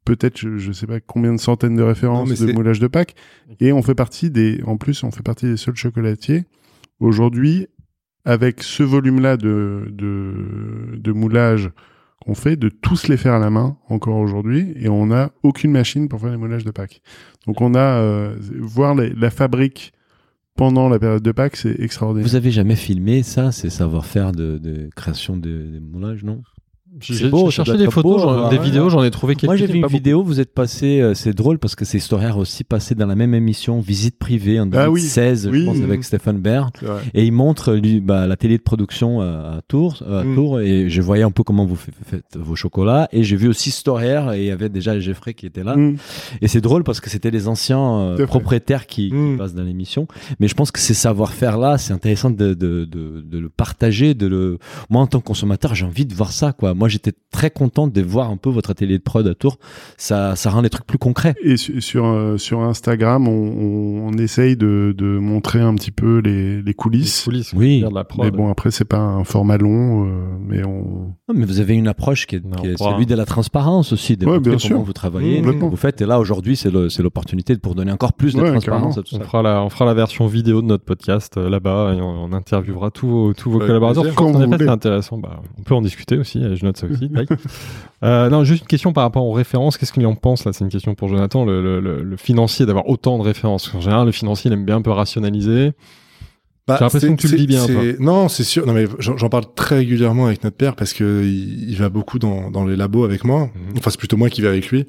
[0.04, 3.14] peut-être je, je sais pas combien de centaines de références Non, de moulages de Pâques
[3.60, 6.44] et on fait partie des en plus on fait partie des seuls chocolatiers
[7.00, 7.66] aujourd'hui
[8.24, 11.70] avec ce volume-là de, de, de moulage
[12.24, 15.72] qu'on fait, de tous les faire à la main encore aujourd'hui, et on n'a aucune
[15.72, 17.02] machine pour faire les moulages de Pâques.
[17.48, 19.92] Donc on a euh, voir les- la fabrique
[20.54, 22.28] pendant la période de Pâques, c'est extraordinaire.
[22.28, 26.42] Vous avez jamais filmé ça, ces savoir-faire de, de création de, de moulage, non?
[27.00, 28.50] J'ai cherché des photos, beau, ouais.
[28.50, 31.14] des vidéos, j'en ai trouvé quelques Moi j'ai vu une vidéo, vous êtes passé, euh,
[31.14, 34.68] c'est drôle parce que c'est Historia aussi passé dans la même émission, Visite privée en
[34.74, 35.60] Ah oui, 2016, oui.
[35.60, 36.62] je pense, avec Stéphane vrai.
[37.14, 40.34] Et il montre lui, bah, la télé de production euh, à Tours, euh, à Mm.
[40.34, 43.08] Tours, et je voyais un peu comment vous fa- faites vos chocolats.
[43.12, 45.76] Et j'ai vu aussi Storer, et il y avait déjà Jeffrey qui était là.
[45.76, 45.96] Mm.
[46.42, 49.38] Et c'est drôle parce que c'était les anciens euh, propriétaires qui, qui Mm.
[49.38, 50.06] passent dans l'émission.
[50.40, 54.14] Mais je pense que ces savoir-faire-là, c'est intéressant de, de, de, de le partager.
[54.14, 54.58] De le...
[54.90, 56.52] Moi, en tant que consommateur, j'ai envie de voir ça.
[56.52, 56.74] Quoi.
[56.82, 59.58] Moi, j'étais très content de voir un peu votre atelier de prod à Tours.
[59.96, 61.36] Ça, ça rend les trucs plus concrets.
[61.40, 65.92] Et su- sur, euh, sur Instagram, on, on, on essaye de, de montrer un petit
[65.92, 67.22] peu les, les Les coulisses.
[67.22, 67.82] coulisses, Oui.
[67.82, 68.24] de la prod.
[68.24, 71.74] Mais bon, après, c'est pas un format long, euh, mais on, Non, mais vous avez
[71.74, 74.50] une approche qui est, Non, qui est celui de la transparence aussi, de Ouais, bien
[74.52, 74.82] comment sûr.
[74.82, 76.00] vous travaillez, Mmh, vous faites.
[76.00, 79.18] Et là, aujourd'hui, c'est l'opportunité pour donner encore plus de Ouais, transparence à tout On
[79.18, 79.24] ça.
[79.24, 82.32] fera, la, on fera la version vidéo de notre podcast euh, là-bas et on, on
[82.32, 84.12] interviewera tous vos, tous vos collaborateurs.
[84.16, 85.18] Quand c'est intéressant.
[85.18, 86.40] Bah, on peut en discuter aussi.
[86.56, 87.10] Je note ça aussi.
[87.10, 87.28] tac.
[88.04, 89.76] Euh, non, juste une question par rapport aux références.
[89.78, 90.52] Qu'est-ce qu'il en pense là?
[90.52, 91.44] C'est une question pour Jonathan.
[91.44, 93.72] Le, le- le- le financier d'avoir autant de références.
[93.74, 95.72] En général, le financier il aime bien un peu rationaliser.
[96.68, 97.66] Bah, J'ai l'impression que tu le dis bien,
[97.98, 98.64] Non, c'est sûr.
[98.66, 102.20] Non, mais j'en parle très régulièrement avec notre père parce que il, il va beaucoup
[102.20, 103.46] dans, dans les labos avec moi.
[103.52, 103.78] Mhm.
[103.78, 104.86] Enfin, c'est plutôt moi qui vais avec lui.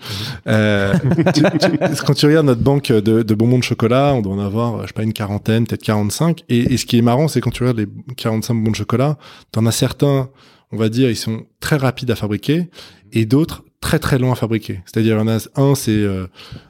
[0.48, 0.94] Euh,
[1.34, 4.40] tu- tu- quand tu regardes notre banque de, de bonbons de chocolat, on doit en
[4.40, 6.44] avoir, je sais pas, une quarantaine, peut-être 45.
[6.48, 7.88] Et, et ce qui est marrant, c'est quand tu regardes les
[8.18, 9.18] 45 bonbons de chocolat,
[9.52, 10.30] t'en as certains,
[10.74, 12.70] on va dire, ils sont très rapides à fabriquer
[13.14, 14.80] et d'autres très très longs à fabriquer.
[14.86, 16.26] C'est-à-dire, il y en a un, c'est euh,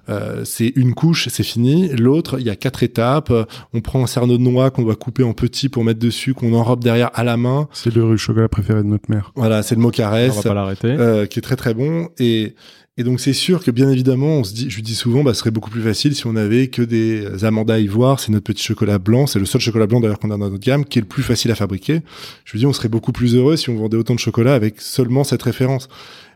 [0.10, 1.90] euh, c'est une couche, c'est fini.
[1.90, 3.32] L'autre, il y a quatre étapes.
[3.74, 6.54] On prend un cerneau de noix qu'on doit couper en petits pour mettre dessus, qu'on
[6.54, 7.70] enrobe derrière à la main.
[7.72, 9.32] c'est le chocolat préféré de notre mère.
[9.36, 10.88] Voilà, c'est le mot On caresse, va pas l'arrêter.
[10.90, 12.10] euh, qui est très très bon.
[12.20, 12.56] Et,
[12.98, 15.34] et donc c'est sûr que bien évidemment, on se dit, je lui dis souvent, bah,
[15.34, 18.20] ce serait beaucoup plus facile si on avait que des amandas ivoire.
[18.20, 19.26] C'est notre petit chocolat blanc.
[19.26, 21.24] C'est le seul chocolat blanc d'ailleurs qu'on a dans notre gamme, qui est le plus
[21.24, 22.02] facile à fabriquer.
[22.46, 24.80] Je lui dis, on serait beaucoup plus heureux si on vendait autant de chocolat avec
[24.80, 25.88] seulement cette référence.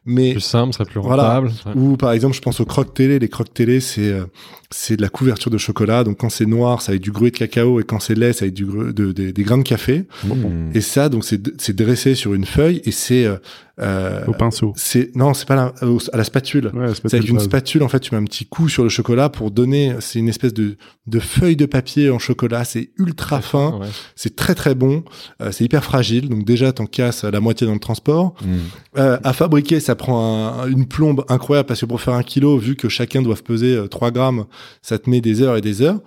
[0.10, 1.24] Mais Plus simple, serait plus Voilà.
[1.40, 1.52] rentable.
[1.66, 1.72] Ouais.
[1.76, 3.20] ou par exemple, je pense aux croques télé.
[3.20, 4.24] Les croques télé, c'est euh,
[4.72, 6.06] c'est de la couverture de chocolat.
[6.06, 8.46] Donc quand c'est noir, ça avec du gruau de cacao, et quand c'est lait, ça
[8.46, 10.06] avec du gru- de, des- des grains de café.
[10.24, 10.72] Mmh.
[10.74, 13.36] Et ça, donc c'est c'est dressé sur une feuille et c'est euh,
[13.80, 14.74] euh, Au pinceau.
[14.76, 16.72] c'est non, c'est pas la, au- à la spatule.
[16.74, 19.30] Ouais, C'est avec une spatule, en fait, tu mets un petit coup sur le chocolat
[19.30, 19.96] pour donner.
[20.00, 22.66] C'est une espèce de de feuille de papier en chocolat.
[22.66, 23.78] C'est ultra fin.
[23.80, 23.88] Ouais.
[24.16, 25.04] C'est très très bon.
[25.42, 26.28] Euh, c'est hyper fragile.
[26.30, 28.34] Donc déjà, t'en casses la moitié dans le transport.
[28.42, 28.56] Mmh.
[28.98, 32.58] Euh, à fabriquer, ça prend un- une plombe incroyable parce que pour faire un kilo,
[32.58, 34.46] vu que chacun doit peser euh, 3 grammes,
[34.82, 36.00] ça te met des heures et des heures.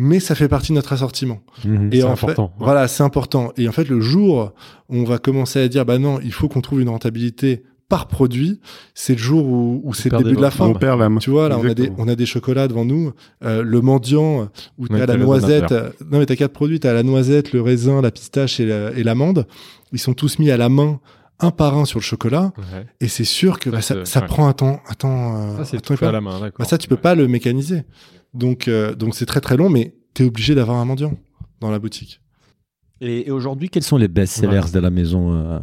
[0.00, 1.40] Mais ça fait partie de notre assortiment.
[1.64, 1.90] Mhm.
[1.92, 2.64] Et C'est en important, fait, ouais.
[2.66, 3.52] voilà, c'est important.
[3.56, 4.52] Et en fait, le jour
[4.88, 8.06] où on va commencer à dire, bah non, il faut qu'on trouve une rentabilité par
[8.06, 8.60] produit,
[8.94, 10.66] c'est le jour où, où c'est le début de la fin.
[10.66, 11.08] On perd la.
[11.18, 11.96] Tu vois, là, on a, des, Exactement.
[12.04, 13.12] on a des chocolats devant nous.
[13.44, 14.44] Euh, le mendiant, euh,
[14.78, 15.72] où t'as la noisette.
[15.72, 16.78] euh, non, mais t'as quatre produits.
[16.80, 19.46] T'as la noisette, le raisin, la pistache et la- et l'amande.
[19.92, 21.00] Ils sont tous mis à la main,
[21.40, 22.52] un par un sur le chocolat.
[22.58, 22.84] Ouais.
[23.00, 24.26] Et c'est sûr que Ça, bah, ça, c'est- ça ouais.
[24.26, 24.80] prend un temps.
[24.90, 26.40] Un temps euh, Ça, un temps à la main.
[26.58, 27.00] Bah, ça, tu peux Ouais.
[27.00, 27.84] pas le mécaniser.
[28.34, 31.18] Donc, euh, donc c'est très très long, mais t'es obligé d'avoir un mendiant
[31.60, 32.20] dans la boutique.
[33.00, 35.58] Et, et aujourd'hui, quels sont les best-sellers de la maison euh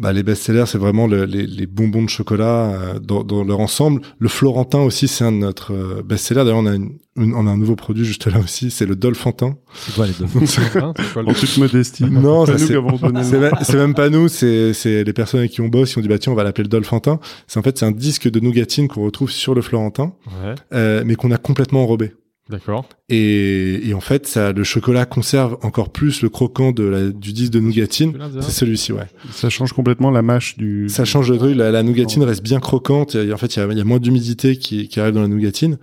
[0.00, 3.60] Bah, les best-sellers, c'est vraiment le- les, les bonbons de chocolat euh, dans, dans leur
[3.60, 4.00] ensemble.
[4.18, 6.40] Le Florentin aussi, c'est un de notre euh, best-seller.
[6.44, 8.96] D'ailleurs, on a, une- une- on a un nouveau produit juste là aussi, c'est le
[8.96, 9.56] Dolphintin.
[9.74, 12.04] C'est quoi les deux c'est quoi le- En toute modestie.
[12.10, 13.40] Non, C'est c'est- qui avons donné le C'est nom.
[13.42, 16.02] même, c'est même pas nous, c'est c'est les personnes avec qui on bosse qui ont
[16.02, 17.20] dit bah tiens on va l'appeler le Dolphintin.
[17.46, 21.02] C'est en fait c'est un disque de nougatine qu'on retrouve sur le Florentin, Ouais, euh,
[21.04, 22.12] mais qu'on a complètement enrobé.
[22.50, 22.86] D'accord.
[23.08, 27.32] Et, et en fait ça le chocolat conserve encore plus le croquant de la, du
[27.32, 28.18] disque de nougatine.
[28.42, 29.06] C'est celui-ci ouais.
[29.32, 30.88] Ça change complètement la mâche du.
[30.88, 31.56] Ça change le truc.
[31.56, 33.14] La, la nougatine reste bien croquante.
[33.14, 35.00] Il y a- en fait il y a, il y a moins d'humidité qui, qui
[35.00, 35.78] arrive dans la nougatine.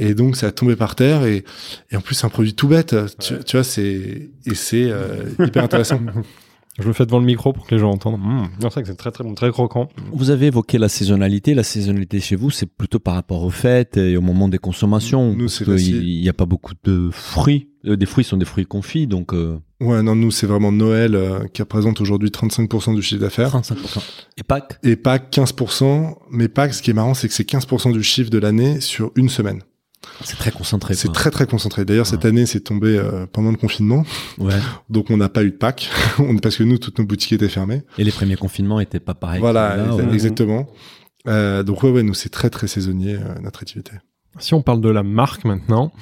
[0.00, 1.44] Et donc ça a tombé par terre et,
[1.90, 2.94] et en plus c'est un produit tout bête.
[3.20, 6.00] Tu, tu vois c'est et c'est euh, hyper intéressant.
[6.78, 8.20] Je le fais devant le micro pour que les gens entendent.
[8.20, 8.48] Mmh.
[8.60, 9.88] C'est vrai que c'est très très bon, très croquant.
[10.12, 11.54] Vous avez évoqué la saisonnalité.
[11.54, 15.32] La saisonnalité chez vous, c'est plutôt par rapport aux fêtes et au moment des consommations.
[15.32, 16.08] Nous, parce c'est que facile.
[16.08, 17.68] Il n'y a pas beaucoup de fruits.
[17.84, 21.14] Euh, des fruits sont des fruits confits, donc euh, Ouais, non, nous, c'est vraiment Noël
[21.14, 23.54] euh, qui représente aujourd'hui 35% du chiffre d'affaires.
[23.54, 24.02] 35%.
[24.36, 24.78] Et Pâques?
[24.82, 26.16] Et Pâques, 15%.
[26.30, 29.12] Mais Pâques, ce qui est marrant, c'est que c'est 15% du chiffre de l'année sur
[29.14, 29.62] une semaine.
[30.24, 30.94] C'est très concentré.
[30.94, 31.84] C'est très, très concentré.
[31.84, 34.04] D'ailleurs, cette année, c'est tombé euh, pendant le confinement.
[34.38, 34.54] Ouais.
[34.90, 35.90] Donc, on n'a pas eu de Pâques.
[36.42, 37.82] Parce que nous, toutes nos boutiques étaient fermées.
[37.98, 39.40] Et les premiers confinements étaient pas pareils.
[39.40, 40.14] voilà, que là, exa- ouais.
[40.14, 40.66] exactement.
[41.26, 43.92] Euh, donc, ouais, ouais, nous, c'est très, très saisonnier, euh, notre activité.
[44.38, 45.92] Si on parle de la marque maintenant,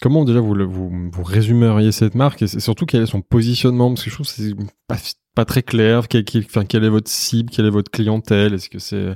[0.00, 3.20] comment déjà vous, le- vous, vous résumeriez cette marque et c'est surtout quel est son
[3.20, 3.90] positionnement?
[3.90, 4.54] Parce que je trouve que c'est
[4.86, 4.96] pas,
[5.34, 6.06] pas très clair.
[6.08, 7.50] Quel, quel- enfin, quelle est votre cible?
[7.50, 8.54] Quelle est votre clientèle?
[8.54, 9.14] Est-ce que c'est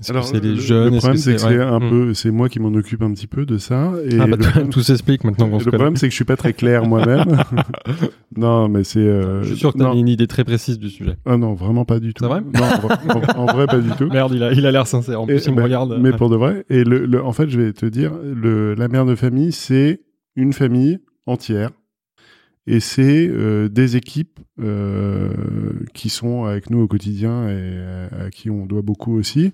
[0.00, 0.94] est-ce que Alors, c'est les le- jeunes?
[0.94, 1.62] Le problème, c'est que c'est ouais.
[1.62, 1.90] un Hmm.
[1.90, 3.92] peu, c'est moi qui m'en occupe un petit peu de ça.
[4.04, 6.52] Et Ah bah, problème, tout s'explique maintenant le problème, c'est que je suis pas très
[6.52, 7.24] clair moi-même.
[8.36, 8.98] non, mais c'est.
[9.00, 9.92] euh, Je suis sûr que tu non.
[9.92, 11.16] as une idée très précise du sujet.
[11.26, 12.24] Ah non, vraiment pas du tout.
[12.24, 12.40] C'est vrai?
[12.40, 14.06] Non, en vrai- en, en vrai, pas du tout.
[14.12, 15.20] Merde, il a il a l'air sincère.
[15.20, 15.98] En Et- plus, il me bah, regarde.
[16.00, 16.64] Mais pour de vrai.
[16.70, 20.00] Et le, le- en fait, je vais te dire, le, la mère de famille, c'est
[20.36, 21.70] une famille entière.
[22.66, 25.30] Et c'est euh, des équipes euh,
[25.94, 27.78] qui sont avec nous au quotidien et
[28.26, 29.52] à qui on doit beaucoup aussi.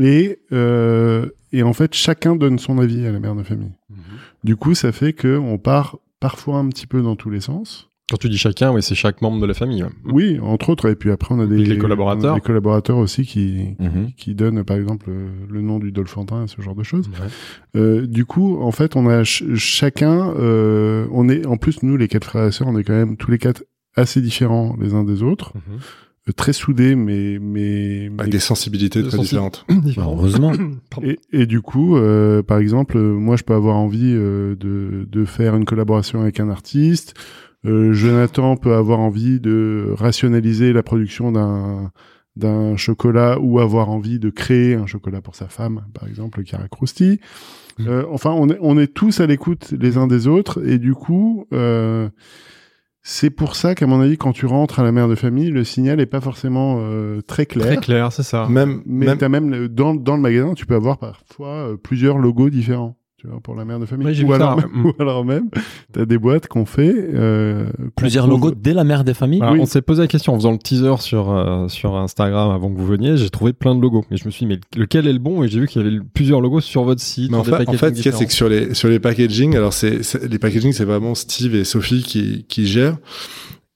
[0.00, 3.72] Et, euh, et en fait, chacun donne son avis à la mère de famille.
[4.42, 7.88] Du coup, ça fait que on part parfois un petit peu dans tous les sens.
[8.10, 9.82] Quand tu dis chacun, oui, c'est chaque membre de la famille.
[9.82, 9.88] ouais.
[10.04, 10.90] Oui, entre autres.
[10.90, 12.34] Et puis après, on a des, les collaborateurs.
[12.34, 14.12] des collaborateurs aussi qui, Mhm.
[14.16, 17.08] qui donnent, par exemple, le, le nom du Dolphintin et ce genre de choses.
[17.08, 17.80] Ouais.
[17.80, 21.96] Euh, du coup, en fait, on a ch- chacun, euh, on est, en plus, nous,
[21.96, 23.64] les quatre frères et sœurs, on est quand même tous les quatre
[23.96, 25.78] assez différents les uns des autres, Mhm.
[26.28, 29.66] Euh, très soudés, mais, mais, Avec mais- des sensibilités très sensi- différentes.
[29.82, 30.12] Différent.
[30.16, 30.52] Heureusement.
[31.02, 35.24] Et, et du coup, euh, par exemple, moi, je peux avoir envie euh, de, de
[35.24, 37.14] faire une collaboration avec un artiste.
[37.66, 41.90] Euh, Jonathan peut avoir envie de rationaliser la production d'un
[42.36, 46.44] d'un chocolat ou avoir envie de créer un chocolat pour sa femme, par exemple, le
[46.44, 47.20] Cara Crousti.
[47.78, 47.86] Mhm.
[47.88, 50.94] Euh, enfin, on est, on est tous à l'écoute les uns des autres et du
[50.94, 52.08] coup, euh,
[53.06, 55.62] c'est pour ça qu'à mon avis, quand tu rentres à la mère de famille, le
[55.62, 57.66] signal est pas forcément euh, très clair.
[57.66, 58.46] Très clair, c'est ça.
[58.48, 61.76] Même, Mais même, t'as même le- dans, dans le magasin, tu peux avoir parfois euh,
[61.76, 62.96] plusieurs logos différents.
[63.24, 64.06] Tu vois, pour la mère de famille.
[64.06, 65.48] Ouais, j'ai ou, ça, alors même, ou alors même,
[65.92, 66.94] t'as des boîtes qu'on fait.
[66.94, 69.40] Euh, Plusieurs logos dès la mère des familles.
[69.40, 69.60] Alors, Oui.
[69.62, 72.76] On s'est posé la question en faisant le teaser sur, euh, sur Instagram avant que
[72.78, 73.16] vous veniez.
[73.16, 74.04] J'ai trouvé plein de logos.
[74.10, 75.42] Mais je me suis dit, mais lequel est le bon?
[75.42, 77.30] Et j'ai vu qu'il y avait plusieurs logos sur votre site.
[77.30, 78.98] Mais en fait, en fait, ce qu'il y a, c'est que sur les, sur les
[79.00, 82.98] packaging, alors c'est, c'est- les packaging, c'est vraiment Steve et Sophie qui, qui gèrent.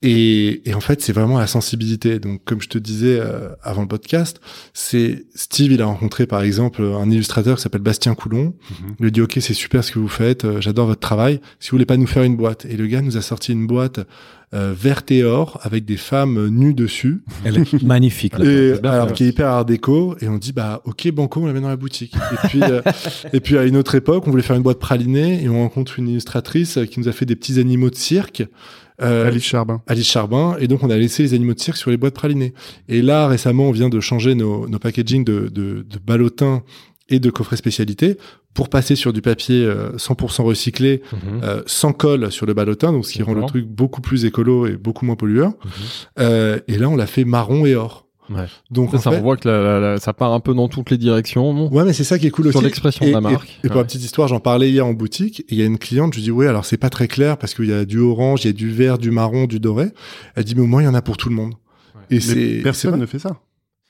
[0.00, 2.20] Et, et en fait, c'est vraiment la sensibilité.
[2.20, 4.40] Donc, comme je te disais euh, avant le podcast,
[4.72, 8.54] c'est Steve, il a rencontré par exemple un illustrateur qui s'appelle Bastien Coulon.
[8.70, 8.94] Mhm.
[9.00, 11.40] Il lui dit, OK, c'est super ce que vous faites, euh, j'adore votre travail.
[11.58, 12.64] Si vous voulez pas nous faire une boîte.
[12.66, 14.00] Et le gars nous a sorti une boîte
[14.54, 17.22] euh, verte et or avec des femmes nues dessus.
[17.44, 18.38] Elle est magnifique.
[18.38, 18.44] là.
[18.46, 21.46] Et, bien alors, qui est hyper art déco, et on dit bah ok banco, on
[21.46, 22.14] la met dans la boutique.
[22.14, 22.80] Et puis euh,
[23.34, 25.98] et puis à une autre époque, on voulait faire une boîte pralinée et on rencontre
[25.98, 28.44] une illustratrice qui nous a fait des petits animaux de cirque.
[29.00, 29.80] Euh, Alice Charbin.
[29.86, 32.52] Alice Charbin, et donc on a laissé les animaux de cirque sur les boîtes pralinées.
[32.88, 36.62] Et là, récemment, on vient de changer nos, nos packaging de, de, de ballotins
[37.08, 38.18] et de coffrets spécialité
[38.54, 41.40] pour passer sur du papier euh, 100% recyclé, Mhm.
[41.44, 44.66] euh, sans colle sur le ballotin, donc ce qui rend le truc beaucoup plus écolo
[44.66, 45.50] et beaucoup moins pollueur.
[45.50, 45.70] Mhm.
[46.18, 48.07] Euh, et là, on l'a fait marron et or.
[48.30, 48.44] Ouais.
[48.70, 50.68] Donc, Ça, en ça fait- renvoie que la- la- la- ça part un peu dans
[50.68, 51.54] toutes les directions.
[51.54, 52.64] non Ouais, mais c'est ça qui est cool Sur aussi.
[52.66, 53.58] l'expression Et- de la et- marque.
[53.64, 53.82] Et, pour Ouais.
[53.82, 55.40] la petite histoire, j'en parlais hier en boutique.
[55.48, 57.38] Et il y a une cliente, je lui dis, oui, alors c'est pas très clair
[57.38, 59.86] parce qu'il y a du orange, il y a du vert, du marron, du doré.
[60.34, 61.54] Elle dit, mais au moins, il y en a pour tout le monde.
[62.10, 63.36] Et Mais c'est, personne ne fait ça.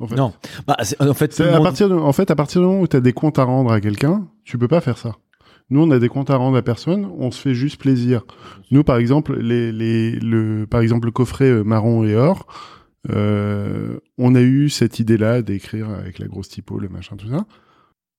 [0.00, 0.14] En fait.
[0.14, 0.32] Non.
[0.66, 2.96] Bah, en fait, à monde- partir de, en fait, à partir du moment où tu
[2.96, 5.16] as des comptes à rendre à quelqu'un, tu peux pas faire ça.
[5.70, 8.22] Nous, on a des comptes à rendre à personne, on se fait juste plaisir.
[8.70, 12.46] Nous, par exemple, les, les, le, par exemple, le coffret euh, marron et or,
[13.10, 17.46] euh, on a eu cette idée-là d'écrire avec la grosse typo, le machin, tout ça.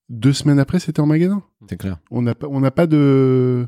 [0.10, 1.44] Deux semaines après, c'était en magasin.
[1.70, 2.00] c'est clair.
[2.10, 3.68] On n'a pas, on n'a pas de,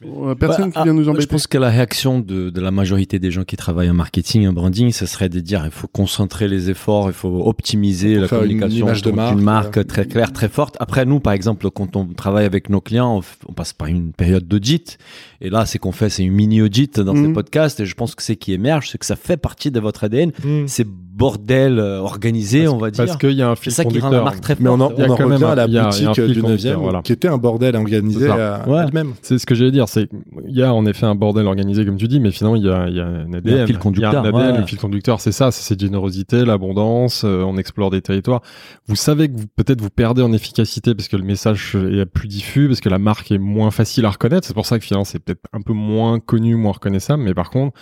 [0.00, 1.22] personne Bah, qui vient ah, nous moi, embêter.
[1.22, 4.46] Je pense que la réaction de, de la majorité des gens qui travaillent en marketing,
[4.48, 8.28] en branding, ce serait de dire il faut concentrer les efforts, il faut optimiser la
[8.28, 10.76] faire une communication, image de marque, une marque très claire, très forte.
[10.80, 14.46] Après, nous, par exemple, quand on travaille avec nos clients, on, passe par une période
[14.46, 14.98] d'audit.
[15.40, 17.26] Et là, c'est qu'on fait, c'est une mini audit dans Mhm.
[17.26, 17.80] ces podcasts.
[17.80, 20.32] Et je pense que c'est qui émerge, c'est que ça fait partie de votre ADN.
[20.44, 20.64] Mm.
[20.66, 23.04] C'est bordel euh, organisé, Parce- on va dire.
[23.04, 24.24] Parce qu'il y a un C'est fil ça qui rend la conducteur.
[24.24, 24.94] marque très Mais on en, forte.
[24.98, 26.32] Il y a on en quand même revient à la y a- y boutique fil
[26.34, 27.02] du 9e, conducteur, voilà.
[27.02, 28.70] qui était un bordel organisé C'est.
[28.70, 28.82] Ouais.
[28.86, 29.12] elle-même.
[29.22, 30.08] C'est ce que j'allais dire, c'est
[30.48, 32.68] il y a en effet un bordel organisé comme tu dis, mais finalement il y
[32.70, 33.42] a, il y a un ADN.
[33.44, 34.60] Il y a un fil conducteur, Il y a un ADN, ouais.
[34.60, 38.42] le fil conducteur, c'est ça, c'est cette générosité, l'abondance, euh, on explore des territoires.
[38.88, 42.28] Vous savez que vous- peut-être vous perdez en efficacité parce que le message est plus
[42.28, 44.46] diffus, parce que la marque est moins facile à reconnaître.
[44.46, 47.50] C'est pour ça que finalement c'est peut-être un peu moins connu, moins reconnaissable, mais par
[47.50, 47.72] contre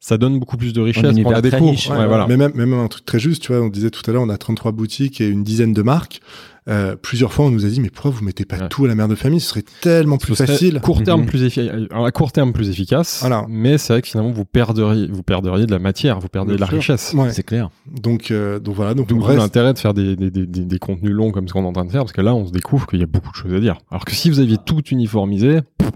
[0.00, 1.10] ça donne beaucoup plus de richesse.
[1.12, 1.70] univers On a des très cours.
[1.70, 1.88] riche.
[1.90, 2.26] Ouais, Ouais, voilà.
[2.26, 4.28] Mais même, même un truc très juste, tu vois, on disait tout à l'heure, on
[4.30, 6.20] a 33 boutiques et une dizaine de marques.
[6.68, 8.68] Euh, plusieurs fois, on nous a dit, mais pourquoi vous mettez pas Ouais.
[8.68, 9.40] tout à la mère de famille?
[9.40, 10.78] Ce serait tellement plus serait facile.
[10.80, 11.26] Court terme Mhm.
[11.26, 11.74] plus efficace.
[11.90, 13.18] À court terme plus efficace.
[13.20, 13.44] Voilà.
[13.48, 16.58] Mais c'est vrai que finalement vous perderiez, vous perderiez de la matière, vous perdez de
[16.60, 16.76] la sûr.
[16.76, 17.12] richesse.
[17.14, 17.32] Ouais.
[17.32, 17.70] C'est clair.
[18.00, 18.94] Donc, euh, donc voilà.
[18.94, 19.38] Donc on reste.
[19.40, 21.72] l'intérêt de faire des, des, des, des, des contenus longs comme ce qu'on est en
[21.72, 23.54] train de faire, parce que là, on se découvre qu'il y a beaucoup de choses
[23.54, 23.78] à dire.
[23.90, 25.90] Alors que si vous aviez tout uniformisé, pff,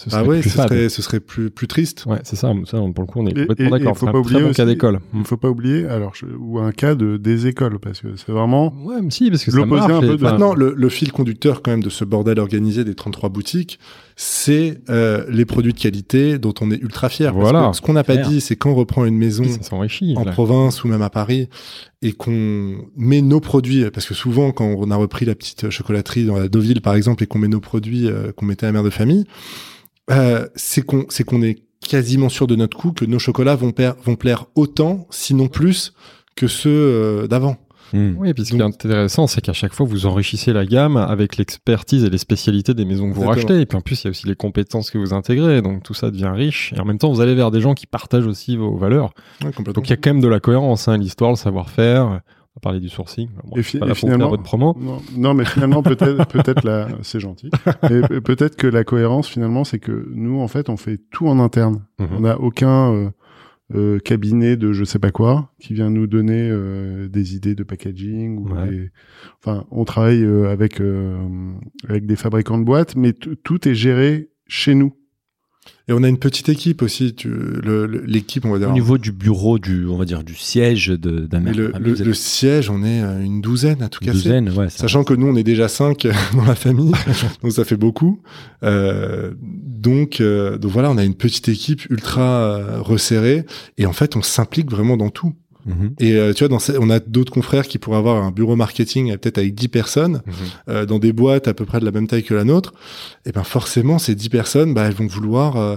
[0.00, 0.68] ce serait Ah ouais, plus ce fade.
[0.68, 2.04] serait, ce serait plus, plus triste.
[2.06, 3.98] Ouais, c'est ça, ça, pour le coup, on est Et- complètement d'accord.
[3.98, 5.00] faut C'est pas oublier bon cas aussi- d'école.
[5.12, 8.30] Il faut pas oublier, alors, je- ou un cas de, des écoles, parce que c'est
[8.30, 9.90] vraiment, Ouais, mais si, parce que ça marche.
[9.90, 12.94] un peu de- Maintenant, le, le fil conducteur quand même de ce bordel organisé des
[12.94, 13.80] 33 boutiques,
[14.14, 17.34] c'est euh, les produits de qualité dont on est ultra fier.
[17.34, 17.72] Voilà.
[17.72, 18.28] ce qu'on n'a pas Clair.
[18.28, 19.44] dit, c'est quand on reprend une maison
[20.16, 20.30] en là.
[20.32, 21.48] province ou même à Paris
[22.02, 26.24] et qu'on met nos produits, parce que souvent quand on a repris la petite chocolaterie
[26.24, 28.72] dans la Deauville par exemple et qu'on met nos produits euh, qu'on mettait à la
[28.74, 29.24] mère de famille,
[30.10, 33.70] euh, c'est qu'on c'est qu'on est quasiment sûr de notre coup que nos chocolats vont,
[33.72, 35.92] plaire- vont plaire autant, sinon plus,
[36.36, 37.56] que ceux euh, d'avant.
[37.94, 38.16] Hmm.
[38.18, 41.38] Oui, puis ce qui est intéressant, c'est qu'à chaque fois, vous enrichissez la gamme avec
[41.38, 43.48] l'expertise et les spécialités des maisons que vous Exactement.
[43.48, 43.62] rachetez.
[43.62, 45.62] Et puis en plus, il y a aussi les compétences que vous intégrez.
[45.62, 46.74] Donc tout ça devient riche.
[46.76, 49.14] Et en même temps, vous allez vers des gens qui partagent aussi vos valeurs.
[49.42, 49.52] Ouais.
[49.72, 52.20] Donc il y a quand même de la cohérence, hein, l'histoire, le savoir-faire.
[52.60, 53.28] Parler du sourcing.
[53.44, 54.76] Bon, Et fi- pas finalement- votre promo.
[54.80, 57.50] Non, non, mais finalement, peut-être, peut-être la, c'est gentil.
[58.24, 61.84] Peut-être que la cohérence, finalement, c'est que nous, en fait, on fait tout en interne.
[61.98, 62.08] Mhm.
[62.16, 63.10] On n'a aucun euh,
[63.74, 67.62] euh, cabinet de je sais pas quoi qui vient nous donner euh, des idées de
[67.62, 68.68] packaging ou Ouais.
[68.68, 68.90] des-
[69.42, 71.18] enfin, on travaille avec euh,
[71.88, 74.94] avec des fabricants de boîtes, mais tout est géré chez nous.
[75.88, 77.14] Et on a une petite équipe aussi,
[78.06, 78.68] l'équipe, on va dire.
[78.68, 82.68] Au niveau du bureau, du, on va dire, du siège d'un le, Ah, le- siège,
[82.68, 84.22] on est euh, une douzaine à tout une casser.
[84.24, 84.68] douzaine, ouais.
[84.68, 86.92] Sachant que nous, on est déjà cinq dans la famille,
[87.42, 88.20] donc ça fait beaucoup.
[88.62, 93.46] Euh, donc, euh, donc voilà, on a une petite équipe ultra euh, resserrée,
[93.78, 95.34] et en fait, on s'implique vraiment dans tout.
[95.68, 95.94] Mhm.
[96.00, 98.56] Et euh, tu vois, dans ces- on a d'autres confrères qui pourraient avoir un bureau
[98.56, 100.32] marketing euh, peut-être avec 10 personnes, Mhm.
[100.70, 102.72] euh, dans des boîtes à peu près de la même taille que la nôtre.
[103.26, 105.76] Et ben forcément, ces 10 personnes, bah, elles vont vouloir, euh,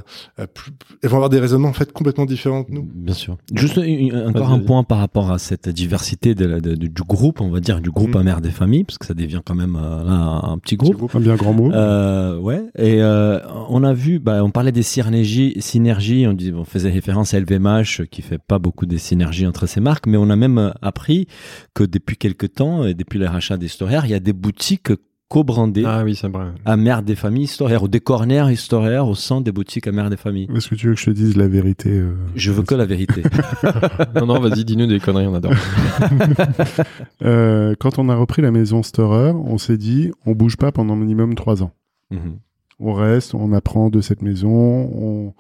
[0.54, 0.72] plus-
[1.04, 2.90] elles vont avoir des raisonnements en fait complètement différents que nous.
[2.96, 3.38] Bien sûr.
[3.54, 7.42] Juste une- encore un point par rapport à cette diversité de la- de- du groupe,
[7.42, 9.76] on va dire, du groupe à mère des familles, parce que ça devient quand même
[9.76, 11.14] euh, là, un petit groupe.
[11.14, 11.72] Un bien grand mot.
[11.74, 12.62] Euh, ouais.
[12.78, 13.40] Et euh,
[13.70, 16.26] on a vu, bah, on parlait des synergies, synergies.
[16.28, 19.81] On, dit, on faisait référence à LVMH qui fait pas beaucoup de synergies entre ces
[19.82, 21.28] marques, mais on a même euh, appris
[21.74, 24.92] que depuis quelques temps, et depuis le rachat des Storaires, il y a des boutiques
[25.28, 26.48] co-brandées Ah oui, c'est vrai.
[26.66, 30.10] à mère des familles Storaires ou des corners Storaires au sein des boutiques à mère
[30.10, 30.50] des familles.
[30.54, 32.86] Est-ce que tu veux que je te dise la vérité euh, Je veux que la
[32.86, 33.24] vérité.
[34.16, 35.54] non, non, vas-y, dis-nous des conneries, on adore.
[37.24, 40.96] euh, Quand on a repris la maison Storer, on s'est dit, on bouge pas pendant
[40.96, 41.72] minimum trois ans.
[42.12, 42.40] Mhm.
[42.82, 45.34] on reste, on apprend de cette maison, on,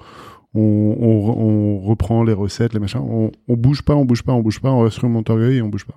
[0.53, 3.02] on, on, on reprend les recettes, les machins.
[3.02, 5.61] On, on bouge pas, on bouge pas, on bouge pas, on reste sur Montorgueil et
[5.61, 5.95] on bouge pas.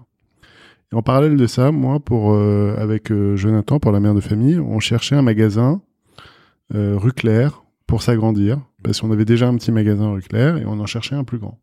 [0.93, 4.61] En parallèle de ça, moi, pour euh, avec euh, Jonathan, pour la mère de famille,
[4.61, 5.83] on cherchait un magasin
[6.75, 10.65] euh, rue Claire pour s'agrandir, parce qu'on avait déjà un petit magasin rue Claire et
[10.65, 11.59] on en cherchait un plus grand.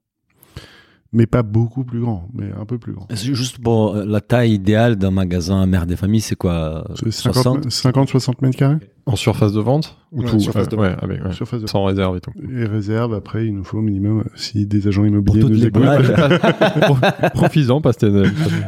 [1.13, 3.05] Mais pas beaucoup plus grand, mais un peu plus grand.
[3.13, 7.67] Juste pour euh, la taille idéale d'un magasin mère des familles, c'est quoi C'est 60
[7.67, 10.39] 50-60 mètres carrés En surface de vente ou Ouais, tout?
[10.39, 11.33] surface de Ouais, avec- ouais.
[11.33, 12.31] surface de Sans réserve et tout.
[12.49, 13.13] et réserve.
[13.13, 15.83] Après, il nous faut au minimum, euh, si des agents Pour immobiliers toutes nous écoutent.
[17.33, 17.97] Profites-en, passe,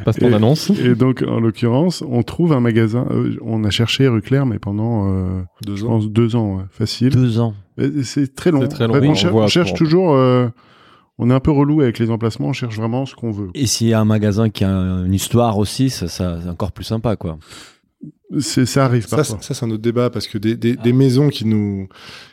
[0.05, 0.69] passe ton Et- annonce.
[0.71, 3.05] Et donc, en l'occurrence, on trouve un magasin.
[3.11, 5.87] euh, on a cherché rue Claire, mais pendant, euh, Deux je ans.
[5.89, 7.09] pense, deux ans, ouais, facile.
[7.13, 7.53] Deux ans.
[8.03, 8.61] C'est très long.
[8.61, 10.13] C'est très long, oui, on, on cher- voit on cherche pour- toujours.
[11.19, 12.47] Euh, on est un peu relou avec les emplacements.
[12.47, 13.49] On cherche vraiment ce qu'on veut.
[13.53, 16.71] Et s'il y a un magasin qui a une histoire aussi, ça, ça c'est encore
[16.71, 17.37] plus sympa, quoi.
[18.39, 19.37] C'est ça arrive Ça, parfois.
[19.41, 21.87] c'est- ça, c'est un autre débat parce que des, des, des maisons qui nous,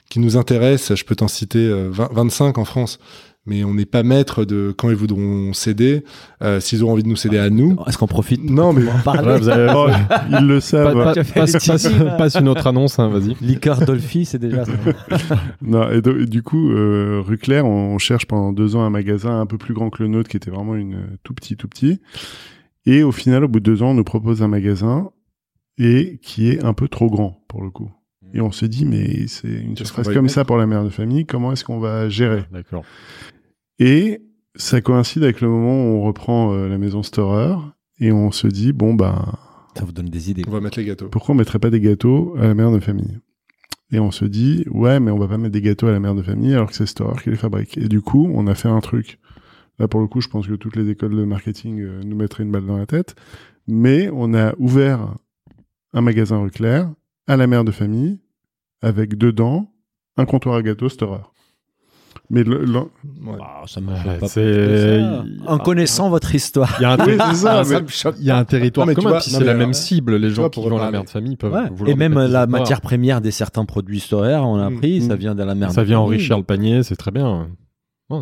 [0.08, 2.98] qui nous intéressent, je peux t'en citer euh, 20 25 en France,
[3.46, 6.04] mais on n'est pas maître de quand ils voudront céder,
[6.42, 7.76] euh, s'ils auront envie de nous céder à nous.
[7.86, 9.88] Est-ce qu'on profite Non, mais pour en parler Voilà, vous avez- Oh,
[10.40, 10.92] ils le savent.
[10.94, 13.34] pa- Tu as fait passe, le passe- passe une autre annonce, hein, vas-y.
[13.40, 14.72] Liqueur Dolphy, c'est déjà ça.
[15.62, 18.82] Non, et, do- et du coup, euh, rue Claire, on, on cherche pendant deux ans
[18.82, 21.34] un magasin un peu plus grand que le nôtre, qui était vraiment une euh, tout
[21.34, 22.00] petit, tout petit.
[22.86, 25.10] Et au final, au bout de deux ans, on nous propose un magasin
[25.78, 27.90] et qui est un peu trop grand pour le coup.
[28.32, 31.26] Et on se dit, mais c'est une y comme ça pour la mère de famille.
[31.26, 32.44] Comment est-ce qu'on va gérer?
[32.52, 32.84] D'accord.
[33.78, 34.22] Et
[34.56, 37.56] ça coïncide avec le moment où on reprend euh, la maison Storer
[37.98, 39.34] et on se dit, bon ben,
[39.76, 40.44] Ça vous donne des idées.
[40.46, 41.08] on va mettre les gâteaux.
[41.08, 43.18] pourquoi on mettrait pas des gâteaux à la mère de famille?
[43.92, 46.14] Et on se dit, ouais, mais on va pas mettre des gâteaux à la mère
[46.14, 47.76] de famille alors que c'est Store qui les fabrique.
[47.76, 49.18] Et du coup, on a fait un truc.
[49.78, 52.44] Là, pour le coup, je pense que toutes les écoles de marketing euh, nous mettraient
[52.44, 53.16] une balle dans la tête.
[53.66, 55.16] Mais on a ouvert
[55.92, 56.92] un magasin rue Claire
[57.30, 58.18] à la mère de famille
[58.82, 59.70] avec dedans
[60.16, 61.20] un comptoir à gâteaux Storer.
[62.28, 63.38] Mais le, le- Ouais.
[63.40, 64.94] Ah, ça me Ouais, choque pas c'est- plus que ça.
[64.96, 66.76] il- En connaissant votre histoire.
[66.78, 68.14] Il y a un, Oui, terri- c'est ça, Ah, mais- me choque.
[68.18, 69.74] Il y a un territoire Non, mais tu commun, vois, puis c'est la même alors,
[69.74, 70.16] cible.
[70.16, 71.68] Les gens vois, qui pour vont la mère de famille peuvent Ouais.
[71.70, 74.74] vouloir Et même la matière première des certains produits storaires, on a Mm.
[74.76, 75.18] appris, ça Mm.
[75.18, 75.72] vient de la merde.
[75.72, 77.48] Ça vient enrichir le panier, c'est très bien.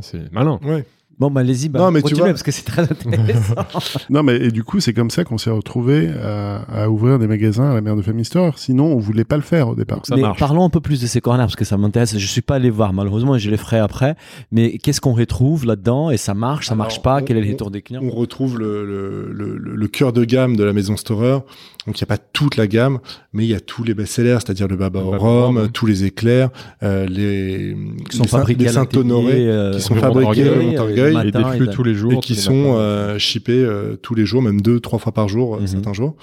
[0.02, 0.58] C'est malin.
[0.64, 0.84] Ouais.
[1.18, 3.54] Bon, bah, allez-y, bah, Non, mais tu vois- parce que c'est très intéressant.
[4.10, 7.26] Non, mais et du coup, c'est comme ça qu'on s'est retrouvé à, à ouvrir des
[7.26, 8.58] magasins à la mère de famille Store.
[8.58, 10.00] Sinon, on voulait pas le faire au départ.
[10.04, 10.38] Ça mais marche.
[10.38, 12.16] parlons un peu plus de ces corners, parce que ça m'intéresse.
[12.16, 14.14] Je suis pas allé voir, malheureusement, et je les ferai après.
[14.52, 16.10] Mais qu'est-ce qu'on retrouve là-dedans?
[16.10, 17.18] Et ça marche, ça Alors, marche pas?
[17.20, 18.00] on- Quel est le retour des clients?
[18.04, 21.38] On retrouve le, le, le, le- le cœur de gamme de la maison Storer.
[21.86, 22.98] Donc il n'y a pas toute la gamme,
[23.32, 26.50] mais il y a tous les best-sellers, c'est-à-dire le baba au rhum, tous les éclairs,
[26.82, 27.74] euh, les,
[28.10, 30.44] Qui sont les Saint- fabriqués les à Saint-Honoré, euh, qui sont fabriqués
[31.10, 32.12] Et des matin, flux et tous les jours.
[32.12, 35.54] et qui sont euh, shippés euh, tous les jours, même deux, trois fois par jour,
[35.56, 35.66] euh, Mhm.
[35.66, 36.16] certains jours.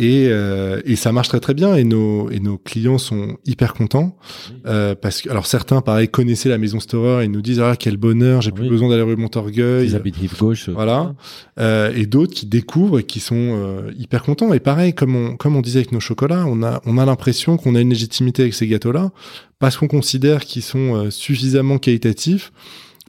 [0.00, 3.74] Et, euh, et ça marche très très bien et nos et nos clients sont hyper
[3.74, 4.16] contents
[4.64, 7.74] euh, parce que alors certains pareil connaissaient la maison Storer et ils nous disent ah
[7.76, 8.68] quel bonheur j'ai plus Oui.
[8.68, 10.68] besoin d'aller rue Montorgueil Ils habitent rive gauche.
[10.68, 11.16] voilà.
[11.58, 14.52] Euh, et d'autres qui découvrent et qui sont euh, hyper contents.
[14.52, 17.56] Et pareil, comme on, comme on disait avec nos chocolats, on a, on a l'impression
[17.56, 19.10] qu'on a une légitimité avec ces gâteaux-là
[19.58, 22.52] parce qu'on considère qu'ils sont euh, suffisamment qualitatifs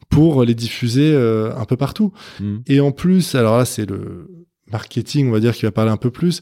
[0.10, 2.12] pour les diffuser euh, un peu partout.
[2.40, 2.58] Mm.
[2.68, 4.28] Et en plus, alors là, c'est le
[4.72, 6.42] marketing, on va dire, qui va parler un peu plus.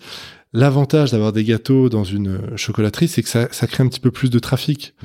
[0.54, 4.12] L'avantage d'avoir des gâteaux dans une chocolaterie, c'est que ça, ça crée un petit peu
[4.12, 4.96] plus de trafic.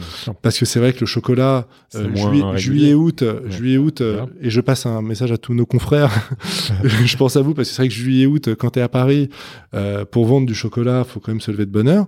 [0.41, 1.67] Parce que c'est vrai que le chocolat,
[1.97, 3.51] euh, juillet, juillet, août, euh, Ouais.
[3.51, 6.11] juillet, août, euh, et je passe un message à tous nos confrères.
[6.85, 9.31] je pense à vous parce que c'est vrai que juillet, août, quand t'es à Paris,
[9.75, 12.07] euh, pour vendre du chocolat, faut quand même se lever de bonne heure.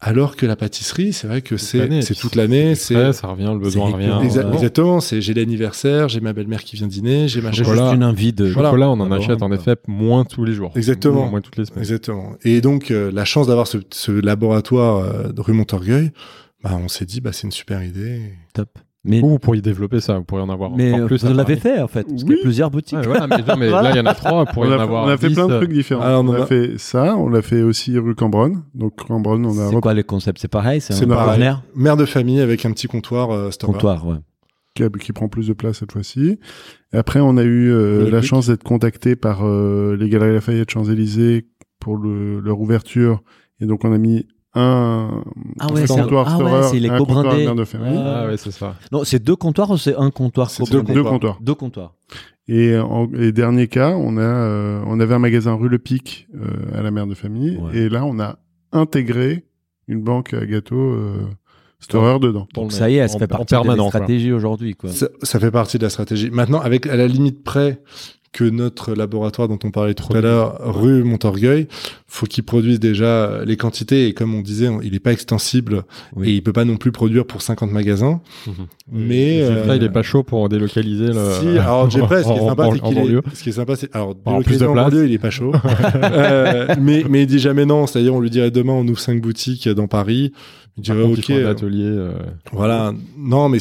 [0.00, 2.74] Alors que la pâtisserie, c'est vrai que c'est toute l'année.
[2.74, 4.10] C'est ça revient, le besoin revient.
[4.10, 4.22] récurrent.
[4.24, 4.54] Exa- ouais.
[4.54, 5.00] exactement.
[5.00, 7.84] C'est j'ai l'anniversaire, j'ai ma belle-mère qui vient dîner, j'ai ma J'ai Chocolat.
[7.84, 8.44] juste une envie de.
[8.46, 8.68] Voilà.
[8.70, 10.72] Chocolat, on en achète en effet moins tous les jours.
[10.76, 11.28] Exactement.
[11.30, 11.80] Moins toutes les semaines.
[11.80, 12.32] Exactement.
[12.44, 16.10] Et donc euh, la chance d'avoir ce, ce laboratoire euh, de rue Montorgueil,
[16.62, 18.20] bah on s'est dit bah c'est une super idée.
[18.52, 18.78] Top.
[19.06, 21.22] Mais, Ou vous pourriez développer ça, vous pourriez en avoir mais encore plus.
[21.24, 22.98] vous l'avez fait en fait, parce qu'il y a plusieurs boutiques.
[22.98, 24.82] Ouais, voilà, mais, non, mais là, il y en a trois, pourriez on, en a,
[24.82, 26.00] avoir on a fait 10, plein de trucs différents.
[26.02, 28.62] Alors, on on, en a a- fait ça, on l'a fait aussi rue Cambronne.
[28.74, 31.26] Donc Cambronne, on a C'est quoi les concepts C'est pareil C'est C'est un pareil.
[31.26, 33.50] corner Mère de famille avec un petit comptoir euh.
[33.60, 34.16] Comptoir, ouais.
[34.74, 36.38] qui, qui prend plus de place cette fois-ci.
[36.94, 40.32] Et après, on a eu euh, Le la chance d'être contacté par euh, les Galeries
[40.32, 41.46] Lafayette Champs-Élysées
[41.78, 43.22] pour le, leur ouverture.
[43.60, 45.22] Et donc, on a mis un,
[45.58, 47.44] Ah ouais, un- comptoir ah ouais, c'est les et un comptoir co-brandés.
[47.44, 47.96] mère de famille.
[47.96, 48.02] Ouais.
[48.04, 48.74] Ah ouais, c'est ça.
[48.92, 51.38] Non, c'est deux comptoirs ou c'est un comptoir C'est deux Deux comptoirs.
[51.40, 51.94] Deux comptoirs.
[52.46, 56.28] Et, en, et dernier cas, on a, euh, on avait un magasin rue Le Pic
[56.34, 57.56] euh, à la mère de famille.
[57.56, 57.76] Ouais.
[57.76, 58.38] Et là, on a
[58.72, 59.46] intégré
[59.88, 61.16] une banque à gâteaux euh,
[61.80, 62.46] Storer dedans.
[62.54, 63.88] Donc ça y est, ça en- fait partie de la quoi.
[63.88, 64.74] stratégie aujourd'hui.
[64.74, 64.88] quoi.
[64.90, 66.30] Ça, ça fait partie de la stratégie.
[66.30, 67.82] Maintenant, avec à la limite près
[68.34, 71.68] que notre laboratoire dont on parlait tout à l'heure, rue Montorgueil,
[72.08, 75.84] faut qu'il produise déjà les quantités et comme on disait, on- il n'est pas extensible
[76.16, 76.28] Oui.
[76.28, 78.20] et il peut pas non plus produire pour 50 magasins.
[78.46, 78.52] Mhm.
[78.90, 81.30] Mais euh, il est pas chaud pour délocaliser le.
[81.40, 83.48] Si, alors Jeffrey, ce qui est en- sympa, en- c'est en qu'il est, ce qui
[83.48, 84.90] est sympa, c'est, alors, Alors, plus délocaliser de en place.
[84.90, 85.52] banlieue, il est pas chaud.
[86.04, 87.86] Euh, mais, mais il dit jamais non.
[87.86, 90.32] C'est-à-dire, on lui dirait demain, on ouvre cinq boutiques dans Paris.
[90.76, 91.84] Il Par dirait, contre, il ok, faut un euh, atelier.
[91.84, 92.12] euh,
[92.52, 92.92] voilà.
[93.16, 93.58] Non, mais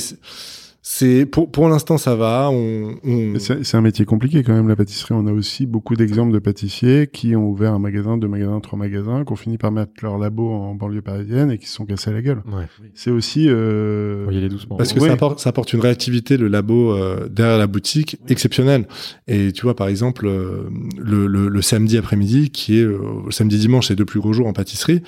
[0.86, 2.50] c'est- pour pour l'instant ça va.
[2.52, 3.40] On, on...
[3.40, 5.16] C'est c'est un métier compliqué quand même la pâtisserie.
[5.18, 8.78] On a aussi beaucoup d'exemples de pâtissiers qui ont ouvert un magasin, deux magasins, trois
[8.78, 11.86] magasins, qui ont fini par mettre leur labo en banlieue parisienne et qui se sont
[11.86, 12.44] cassés la gueule.
[12.48, 12.68] Ouais.
[12.94, 14.76] C'est aussi euh, y aller doucement.
[14.76, 18.86] Parce que ça, apporte, ça apporte une réactivité, le labo euh, derrière la boutique, exceptionnelle.
[19.28, 23.32] Et tu vois, par exemple, euh, le, le, le samedi après-midi, qui est euh, le
[23.32, 25.02] samedi dimanche, c'est les deux plus gros jours en pâtisserie.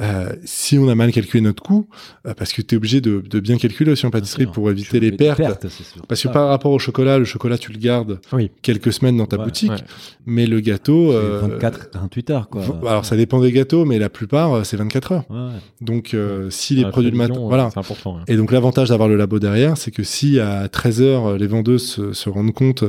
[0.00, 1.86] euh, si on a mal calculé notre coût,
[2.26, 5.00] euh, parce que tu es obligé de, de bien calculer aussi en pâtisserie pour éviter
[5.00, 5.66] les pertes.
[5.68, 6.02] c'est sûr.
[6.06, 8.50] Parce que Ah, par rapport au chocolat, le chocolat, tu le gardes Oui.
[8.62, 9.76] quelques semaines dans ta Ouais, boutique, ouais.
[10.26, 11.12] mais le gâteau...
[11.12, 12.62] euh, 24, 48 heures, quoi.
[12.86, 15.24] Alors, ça dépend des gâteaux, mais la plupart, euh, c'est 24 heures.
[15.80, 17.34] Donc, euh, si les La produits de matin...
[17.38, 17.70] Voilà.
[17.72, 18.16] C'est important.
[18.18, 18.24] hein.
[18.28, 22.12] Et donc l'avantage d'avoir le labo derrière, c'est que si à 13h les vendeuses se,
[22.12, 22.84] se rendent compte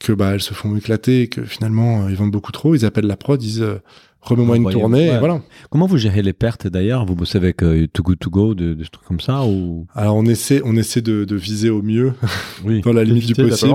[0.00, 2.84] que bah elles se font éclater et que finalement euh, ils vendent beaucoup trop, ils
[2.84, 3.80] appellent la prod, ils disent euh,
[4.24, 5.16] remets-moi une tournée ouais.
[5.16, 5.40] et voilà.
[5.70, 7.04] Comment vous gérez les pertes d'ailleurs?
[7.06, 9.86] Vous bossez avec euh, Too Good To Go, de, de trucs comme ça ou?
[9.94, 12.12] Alors on essaie on essaie de, de viser au mieux
[12.64, 12.80] Oui.
[12.80, 13.74] dans la limite du possible.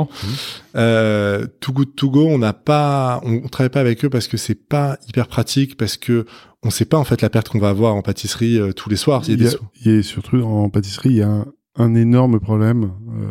[0.75, 4.27] Euh, Too Good To Go, on n'a pas on, on travaille pas avec eux parce
[4.27, 6.25] que c'est pas hyper pratique parce que
[6.63, 8.95] on sait pas en fait la perte qu'on va avoir en pâtisserie euh, tous les
[8.97, 9.23] soirs.
[9.27, 11.15] Il y a Il y, des a, sou- il y a surtout en pâtisserie, il
[11.17, 11.45] y a un,
[11.77, 13.25] un énorme problème euh,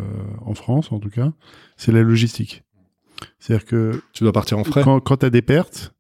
[0.47, 1.33] en France en tout cas,
[1.77, 2.65] c'est la logistique.
[3.39, 4.83] C'est-à-dire que tu dois partir en frais.
[4.83, 5.93] quand, quand tu as des pertes,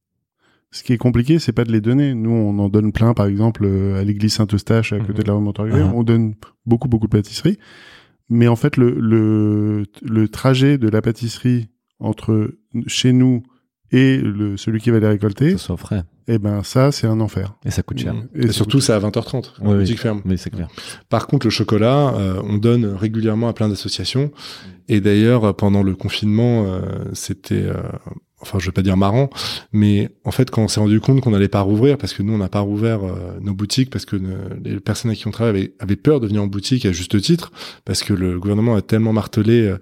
[0.70, 2.14] ce qui est compliqué, c'est pas de les donner.
[2.14, 5.18] Nous, on en donne plein, par exemple, euh, à l'église Saint-Eustache, à côté Mhm.
[5.18, 5.82] de la rue Montorgueil.
[5.82, 5.92] Mhm.
[5.94, 6.34] On donne
[6.66, 7.58] beaucoup, beaucoup de pâtisseries.
[8.28, 11.68] Mais en fait, le, le, le trajet de la pâtisserie
[12.00, 12.50] entre
[12.86, 13.42] chez nous
[13.90, 16.02] et le, celui qui va les récolter, Ça soit frais.
[16.28, 17.56] eh ben, ça, c'est un enfer.
[17.64, 18.14] Et ça coûte cher.
[18.34, 19.54] Et, ça surtout c'est à 20h30.
[19.60, 19.78] Oui, la oui.
[19.78, 20.20] boutique ferme.
[20.26, 20.68] Oui, c'est clair.
[21.08, 24.30] Par contre, le chocolat, euh, on donne régulièrement à plein d'associations.
[24.88, 26.80] Et d'ailleurs, pendant le confinement, euh,
[27.14, 27.76] c'était, euh,
[28.40, 29.30] enfin, je vais pas dire marrant,
[29.72, 32.32] mais en fait, quand on s'est rendu compte qu'on n'allait pas rouvrir, parce que nous,
[32.32, 35.30] on n'a pas rouvert euh, nos boutiques, parce que ne- les personnes à qui on
[35.30, 37.50] travaille avaient, avaient peur de venir en boutique à juste titre,
[37.84, 39.78] parce que le gouvernement a tellement martelé euh,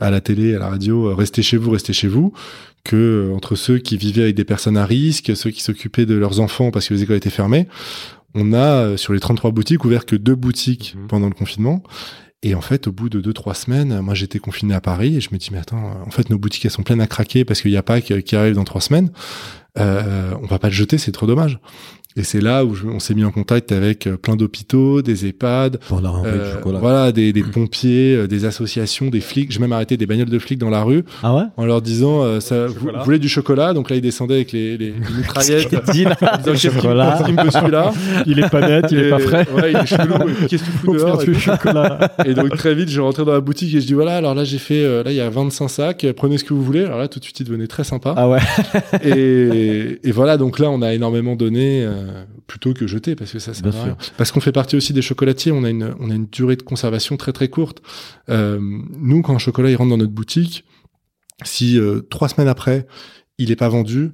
[0.00, 2.32] à la télé, à la radio, euh, restez chez vous, restez chez vous,
[2.84, 6.40] que entre ceux qui vivaient avec des personnes à risque, ceux qui s'occupaient de leurs
[6.40, 7.66] enfants parce que les écoles étaient fermées,
[8.34, 11.06] on a sur les 33 boutiques ouvert que deux boutiques Mhm.
[11.08, 11.82] pendant le confinement.
[12.42, 15.20] Et en fait, au bout de deux trois semaines, moi j'étais confiné à Paris et
[15.20, 17.60] je me dis mais attends, en fait nos boutiques elles sont pleines à craquer parce
[17.60, 19.10] qu'il y a pas qui arrive dans trois semaines.
[19.78, 21.58] Euh, on va pas le jeter, c'est trop dommage.
[22.16, 25.26] Et c'est là où je- on s'est mis en contact avec euh, plein d'hôpitaux, des
[25.26, 26.78] EHPAD, Pour leur envoyer euh, du chocolat.
[26.80, 29.52] voilà, des, des pompiers, euh, des associations, des flics.
[29.52, 31.42] J'ai même arrêté des bagnoles de flics dans la rue Ah ouais?
[31.56, 33.74] en leur disant euh, ça, vous, voulez du chocolat?
[33.74, 35.68] Donc là ils descendaient avec les, les, les mitraillettes.
[35.70, 36.16] Qu'est-ce qu'il dit là?
[36.38, 37.92] Disant, qui- qui me celui-là
[38.26, 39.46] Il est pas net, il est pas frais.
[39.54, 40.14] Ouais, il est chelou.
[40.42, 41.22] et Qu'est-ce que tu fous dehors?
[41.22, 41.38] et du tout.
[41.38, 42.12] chocolat.
[42.26, 44.42] Et donc très vite, je rentrais dans la boutique et je dis voilà, alors là
[44.42, 46.84] j'ai fait, euh, là il y a 25 sacs, prenez ce que vous voulez.
[46.84, 48.14] Alors là tout de suite il devenait très sympa.
[48.16, 48.40] Ah ouais.
[49.04, 53.38] Et, et voilà, donc là on a énormément donné euh, plutôt que jeté parce que
[53.38, 53.96] ça rien.
[54.16, 56.62] Parce qu'on fait partie aussi des chocolatiers, on a une, on a une durée de
[56.62, 57.82] conservation très très courte.
[58.28, 60.64] Euh, nous quand un chocolat il rentre dans notre boutique,
[61.44, 62.86] si euh, trois semaines après
[63.38, 64.10] il est pas vendu,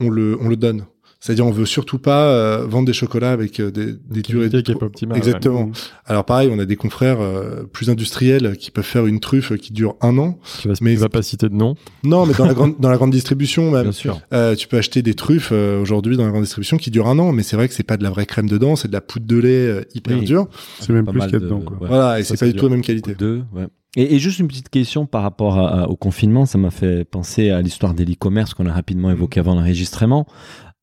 [0.00, 0.84] on le, on le donne.
[1.22, 4.62] C'est-à-dire on veut surtout pas euh, vendre des chocolats avec euh, des, des durées de
[4.62, 5.18] qui est pas optimale.
[5.18, 5.66] Exactement.
[5.66, 5.72] Mhm.
[6.06, 9.72] alors pareil, on a des confrères euh, plus industriels qui peuvent faire une truffe qui
[9.74, 10.38] dure un an.
[10.62, 11.74] Tu vas, Mais- tu vas pas citer de nom.
[12.04, 14.20] Non, mais dans la grande dans la grande distribution même, Bien sûr.
[14.32, 17.18] euh, tu peux acheter des truffes euh, aujourd'hui dans la grande distribution qui durent un
[17.18, 17.32] an.
[17.32, 19.26] Mais c'est vrai que c'est pas de la vraie crème dedans, c'est de la poudre
[19.26, 20.24] de lait euh, hyper Oui.
[20.24, 20.48] dure.
[20.80, 21.76] C'est même Pas plus qu'il y a de- dedans, quoi.
[21.82, 21.88] ouais.
[21.88, 23.14] Voilà, et c'est pas du tout la même qualité.
[23.14, 23.66] Deux, ouais.
[23.96, 27.04] Et, et juste une petite question par rapport à- à- au confinement, ça m'a fait
[27.04, 30.26] penser à l'histoire de l'e-commerce qu'on a rapidement évoqué avant l'enregistrement.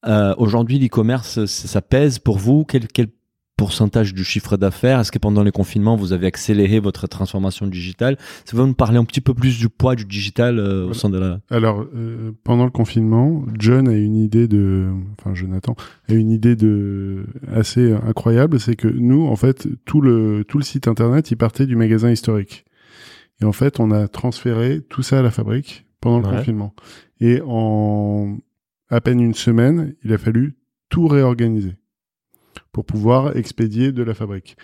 [0.05, 2.65] Euh, Aujourd'hui, l'e-commerce, ça, pèse pour vous?
[2.65, 3.07] Quel, quel
[3.57, 4.99] pourcentage du chiffre d'affaires?
[4.99, 8.17] Est-ce que pendant les confinements, vous avez accéléré votre transformation digitale?
[8.45, 11.09] Ça va nous parler un petit peu plus du poids du digital euh, au sein
[11.09, 11.39] de la...
[11.49, 15.75] Alors, euh, pendant le confinement, John a une idée de, enfin Jonathan
[16.07, 20.63] a une idée de assez incroyable, c'est que nous, en fait, tout le tout le
[20.63, 22.63] site internet, il partait du magasin historique.
[23.41, 26.37] Et en fait, on a transféré tout ça à la fabrique pendant le Ouais.
[26.37, 26.73] confinement.
[27.19, 28.37] Et en
[28.89, 30.55] à peine une semaine, il a fallu
[30.89, 31.75] tout réorganiser
[32.71, 34.57] pour pouvoir expédier de la fabrique.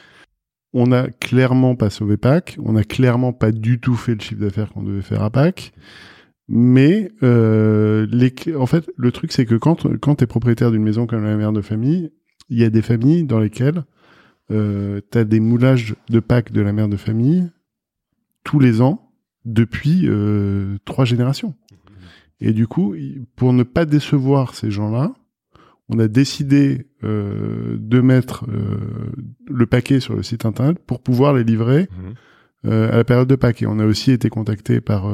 [0.73, 4.41] On n'a clairement pas sauvé Pâques, on n'a clairement pas du tout fait le chiffre
[4.41, 5.73] d'affaires qu'on devait faire à Pâques.
[6.47, 10.83] Mais euh, les, en fait, le truc, c'est que quand, quand tu es propriétaire d'une
[10.83, 12.11] maison comme la mère de famille,
[12.49, 13.83] il y a des familles dans lesquelles
[14.51, 17.49] euh, tu as des moulages de Pâques de la mère de famille
[18.43, 19.11] tous les ans
[19.45, 21.55] depuis euh, trois générations.
[22.43, 22.93] Et du coup,
[23.37, 25.13] pour ne pas décevoir ces gens-là,
[25.87, 29.11] on a décidé euh, de mettre euh,
[29.47, 31.87] le paquet sur le site internet pour pouvoir les livrer
[32.65, 33.61] euh, à la période de Pâques.
[33.61, 35.05] Et on a aussi été contacté par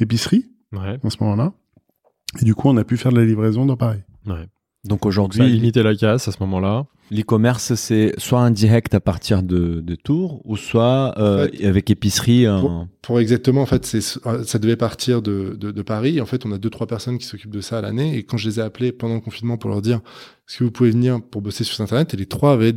[0.00, 1.52] épicerie Ouais, en ce moment-là.
[2.40, 4.00] Et du coup, on a pu faire de la livraison dans Paris.
[4.26, 4.48] ouais.
[4.88, 6.86] Donc Ça a aujourd'hui, limité la casse à ce moment-là.
[7.10, 11.90] l'e-commerce, c'est soit un direct à partir de, de Tours, ou soit euh, En avec
[11.90, 12.46] épicerie.
[12.46, 16.20] un- Pour exactement, en fait, c'est, ça devait partir de, de, de Paris.
[16.20, 18.16] En fait, on a deux, trois personnes qui s'occupent de ça à l'année.
[18.16, 19.96] Et quand je les ai appelés pendant le confinement pour leur dire,
[20.48, 22.14] est-ce que vous pouvez venir pour bosser sur Internet?
[22.14, 22.74] Et les trois avaient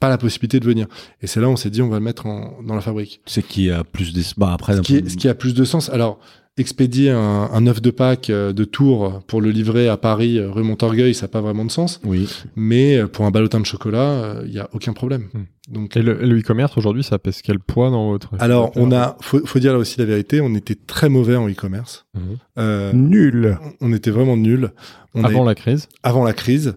[0.00, 0.86] pas la possibilité de venir.
[1.22, 3.20] Et c'est là où on s'est dit, on va le mettre en, dans la fabrique.
[3.26, 4.22] C'est qui a plus de...
[4.36, 5.90] Bah, après, Ce qui, est- ce qui a plus de sens.
[5.90, 6.20] Alors,
[6.58, 10.50] expédier un, un œuf de Pâques euh, de Tours pour le livrer à Paris, euh,
[10.50, 12.00] rue Montorgueil, ça n'a pas vraiment de sens.
[12.04, 12.28] Oui.
[12.56, 15.28] Mais euh, pour un ballotin de chocolat, il y a aucun problème.
[15.34, 15.44] Hmm.
[15.72, 19.44] Donc, Et le, e-commerce aujourd'hui, ça pèse quel poids dans votre alors, on a, faut,
[19.44, 22.06] faut dire là aussi la vérité, on était très mauvais en e-commerce.
[22.14, 22.22] Mhm.
[22.58, 23.58] Euh, Nul.
[23.82, 24.70] on était vraiment nuls.
[25.14, 25.88] On avant avait- la crise.
[26.02, 26.76] avant la crise.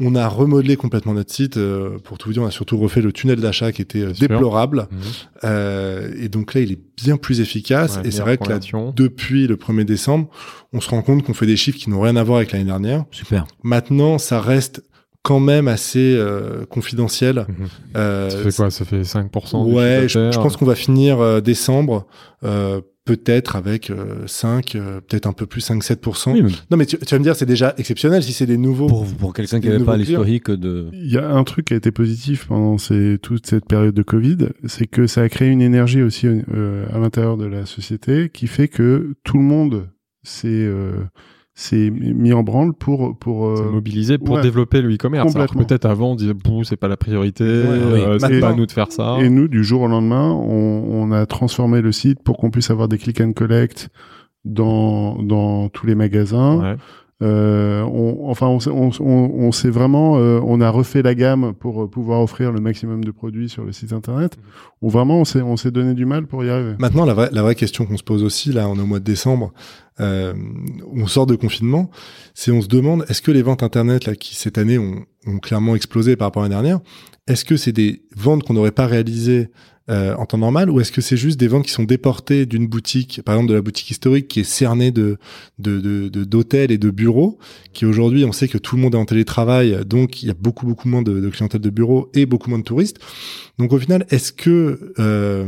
[0.00, 1.56] On a remodelé complètement notre site.
[1.56, 4.12] euh, pour tout vous dire, on a surtout refait le tunnel d'achat qui était euh,
[4.12, 4.86] déplorable.
[4.90, 4.98] Mhm.
[5.44, 7.96] Euh, et donc là, il est bien plus efficace.
[7.96, 8.60] Ouais, et c'est vrai que là,
[8.94, 10.28] depuis le 1er décembre,
[10.72, 12.64] on se rend compte qu'on fait des chiffres qui n'ont rien à voir avec l'année
[12.64, 13.04] dernière.
[13.10, 13.46] Super.
[13.64, 14.82] Maintenant, ça reste
[15.22, 17.46] quand même assez euh, confidentiel.
[17.48, 17.68] Mhm.
[17.96, 18.70] Euh, Ça fait quoi?
[18.70, 22.06] Ça fait 5% du Ouais, je, pense qu'on va finir euh, décembre
[22.44, 26.32] euh, peut-être avec euh, 5, euh, peut-être un peu plus 5-7%.
[26.34, 28.58] Oui, mais Non mais tu, tu vas me dire c'est déjà exceptionnel si c'est des
[28.58, 28.86] nouveaux.
[28.86, 30.88] pour, pour quelqu'un qui n'avait pas l'historique de...
[30.92, 34.02] Il y a un truc qui a été positif pendant ces, toute cette période de
[34.02, 38.28] Covid, c'est que ça a créé une énergie aussi euh, à l'intérieur de la société
[38.28, 39.88] qui fait que tout le monde
[40.22, 40.70] s'est
[41.58, 44.42] s'est mis en branle pour pour C'est euh, mobilisé pour ouais.
[44.42, 45.34] développer le e-commerce.
[45.34, 48.64] Alors peut-être avant, on disait, Bouh, c'est pas la priorité, euh, c'est pas à nous
[48.66, 49.16] de faire ça.
[49.20, 52.70] Et nous, du jour au lendemain, on, on a transformé le site pour qu'on puisse
[52.70, 53.88] avoir des click and collect
[54.44, 56.58] dans dans tous les magasins.
[56.60, 56.76] Ouais.
[57.20, 61.16] Euh, on, enfin, on, s'est- on, on, on s'est vraiment, euh, on a refait la
[61.16, 64.36] gamme pour euh, pouvoir offrir le maximum de produits sur le site internet.
[64.82, 66.74] Ou vraiment, on s'est, on s'est donné du mal pour y arriver.
[66.78, 69.00] Maintenant, la vraie, la vraie question qu'on se pose aussi, là, on est au mois
[69.00, 69.52] de décembre,
[69.98, 70.32] euh,
[70.92, 71.90] on sort de confinement,
[72.34, 75.38] c'est on se demande, est-ce que les ventes Internet, là, qui cette année ont, ont
[75.38, 76.80] clairement explosé par rapport à l'année dernière,
[77.26, 79.48] est-ce que c'est des ventes qu'on n'aurait pas réalisées
[79.90, 82.66] euh, en temps normal, ou est-ce que c'est juste des ventes qui sont déportées d'une
[82.66, 85.16] boutique, par exemple de la boutique historique qui est cernée de
[85.58, 87.38] de de- de- d'hôtels et de bureaux,
[87.72, 90.34] qui aujourd'hui, on sait que tout le monde est en télétravail, donc il y a
[90.38, 92.98] beaucoup beaucoup moins de, de clientèle de bureaux et beaucoup moins de touristes.
[93.58, 95.46] Donc au final, est-ce que euh,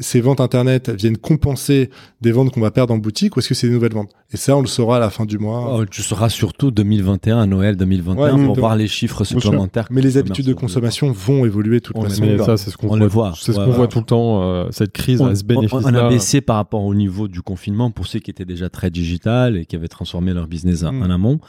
[0.00, 1.90] ces ventes internet viennent compenser
[2.20, 4.10] des ventes qu'on va perdre en boutique ou est-ce que c'est des nouvelles ventes?
[4.32, 5.76] Et ça, on le saura à la fin du mois.
[5.78, 9.86] Oh, tu seras surtout 2021, à Noël 2021, Ouais, pour voir les chiffres supplémentaires.
[9.90, 12.44] Mais les habitudes de consommation vont évoluer toute On voit.
[12.46, 12.98] ça, c'est ce qu'on On voit.
[12.98, 13.32] le voit.
[13.40, 13.81] C'est ce Ouais, qu'on ouais.
[13.84, 14.42] Voit tout le temps.
[14.42, 17.28] euh, cette crise on, a ce on- bénéfice on a baissé par rapport au niveau
[17.28, 20.84] du confinement pour ceux qui étaient déjà très digital et qui avaient transformé leur business
[20.84, 21.02] en- Mm.
[21.02, 21.40] en amont,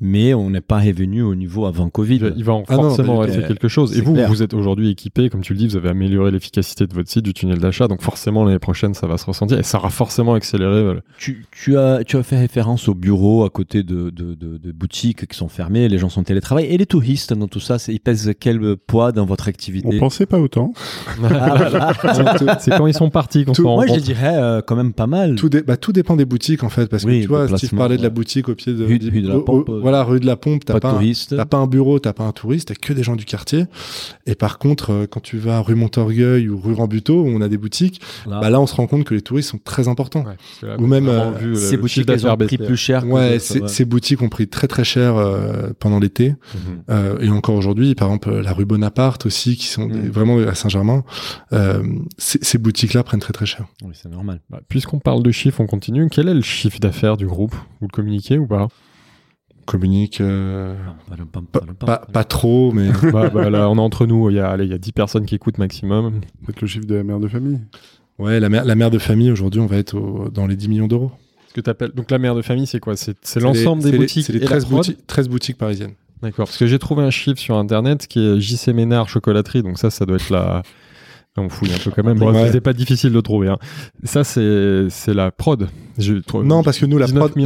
[0.00, 2.20] mais on n'est pas revenu au niveau avant Covid.
[2.36, 3.96] Il va- en Ah non, forcément du rester quelque chose.
[3.96, 4.28] Et vous, clair.
[4.28, 7.24] vous êtes aujourd'hui équipé, comme tu le dis, vous avez amélioré l'efficacité de votre site,
[7.24, 7.88] du tunnel d'achat.
[7.88, 10.98] Donc forcément, l'année prochaine, ça va se ressentir et ça aura forcément accéléré.
[11.18, 14.72] Tu, tu as, tu as fait référence aux bureaux à côté de, de, de, de
[14.72, 16.66] boutiques qui sont fermées, les gens sont télétravail.
[16.66, 20.26] Et les touristes dans tout ça, ils pèsent quel poids dans votre On activité pensait
[20.26, 20.72] pas autant.
[21.24, 21.81] Ah, voilà.
[22.60, 24.92] C'est quand ils sont partis qu'on se Tout- rend Moi, je dirais euh, quand même
[24.92, 25.34] pas mal.
[25.34, 27.70] Tout, dé- bah, tout dépend des boutiques en fait, parce Oui, que tu vois, Steve
[27.74, 28.14] parlait de la ouais.
[28.14, 29.68] boutique au pied de, Rue- de la Pompe.
[29.68, 30.80] au- voilà, rue de la Pompe, t'as pas
[31.36, 33.64] pas, pas un bureau, t'as pas un touriste, t'as que des gens du quartier.
[34.26, 37.48] Et par contre, euh, quand tu vas rue Montorgueil ou rue Rambuteau, où on a
[37.48, 38.40] des boutiques, Là.
[38.40, 40.24] bah là, on se rend compte que les touristes sont très importants.
[40.24, 43.02] Ouais, là, Ou même, euh, vu, euh, Ces le boutiques, elles ont pris plus cher.
[43.02, 43.68] que Ouais, ces, ouais.
[43.68, 46.30] ces boutiques ont pris très très cher euh, pendant l'été.
[46.30, 46.36] Mhm.
[46.90, 50.08] Euh, et encore aujourd'hui, par exemple, la rue Bonaparte aussi, qui sont Mm.
[50.10, 51.02] vraiment à Saint-Germain,
[51.52, 51.71] euh,
[52.18, 53.66] ces, ces boutiques-là prennent très très cher.
[53.84, 54.40] Oui, c'est normal.
[54.50, 56.08] Bah, Puisqu'on parle de chiffres, on continue.
[56.10, 57.54] Quel est le chiffre d'affaires du groupe?
[57.80, 58.68] Vous le communiquez ou pas?
[59.64, 60.74] Communique euh,
[61.32, 61.46] pam,
[62.12, 64.28] pas, trop, mais bah, bah, Là, on est entre nous.
[64.28, 66.20] Il y a, allez, il y a 10 personnes qui écoutent maximum.
[66.44, 67.60] Peut-être le chiffre de la mère de famille.
[68.18, 70.68] ouais, la mère, la mère de famille aujourd'hui, on va être au- dans les 10
[70.68, 71.12] millions d'euros.
[71.48, 72.94] Ce que t'appelles- Donc la mère de famille, c'est quoi?
[72.96, 74.76] C'est l'ensemble des boutiques C'est les et la 13 prod?
[74.78, 75.92] boutiques, 13 boutiques parisiennes.
[76.22, 76.46] D'accord.
[76.46, 79.62] Parce que j'ai trouvé un chiffre sur internet qui est JC Ménard chocolaterie.
[79.62, 80.62] Donc ça, ça doit être la.
[81.38, 82.18] On fouille un peu quand même.
[82.18, 82.46] Bon, Ouais.
[82.46, 83.48] C'était pas difficile de trouver.
[83.48, 83.56] hein.
[84.04, 85.68] Ça, c'est c'est la prod.
[86.46, 87.36] Non, parce que nous, la 19 prod,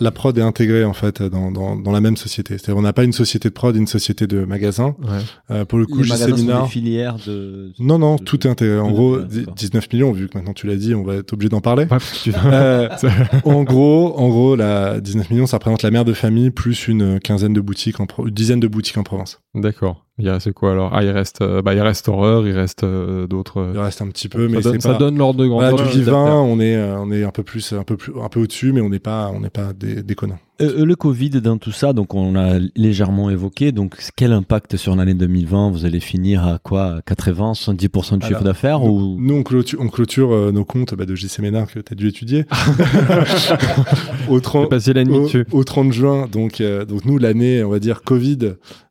[0.00, 2.58] la, prod est intégrée en fait dans, dans, dans la même société.
[2.58, 4.96] C'est-à-dire, on n'a pas une société de prod, et une société de magasin.
[5.02, 5.18] Ouais.
[5.52, 7.72] Euh, pour le coup, Les magasins sont des filières de.
[7.78, 8.78] Non, non, de- tout est intégré.
[8.78, 9.54] En de- gros, de- d'accord.
[9.54, 11.86] 19 millions, vu que maintenant tu l'as dit, on va être obligé d'en parler.
[11.90, 12.88] Ouais, tu- Euh,
[13.44, 17.20] en gros, en gros, la 19 millions, ça représente la mère de famille plus une
[17.20, 19.40] quinzaine de boutiques, en pro- une dizaine de boutiques en province.
[19.54, 20.03] D'accord.
[20.18, 20.90] Il reste quoi alors?
[20.94, 23.70] Ah, il reste, euh, bah, il reste horreur, il reste euh, d'autres.
[23.74, 24.98] Il reste un petit peu, ça mais donne, c'est ça pas.
[24.98, 25.70] donne l'ordre de grandeur.
[25.70, 27.96] Voilà, du du chiffre divin, on est, euh, on est un peu plus, un peu
[27.96, 30.38] plus, un peu au-dessus, mais on n'est pas, on n'est pas dé- déconnant.
[30.60, 33.72] Euh, le Covid dans tout ça, donc on a légèrement évoqué.
[33.72, 38.44] Donc quel impact sur l'année 2020 Vous allez finir à quoi 80, 70% du chiffre
[38.44, 39.16] d'affaires nous, ou...
[39.18, 41.96] nous, on clôture, on clôture euh, nos comptes bah, de JC Ménard que tu as
[41.96, 42.44] dû étudier
[44.28, 45.28] au, 30, au,
[45.58, 46.28] au, 30 juin.
[46.30, 48.38] Donc, euh, donc nous, l'année, on va dire Covid,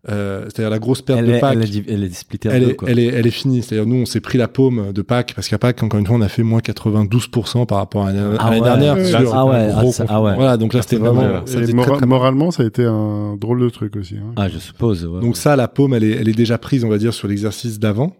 [0.09, 1.57] euh, c'est-à-dire la grosse perte elle de est, Pâques.
[1.61, 3.61] Elle est, elle est splittée elle, est, elle, est, elle est finie.
[3.61, 6.17] C'est-à-dire nous, on s'est pris la paume de Pâques parce qu'à Pâques, encore une fois,
[6.17, 8.59] on a fait moins 92% par rapport à l'année Ah ouais.
[8.59, 8.95] dernière.
[8.95, 10.35] Ouais, sur- ah ouais, gros ah, ça- ah ouais.
[10.35, 11.41] Voilà, donc là, c'était vraiment.
[11.53, 14.15] Ça Et faisait mora- très, très moralement, ça a été un drôle de truc aussi.
[14.17, 14.33] hein.
[14.35, 15.05] Ah, je suppose.
[15.05, 15.21] ouais.
[15.21, 17.79] Donc ça, la paume, elle est, elle est déjà prise, on va dire, sur l'exercice
[17.79, 18.15] d'avant.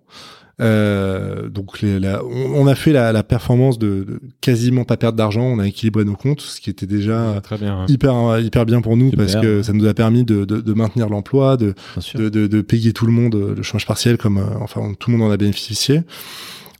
[0.61, 4.97] Euh, donc les, la- on, on a fait la, la performance de, de quasiment pas
[4.97, 7.80] perdre d'argent, on a équilibré nos comptes, ce qui était déjà Très bien.
[7.80, 7.85] hein.
[7.89, 9.26] hyper hyper bien pour nous Super.
[9.26, 11.73] parce que ça nous a permis de, de, de maintenir l'emploi, de,
[12.14, 15.18] de, de, de payer tout le monde le chômage partiel comme euh, enfin tout le
[15.18, 16.01] monde en a bénéficié.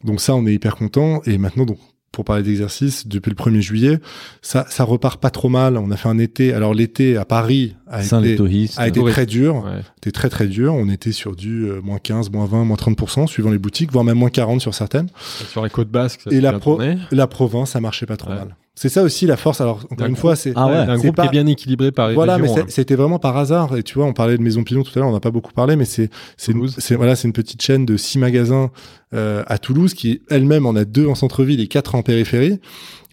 [0.03, 1.21] Donc ça, on est hyper content.
[1.25, 1.77] Et maintenant, donc
[2.14, 3.99] pour parler d'exercice, depuis le 1er juillet,
[4.44, 5.77] ça, ça repart pas trop mal.
[5.77, 6.53] On a fait un été.
[6.53, 8.38] Alors l'été à Paris a été,
[8.77, 9.65] a très dur.
[9.65, 10.11] Ouais.
[10.11, 10.73] Très très dur.
[10.76, 14.03] On était sur du euh, moins 15, moins 20, moins 30%, suivant les boutiques, voire
[14.06, 15.10] même moins 40 sur certaines.
[15.49, 16.80] Sur les côtes basques, ça Et la pro-.
[17.11, 18.35] La province, ça marchait pas trop Ouais.
[18.38, 18.56] mal.
[18.75, 19.61] C'est ça aussi la force.
[19.61, 20.73] Alors encore une fois, c'est Ah ouais.
[20.73, 22.65] Un c'est groupe pas- qui est bien équilibré par voilà, mais c'est- hein.
[22.69, 23.77] c'était vraiment par hasard.
[23.77, 25.53] Et tu vois, on parlait de Maison Pilon tout à l'heure, on n'a pas beaucoup
[25.53, 28.71] parlé, mais c'est c'est c'est- voilà, c'est une petite chaîne de six magasins
[29.13, 32.59] euh, à Toulouse qui elle-même en a deux en centre-ville et quatre en périphérie.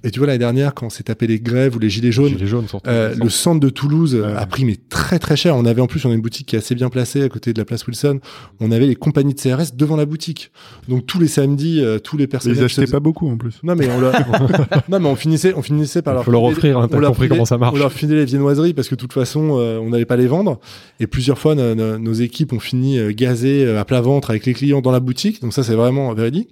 [0.03, 2.29] Et tu vois l'année dernière, quand on s'est tapé les grèves ou les gilets jaunes,
[2.31, 2.89] Gilets jaunes surtout.
[2.89, 4.33] euh, le centre de Toulouse Ouais.
[4.35, 5.55] a pris mais très très cher.
[5.57, 7.53] On avait en plus on a une boutique qui est assez bien placée à côté
[7.53, 8.19] de la place Wilson.
[8.61, 10.51] On avait les compagnies de CRS devant la boutique.
[10.89, 12.59] Donc tous les samedis, euh, tous les Mais personnels.
[12.59, 13.59] ils achetaient pas beaucoup en plus.
[13.63, 14.13] Non mais on leur...
[14.89, 17.25] non mais on finissait on finissait par leur faut leur offrir, hein, on leur compris
[17.27, 17.75] filait- comment ça marche.
[17.75, 20.27] On leur filait les viennoiseries parce que de toute façon euh, on n'allait pas les
[20.27, 20.61] vendre.
[20.99, 24.55] Et plusieurs fois no- no- nos équipes ont fini gazées à plat ventre avec les
[24.55, 25.43] clients dans la boutique.
[25.43, 26.49] Donc ça c'est vraiment véridique.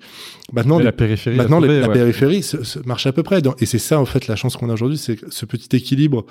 [0.52, 1.36] Maintenant la périphérie.
[1.36, 1.92] Maintenant, la ouais.
[1.92, 3.40] périphérie se, se marche à peu près.
[3.60, 6.24] Et c'est ça, en fait, la chance qu'on a aujourd'hui, c'est que ce petit équilibre,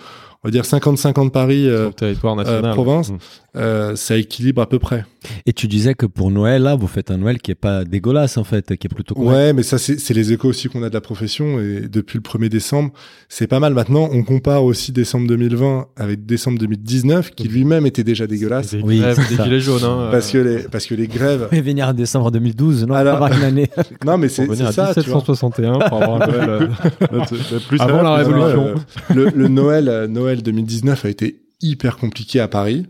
[0.43, 2.73] on va dire 50-50 Paris, euh, territoire national.
[2.73, 3.11] province.
[3.11, 3.17] Mm.
[3.57, 5.05] euh, ça équilibre à peu près.
[5.45, 8.37] Et tu disais que pour Noël, là, vous faites un Noël qui est pas dégueulasse,
[8.37, 9.29] en fait, qui est plutôt correct.
[9.29, 11.59] Ouais, mais ça, c'est les échos aussi qu'on a de la profession.
[11.59, 12.91] Et depuis le 1er décembre,
[13.29, 13.73] c'est pas mal.
[13.73, 18.71] Maintenant, on compare aussi décembre 2020 avec décembre 2019, qui lui-même était déjà dégueulasse.
[18.71, 19.83] Des Oui, grèves, c'est des gilets jaunes.
[19.83, 21.49] hein, Parce que euh, les, parce que les grèves.
[21.51, 23.69] Et venir en décembre 2012, non Alors- pas une année.
[24.07, 25.17] Non, mais c'est ça, tu vois.
[25.17, 26.71] 1761 pour avoir un Noël,
[27.79, 28.15] Avant va, la.
[28.15, 28.67] Révolution.
[28.67, 28.75] Euh,
[29.13, 32.85] le, le Noël, euh, Noël 2019 a été hyper compliqué à Paris.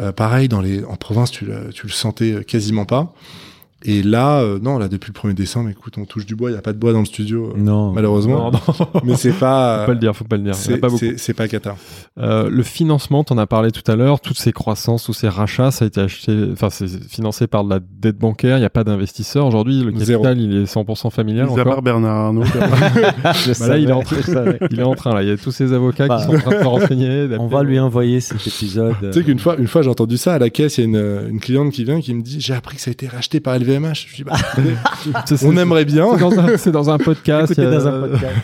[0.00, 3.12] Euh, pareil, dans les, en province, tu le, tu le sentais quasiment pas.
[3.84, 6.50] Et là, euh, non, là, depuis le 1er décembre, écoute, on touche du bois.
[6.50, 7.92] Il n'y a pas de bois dans le studio, euh, Non.
[7.92, 8.50] malheureusement.
[8.50, 9.80] Non, non, Mais c'est pas.
[9.80, 10.54] faut pas le dire, faut pas le dire.
[10.54, 10.98] C'est pas beaucoup.
[10.98, 11.76] c'est- c'est pas cata.
[12.18, 15.70] Euh, le financement, t'en as parlé tout à l'heure, toutes ces croissances, tous ces rachats,
[15.70, 18.70] ça a été acheté, enfin, c'est financé par de la dette bancaire, il n'y a
[18.70, 19.46] pas d'investisseur.
[19.46, 20.26] Aujourd'hui, le capital, Zéro.
[20.34, 21.64] il est 100% familial Mis à encore.
[21.74, 22.42] part Bernard Arnault.
[22.54, 24.16] Bah là, il est en train,
[24.70, 25.22] il est en train, là.
[25.22, 27.28] Il y a tous ces avocats Bah, qui sont en train de se renseigner.
[27.38, 28.94] On va lui envoyer cet épisode.
[29.00, 30.78] Tu sais qu'une fois, une fois, j'ai entendu ça à la caisse.
[30.78, 32.90] Il y a une, une cliente qui vient qui me dit, j'ai appris que ça
[32.90, 34.06] a été racheté par LVMH.
[34.10, 34.36] Je dis, bah,
[35.44, 36.06] on aimerait bien.
[36.16, 37.58] C'est dans un, c'est dans un podcast.
[37.58, 38.36] A- dans un podcast.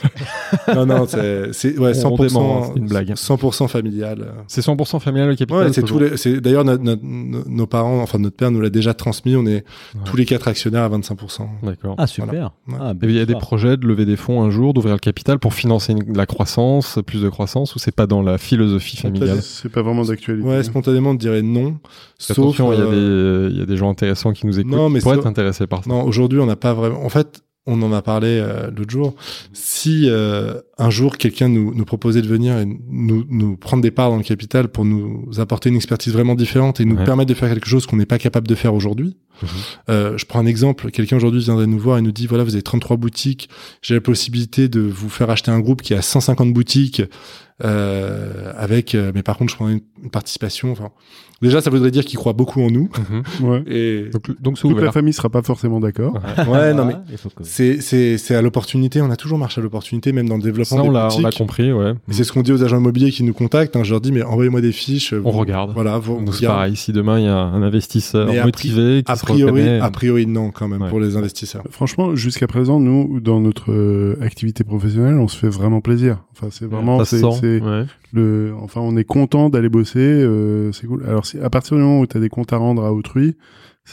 [0.74, 1.06] non, non,
[1.52, 3.10] c'est, ouais, On 100%, dément, c'est une blague.
[3.12, 4.26] 100% familial.
[4.46, 5.66] C'est 100% familial le capital.
[5.66, 5.98] Ouais, c'est toujours.
[5.98, 9.36] tous les, c'est d'ailleurs nos, nos parents, enfin notre père nous l'a déjà transmis.
[9.36, 9.64] On est
[10.04, 11.46] tous les quatre actionnaires à 25%.
[11.62, 11.94] D'accord.
[11.98, 12.52] Ah, super.
[12.80, 15.00] Ah, Et il y a des projets de lever des fonds un jour, d'ouvrir le
[15.00, 18.96] capital pour financer une- la croissance, plus de croissance, ou c'est pas dans la philosophie
[18.96, 20.46] familiale C'est pas vraiment d'actualité.
[20.48, 21.78] Ouais, spontanément, on dirait non.
[22.18, 24.58] Sauf, Attention, il y, a euh, des- il y a des gens intéressants qui nous
[24.58, 25.90] écoutent, non, mais être intéressés par ça.
[25.90, 27.04] non, aujourd'hui, on n'a pas vraiment.
[27.04, 29.14] En fait, on en a parlé euh, l'autre jour.
[29.52, 33.90] Si euh, un jour quelqu'un nous, nous proposait de venir et nous, nous prendre des
[33.90, 37.04] parts dans le capital pour nous apporter une expertise vraiment différente et nous Ouais.
[37.04, 39.18] permettre de faire quelque chose qu'on n'est pas capable de faire aujourd'hui.
[39.42, 39.48] Mhm.
[39.90, 40.90] Euh, je prends un exemple.
[40.90, 43.50] Quelqu'un aujourd'hui viendrait nous voir et nous dit voilà, vous avez 33 boutiques.
[43.82, 47.02] J'ai la possibilité de vous faire acheter un groupe qui a 150 boutiques.
[47.64, 50.70] Euh, avec, euh, mais par contre, je prends une, une participation.
[50.70, 50.90] Enfin,
[51.42, 52.88] déjà, ça voudrait dire qu'il croit beaucoup en nous.
[53.10, 53.22] Mhm.
[53.48, 53.62] Ouais.
[53.66, 56.14] Et Donc, donc Toute la famille sera pas forcément d'accord.
[56.48, 59.00] ouais, non mais que- c'est c'est c'est à l'opportunité.
[59.00, 61.18] On a toujours marché à l'opportunité, même dans le développement Ça, on des l'a, on
[61.20, 61.38] l'a boutiques.
[61.38, 61.92] compris, ouais.
[62.08, 63.76] Et c'est ce qu'on dit aux agents immobiliers qui nous contactent.
[63.76, 63.84] hein.
[63.84, 65.14] Je leur dis mais envoyez-moi des fiches.
[65.24, 65.72] On regarde.
[65.74, 66.46] Voilà, vous, Donc, regardez.
[66.46, 66.76] pareil.
[66.76, 69.44] Si demain il y a un investisseur Mais a pri- motivé qui A se priori,
[69.62, 70.88] reconnaît, a priori non quand même Ouais.
[70.88, 71.62] pour les investisseurs.
[71.70, 76.18] Franchement, jusqu'à présent, nous, dans notre euh, activité professionnelle, on se fait vraiment plaisir.
[76.32, 77.60] Enfin, c'est vraiment, ça c'est,
[78.16, 81.04] enfin, on est content d'aller bosser, euh, c'est cool.
[81.06, 83.36] Alors, à partir du moment où tu des comptes à rendre à autrui,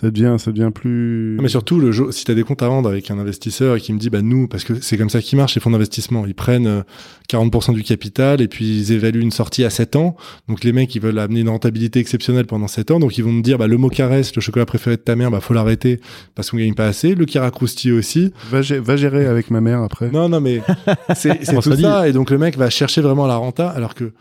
[0.02, 1.36] ça devient, ça devient plus.
[1.38, 3.78] Non, mais surtout, le jour, si tu as des comptes à rendre avec un investisseur
[3.78, 5.72] et qui me dit, bah nous, parce que c'est comme ça qu'ils marchent, les fonds
[5.72, 6.82] d'investissement, ils prennent euh,
[7.30, 10.18] 40% du capital et puis ils évaluent une sortie à 7 ans.
[10.50, 13.00] Donc les mecs, ils veulent amener une rentabilité exceptionnelle pendant 7 ans.
[13.00, 15.40] Donc ils vont me dire, bah le mocarès, le chocolat préféré de ta mère, bah
[15.40, 16.02] faut l'arrêter
[16.36, 17.16] parce qu'on gagne pas assez.
[17.16, 18.34] Le caracrousti aussi.
[18.50, 20.12] Va, gé- va gérer avec ma mère après.
[20.12, 20.62] Non, non, mais
[21.16, 22.08] c'est tout dit- ça.
[22.10, 24.12] Et donc le mec va chercher vraiment la renta alors que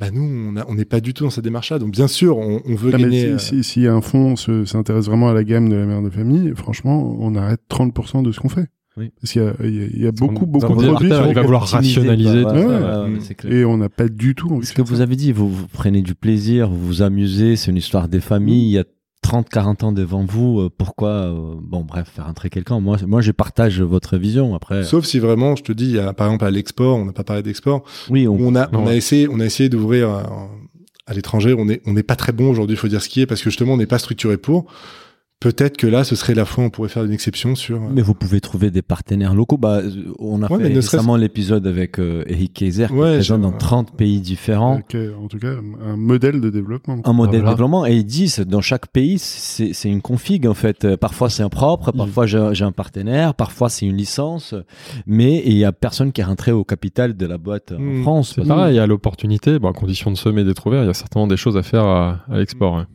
[0.00, 0.22] Bah nous,
[0.66, 1.78] on n'est pas du tout dans cette démarche-là.
[1.78, 3.20] Donc bien sûr, on, on veut mais gagner.
[3.20, 6.00] si, euh, si, si un fonds se- s'intéresse vraiment à la gamme de la mère
[6.02, 8.66] de famille, franchement, on arrête 30% de ce qu'on fait.
[8.96, 9.10] Oui.
[9.20, 11.08] Parce qu'il y a, il y a- il y a beaucoup, On- beaucoup de produits
[11.28, 12.42] il va vouloir rationaliser.
[12.42, 12.52] quoi.
[12.54, 13.34] Ouais, Ouais, ouais.
[13.34, 13.52] clair.
[13.52, 16.02] et on n'a pas du tout envie Ce que vous avez dit, vous, vous prenez
[16.02, 18.84] du plaisir, vous vous amusez, c'est une histoire des familles, il y a
[19.22, 22.80] 30, 40 ans devant vous, euh, pourquoi, euh, bon bref, faire entrer quelqu'un?
[22.80, 25.98] Moi, moi, je partage votre vision, après, Sauf si vraiment, je te dis, il y
[25.98, 28.68] a, par exemple à l'export, on n'a pas parlé d'export, oui, on, où on a,
[28.72, 30.22] on a essayé, on a essayé d'ouvrir euh,
[31.06, 31.54] à l'étranger.
[31.56, 33.42] On est, on n'est pas très bon aujourd'hui, il faut dire ce qui est, parce
[33.42, 34.66] que justement, on n'est pas structuré pour.
[35.40, 37.76] Peut-être que là, ce serait la fois où on pourrait faire une exception sur.
[37.76, 39.56] euh, mais vous pouvez trouver des partenaires locaux.
[39.56, 43.14] Bah, euh, on a Ouais, fait récemment l'épisode avec euh, Eric Kaiser, qui Ouais, est
[43.16, 44.74] présent dans 30 pays différents.
[44.74, 46.98] Avec, en tout cas, un modèle de développement.
[47.02, 47.52] un modèle Voilà.
[47.52, 51.42] de développement et ils disent dans chaque pays c'est une config en fait parfois c'est
[51.42, 54.54] impropre parfois j'ai j'ai un partenaire parfois c'est une licence
[55.06, 58.02] mais il y a personne qui est rentré au capital de la boîte en Hmm,
[58.02, 60.90] France C'est pareil, à l'opportunité, bon, à condition de semer et d'être ouvert, il y
[60.90, 62.76] a certainement des choses à faire à, à l'export.
[62.76, 62.86] hein.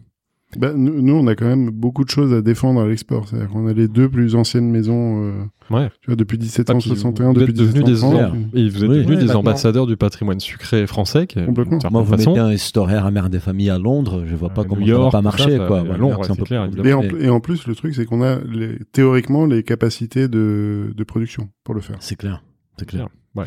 [0.58, 3.28] Bah, nous, nous, on a quand même beaucoup de choses à défendre à l'export.
[3.28, 5.32] C'est-à-dire qu'on a les deux plus anciennes maisons, euh,
[5.72, 5.90] Ouais.
[6.02, 8.36] tu vois, depuis Ah, puis 1761, vous depuis êtes devenus des, 1730.
[8.54, 8.98] et vous êtes Oui.
[9.00, 11.80] devenus des ambassadeurs du patrimoine sucré français, qui Complètement.
[11.92, 12.32] moi vous façon.
[12.32, 14.88] mettez un historien à mère des familles à Londres je vois pas À comment New
[14.88, 16.40] ça va York, pas marcher ça, quoi ça, Bah, à Londres, Londres, c'est un c'est
[16.40, 17.26] peu clair, plus Et en, compliqué.
[17.26, 21.50] et en plus, le truc, c'est qu'on a les, théoriquement les capacités de, de production
[21.64, 21.98] pour le faire.
[22.00, 22.44] c'est clair
[22.78, 23.46] c'est clair Ouais.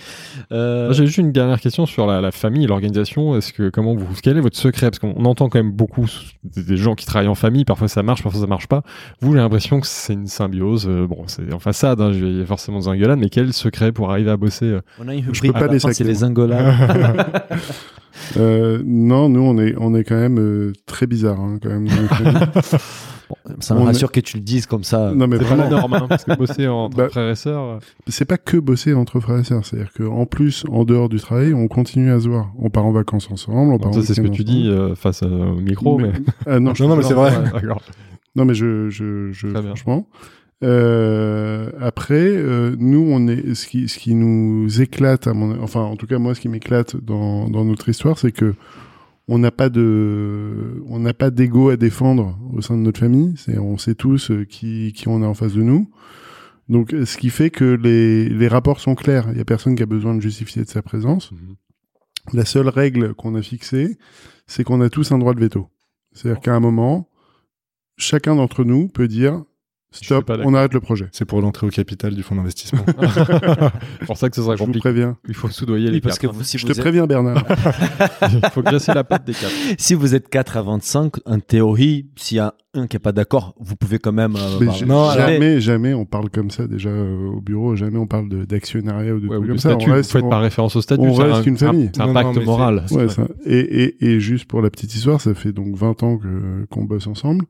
[0.53, 3.37] Euh, J'ai juste une dernière question sur la, la famille, l'organisation.
[3.37, 4.91] Est-ce que comment vous quel est votre secret?
[4.91, 6.07] Parce qu'on entend quand même beaucoup
[6.45, 7.65] des, des gens qui travaillent en famille.
[7.65, 8.83] Parfois ça marche, parfois ça marche pas.
[9.21, 10.87] Vous, j'ai l'impression que c'est une symbiose.
[10.89, 12.01] euh, bon, c'est en façade.
[12.01, 14.81] Hein, je vais forcément dans un gueulade, mais quel secret pour arriver à bosser euh?
[15.01, 16.25] On a une Je peux pas c'est les
[18.37, 21.87] Euh, non, nous, on est, on est quand même euh, très bizarre, hein, quand même.
[23.29, 25.57] Bon, ça me est- rassure que tu le dises comme ça non, mais C'est pas
[25.57, 27.63] la norme, hein, parce que bosser entre Bah, frères et sœurs.
[27.63, 29.65] euh, c'est pas que bosser entre frères et sœurs.
[29.67, 32.53] C'est-à-dire qu'en plus, en dehors du travail, on continue à se voir.
[32.59, 33.73] On part en vacances ensemble.
[33.73, 36.13] On part ça, en c'est ce que tu dis euh, face euh, au micro, mais.
[36.47, 37.33] Ah, non, Non, non, mais c'est vrai.
[38.37, 39.71] Non, mais je, je, je Très bien.
[39.75, 40.07] franchement.
[40.65, 45.81] Euh, après, euh, nous, on est ce qui, ce qui nous éclate, à mon, enfin,
[45.83, 48.55] en tout cas moi, ce qui m'éclate dans, dans notre histoire, c'est que
[49.29, 53.35] on n'a pas de, on n'a pas d'ego à défendre au sein de notre famille.
[53.37, 55.91] C'est, on sait tous euh, qui, qui on a en face de nous.
[56.69, 59.29] Donc, ce qui fait que les, les rapports sont clairs.
[59.33, 61.33] Il y a personne qui a besoin de justifier de sa présence.
[61.33, 61.57] Mhm.
[62.33, 63.99] La seule règle qu'on a fixée,
[64.47, 65.69] c'est qu'on a tous un droit de veto.
[66.13, 67.09] C'est-à-dire qu'à un moment,
[67.97, 69.45] chacun d'entre nous peut dire
[69.91, 71.07] stop, on arrête le projet.
[71.13, 72.85] C'est pour l'entrée au capital du fonds d'investissement.
[74.01, 74.81] C'est pour ça que ce sera Je vous compliqué.
[74.89, 75.17] préviens.
[75.29, 76.37] Il faut soudoyer Oui, les parce que cartes.
[76.37, 77.43] vous, si Je vous te êtes- préviens, Bernard.
[78.23, 79.53] Il faut graisser la patte des cartes.
[79.79, 83.13] Si vous êtes 4 à 25, en théorie, s'il y a un qui est pas
[83.13, 84.37] d'accord, vous pouvez quand même.
[84.37, 87.75] euh, Mais bah, non, jamais, jamais on parle comme ça déjà euh, au bureau.
[87.75, 89.71] Jamais on parle d'actionnariat ou de Ouais, trucs ou comme ça.
[89.71, 89.87] statut.
[89.87, 91.01] On Vous reste, faites on- pas référence au statut.
[91.03, 91.91] on c'est reste un- une famille.
[91.95, 92.85] C'est un Non, pacte non, moral.
[92.91, 93.27] Ouais, ça.
[93.47, 96.85] Et, et, et juste pour la petite histoire, ça fait donc 20 ans que qu'on
[96.85, 97.47] bosse ensemble.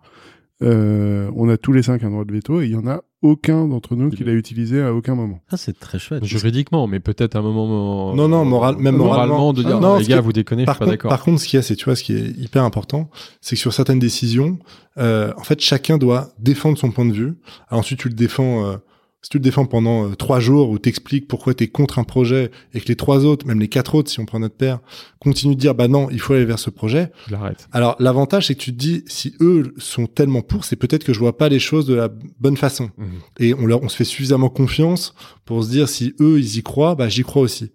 [0.63, 3.03] Euh, on a tous les cinq un droit de veto et il y en a
[3.23, 5.41] aucun d'entre nous qui l'a utilisé à aucun moment.
[5.51, 6.25] Ah, c'est très chouette.
[6.25, 8.11] Juridiquement, mais peut-être à un moment.
[8.13, 9.53] euh, Non, non, moral- même moralement.
[9.53, 11.09] de dire Ah, non, les gars, vous déconnez, je par, suis pas contre, d'accord.
[11.11, 13.09] par contre, ce qu'il y a, c'est, tu vois, ce qui est hyper important,
[13.41, 14.59] c'est que sur certaines décisions,
[14.99, 17.35] euh, en fait, chacun doit défendre son point de vue.
[17.69, 18.77] Alors ensuite, tu le défends, euh,
[19.23, 22.51] si tu le défends pendant euh, trois jours où t'expliques pourquoi t'es contre un projet
[22.73, 24.79] et que les trois autres, même les quatre autres, si on prend notre père,
[25.19, 27.11] continuent de dire, bah non, il faut aller vers ce projet.
[27.29, 27.35] Je.
[27.73, 31.13] Alors, l'avantage, c'est que tu te dis, si eux sont tellement pour, c'est peut-être que
[31.13, 32.09] je vois pas les choses de la
[32.39, 32.91] bonne façon.
[32.97, 33.07] Mhm.
[33.41, 35.15] Et on, leur, on se fait suffisamment confiance
[35.45, 37.73] pour se dire, si eux, ils y croient, bah, j'y crois aussi.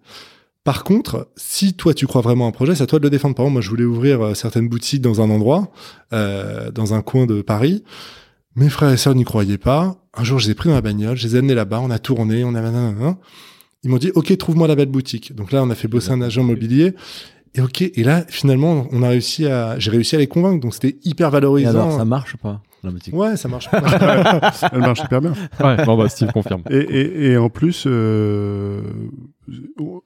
[0.64, 3.10] Par contre, si toi tu crois vraiment à un projet, c'est à toi de le
[3.10, 3.34] défendre.
[3.34, 5.70] Par exemple, moi je voulais ouvrir euh, certaines boutiques dans un endroit,
[6.14, 7.84] euh, dans un coin de Paris.
[8.56, 9.96] Mes frères et sœurs n'y croyaient pas.
[10.16, 11.90] Un jour, je les ai pris dans la bagnole, je les ai amenés là-bas, on
[11.90, 13.16] a tourné, on a.
[13.82, 15.34] Ils m'ont dit, OK, trouve-moi la belle boutique.
[15.34, 16.94] Donc là, on a fait bosser un agent immobilier.
[17.56, 20.60] Et OK, et là, finalement, on a réussi à, j'ai réussi à les convaincre.
[20.60, 21.70] Donc c'était hyper Et valorisant.
[21.70, 23.14] alors, ça marche ou pas la boutique?
[23.14, 23.68] Ouais, ça marche.
[24.72, 25.32] Elle marche super bien.
[25.60, 26.62] Ouais, bon, bah, Steve confirme.
[26.70, 28.82] Et, et, et en plus, euh,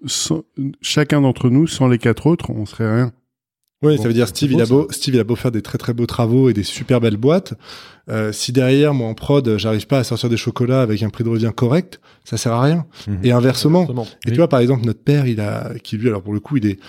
[0.06, 0.42] sans-
[0.80, 3.12] chacun d'entre nous, sans les quatre autres, on serait rien.
[3.82, 5.52] Oui, Bon, ça veut dire Steve, beau, il a beau, Steve, il a beau faire
[5.52, 7.54] des très très beaux travaux et des super belles boîtes.
[8.10, 11.22] Euh, si derrière, moi en prod, j'arrive pas à sortir des chocolats avec un prix
[11.22, 12.86] de revient correct, ça sert à rien.
[13.06, 13.18] Mhm.
[13.22, 13.86] Et inversement.
[14.26, 16.56] Et tu vois, par exemple, notre père, il a, qui lui, alors pour le coup,
[16.56, 16.80] il est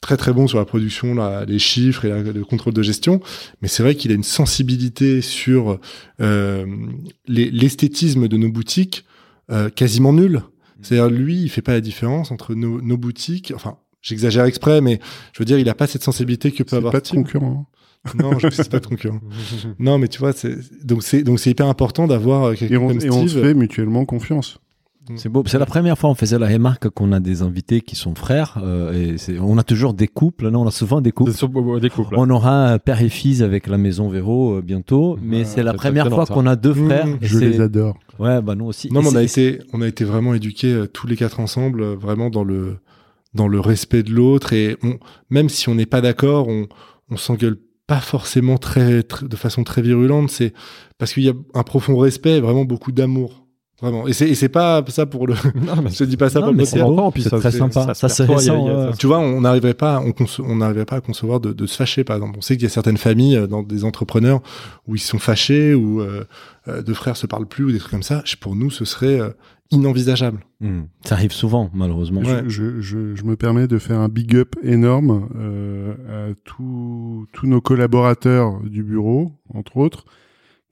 [0.00, 3.20] très très bon sur la production, là, les chiffres et la- le contrôle de gestion.
[3.60, 5.80] Mais c'est vrai qu'il a une sensibilité sur
[6.20, 6.66] euh,
[7.26, 9.04] les- l'esthétisme de nos boutiques
[9.50, 10.42] euh, quasiment nulle.
[10.82, 13.52] C'est-à-dire, lui, il fait pas la différence entre nos, nos boutiques.
[13.56, 15.00] Enfin, j'exagère exprès, mais
[15.32, 17.66] je veux dire, il a pas cette sensibilité que peut avoir pas de concurrent.
[18.14, 19.20] Non, je c'est pas de concurrent.
[19.78, 22.78] Non, mais tu vois, c'est donc c'est donc c'est hyper important d'avoir euh, quelqu'un Et
[22.78, 24.58] on, comme et on se fait mutuellement confiance.
[25.16, 25.42] C'est beau.
[25.46, 28.58] C'est la première fois on faisait la remarque qu'on a des invités qui sont frères.
[28.62, 30.48] euh, et c'est- on a toujours des couples.
[30.50, 31.32] Non, on a souvent des couples.
[31.80, 32.14] Des couples.
[32.16, 35.62] On aura un père et fils avec la maison Véro euh, bientôt, mais Ouais, c'est
[35.62, 37.06] la première fois qu'on a deux frères.
[37.06, 37.98] Mmh, et Je les adore.
[38.18, 38.92] Ouais, bah nous aussi.
[38.92, 41.80] Non, mais on a été, on a été vraiment éduqués euh, tous les quatre ensemble,
[41.82, 42.76] euh, vraiment dans le,
[43.34, 44.52] dans le respect de l'autre.
[44.52, 44.76] Et
[45.30, 46.68] même si on n'est pas d'accord, on,
[47.16, 50.30] s'engueule pas forcément de façon très virulente.
[50.30, 50.52] C'est
[50.98, 53.47] parce qu'il y a un profond respect et vraiment beaucoup d'amour.
[53.80, 54.08] Vraiment.
[54.08, 56.40] Et c'est, et c'est pas ça pour le, Non, mais je te dis pas ça
[56.40, 56.72] Non, pour le mais podcast.
[56.82, 57.94] c'est longtemps, puis c'est ça, très c'est- sympa.
[57.94, 61.38] Ça, se euh, Tu vois, on n'arriverait pas, on, conce- on n'arriverait pas à concevoir
[61.38, 62.34] de, de se fâcher, par exemple.
[62.38, 64.40] On sait qu'il y a certaines familles euh, dans des entrepreneurs
[64.88, 66.24] où ils sont fâchés, où euh,
[66.66, 68.24] euh, deux frères se parlent plus, ou des trucs comme ça.
[68.40, 69.30] Pour nous, ce serait euh,
[69.70, 70.40] inenvisageable.
[70.60, 70.82] Hmm.
[71.04, 72.22] Ça arrive souvent, malheureusement.
[72.22, 72.42] Ouais.
[72.48, 77.46] Je, je, je me permets de faire un big up énorme euh, à tous tous
[77.46, 80.04] nos collaborateurs du bureau, entre autres,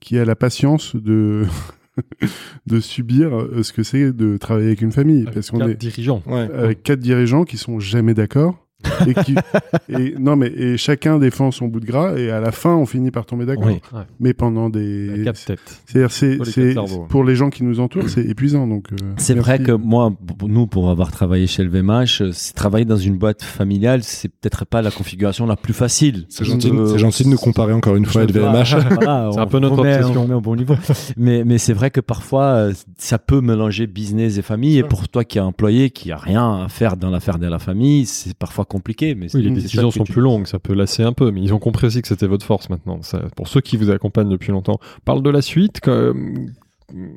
[0.01, 1.45] qui a la patience de
[2.67, 5.69] de subir euh, ce que c'est de travailler avec une famille, Avec parce qu'on quatre
[5.71, 6.21] est dirigeants.
[6.25, 6.49] Ouais.
[6.53, 8.66] avec quatre dirigeants qui sont jamais d'accord.
[9.07, 9.35] Et qui
[9.89, 12.85] et non mais et chacun défend son bout de gras et à la fin on
[12.85, 13.79] finit par tomber d'accord Oui.
[14.19, 15.81] mais pendant des a quatre têtes.
[15.85, 16.75] c'est-à-dire c'est Pour les c'est
[17.09, 19.47] pour les gens qui nous entourent c'est épuisant donc euh, C'est merci.
[19.47, 23.17] vrai que moi, pour nous, pour avoir travaillé chez LVMH, euh, c'est travailler dans une
[23.17, 26.25] boîte familiale, c'est peut-être pas la configuration la plus facile.
[26.29, 28.75] C'est gentil, Euh, c'est gentil de nous comparer encore une fois à LVMH.
[28.97, 30.13] Voilà, C'est on un peu notre obsession.
[30.21, 30.75] on remet au bon niveau.
[31.17, 34.77] mais mais c'est vrai que parfois, euh, ça peut mélanger business et famille.
[34.77, 37.59] Et pour toi qui es employé, qui a rien à faire dans l'affaire de la
[37.59, 39.15] famille, c'est parfois compliqué.
[39.15, 41.53] Mais Oui, les décisions sont tu- plus longues, ça peut lasser un peu, mais ils
[41.53, 43.01] ont compris aussi que c'était votre force maintenant.
[43.01, 44.79] Ça, pour ceux qui vous accompagnent depuis longtemps.
[44.81, 45.79] On Parle de la suite.
[45.81, 46.47] Comme...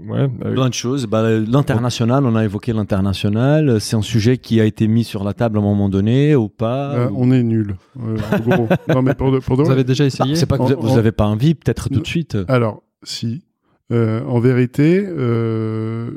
[0.09, 1.07] Ouais, euh, Plein de choses.
[1.07, 3.81] Bah, l'international, on a évoqué l'international.
[3.81, 6.49] C'est un sujet qui a été mis sur la table à un moment donné ou
[6.49, 9.85] pas ou- on est nul en gros non mais pour de, pour de vous avez
[9.85, 12.01] déjà Bah, essayé c'est pas que vous, En- vous en- avez pas envie, peut-être tout
[12.01, 12.37] de suite.
[12.49, 13.45] Alors, si.
[13.93, 16.11] Euh, en vérité, euh,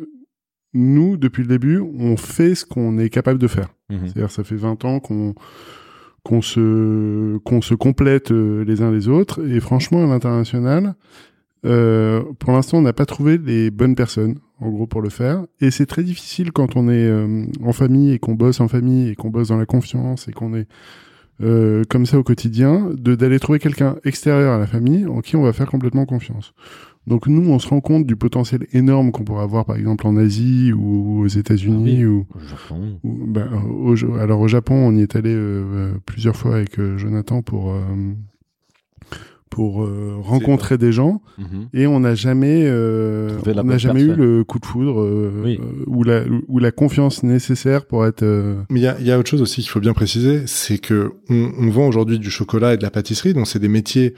[0.74, 3.68] nous, depuis le début, on fait ce qu'on est capable de faire.
[3.94, 4.00] Mhm.
[4.04, 9.46] C'est-à-dire, ça fait 20 ans qu'on se se complète euh, les uns les autres.
[9.48, 10.96] Et franchement, à l'international,
[11.66, 15.46] euh, pour l'instant, on n'a pas trouvé les bonnes personnes, en gros, pour le faire.
[15.62, 19.10] Et c'est très difficile quand on est euh, en famille et qu'on bosse en famille
[19.10, 20.68] et qu'on bosse dans la confiance et qu'on est
[21.90, 25.44] comme ça au quotidien, de d'aller trouver quelqu'un extérieur à la famille en qui on
[25.44, 26.54] va faire complètement confiance.
[27.06, 30.16] Donc nous, on se rend compte du potentiel énorme qu'on pourrait avoir, par exemple, en
[30.16, 33.00] Asie ou aux États-Unis Ah ou Au Japon.
[33.04, 36.80] ou- ben, au, alors au Japon, on y est allé euh, euh, plusieurs fois avec
[36.80, 37.82] euh, Jonathan pour euh,
[39.50, 41.68] pour euh, rencontrer des gens Mhm.
[41.74, 45.60] et on n'a jamais euh, on n'a jamais eu le coup de foudre euh, Oui.
[45.62, 49.06] euh, ou la ou la confiance nécessaire pour être euh, Mais il y a, il
[49.06, 52.18] y a autre chose aussi qu'il faut bien préciser, c'est que on, on vend aujourd'hui
[52.18, 54.16] du chocolat et de la pâtisserie, donc c'est des métiers,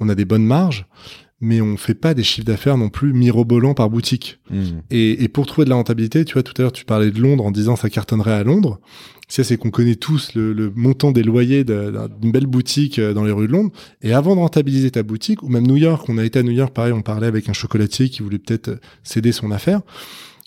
[0.00, 0.86] on a des bonnes marges,
[1.40, 4.38] mais on fait pas des chiffres d'affaires non plus mirobolants par boutique.
[4.50, 4.82] Mhm.
[4.90, 7.20] Et, et pour trouver de la rentabilité, tu vois, tout à l'heure tu parlais de
[7.20, 8.80] Londres en disant ça cartonnerait à Londres.
[9.28, 13.24] Ça, c'est qu'on connaît tous le, le montant des loyers d'une belle boutique euh, dans
[13.24, 13.72] les rues de Londres.
[14.02, 16.52] Et avant de rentabiliser ta boutique, ou même New York, on a été à New
[16.52, 19.80] York, pareil, on parlait avec un chocolatier qui voulait peut-être euh, céder son affaire.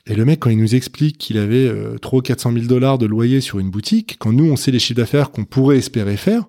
[0.05, 2.97] Et le mec, quand il nous explique qu'il avait euh, 300 ou 400 000 dollars
[2.97, 6.15] de loyer sur une boutique, quand nous, on sait les chiffres d'affaires qu'on pourrait espérer
[6.15, 6.45] faire,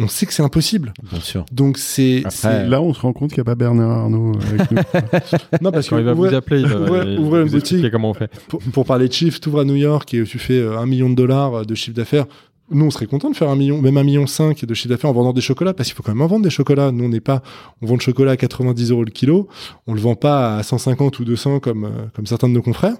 [0.00, 0.92] on sait que c'est impossible.
[1.10, 1.44] Bien sûr.
[1.52, 2.22] Donc c'est...
[2.44, 4.78] Là on se rend compte qu'il n'y a pas Bernard Arnault euh, avec nous.
[5.62, 7.90] Non, parce que Quand il va vous appeler, il va ouvrez- il- vous boutique.
[7.90, 8.30] comment on fait.
[8.48, 10.86] pour, pour parler de chiffres, tu ouvres à New York et tu fais euh, un
[10.86, 12.26] million de dollars de chiffre d'affaires.
[12.72, 15.10] Nous, on serait content de faire un million, même un million cinq de chiffre d'affaires
[15.10, 16.92] en vendant des chocolats, parce qu'il faut quand même en vendre des chocolats.
[16.92, 17.42] Nous, on n'est pas,
[17.82, 19.48] on vend le chocolat à 90 euros le kilo.
[19.88, 22.94] On le vend pas à 150 ou 200 comme, euh, comme certains de nos confrères.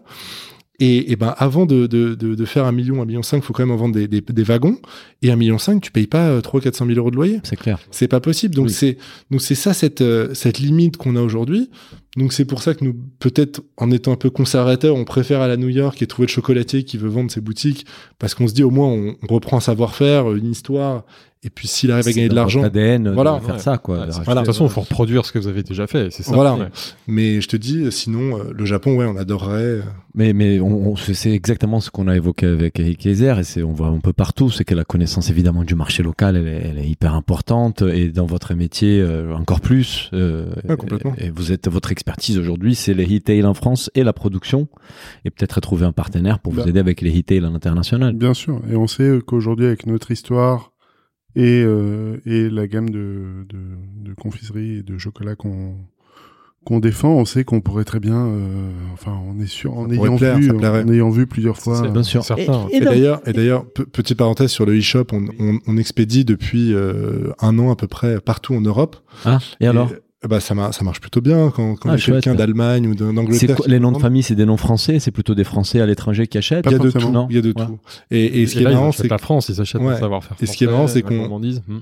[0.81, 3.52] Et, et ben, avant de, de, de, de faire un million, un million cinq, faut
[3.52, 4.78] quand même en vendre des, des, des wagons.
[5.23, 7.40] Et un million cinq, tu payes pas 300 400 000 euros de loyer.
[7.44, 7.78] c'est clair.
[7.90, 8.55] C'est pas possible.
[8.55, 8.73] Donc Oui.
[8.73, 8.97] c'est
[9.31, 11.69] donc c'est ça cette euh, cette limite qu'on a aujourd'hui.
[12.16, 15.52] Donc c'est pour ça que nous peut-être en étant un peu conservateurs, on préfère aller
[15.52, 17.86] à New York et trouver le chocolatier qui veut vendre ses boutiques
[18.18, 21.04] parce qu'on se dit au moins on, on reprend un savoir-faire, une histoire
[21.42, 22.62] et puis s'il arrive à gagner de l'argent.
[22.62, 23.38] ADN, Voilà.
[23.38, 23.60] de faire Ouais.
[23.60, 24.00] ça quoi.
[24.00, 26.32] Ouais, de toute façon, il faut reproduire ce que vous avez déjà fait, c'est ça.
[26.34, 26.54] Voilà.
[26.54, 26.66] Ouais.
[27.06, 29.82] Mais je te dis sinon euh, le Japon ouais, on adorerait euh,
[30.14, 33.62] Mais, mais on, on- c'est exactement ce qu'on a évoqué avec Eric Kaiser et c'est,
[33.62, 36.62] on voit un peu partout, c'est que la connaissance évidemment du marché local, elle est,
[36.72, 40.10] elle est hyper importante et dans votre métier euh, encore plus.
[40.12, 41.14] euh, Ouais, complètement.
[41.16, 44.68] Et, et vous êtes, votre expertise aujourd'hui, c'est les retail en France et la production
[45.27, 46.68] et peut-être trouver un partenaire pour vous Bah.
[46.68, 48.14] aider avec les retail à l'international.
[48.14, 48.60] Bien sûr.
[48.70, 50.72] Et on sait euh, qu'aujourd'hui, avec notre histoire
[51.36, 53.59] et, euh, et la gamme de, de,
[54.10, 55.74] de confiserie et de chocolat qu'on
[56.62, 60.18] qu'on défend, on sait qu'on pourrait très bien, euh, enfin, on est sûr, en ayant
[60.18, 61.77] plaire, vu, en ayant vu plusieurs fois.
[61.82, 62.22] C'est- Bien sûr.
[62.22, 62.66] Certain.
[62.70, 66.74] Et d'ailleurs, et d'ailleurs, pe- petite parenthèse sur le e-shop, on, on, on expédie depuis
[66.74, 68.97] euh, un an à peu près partout en Europe.
[69.24, 69.90] Ah, et alors?
[70.28, 72.86] Bah ça, mar- ça marche plutôt bien quand, quand Ah, il y a quelqu'un d'Allemagne
[72.86, 73.56] ou d'Angleterre.
[73.66, 76.36] les noms de famille, c'est des noms français, c'est plutôt des Français à l'étranger qui
[76.36, 76.66] achètent?
[76.66, 76.98] Il y a de tout.
[77.30, 77.55] Il y a de Ouais.
[77.66, 77.78] tout.
[78.10, 79.94] Et, et ce qui est marrant, achètent c'est la France, ils achètent Ouais.
[79.94, 80.36] le savoir-faire.
[80.42, 81.40] Et ce qui est marrant, c'est qu'on-.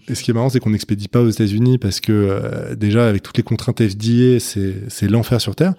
[0.09, 3.09] Et ce qui est marrant, c'est qu'on n'expédie pas aux États-Unis parce que euh, déjà
[3.09, 5.75] avec toutes les contraintes FDA, c'est c'est l'enfer sur terre.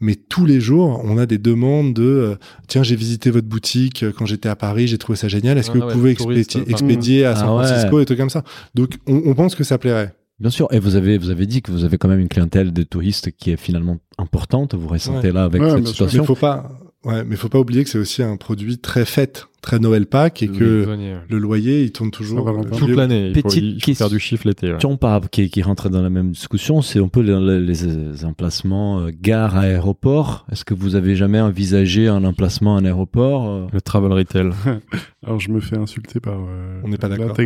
[0.00, 2.34] Mais tous les jours, on a des demandes de euh,
[2.68, 5.56] tiens, j'ai visité votre boutique euh, quand j'étais à Paris, j'ai trouvé ça génial.
[5.56, 7.64] Est-ce Ah que vous ouais, pouvez expédier, à San Ah ouais.
[7.66, 8.42] Francisco et trucs comme ça?
[8.74, 10.12] Donc, on, on pense que ça plairait.
[10.44, 10.68] Bien sûr.
[10.72, 13.30] Et vous avez, vous avez dit que vous avez quand même une clientèle de touristes
[13.34, 14.74] qui est finalement importante.
[14.74, 15.32] Vous ressentez Ouais.
[15.32, 15.84] là avec Ouais, cette sûr.
[16.04, 16.24] Mais situation.
[16.26, 16.68] faut pas,
[17.04, 20.42] ouais, mais faut pas oublier que c'est aussi un produit très fête, très Noël Pâques
[20.42, 20.86] et que
[21.30, 22.46] le loyer, il tourne toujours.
[22.46, 22.94] Euh, toute vieux.
[22.94, 23.28] l'année.
[23.30, 23.94] Il faut, Petite il faut question.
[24.04, 24.74] faire du chiffre l'été.
[25.00, 29.10] par, qui, qui rentre dans la même discussion, c'est un peu les, les emplacements euh,
[29.18, 30.44] gare aéroport.
[30.52, 33.66] Est-ce que vous avez jamais envisagé un emplacement à un aéroport euh?
[33.72, 34.50] Le travel retail.
[35.26, 36.34] Alors je me fais insulter par.
[36.38, 37.34] euh, On n'est pas d'accord.
[37.38, 37.42] Ah,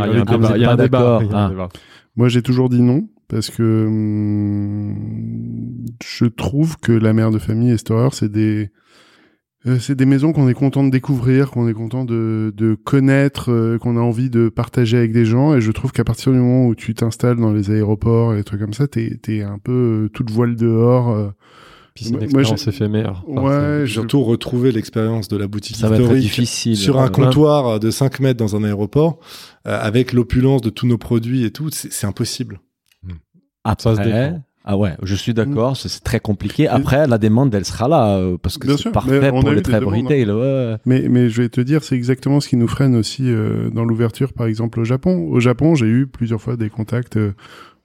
[0.57, 1.21] il y a un Ah, débat.
[2.19, 4.95] Moi, j'ai toujours dit non parce que hum,
[6.05, 8.71] je trouve que la mère de famille et Storer, c'est des
[9.67, 13.51] euh, c'est des maisons qu'on est content de découvrir, qu'on est content de, de connaître,
[13.51, 15.55] euh, qu'on a envie de partager avec des gens.
[15.55, 18.45] Et je trouve qu'à partir du moment où tu t'installes dans les aéroports et des
[18.45, 21.11] trucs comme ça, t'es es un peu euh, toute voile dehors.
[21.11, 21.29] euh.
[21.95, 23.25] Puis c'est une expérience j'ai- éphémère.
[23.29, 23.43] Enfin,
[23.81, 26.77] ouais, je- Surtout retrouver l'expérience de la boutique Ça va être difficile.
[26.77, 27.11] sur un Ouais.
[27.11, 29.19] comptoir de 5 mètres dans un aéroport,
[29.77, 32.61] avec l'opulence de tous nos produits et tout, c'est c'est impossible.
[33.79, 34.43] Ça se Après, défend.
[34.65, 36.69] ah ouais, je suis d'accord, c'est c'est très compliqué.
[36.69, 40.05] Après, la demande, elle sera là, euh, parce que c'est parfait pour les travel demandes,
[40.07, 40.31] retail.
[40.31, 40.77] ouais.
[40.87, 43.85] Mais, mais je vais te dire, c'est exactement ce qui nous freine aussi euh, dans
[43.85, 45.29] l'ouverture, par exemple, au Japon.
[45.29, 47.33] Au Japon, j'ai eu plusieurs fois des contacts euh,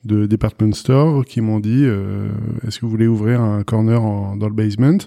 [0.06, 2.30] de department store qui m'ont dit euh,
[2.68, 4.98] est-ce que vous voulez ouvrir un corner en- dans le basement?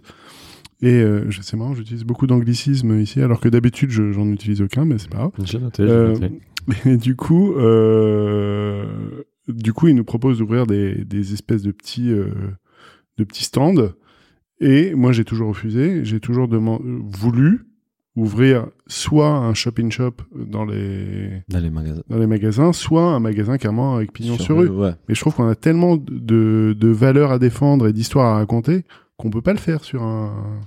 [0.82, 4.84] Et euh, sais marrant, j'utilise beaucoup d'anglicisme ici, alors que d'habitude, je- j'en utilise aucun,
[4.84, 5.30] mais c'est pas grave.
[6.84, 8.84] Et du coup, euh,
[9.48, 12.30] du coup, ils nous proposent d'ouvrir des, des espèces de petits, euh,
[13.18, 13.90] de petits stands.
[14.60, 16.04] Et moi, j'ai toujours refusé.
[16.04, 17.66] J'ai toujours voulu
[18.16, 22.02] ouvrir soit un shop-in shop dans les, Dans les magasins.
[22.08, 24.68] dans les magasins, soit un magasin carrément avec pignon sur, rue.
[24.68, 24.92] Ouais.
[25.08, 28.84] Mais je trouve qu'on a tellement de, de valeurs à défendre et d'histoires à raconter
[29.18, 30.60] qu'on peut pas le faire sur un,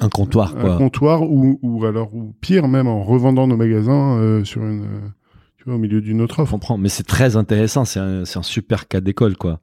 [0.00, 4.44] Un comptoir, un comptoir ou, ou alors ou pire même en revendant nos magasins euh,
[4.44, 4.86] sur une
[5.66, 6.52] tu vois au milieu d'une autre Je offre.
[6.52, 9.58] comprends, mais c'est très intéressant, c'est un, c'est un super cas d'école, quoi.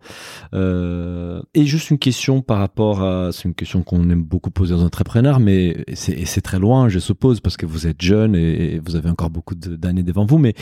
[0.54, 4.74] Euh, et juste une question par rapport à, c'est une question qu'on aime beaucoup poser
[4.74, 8.36] aux entrepreneurs, mais c'est, et c'est très loin, je suppose, parce que vous êtes jeune
[8.36, 10.56] et, et vous avez encore beaucoup de- d'années devant vous, mais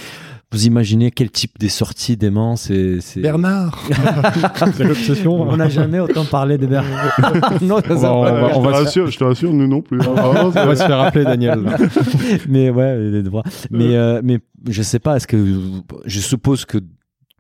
[0.51, 3.22] vous imaginez quel type des sorties d'aimants c'est, c'est...
[3.22, 3.81] Bernard
[4.76, 5.41] C'est l'obsession.
[5.41, 7.19] On n'a jamais autant parlé de Bernard.
[7.63, 8.31] non, On va- on va.
[8.31, 9.99] va- je, on te rassure, je te rassure, nous non plus.
[10.01, 10.13] hein.
[10.13, 11.61] Vraiment, On va se faire appeler Daniel.
[12.49, 13.43] mais ouais, les droits.
[13.72, 16.79] Mais, euh, mais je sais pas, est-ce que je suppose que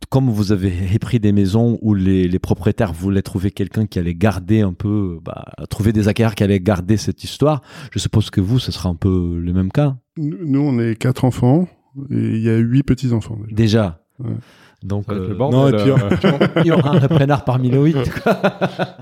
[0.09, 4.15] comme vous avez pris des maisons où les, les propriétaires voulaient trouver quelqu'un qui allait
[4.15, 7.61] garder un peu, bah, trouver des acquéreurs qui allaient garder cette histoire,
[7.91, 9.95] je suppose que vous, ce sera un peu le même cas.
[10.17, 11.67] nous, on est quatre enfants
[12.09, 13.55] et il y a huit petits enfants déjà.
[13.55, 14.03] Déjà.
[14.19, 14.35] Ouais.
[14.83, 15.59] Donc, euh, le bordel.
[15.59, 17.95] non, et puis, euh, il y aura un repreneur parmi les huit.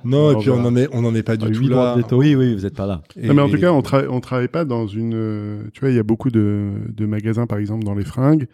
[0.04, 0.68] Non, et puis on voilà.
[0.70, 1.96] en est, on en est pas du Ah, tout là.
[2.12, 3.02] oui, oui, vous n'êtes pas là.
[3.16, 5.14] Et- Non, mais en et- tout cas, on, tra- on travaille pas dans une.
[5.16, 8.48] euh, Tu vois, il y a beaucoup de, de magasins, par exemple, dans les fringues,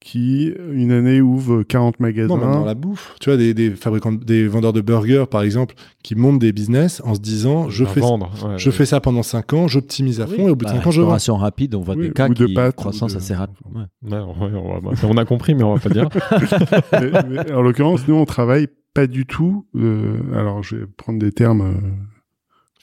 [0.00, 2.36] qui, une année, ouvrent 40 magasins.
[2.36, 3.14] Non, dans la bouffe.
[3.20, 7.02] Tu vois, des, des fabricants, des vendeurs de burgers, par exemple, qui montent des business
[7.04, 8.30] en se disant, je fais, vendre.
[8.46, 8.58] ouais.
[8.58, 10.86] je fais ça pendant 5 ans, j'optimise à fond, et au bout de Bah, 5
[10.86, 11.08] ans, je vends.
[11.12, 13.34] restauration rapide, on voit Oui, des cas ou de qui pâtes, croissance ou de- assez
[13.34, 13.56] rapide.
[13.74, 13.82] Ouais.
[14.10, 16.08] Ouais, ouais, on, va- on a compris, mais on va pas dire.
[16.92, 19.66] mais, mais en l'occurrence, nous, on travaille pas du tout.
[19.76, 21.74] euh, alors, je vais prendre des termes euh,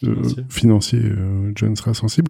[0.04, 0.44] euh, Financiers.
[0.50, 1.02] financiers.
[1.04, 2.30] euh, John sera sensible.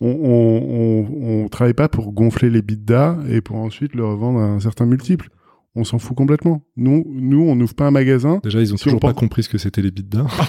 [0.00, 1.06] On, on,
[1.40, 4.60] on, on travaille pas pour gonfler les bidas et pour ensuite le revendre à un
[4.60, 5.28] certain multiple.
[5.74, 6.62] On s'en fout complètement.
[6.76, 8.40] Nous, nous, on n'ouvre pas un magasin.
[8.42, 10.26] Déjà, ils ont Si toujours on pas compris ce que c'était les bidas.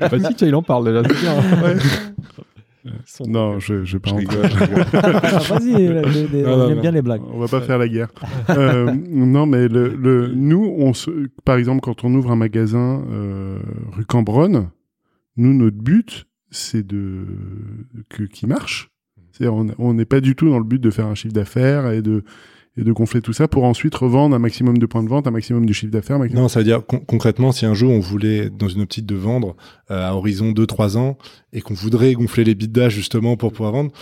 [0.00, 1.02] bah si, tiens, il en parle déjà.
[1.02, 1.76] bien.
[3.06, 4.36] Son- Non, je, je vais pas Je rentrer.
[4.36, 4.84] rigole, je rigole.
[5.22, 7.22] Ah, Vas-y, on aime bien les blagues.
[7.32, 8.08] On va pas faire la guerre.
[8.50, 11.10] Euh, non, mais le, le, nous, on se,
[11.44, 13.58] par exemple, quand on ouvre un magasin euh,
[13.92, 14.68] rue Cambronne,
[15.36, 17.26] nous, notre but, c'est de
[18.08, 18.90] que qui marche.
[19.32, 22.02] C'est-à-dire, on- n'est pas du tout dans le but de faire un chiffre d'affaires et
[22.02, 22.24] de
[22.78, 25.30] et de gonfler tout ça pour ensuite revendre un maximum de points de vente, un
[25.30, 26.18] maximum de chiffre d'affaires.
[26.18, 29.04] maximum- Non, ça veut dire con- concrètement, si un jour on voulait, dans une optique
[29.04, 29.56] de vendre
[29.90, 31.18] euh, à horizon 2-3 ans,
[31.52, 33.92] et qu'on voudrait gonfler les bidas justement pour pouvoir vendre,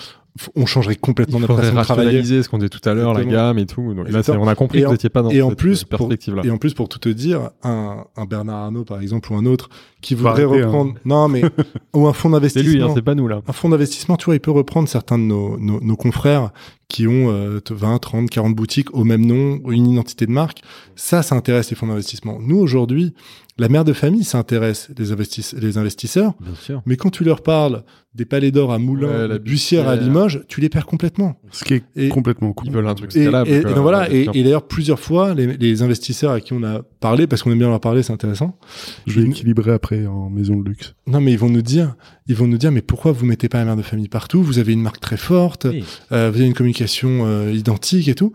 [0.55, 2.07] on changerait complètement Il notre façon de travailler.
[2.09, 3.95] rationaliser ce qu'on disait tout à l'heure, la gamme et tout.
[3.95, 5.59] Donc là, on a compris Et que en- vous n'étiez pas dans et en cette
[5.59, 6.43] plus, pour- perspective-là.
[6.45, 9.45] Et en plus, pour tout te dire, un, un Bernard Arnault, par exemple, ou un
[9.47, 9.69] autre,
[10.01, 10.67] qui voudrait arrêter, hein.
[10.67, 11.43] reprendre, non, mais,
[11.95, 12.95] ou un fonds C'est lui, hein, d'investissement.
[12.95, 13.43] c'est pas nous là.
[13.47, 16.51] un fonds d'investissement, tu vois, il peut reprendre certains de nos, nos, nos confrères
[16.89, 20.63] qui ont euh, 20, 30, 40 boutiques au même nom, une identité de marque.
[20.97, 22.39] Ça, ça intéresse les fonds d'investissement.
[22.41, 23.15] Nous, aujourd'hui,
[23.59, 26.35] la mère de famille, ça intéresse les, investis les investisseurs.
[26.41, 26.83] Bien sûr.
[26.87, 27.83] Mais quand tu leur parles
[28.15, 29.95] des palais d'or à Moulins, Ouais, la Bussière à.
[29.97, 31.37] Limoges, tu les perds complètement.
[31.53, 32.69] Ce qui est Et- complètement cool.
[32.69, 33.51] Ils veulent un truc Et, scalable.
[33.51, 33.71] et- et quoi.
[33.73, 36.83] donc voilà, et, Bien et d'ailleurs plusieurs fois, les, les investisseurs à qui on a
[37.01, 38.59] parlé, parce qu'on aime bien leur parler, c'est intéressant.
[39.07, 40.95] Je vais équilibrer après en maison de luxe.
[41.07, 41.95] Non, mais ils vont nous dire,
[42.27, 44.43] ils vont nous dire, mais pourquoi vous mettez pas la mère de famille partout?
[44.43, 45.85] Vous avez une marque très forte, Oui.
[46.13, 48.33] euh, vous avez une communication euh, identique et tout.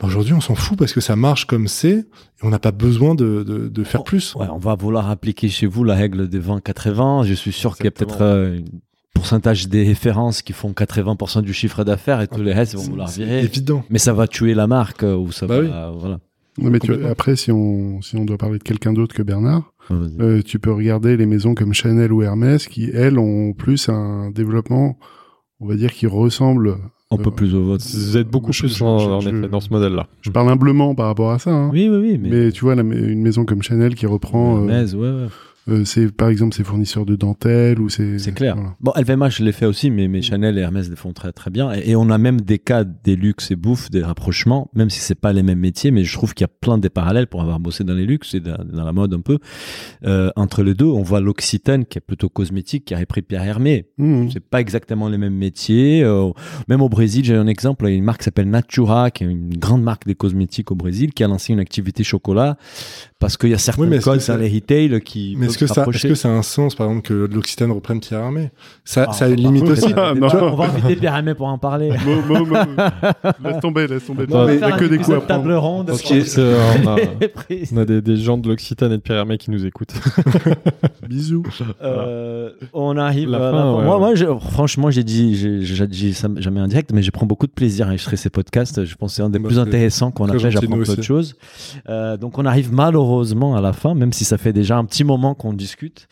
[0.00, 2.04] Bah, Aujourd'hui, on s'en fout parce que ça marche comme c'est, et
[2.42, 4.34] on n'a pas besoin de, de, de faire plus.
[4.36, 7.24] Ouais, on va vouloir appliquer chez vous la règle des 20-80.
[7.24, 8.62] Je suis sûr qu'il y a peut-être euh, un
[9.14, 13.08] pourcentage des références qui font 80% du chiffre d'affaires et tous les restes vont vouloir
[13.08, 13.42] c'est virer.
[13.42, 13.82] évident.
[13.90, 15.90] Mais ça va tuer la marque euh, ou ça Bah va.
[15.90, 16.20] Voilà.
[16.60, 19.72] Non, mais tu- après, si on, si on doit parler de quelqu'un d'autre que Bernard,
[19.90, 20.20] Vas-y.
[20.20, 24.30] euh, tu peux regarder les maisons comme Chanel ou Hermès qui, elles, ont plus un
[24.30, 24.98] développement,
[25.60, 26.76] on va dire, qui ressemble.
[27.10, 27.80] Un peu plus au vote.
[27.80, 30.06] Vous êtes beaucoup Je- plus je- en, je- en je- effet dans ce modèle-là.
[30.20, 31.50] Je parle humblement par rapport à ça.
[31.50, 31.70] Hein.
[31.72, 32.18] Oui, oui, oui.
[32.22, 35.26] Mais, Mais, tu vois, la- une maison comme Chanel qui reprend, euh, ouais, ouais.
[35.68, 38.18] Euh, c'est par exemple ses fournisseurs de dentelle ou ses.
[38.18, 38.54] C'est clair.
[38.56, 38.76] voilà.
[38.80, 41.50] Bon, LVMH, je l'ai fait aussi, mais, mais Chanel et Hermès le font très très
[41.50, 41.72] bien.
[41.72, 45.00] Et, et on a même des cas des luxe et bouffe, des rapprochements, même si
[45.00, 47.42] c'est pas les mêmes métiers, mais je trouve qu'il y a plein de parallèles pour
[47.42, 49.38] avoir bossé dans les luxes et dans, dans la mode un peu.
[50.04, 53.42] Euh, entre les deux, on voit l'Occitane qui est plutôt cosmétique, qui a repris Pierre
[53.42, 53.86] Hermé.
[53.98, 54.30] Mhm.
[54.30, 56.02] C'est pas exactement les mêmes métiers.
[56.02, 56.30] Euh,
[56.68, 59.24] même au Brésil, j'ai un exemple, il y a une marque qui s'appelle Natura, qui
[59.24, 62.56] est une grande marque des cosmétiques au Brésil, qui a lancé une activité chocolat
[63.20, 65.84] parce qu'il y a certains Oui, codes dans les retail qui Mais est-ce que, ça,
[65.92, 68.50] est-ce que ça a un sens, par exemple, que l'Occitane reprenne Pierre Armé
[68.84, 69.92] Ça, Ah, ça a une limite contre, aussi.
[69.96, 70.28] Ah, Tu non.
[70.28, 71.90] vois, On va inviter Pierre Hermé pour en parler.
[72.06, 72.54] Mo- mo- mo-
[73.44, 74.26] laisse tomber, laisse tomber.
[74.28, 75.90] Non, mais- Il y a que des coups à table ronde.
[75.90, 75.96] On a,
[77.34, 77.70] Prise.
[77.74, 79.94] on a des, des gens de l'Occitane et de Pierre Hermé qui nous écoutent.
[81.08, 81.42] Bisous.
[81.82, 83.98] Euh, on arrive La à fin, ouais, moi, ouais.
[84.00, 87.24] moi je- franchement j'ai dit j'ai j'ai dit ça jamais en direct mais je prends
[87.24, 90.10] beaucoup de plaisir à enregistrer ces podcasts je pense que c'est un des plus intéressants
[90.10, 91.02] qu'on a fait j'apprends aussi.
[91.02, 91.34] choses
[91.88, 92.72] Euh, donc on arrive
[93.08, 96.08] malheureusement à la fin même si ça fait déjà un petit moment qu'on discute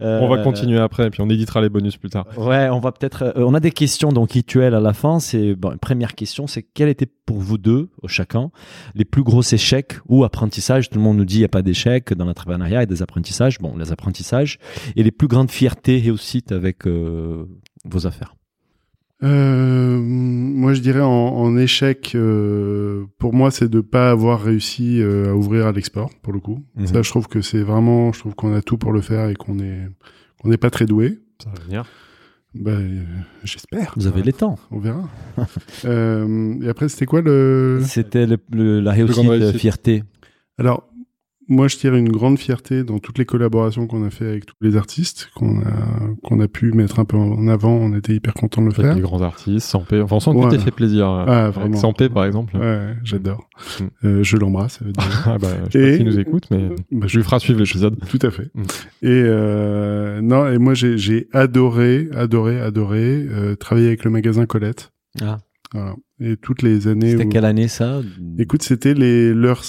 [0.00, 2.26] Euh, On va continuer après, et puis on éditera les bonus plus tard.
[2.36, 3.22] Ouais, on va peut-être.
[3.36, 5.20] euh, on a des questions donc rituelles à la fin.
[5.20, 8.50] C'est bon, première question, c'est quel était pour vous deux, euh, chacun,
[8.94, 10.88] les plus gros échecs ou apprentissages?
[10.90, 12.86] Tout le monde nous dit il n'y a pas d'échecs dans l'entrepreneuriat, il y a
[12.86, 13.58] des apprentissages.
[13.58, 14.58] Bon, les apprentissages
[14.96, 17.44] et les plus grandes fiertés et réussites avec euh,
[17.84, 18.34] vos affaires.
[19.22, 25.00] Euh, moi, je dirais en, en échec, euh, pour moi, c'est de pas avoir réussi
[25.02, 26.64] euh, à ouvrir à l'export, pour le coup.
[26.76, 26.86] Mhm.
[26.86, 29.34] Ça, je trouve que c'est vraiment, je trouve qu'on a tout pour le faire et
[29.34, 29.88] qu'on est,
[30.40, 31.18] qu'on n'est pas très doué.
[31.42, 31.84] Ça va venir.
[32.54, 33.02] Bah, euh,
[33.44, 33.92] j'espère.
[33.96, 34.58] Vous avez les temps.
[34.70, 35.08] On verra.
[35.84, 39.56] euh, et après, c'était quoi le C'était le- le- la réussite.
[39.56, 40.02] fierté?
[40.58, 40.89] Alors,
[41.50, 44.54] moi, je tire une grande fierté dans toutes les collaborations qu'on a fait avec tous
[44.62, 47.72] les artistes, qu'on a, qu'on a pu mettre un peu en avant.
[47.74, 48.94] On était hyper contents de le faire.
[48.94, 50.00] des grands artistes, Sampé.
[50.00, 51.08] Enfin, on t'es fait plaisir.
[51.10, 51.76] euh, Ah, avec vraiment.
[51.76, 52.56] Sampé, par exemple.
[52.56, 53.48] Ouais, j'adore.
[53.80, 53.84] Mm.
[54.06, 54.80] Euh, je l'embrasse.
[55.26, 57.58] Ah bah, je sais pas Et- s'il nous écoute, mais Bah, je lui ferai suivre
[57.60, 57.98] l'épisode.
[58.08, 58.50] Tout à fait.
[58.54, 58.62] Mm.
[59.02, 64.46] Et euh, non, et moi j'ai j'ai adoré, adoré, adoré euh, travailler avec le magasin
[64.46, 64.92] Colette.
[65.20, 65.38] Ah.
[65.72, 65.94] Voilà.
[66.20, 67.12] Et toutes les années.
[67.12, 67.28] C'était Où...
[67.28, 68.00] quelle année ça?
[68.38, 69.62] Écoute, c'était les leurs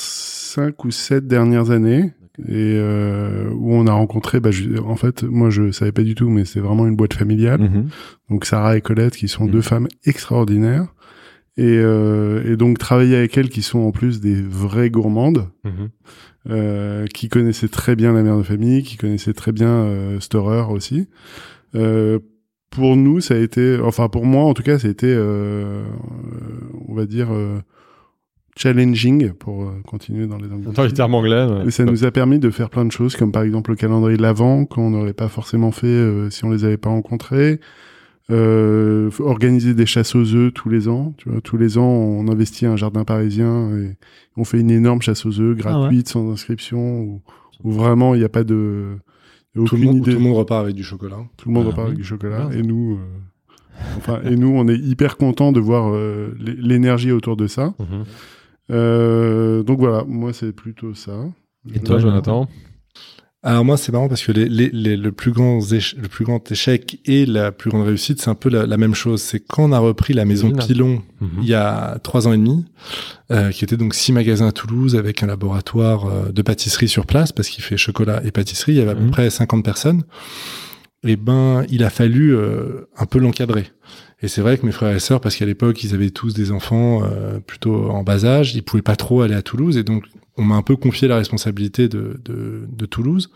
[0.53, 2.11] cinq ou sept dernières années.
[2.47, 6.15] Et euh, où on a rencontré, bah, je- en fait, moi je savais pas du
[6.15, 7.61] tout, mais c'est vraiment une boîte familiale.
[7.61, 7.87] Mhm.
[8.29, 9.51] Donc Sarah et Colette, qui sont Mhm.
[9.51, 10.87] deux femmes extraordinaires.
[11.57, 15.49] Et, euh, et donc travailler avec elles, qui sont en plus des vraies gourmandes.
[15.63, 15.89] Mhm.
[16.49, 20.63] euh, qui connaissait très bien la mère de famille, qui connaissait très bien euh, Storer
[20.73, 21.07] aussi.
[21.75, 22.17] Euh,
[22.71, 25.83] pour nous, ça a été, enfin pour moi en tout cas, ça a été, euh,
[25.83, 25.83] euh,
[26.87, 27.59] on va dire, euh,
[28.57, 30.91] challenging pour euh, continuer dans les Attends, les anglais.
[30.93, 31.45] termes anglais.
[31.45, 31.67] ouais.
[31.67, 34.17] Et ça nous a permis de faire plein de choses, comme par exemple le calendrier
[34.17, 37.59] de l'Avent, qu'on n'aurait pas forcément fait euh, si on les avait pas rencontrés.
[38.29, 41.13] Euh, organiser des chasses aux œufs tous les ans.
[41.17, 43.97] Tu vois, tous les ans, on investit un jardin parisien et
[44.37, 47.21] on fait une énorme chasse aux œufs gratuite, sans inscription, où,
[47.63, 48.95] où vraiment il n'y a pas de
[49.55, 50.11] Tout le, monde, idée.
[50.13, 51.17] tout le monde repart avec du chocolat.
[51.35, 51.91] Tout le monde Ah repart oui.
[51.91, 52.49] avec du chocolat.
[52.53, 57.11] Et nous, euh, enfin, et nous, on est hyper contents de voir euh, l'é- l'énergie
[57.11, 57.73] autour de ça.
[57.79, 58.05] Mhm.
[58.71, 61.13] Euh, donc voilà, moi c'est plutôt ça.
[61.73, 62.47] Et Toi, Jonathan
[63.43, 66.51] Alors moi, c'est marrant parce que les, les, les- le, plus grand le plus grand
[66.51, 69.21] échec et la plus grande réussite, c'est un peu la, la même chose.
[69.21, 70.51] C'est quand on a repris la maison.
[70.51, 71.29] Pilon Mhm.
[71.43, 72.65] il y a trois ans et demi,
[73.31, 77.05] euh, qui était donc six magasins à Toulouse avec un laboratoire euh, de pâtisserie sur
[77.05, 78.71] place parce qu'il fait chocolat et pâtisserie.
[78.73, 79.11] Il y avait à peu Mhm.
[79.11, 80.03] près 50 personnes.
[81.03, 83.67] Et ben, il a fallu euh, un peu l'encadrer.
[84.21, 86.51] Et c'est vrai que mes frères et sœurs, parce qu'à l'époque, ils avaient tous des
[86.51, 89.77] enfants euh, plutôt en bas âge, ils pouvaient pas trop aller à Toulouse.
[89.77, 90.03] Et donc,
[90.37, 93.31] on m'a un peu confié la responsabilité de, de, de Toulouse.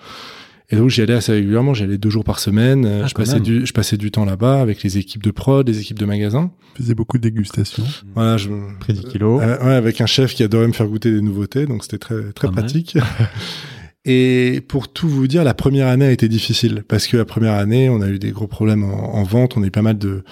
[0.71, 3.01] Et donc j'y allais assez régulièrement, j'y allais deux jours par semaine.
[3.03, 5.79] Ah, je passais du, je passais du temps là-bas avec les équipes de prod, les
[5.79, 6.51] équipes de magasins.
[6.73, 7.83] Je faisais beaucoup de dégustations.
[8.15, 8.49] Voilà, je
[8.79, 9.41] Pris 10 kilos.
[9.43, 12.31] Euh, ouais, avec un chef qui adorait me faire goûter des nouveautés, donc c'était très
[12.33, 12.97] très Pas pratique.
[14.07, 17.53] Et pour tout vous dire, la première année a été difficile parce que la première
[17.53, 19.57] année, on a eu des gros problèmes en, en vente.
[19.57, 20.23] On a eu pas mal de,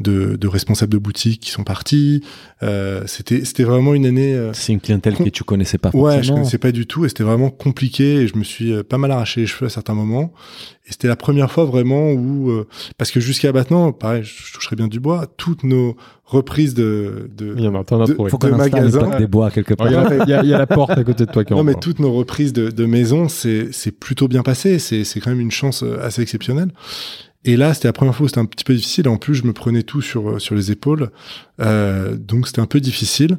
[0.00, 2.22] de, de responsables de boutiques qui sont partis.
[2.62, 4.34] Euh, c'était c'était vraiment une année.
[4.34, 7.08] euh, C'est une clientèle que tu connaissais pas Ouais, je connaissais pas du tout et
[7.08, 9.94] c'était vraiment compliqué et je me suis euh, pas mal arraché les cheveux à certains
[9.94, 10.32] moments.
[10.86, 12.68] Et c'était la première fois vraiment où, euh,
[12.98, 15.96] parce que jusqu'à maintenant, pareil, je toucherais bien du bois, toutes nos
[16.32, 18.14] reprises de, de, Il y en a, de-.
[18.28, 18.48] Faut de
[18.98, 19.86] plaque des bois quelque part.
[19.86, 21.58] Regarde, Il y, a- il y a la porte à côté de toi qui Non,
[21.58, 21.66] rentre.
[21.72, 24.78] mais toutes nos reprises de, de maison, c'est c'est plutôt bien passé.
[24.78, 26.72] C'est c'est quand même une chance euh, assez exceptionnelle.
[27.44, 29.08] Et là, c'était la première fois où c'était un petit peu difficile.
[29.08, 31.10] En plus, je me prenais tout sur euh, sur les épaules,
[31.60, 33.38] euh, donc c'était un peu difficile.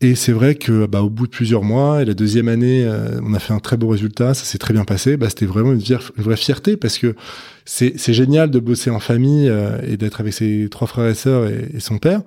[0.00, 3.20] Et c'est vrai que bah, au bout de plusieurs mois, et la deuxième année, euh,
[3.24, 5.16] on a fait un très beau résultat, ça s'est très bien passé.
[5.16, 5.82] Bah, c'était vraiment une,
[6.16, 7.16] vraie fierté parce que
[7.64, 11.14] c'est c'est génial de bosser en famille euh, et d'être avec ses trois frères et
[11.14, 12.22] sœurs et, et son père.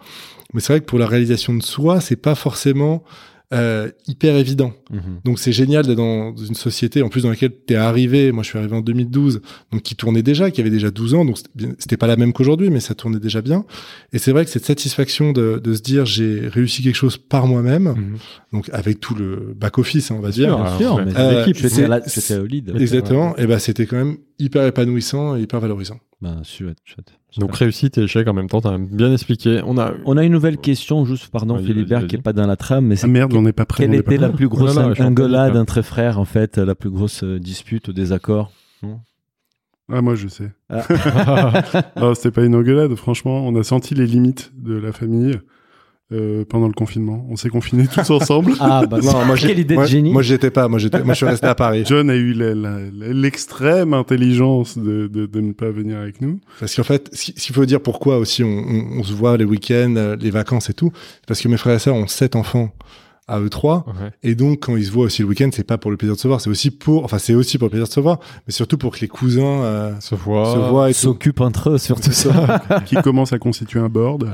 [0.53, 3.05] Mais c'est vrai que pour la réalisation de soi, c'est pas forcément
[3.53, 4.73] euh, hyper évident.
[4.91, 5.01] Mhm.
[5.25, 8.31] Donc c'est génial d'être dans une société en plus dans laquelle tu es arrivé.
[8.31, 9.41] Moi je suis arrivé en 2012,
[9.71, 11.37] donc qui tournait déjà, qui avait déjà 12 ans, donc
[11.79, 13.65] c'était pas la même qu'aujourd'hui, mais ça tournait déjà bien.
[14.13, 17.47] Et c'est vrai que cette satisfaction de, de se dire j'ai réussi quelque chose par
[17.47, 18.17] moi-même, Mhm.
[18.53, 20.49] donc avec tout le back office, hein, on va dire.
[20.49, 21.03] sûr, Bien sûr, ouais.
[21.17, 21.45] Euh,
[22.07, 22.73] j'étais au lead.
[22.79, 23.35] Exactement.
[23.37, 25.99] Et ben c'était quand même hyper épanouissant et hyper valorisant.
[26.21, 27.13] Ben, chouette, chouette.
[27.37, 29.61] Donc réussite et échec en même temps, t'as bien expliqué.
[29.65, 29.93] On a.
[30.05, 32.23] On a une nouvelle question, juste, pardon, Vas-y, Philibert, vas-y, qui est vas-y.
[32.23, 33.83] pas dans la trame, mais Ah c'est merde, on n'est pas prêt.
[33.83, 36.75] quelle n'est était la plus grosse je suis en engueulade entre frères, en fait, la
[36.75, 38.51] plus grosse euh, dispute ou désaccord?
[39.91, 40.51] Ah, moi, je sais.
[40.69, 40.83] Ah.
[41.97, 43.45] Non, c'était pas une engueulade, franchement.
[43.47, 45.39] On a senti les limites de la famille
[46.11, 47.25] euh, pendant le confinement.
[47.29, 48.53] On s'est confinés tous ensemble.
[48.59, 50.67] Ah, bah, Non, moi, quelle idée de génie Moi j'y étais pas.
[50.67, 51.83] Moi j'étais, moi je suis resté à Paris.
[51.87, 52.33] John a eu
[52.99, 56.39] l'extrême intelligence de, de, de ne pas venir avec nous.
[56.59, 59.45] Parce qu'en fait, ce qu'il faut dire pourquoi aussi on, on- on se voit les
[59.45, 62.35] week-ends, euh, les vacances et tout, c'est parce que mes frères et sœurs ont sept
[62.35, 62.71] enfants
[63.27, 63.85] à eux trois.
[63.87, 64.11] Ouais.
[64.23, 66.19] Et donc, quand ils se voient aussi le week-end, c'est pas pour le plaisir de
[66.19, 68.51] se voir, c'est aussi pour, enfin, c'est aussi pour le plaisir de se voir, mais
[68.51, 70.99] surtout pour que les cousins euh, Se voient et tout.
[70.99, 72.61] s'occupent entre eux sur tout ça.
[72.85, 74.29] qui commence à constituer un board.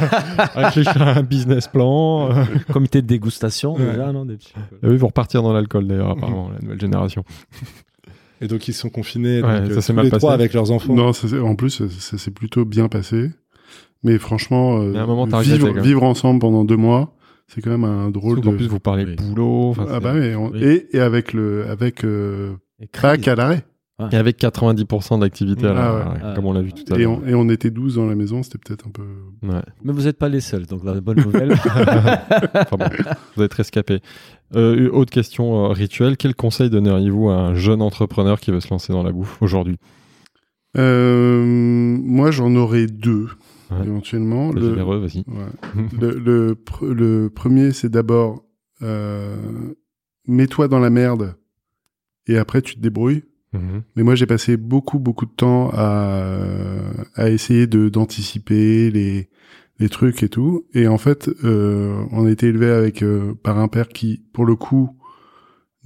[0.54, 2.30] Réfléchir à un business plan.
[2.30, 2.44] euh.
[2.72, 3.90] Comité de dégustation, Ouais.
[3.90, 4.52] déjà, non, des petits-
[4.82, 7.24] Et oui, pour partir dans l'alcool d'ailleurs, apparemment, la nouvelle génération.
[8.40, 10.20] Et donc, ils sont confinés, Ouais, donc, ça s'est tous mal les passé.
[10.20, 10.94] trois avec leurs enfants.
[10.94, 13.30] Non, ça, en plus, ça, ça s'est plutôt bien passé.
[14.04, 15.84] Mais franchement, euh, Mais à un moment, t'as regretté, vivre, quand même.
[15.84, 17.12] vivre ensemble pendant deux mois,
[17.48, 18.44] c'est quand même un drôle de.
[18.44, 19.16] qu'en plus, vous parlez Oui.
[19.16, 19.74] boulot.
[19.90, 20.62] ah bah oui, on- Oui.
[20.62, 22.52] et, et avec le avec euh,
[22.92, 23.64] Pâques à l'arrêt.
[24.12, 26.02] Et avec 90% d'activité, Ah ouais.
[26.28, 27.20] ouais, comme on l'a vu tout à Et l'heure.
[27.20, 29.02] on, et on était 12 dans la maison, c'était peut-être un peu.
[29.42, 29.60] Ouais.
[29.82, 31.50] Mais vous n'êtes pas les seuls, donc la bonne nouvelle.
[31.52, 32.86] Enfin bon,
[33.36, 33.98] vous êtes rescapé.
[34.54, 36.16] Euh, autre question euh, rituelle.
[36.16, 39.78] Quel conseil donneriez-vous à un jeune entrepreneur qui veut se lancer dans la bouffe aujourd'hui?
[40.76, 43.26] Euh, moi, j'en aurais deux
[43.70, 43.84] Ouais.
[43.84, 44.52] éventuellement.
[44.52, 45.18] T'es Le, généreux, vas-y.
[45.26, 45.86] ouais.
[46.00, 48.44] le, le, pr- le premier, c'est d'abord
[48.82, 49.36] euh,
[50.26, 51.34] mets-toi dans la merde
[52.26, 53.24] et après tu te débrouilles.
[53.52, 53.82] Mhm.
[53.96, 56.34] Mais moi, j'ai passé beaucoup, beaucoup de temps à,
[57.14, 59.28] à essayer de d'anticiper les,
[59.78, 60.66] les trucs et tout.
[60.74, 64.44] Et en fait, euh, on a été élevé avec euh, par un père qui, pour
[64.44, 64.90] le coup,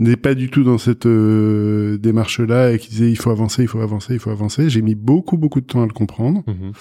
[0.00, 3.68] n'est pas du tout dans cette euh, démarche-là et qui disait il faut avancer, il
[3.68, 4.68] faut avancer, il faut avancer.
[4.68, 6.42] J'ai mis beaucoup, beaucoup de temps à le comprendre.
[6.48, 6.72] Mhm.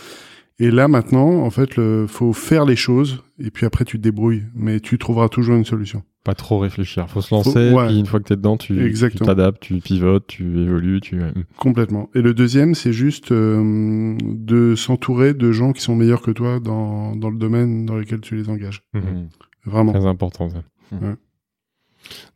[0.63, 4.03] Et là, maintenant, en fait, le, faut faire les choses et puis après, tu te
[4.03, 4.43] débrouilles.
[4.53, 6.03] Mais tu trouveras toujours une solution.
[6.23, 7.09] Pas trop réfléchir.
[7.09, 7.88] Faut se lancer, ouais.
[7.88, 8.93] puis une fois que t'es dedans, tu
[9.25, 11.19] t'adaptes, tu pivotes, tu évolues, tu.
[11.19, 11.33] ouais.
[11.57, 12.11] Complètement.
[12.13, 16.59] Et le deuxième, c'est juste euh, de s'entourer de gens qui sont meilleurs que toi
[16.59, 18.83] dans, dans le domaine dans lequel tu les engages.
[18.93, 19.29] Mhm.
[19.65, 19.93] Vraiment.
[19.93, 20.61] Très important, ça.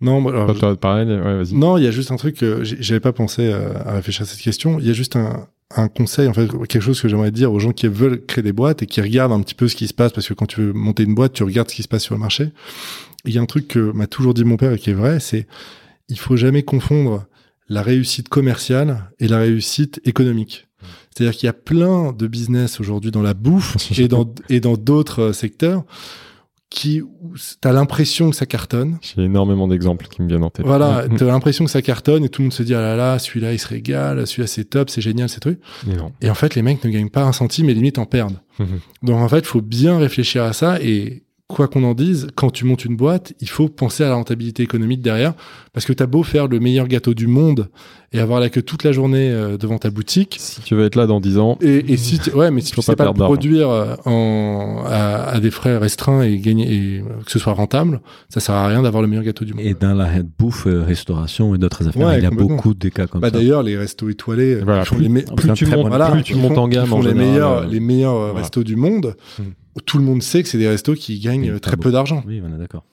[0.02, 1.44] Non, alors, Toi, toi, pareil, ouais.
[1.54, 4.24] Non, il y a juste un truc que j'ai- j'avais pas pensé euh, à réfléchir
[4.24, 4.80] à cette question.
[4.80, 7.60] Il y a juste un, un conseil, en fait, quelque chose que j'aimerais dire aux
[7.60, 9.94] gens qui veulent créer des boîtes et qui regardent un petit peu ce qui se
[9.94, 12.04] passe, parce que quand tu veux monter une boîte, tu regardes ce qui se passe
[12.04, 12.52] sur le marché.
[13.26, 15.20] Il y a un truc que m'a toujours dit mon père et qui est vrai,
[15.20, 15.48] c'est
[16.08, 17.26] il faut jamais confondre
[17.68, 20.68] la réussite commerciale et la réussite économique.
[21.10, 24.78] C'est-à-dire qu'il y a plein de business aujourd'hui dans la bouffe et dans et dans
[24.78, 25.84] d'autres euh, secteurs
[26.76, 27.02] qui
[27.62, 28.98] tu as l'impression que ça cartonne.
[29.02, 30.66] J'ai énormément d'exemples qui me viennent en tête.
[30.66, 31.16] Voilà, Mhm.
[31.18, 33.54] t'as l'impression que ça cartonne et tout le monde se dit ah là là, celui-là
[33.54, 35.60] il se régale, celui-là c'est top, c'est génial, c'est truc.
[35.88, 36.12] Mais non.
[36.22, 38.40] Et en fait, les mecs ne gagnent pas un centime et limite en perdent.
[38.60, 38.80] Mhm.
[39.04, 42.66] Donc en fait, faut bien réfléchir à ça et quoi qu'on en dise, quand tu
[42.66, 45.34] montes une boîte, il faut penser à la rentabilité économique derrière,
[45.74, 47.70] parce que t'as beau faire le meilleur gâteau du monde
[48.14, 50.38] et avoir la queue toute la journée euh, devant ta boutique.
[50.40, 51.58] Si tu veux être là dans 10 ans.
[51.62, 54.84] Et, et si tu, ouais, mais si Faut tu sais pas pas produire euh, en,
[54.88, 58.68] à, à des frais restreints et gagner, et que ce soit rentable, ça sert à
[58.68, 59.64] rien d'avoir le meilleur gâteau du monde.
[59.64, 60.10] Et dans la
[60.40, 63.28] bouffe, euh, restauration et d'autres affaires, Ouais, il y a beaucoup de cas comme Bah
[63.30, 63.38] ça.
[63.38, 66.24] d'ailleurs, les restos étoilés, Voilà, plus- les, tu montes, bon plus exemple.
[66.24, 68.34] tu ils montes font- en gamme font en les général, meilleurs, euh, les meilleurs voilà.
[68.40, 69.16] restos du monde.
[69.38, 69.44] Hmm.
[69.86, 72.24] Tout le monde sait que c'est des restos qui gagnent euh, très peu d'argent.
[72.28, 72.84] Oui, on est d'accord.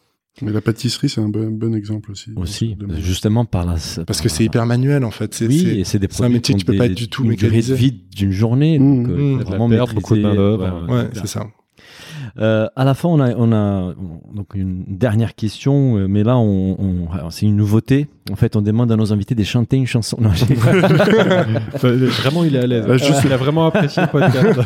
[0.40, 2.30] Mais la pâtisserie, c'est un bon, bon exemple aussi.
[2.36, 3.74] Aussi, justement par la.
[4.06, 5.34] Parce que c'est hyper manuel en fait.
[5.34, 7.08] C'est, Oui, c'est- et c'est des c'est un produits métier qui peux pas des- du
[7.08, 8.78] tout une durée de vie d'une journée.
[8.78, 9.32] Mmh, donc, euh, mmh.
[9.34, 11.46] De la vraiment perte, beaucoup de maîtriser, main-d'œuvre, ouais, c'est ça.
[12.38, 13.94] Euh, à la fin, on a, on a
[14.34, 18.06] donc une dernière question, euh, mais là, on, on- alors, c'est une nouveauté.
[18.30, 20.16] En fait, on demande à nos invités de chanter une chanson.
[20.20, 20.54] Non, j'ai-
[21.74, 22.86] Vraiment, il est à l'aise.
[22.86, 24.60] Bah, juste- il a vraiment apprécié le podcast.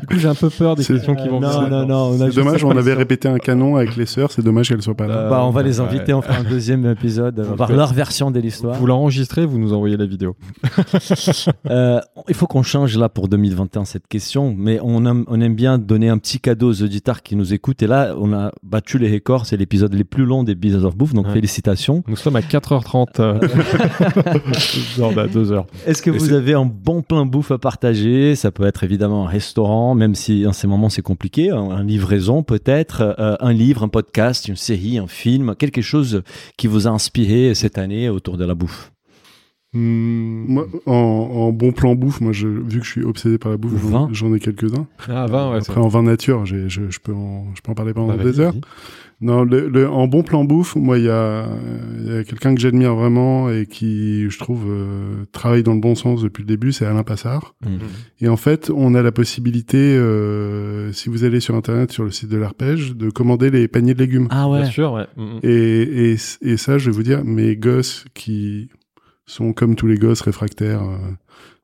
[0.00, 1.86] du coup, j'ai un peu peur des questions qui vont non, venir.
[1.86, 4.82] non, non, C'est dommage, on avait répété un canon avec les sœurs, c'est dommage qu'elles
[4.82, 5.28] soient pas là.
[5.30, 5.86] Bah, on va les Ouais.
[5.86, 8.74] inviter, on fera un deuxième épisode, on va voir leur version de l'histoire.
[8.76, 10.36] Vous l'enregistrez, vous nous envoyez la vidéo.
[11.70, 15.54] Euh, il faut qu'on change là pour 2021 cette question, mais on aime, on aime
[15.54, 17.82] bien donner un petit cadeau aux auditeurs qui nous écoutent.
[17.82, 20.96] Et là, on a battu les records, c'est l'épisode les plus longs des Business of
[20.96, 21.32] Bouffe, donc Ouais.
[21.34, 22.02] félicitations.
[22.08, 22.97] Nous sommes à 4h30.
[23.20, 23.38] Euh,
[24.96, 25.64] genre à 2h.
[25.86, 28.34] Est-ce que Et vous avez un bon plein bouffe à partager?
[28.34, 31.84] Ça peut être évidemment un restaurant, même si en ces moments c'est compliqué, un, un
[31.84, 36.22] livraison peut-être, euh, un livre, un podcast, une série, un film, quelque chose
[36.56, 38.92] qui vous a inspiré cette année autour de la bouffe?
[39.74, 43.50] Hmm, Moi, en, en bon plan bouffe, moi, je, vu que je suis obsédé par
[43.50, 44.86] la bouffe, Ou j'en- ai quelques-uns.
[45.08, 45.58] Ah, 20, ouais.
[45.58, 48.40] Après, en vin nature, je, je peux en, je peux en parler pendant Bah, des
[48.40, 48.54] heures.
[49.20, 51.48] Non, le, le- en bon plan bouffe, moi, il y a,
[51.98, 55.80] il y a quelqu'un que j'admire vraiment et qui, je trouve, euh, travaille dans le
[55.80, 57.56] bon sens depuis le début, c'est Alain Passard.
[58.20, 62.12] Et en fait, on a la possibilité, euh, si vous allez sur Internet, sur le
[62.12, 64.28] site de l'Arpège, de commander les paniers de légumes.
[64.30, 64.60] Ah ouais.
[64.62, 65.06] Bien sûr, ouais.
[65.16, 65.40] Mm, mm.
[65.42, 68.68] Et, et, et ça, je vais vous dire, mes gosses qui
[69.26, 70.96] sont comme tous les gosses réfractaires, euh,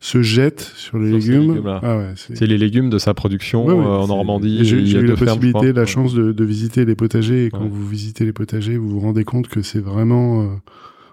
[0.05, 1.62] se jettent sur les Sur légumes.
[1.82, 4.62] ah ouais, c'est les légumes de sa production Ouais, ouais, euh, en Normandie.
[4.62, 7.47] J'ai eu la possibilité, la chance de, de visiter les potagers.
[7.47, 10.47] Et quand vous visitez les potagers, vous vous rendez compte que c'est vraiment, euh,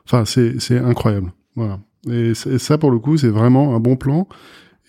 [0.05, 1.31] enfin, c'est c'est incroyable.
[1.55, 1.79] Voilà.
[2.09, 4.27] Et, ça, pour le coup, c'est vraiment un bon plan.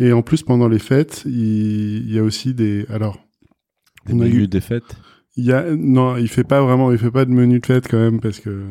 [0.00, 2.84] Et en plus, pendant les fêtes, il, il y a aussi des.
[2.88, 3.18] Alors,
[4.06, 4.96] Des on a eu- des fêtes.
[5.36, 7.88] Il y a non, il fait pas vraiment, il fait pas de menu de fête
[7.88, 8.64] quand même parce que,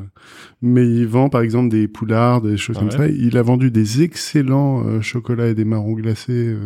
[0.62, 3.14] mais il vend par exemple des poulards, des choses Ah comme ouais ça.
[3.14, 6.60] Il a vendu des excellents euh, chocolats et des marrons glacés euh,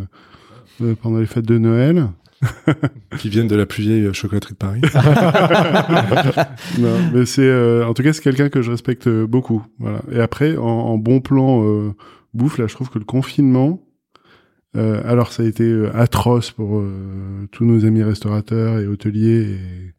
[0.81, 2.07] euh, pendant les fêtes de Noël.
[3.17, 4.81] qui viennent de la plus vieille chocolaterie de Paris.
[6.80, 9.63] non, mais c'est euh, en tout cas c'est quelqu'un que je respecte beaucoup.
[9.80, 10.01] Voilà.
[10.11, 11.93] Et après, en, en bon plan euh,
[12.34, 13.81] bouffe, là, je trouve que le confinement.
[14.76, 19.41] Euh, alors ça a été euh, atroce pour euh, tous nos amis restaurateurs et hôteliers,
[19.52, 19.93] et-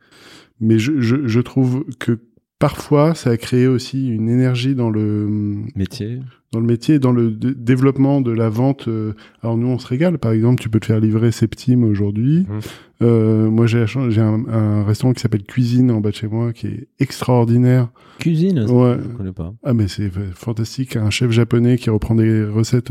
[0.60, 2.18] mais je, je, je trouve que
[2.58, 5.26] parfois ça a créé aussi une énergie dans le
[5.74, 6.20] Métier.
[6.52, 8.88] dans le métier, dans le développement de la vente.
[8.88, 9.12] euh,
[9.42, 10.16] alors nous, on se régale.
[10.18, 12.46] Par exemple, tu peux te faire livrer Septime aujourd'hui.
[12.48, 12.60] Mhm.
[13.02, 13.84] Euh, moi, j'ai
[14.20, 17.88] un, un restaurant qui s'appelle Cuisine en bas de chez moi, qui est extraordinaire.
[18.20, 18.96] Cuisine, Ouais.
[19.02, 19.52] je ne connais pas.
[19.62, 20.96] Ah, mais c'est f- fantastique.
[20.96, 22.90] Un chef japonais qui reprend des recettes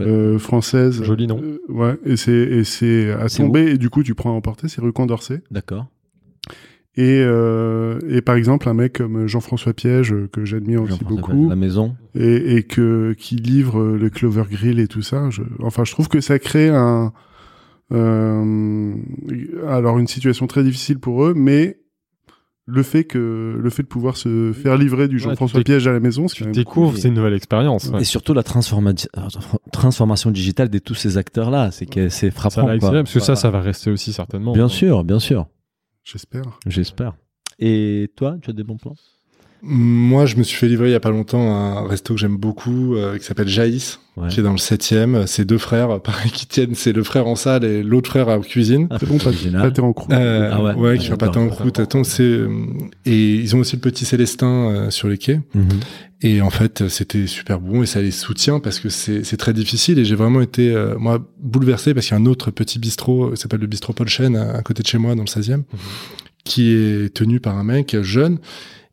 [0.00, 1.02] euh, françaises.
[1.02, 1.40] Joli nom.
[1.42, 1.96] Euh, ouais.
[2.04, 3.72] Et c'est et c'est à tomber.
[3.72, 4.68] Et du coup, tu prends à emporter.
[4.68, 5.42] C'est rue Condorcet.
[5.50, 5.86] D'accord.
[6.96, 11.48] Et euh, et par exemple, un mec comme Jean-François Piège euh, que j'admire aussi beaucoup.
[11.48, 11.94] La maison.
[12.14, 15.30] et, et que qui livre le Clover Grill et tout ça.
[15.30, 17.12] Je, enfin, je trouve que ça crée un
[17.92, 18.94] euh,
[19.66, 21.77] alors une situation très difficile pour eux, mais
[22.70, 26.00] le fait que le fait de pouvoir se faire livrer du Jean-François Piège à la
[26.00, 27.00] maison, c'est Tu découvres, cool.
[27.00, 27.86] c'est une nouvelle expérience.
[27.88, 28.02] ouais.
[28.02, 29.20] Et surtout la transforma- euh,
[29.72, 31.70] transformation digitale de tous ces acteurs-là.
[31.70, 32.66] C'est que c'est frappant.
[32.78, 32.90] quoi.
[32.92, 33.36] parce que ça, Voilà.
[33.40, 34.52] ça va rester aussi certainement.
[34.52, 35.46] Bien sûr, bien sûr.
[36.04, 36.42] J'espère.
[36.66, 37.14] J'espère.
[37.58, 38.94] Et toi, tu as des bons plans?
[39.62, 42.36] Moi, je me suis fait livrer il y a pas longtemps un resto que j'aime
[42.36, 44.28] beaucoup, euh, qui s'appelle Jaïs, Ouais.
[44.28, 45.26] qui est dans le 7e.
[45.26, 46.74] C'est deux frères, pareil, qui tiennent.
[46.74, 48.86] C'est le frère en salle et l'autre frère en cuisine.
[48.90, 50.12] Ah, C'est bon, pâté en croûte.
[50.12, 50.74] Euh, Ah ouais.
[50.74, 51.78] ouais, qui fait pâté en croûte.
[51.80, 52.48] Attends, c'est euh,
[53.04, 55.40] et ils ont aussi le petit Célestin euh, sur les quais.
[55.54, 55.68] Mhm.
[56.22, 59.52] Et en fait, c'était super bon et ça les soutient parce que c'est c'est très
[59.52, 62.80] difficile et j'ai vraiment été euh, moi bouleversé parce qu'il y a un autre petit
[62.80, 65.22] bistrot, euh, qui s'appelle le bistrot Paul Chen à, à côté de chez moi dans
[65.22, 65.62] le 16e,
[66.44, 68.38] qui est tenu par un mec jeune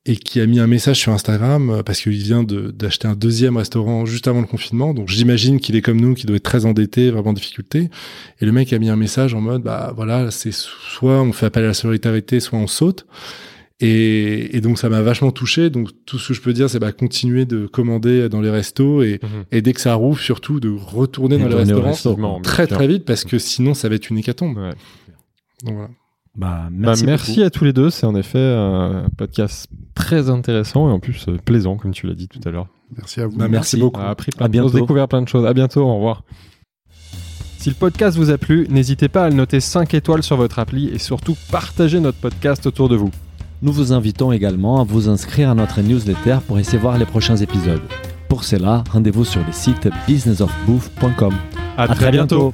[0.07, 3.15] et qui a mis un message sur Instagram euh, parce qu'il vient de- d'acheter un
[3.15, 4.93] deuxième restaurant juste avant le confinement.
[4.93, 7.89] Donc j'imagine qu'il est comme nous, qu'il doit être très endetté, vraiment en difficulté.
[8.39, 11.47] Et le mec a mis un message en mode bah voilà, c'est soit on fait
[11.47, 13.07] appel à la solidarité, soit on saute.
[13.81, 15.69] Et, et donc ça m'a vachement touché.
[15.69, 19.01] Donc tout ce que je peux dire, c'est bah, continuer de commander dans les restos
[19.03, 19.29] et, Mhm.
[19.51, 22.09] et dès que ça rouvre, surtout de retourner Et dans les restaurants resto.
[22.43, 24.55] Très très vite parce que sinon ça va être une hécatombe.
[24.57, 24.69] Ouais.
[25.63, 25.89] Donc voilà.
[26.35, 27.43] Bah, Bah, merci.
[27.43, 27.89] à tous les deux.
[27.89, 32.13] C'est en effet un podcast très intéressant et en plus euh, plaisant, comme tu l'as
[32.15, 32.67] dit tout à l'heure.
[32.97, 33.37] Merci à vous.
[33.37, 33.77] Bah, merci Merci.
[33.77, 33.99] beaucoup.
[33.99, 35.45] On a appris plein À de choses, découvert plein de choses.
[35.45, 36.23] À bientôt, au revoir.
[37.57, 40.59] Si le podcast vous a plu, n'hésitez pas à le noter 5 étoiles sur votre
[40.59, 43.09] appli et surtout partagez notre podcast autour de vous.
[43.63, 47.37] Nous vous invitons également à vous inscrire à notre newsletter pour essayer voir les prochains
[47.37, 47.81] épisodes.
[48.29, 51.33] Pour cela, rendez-vous sur le site businessofbooth.com.
[51.77, 52.53] À, À très bientôt.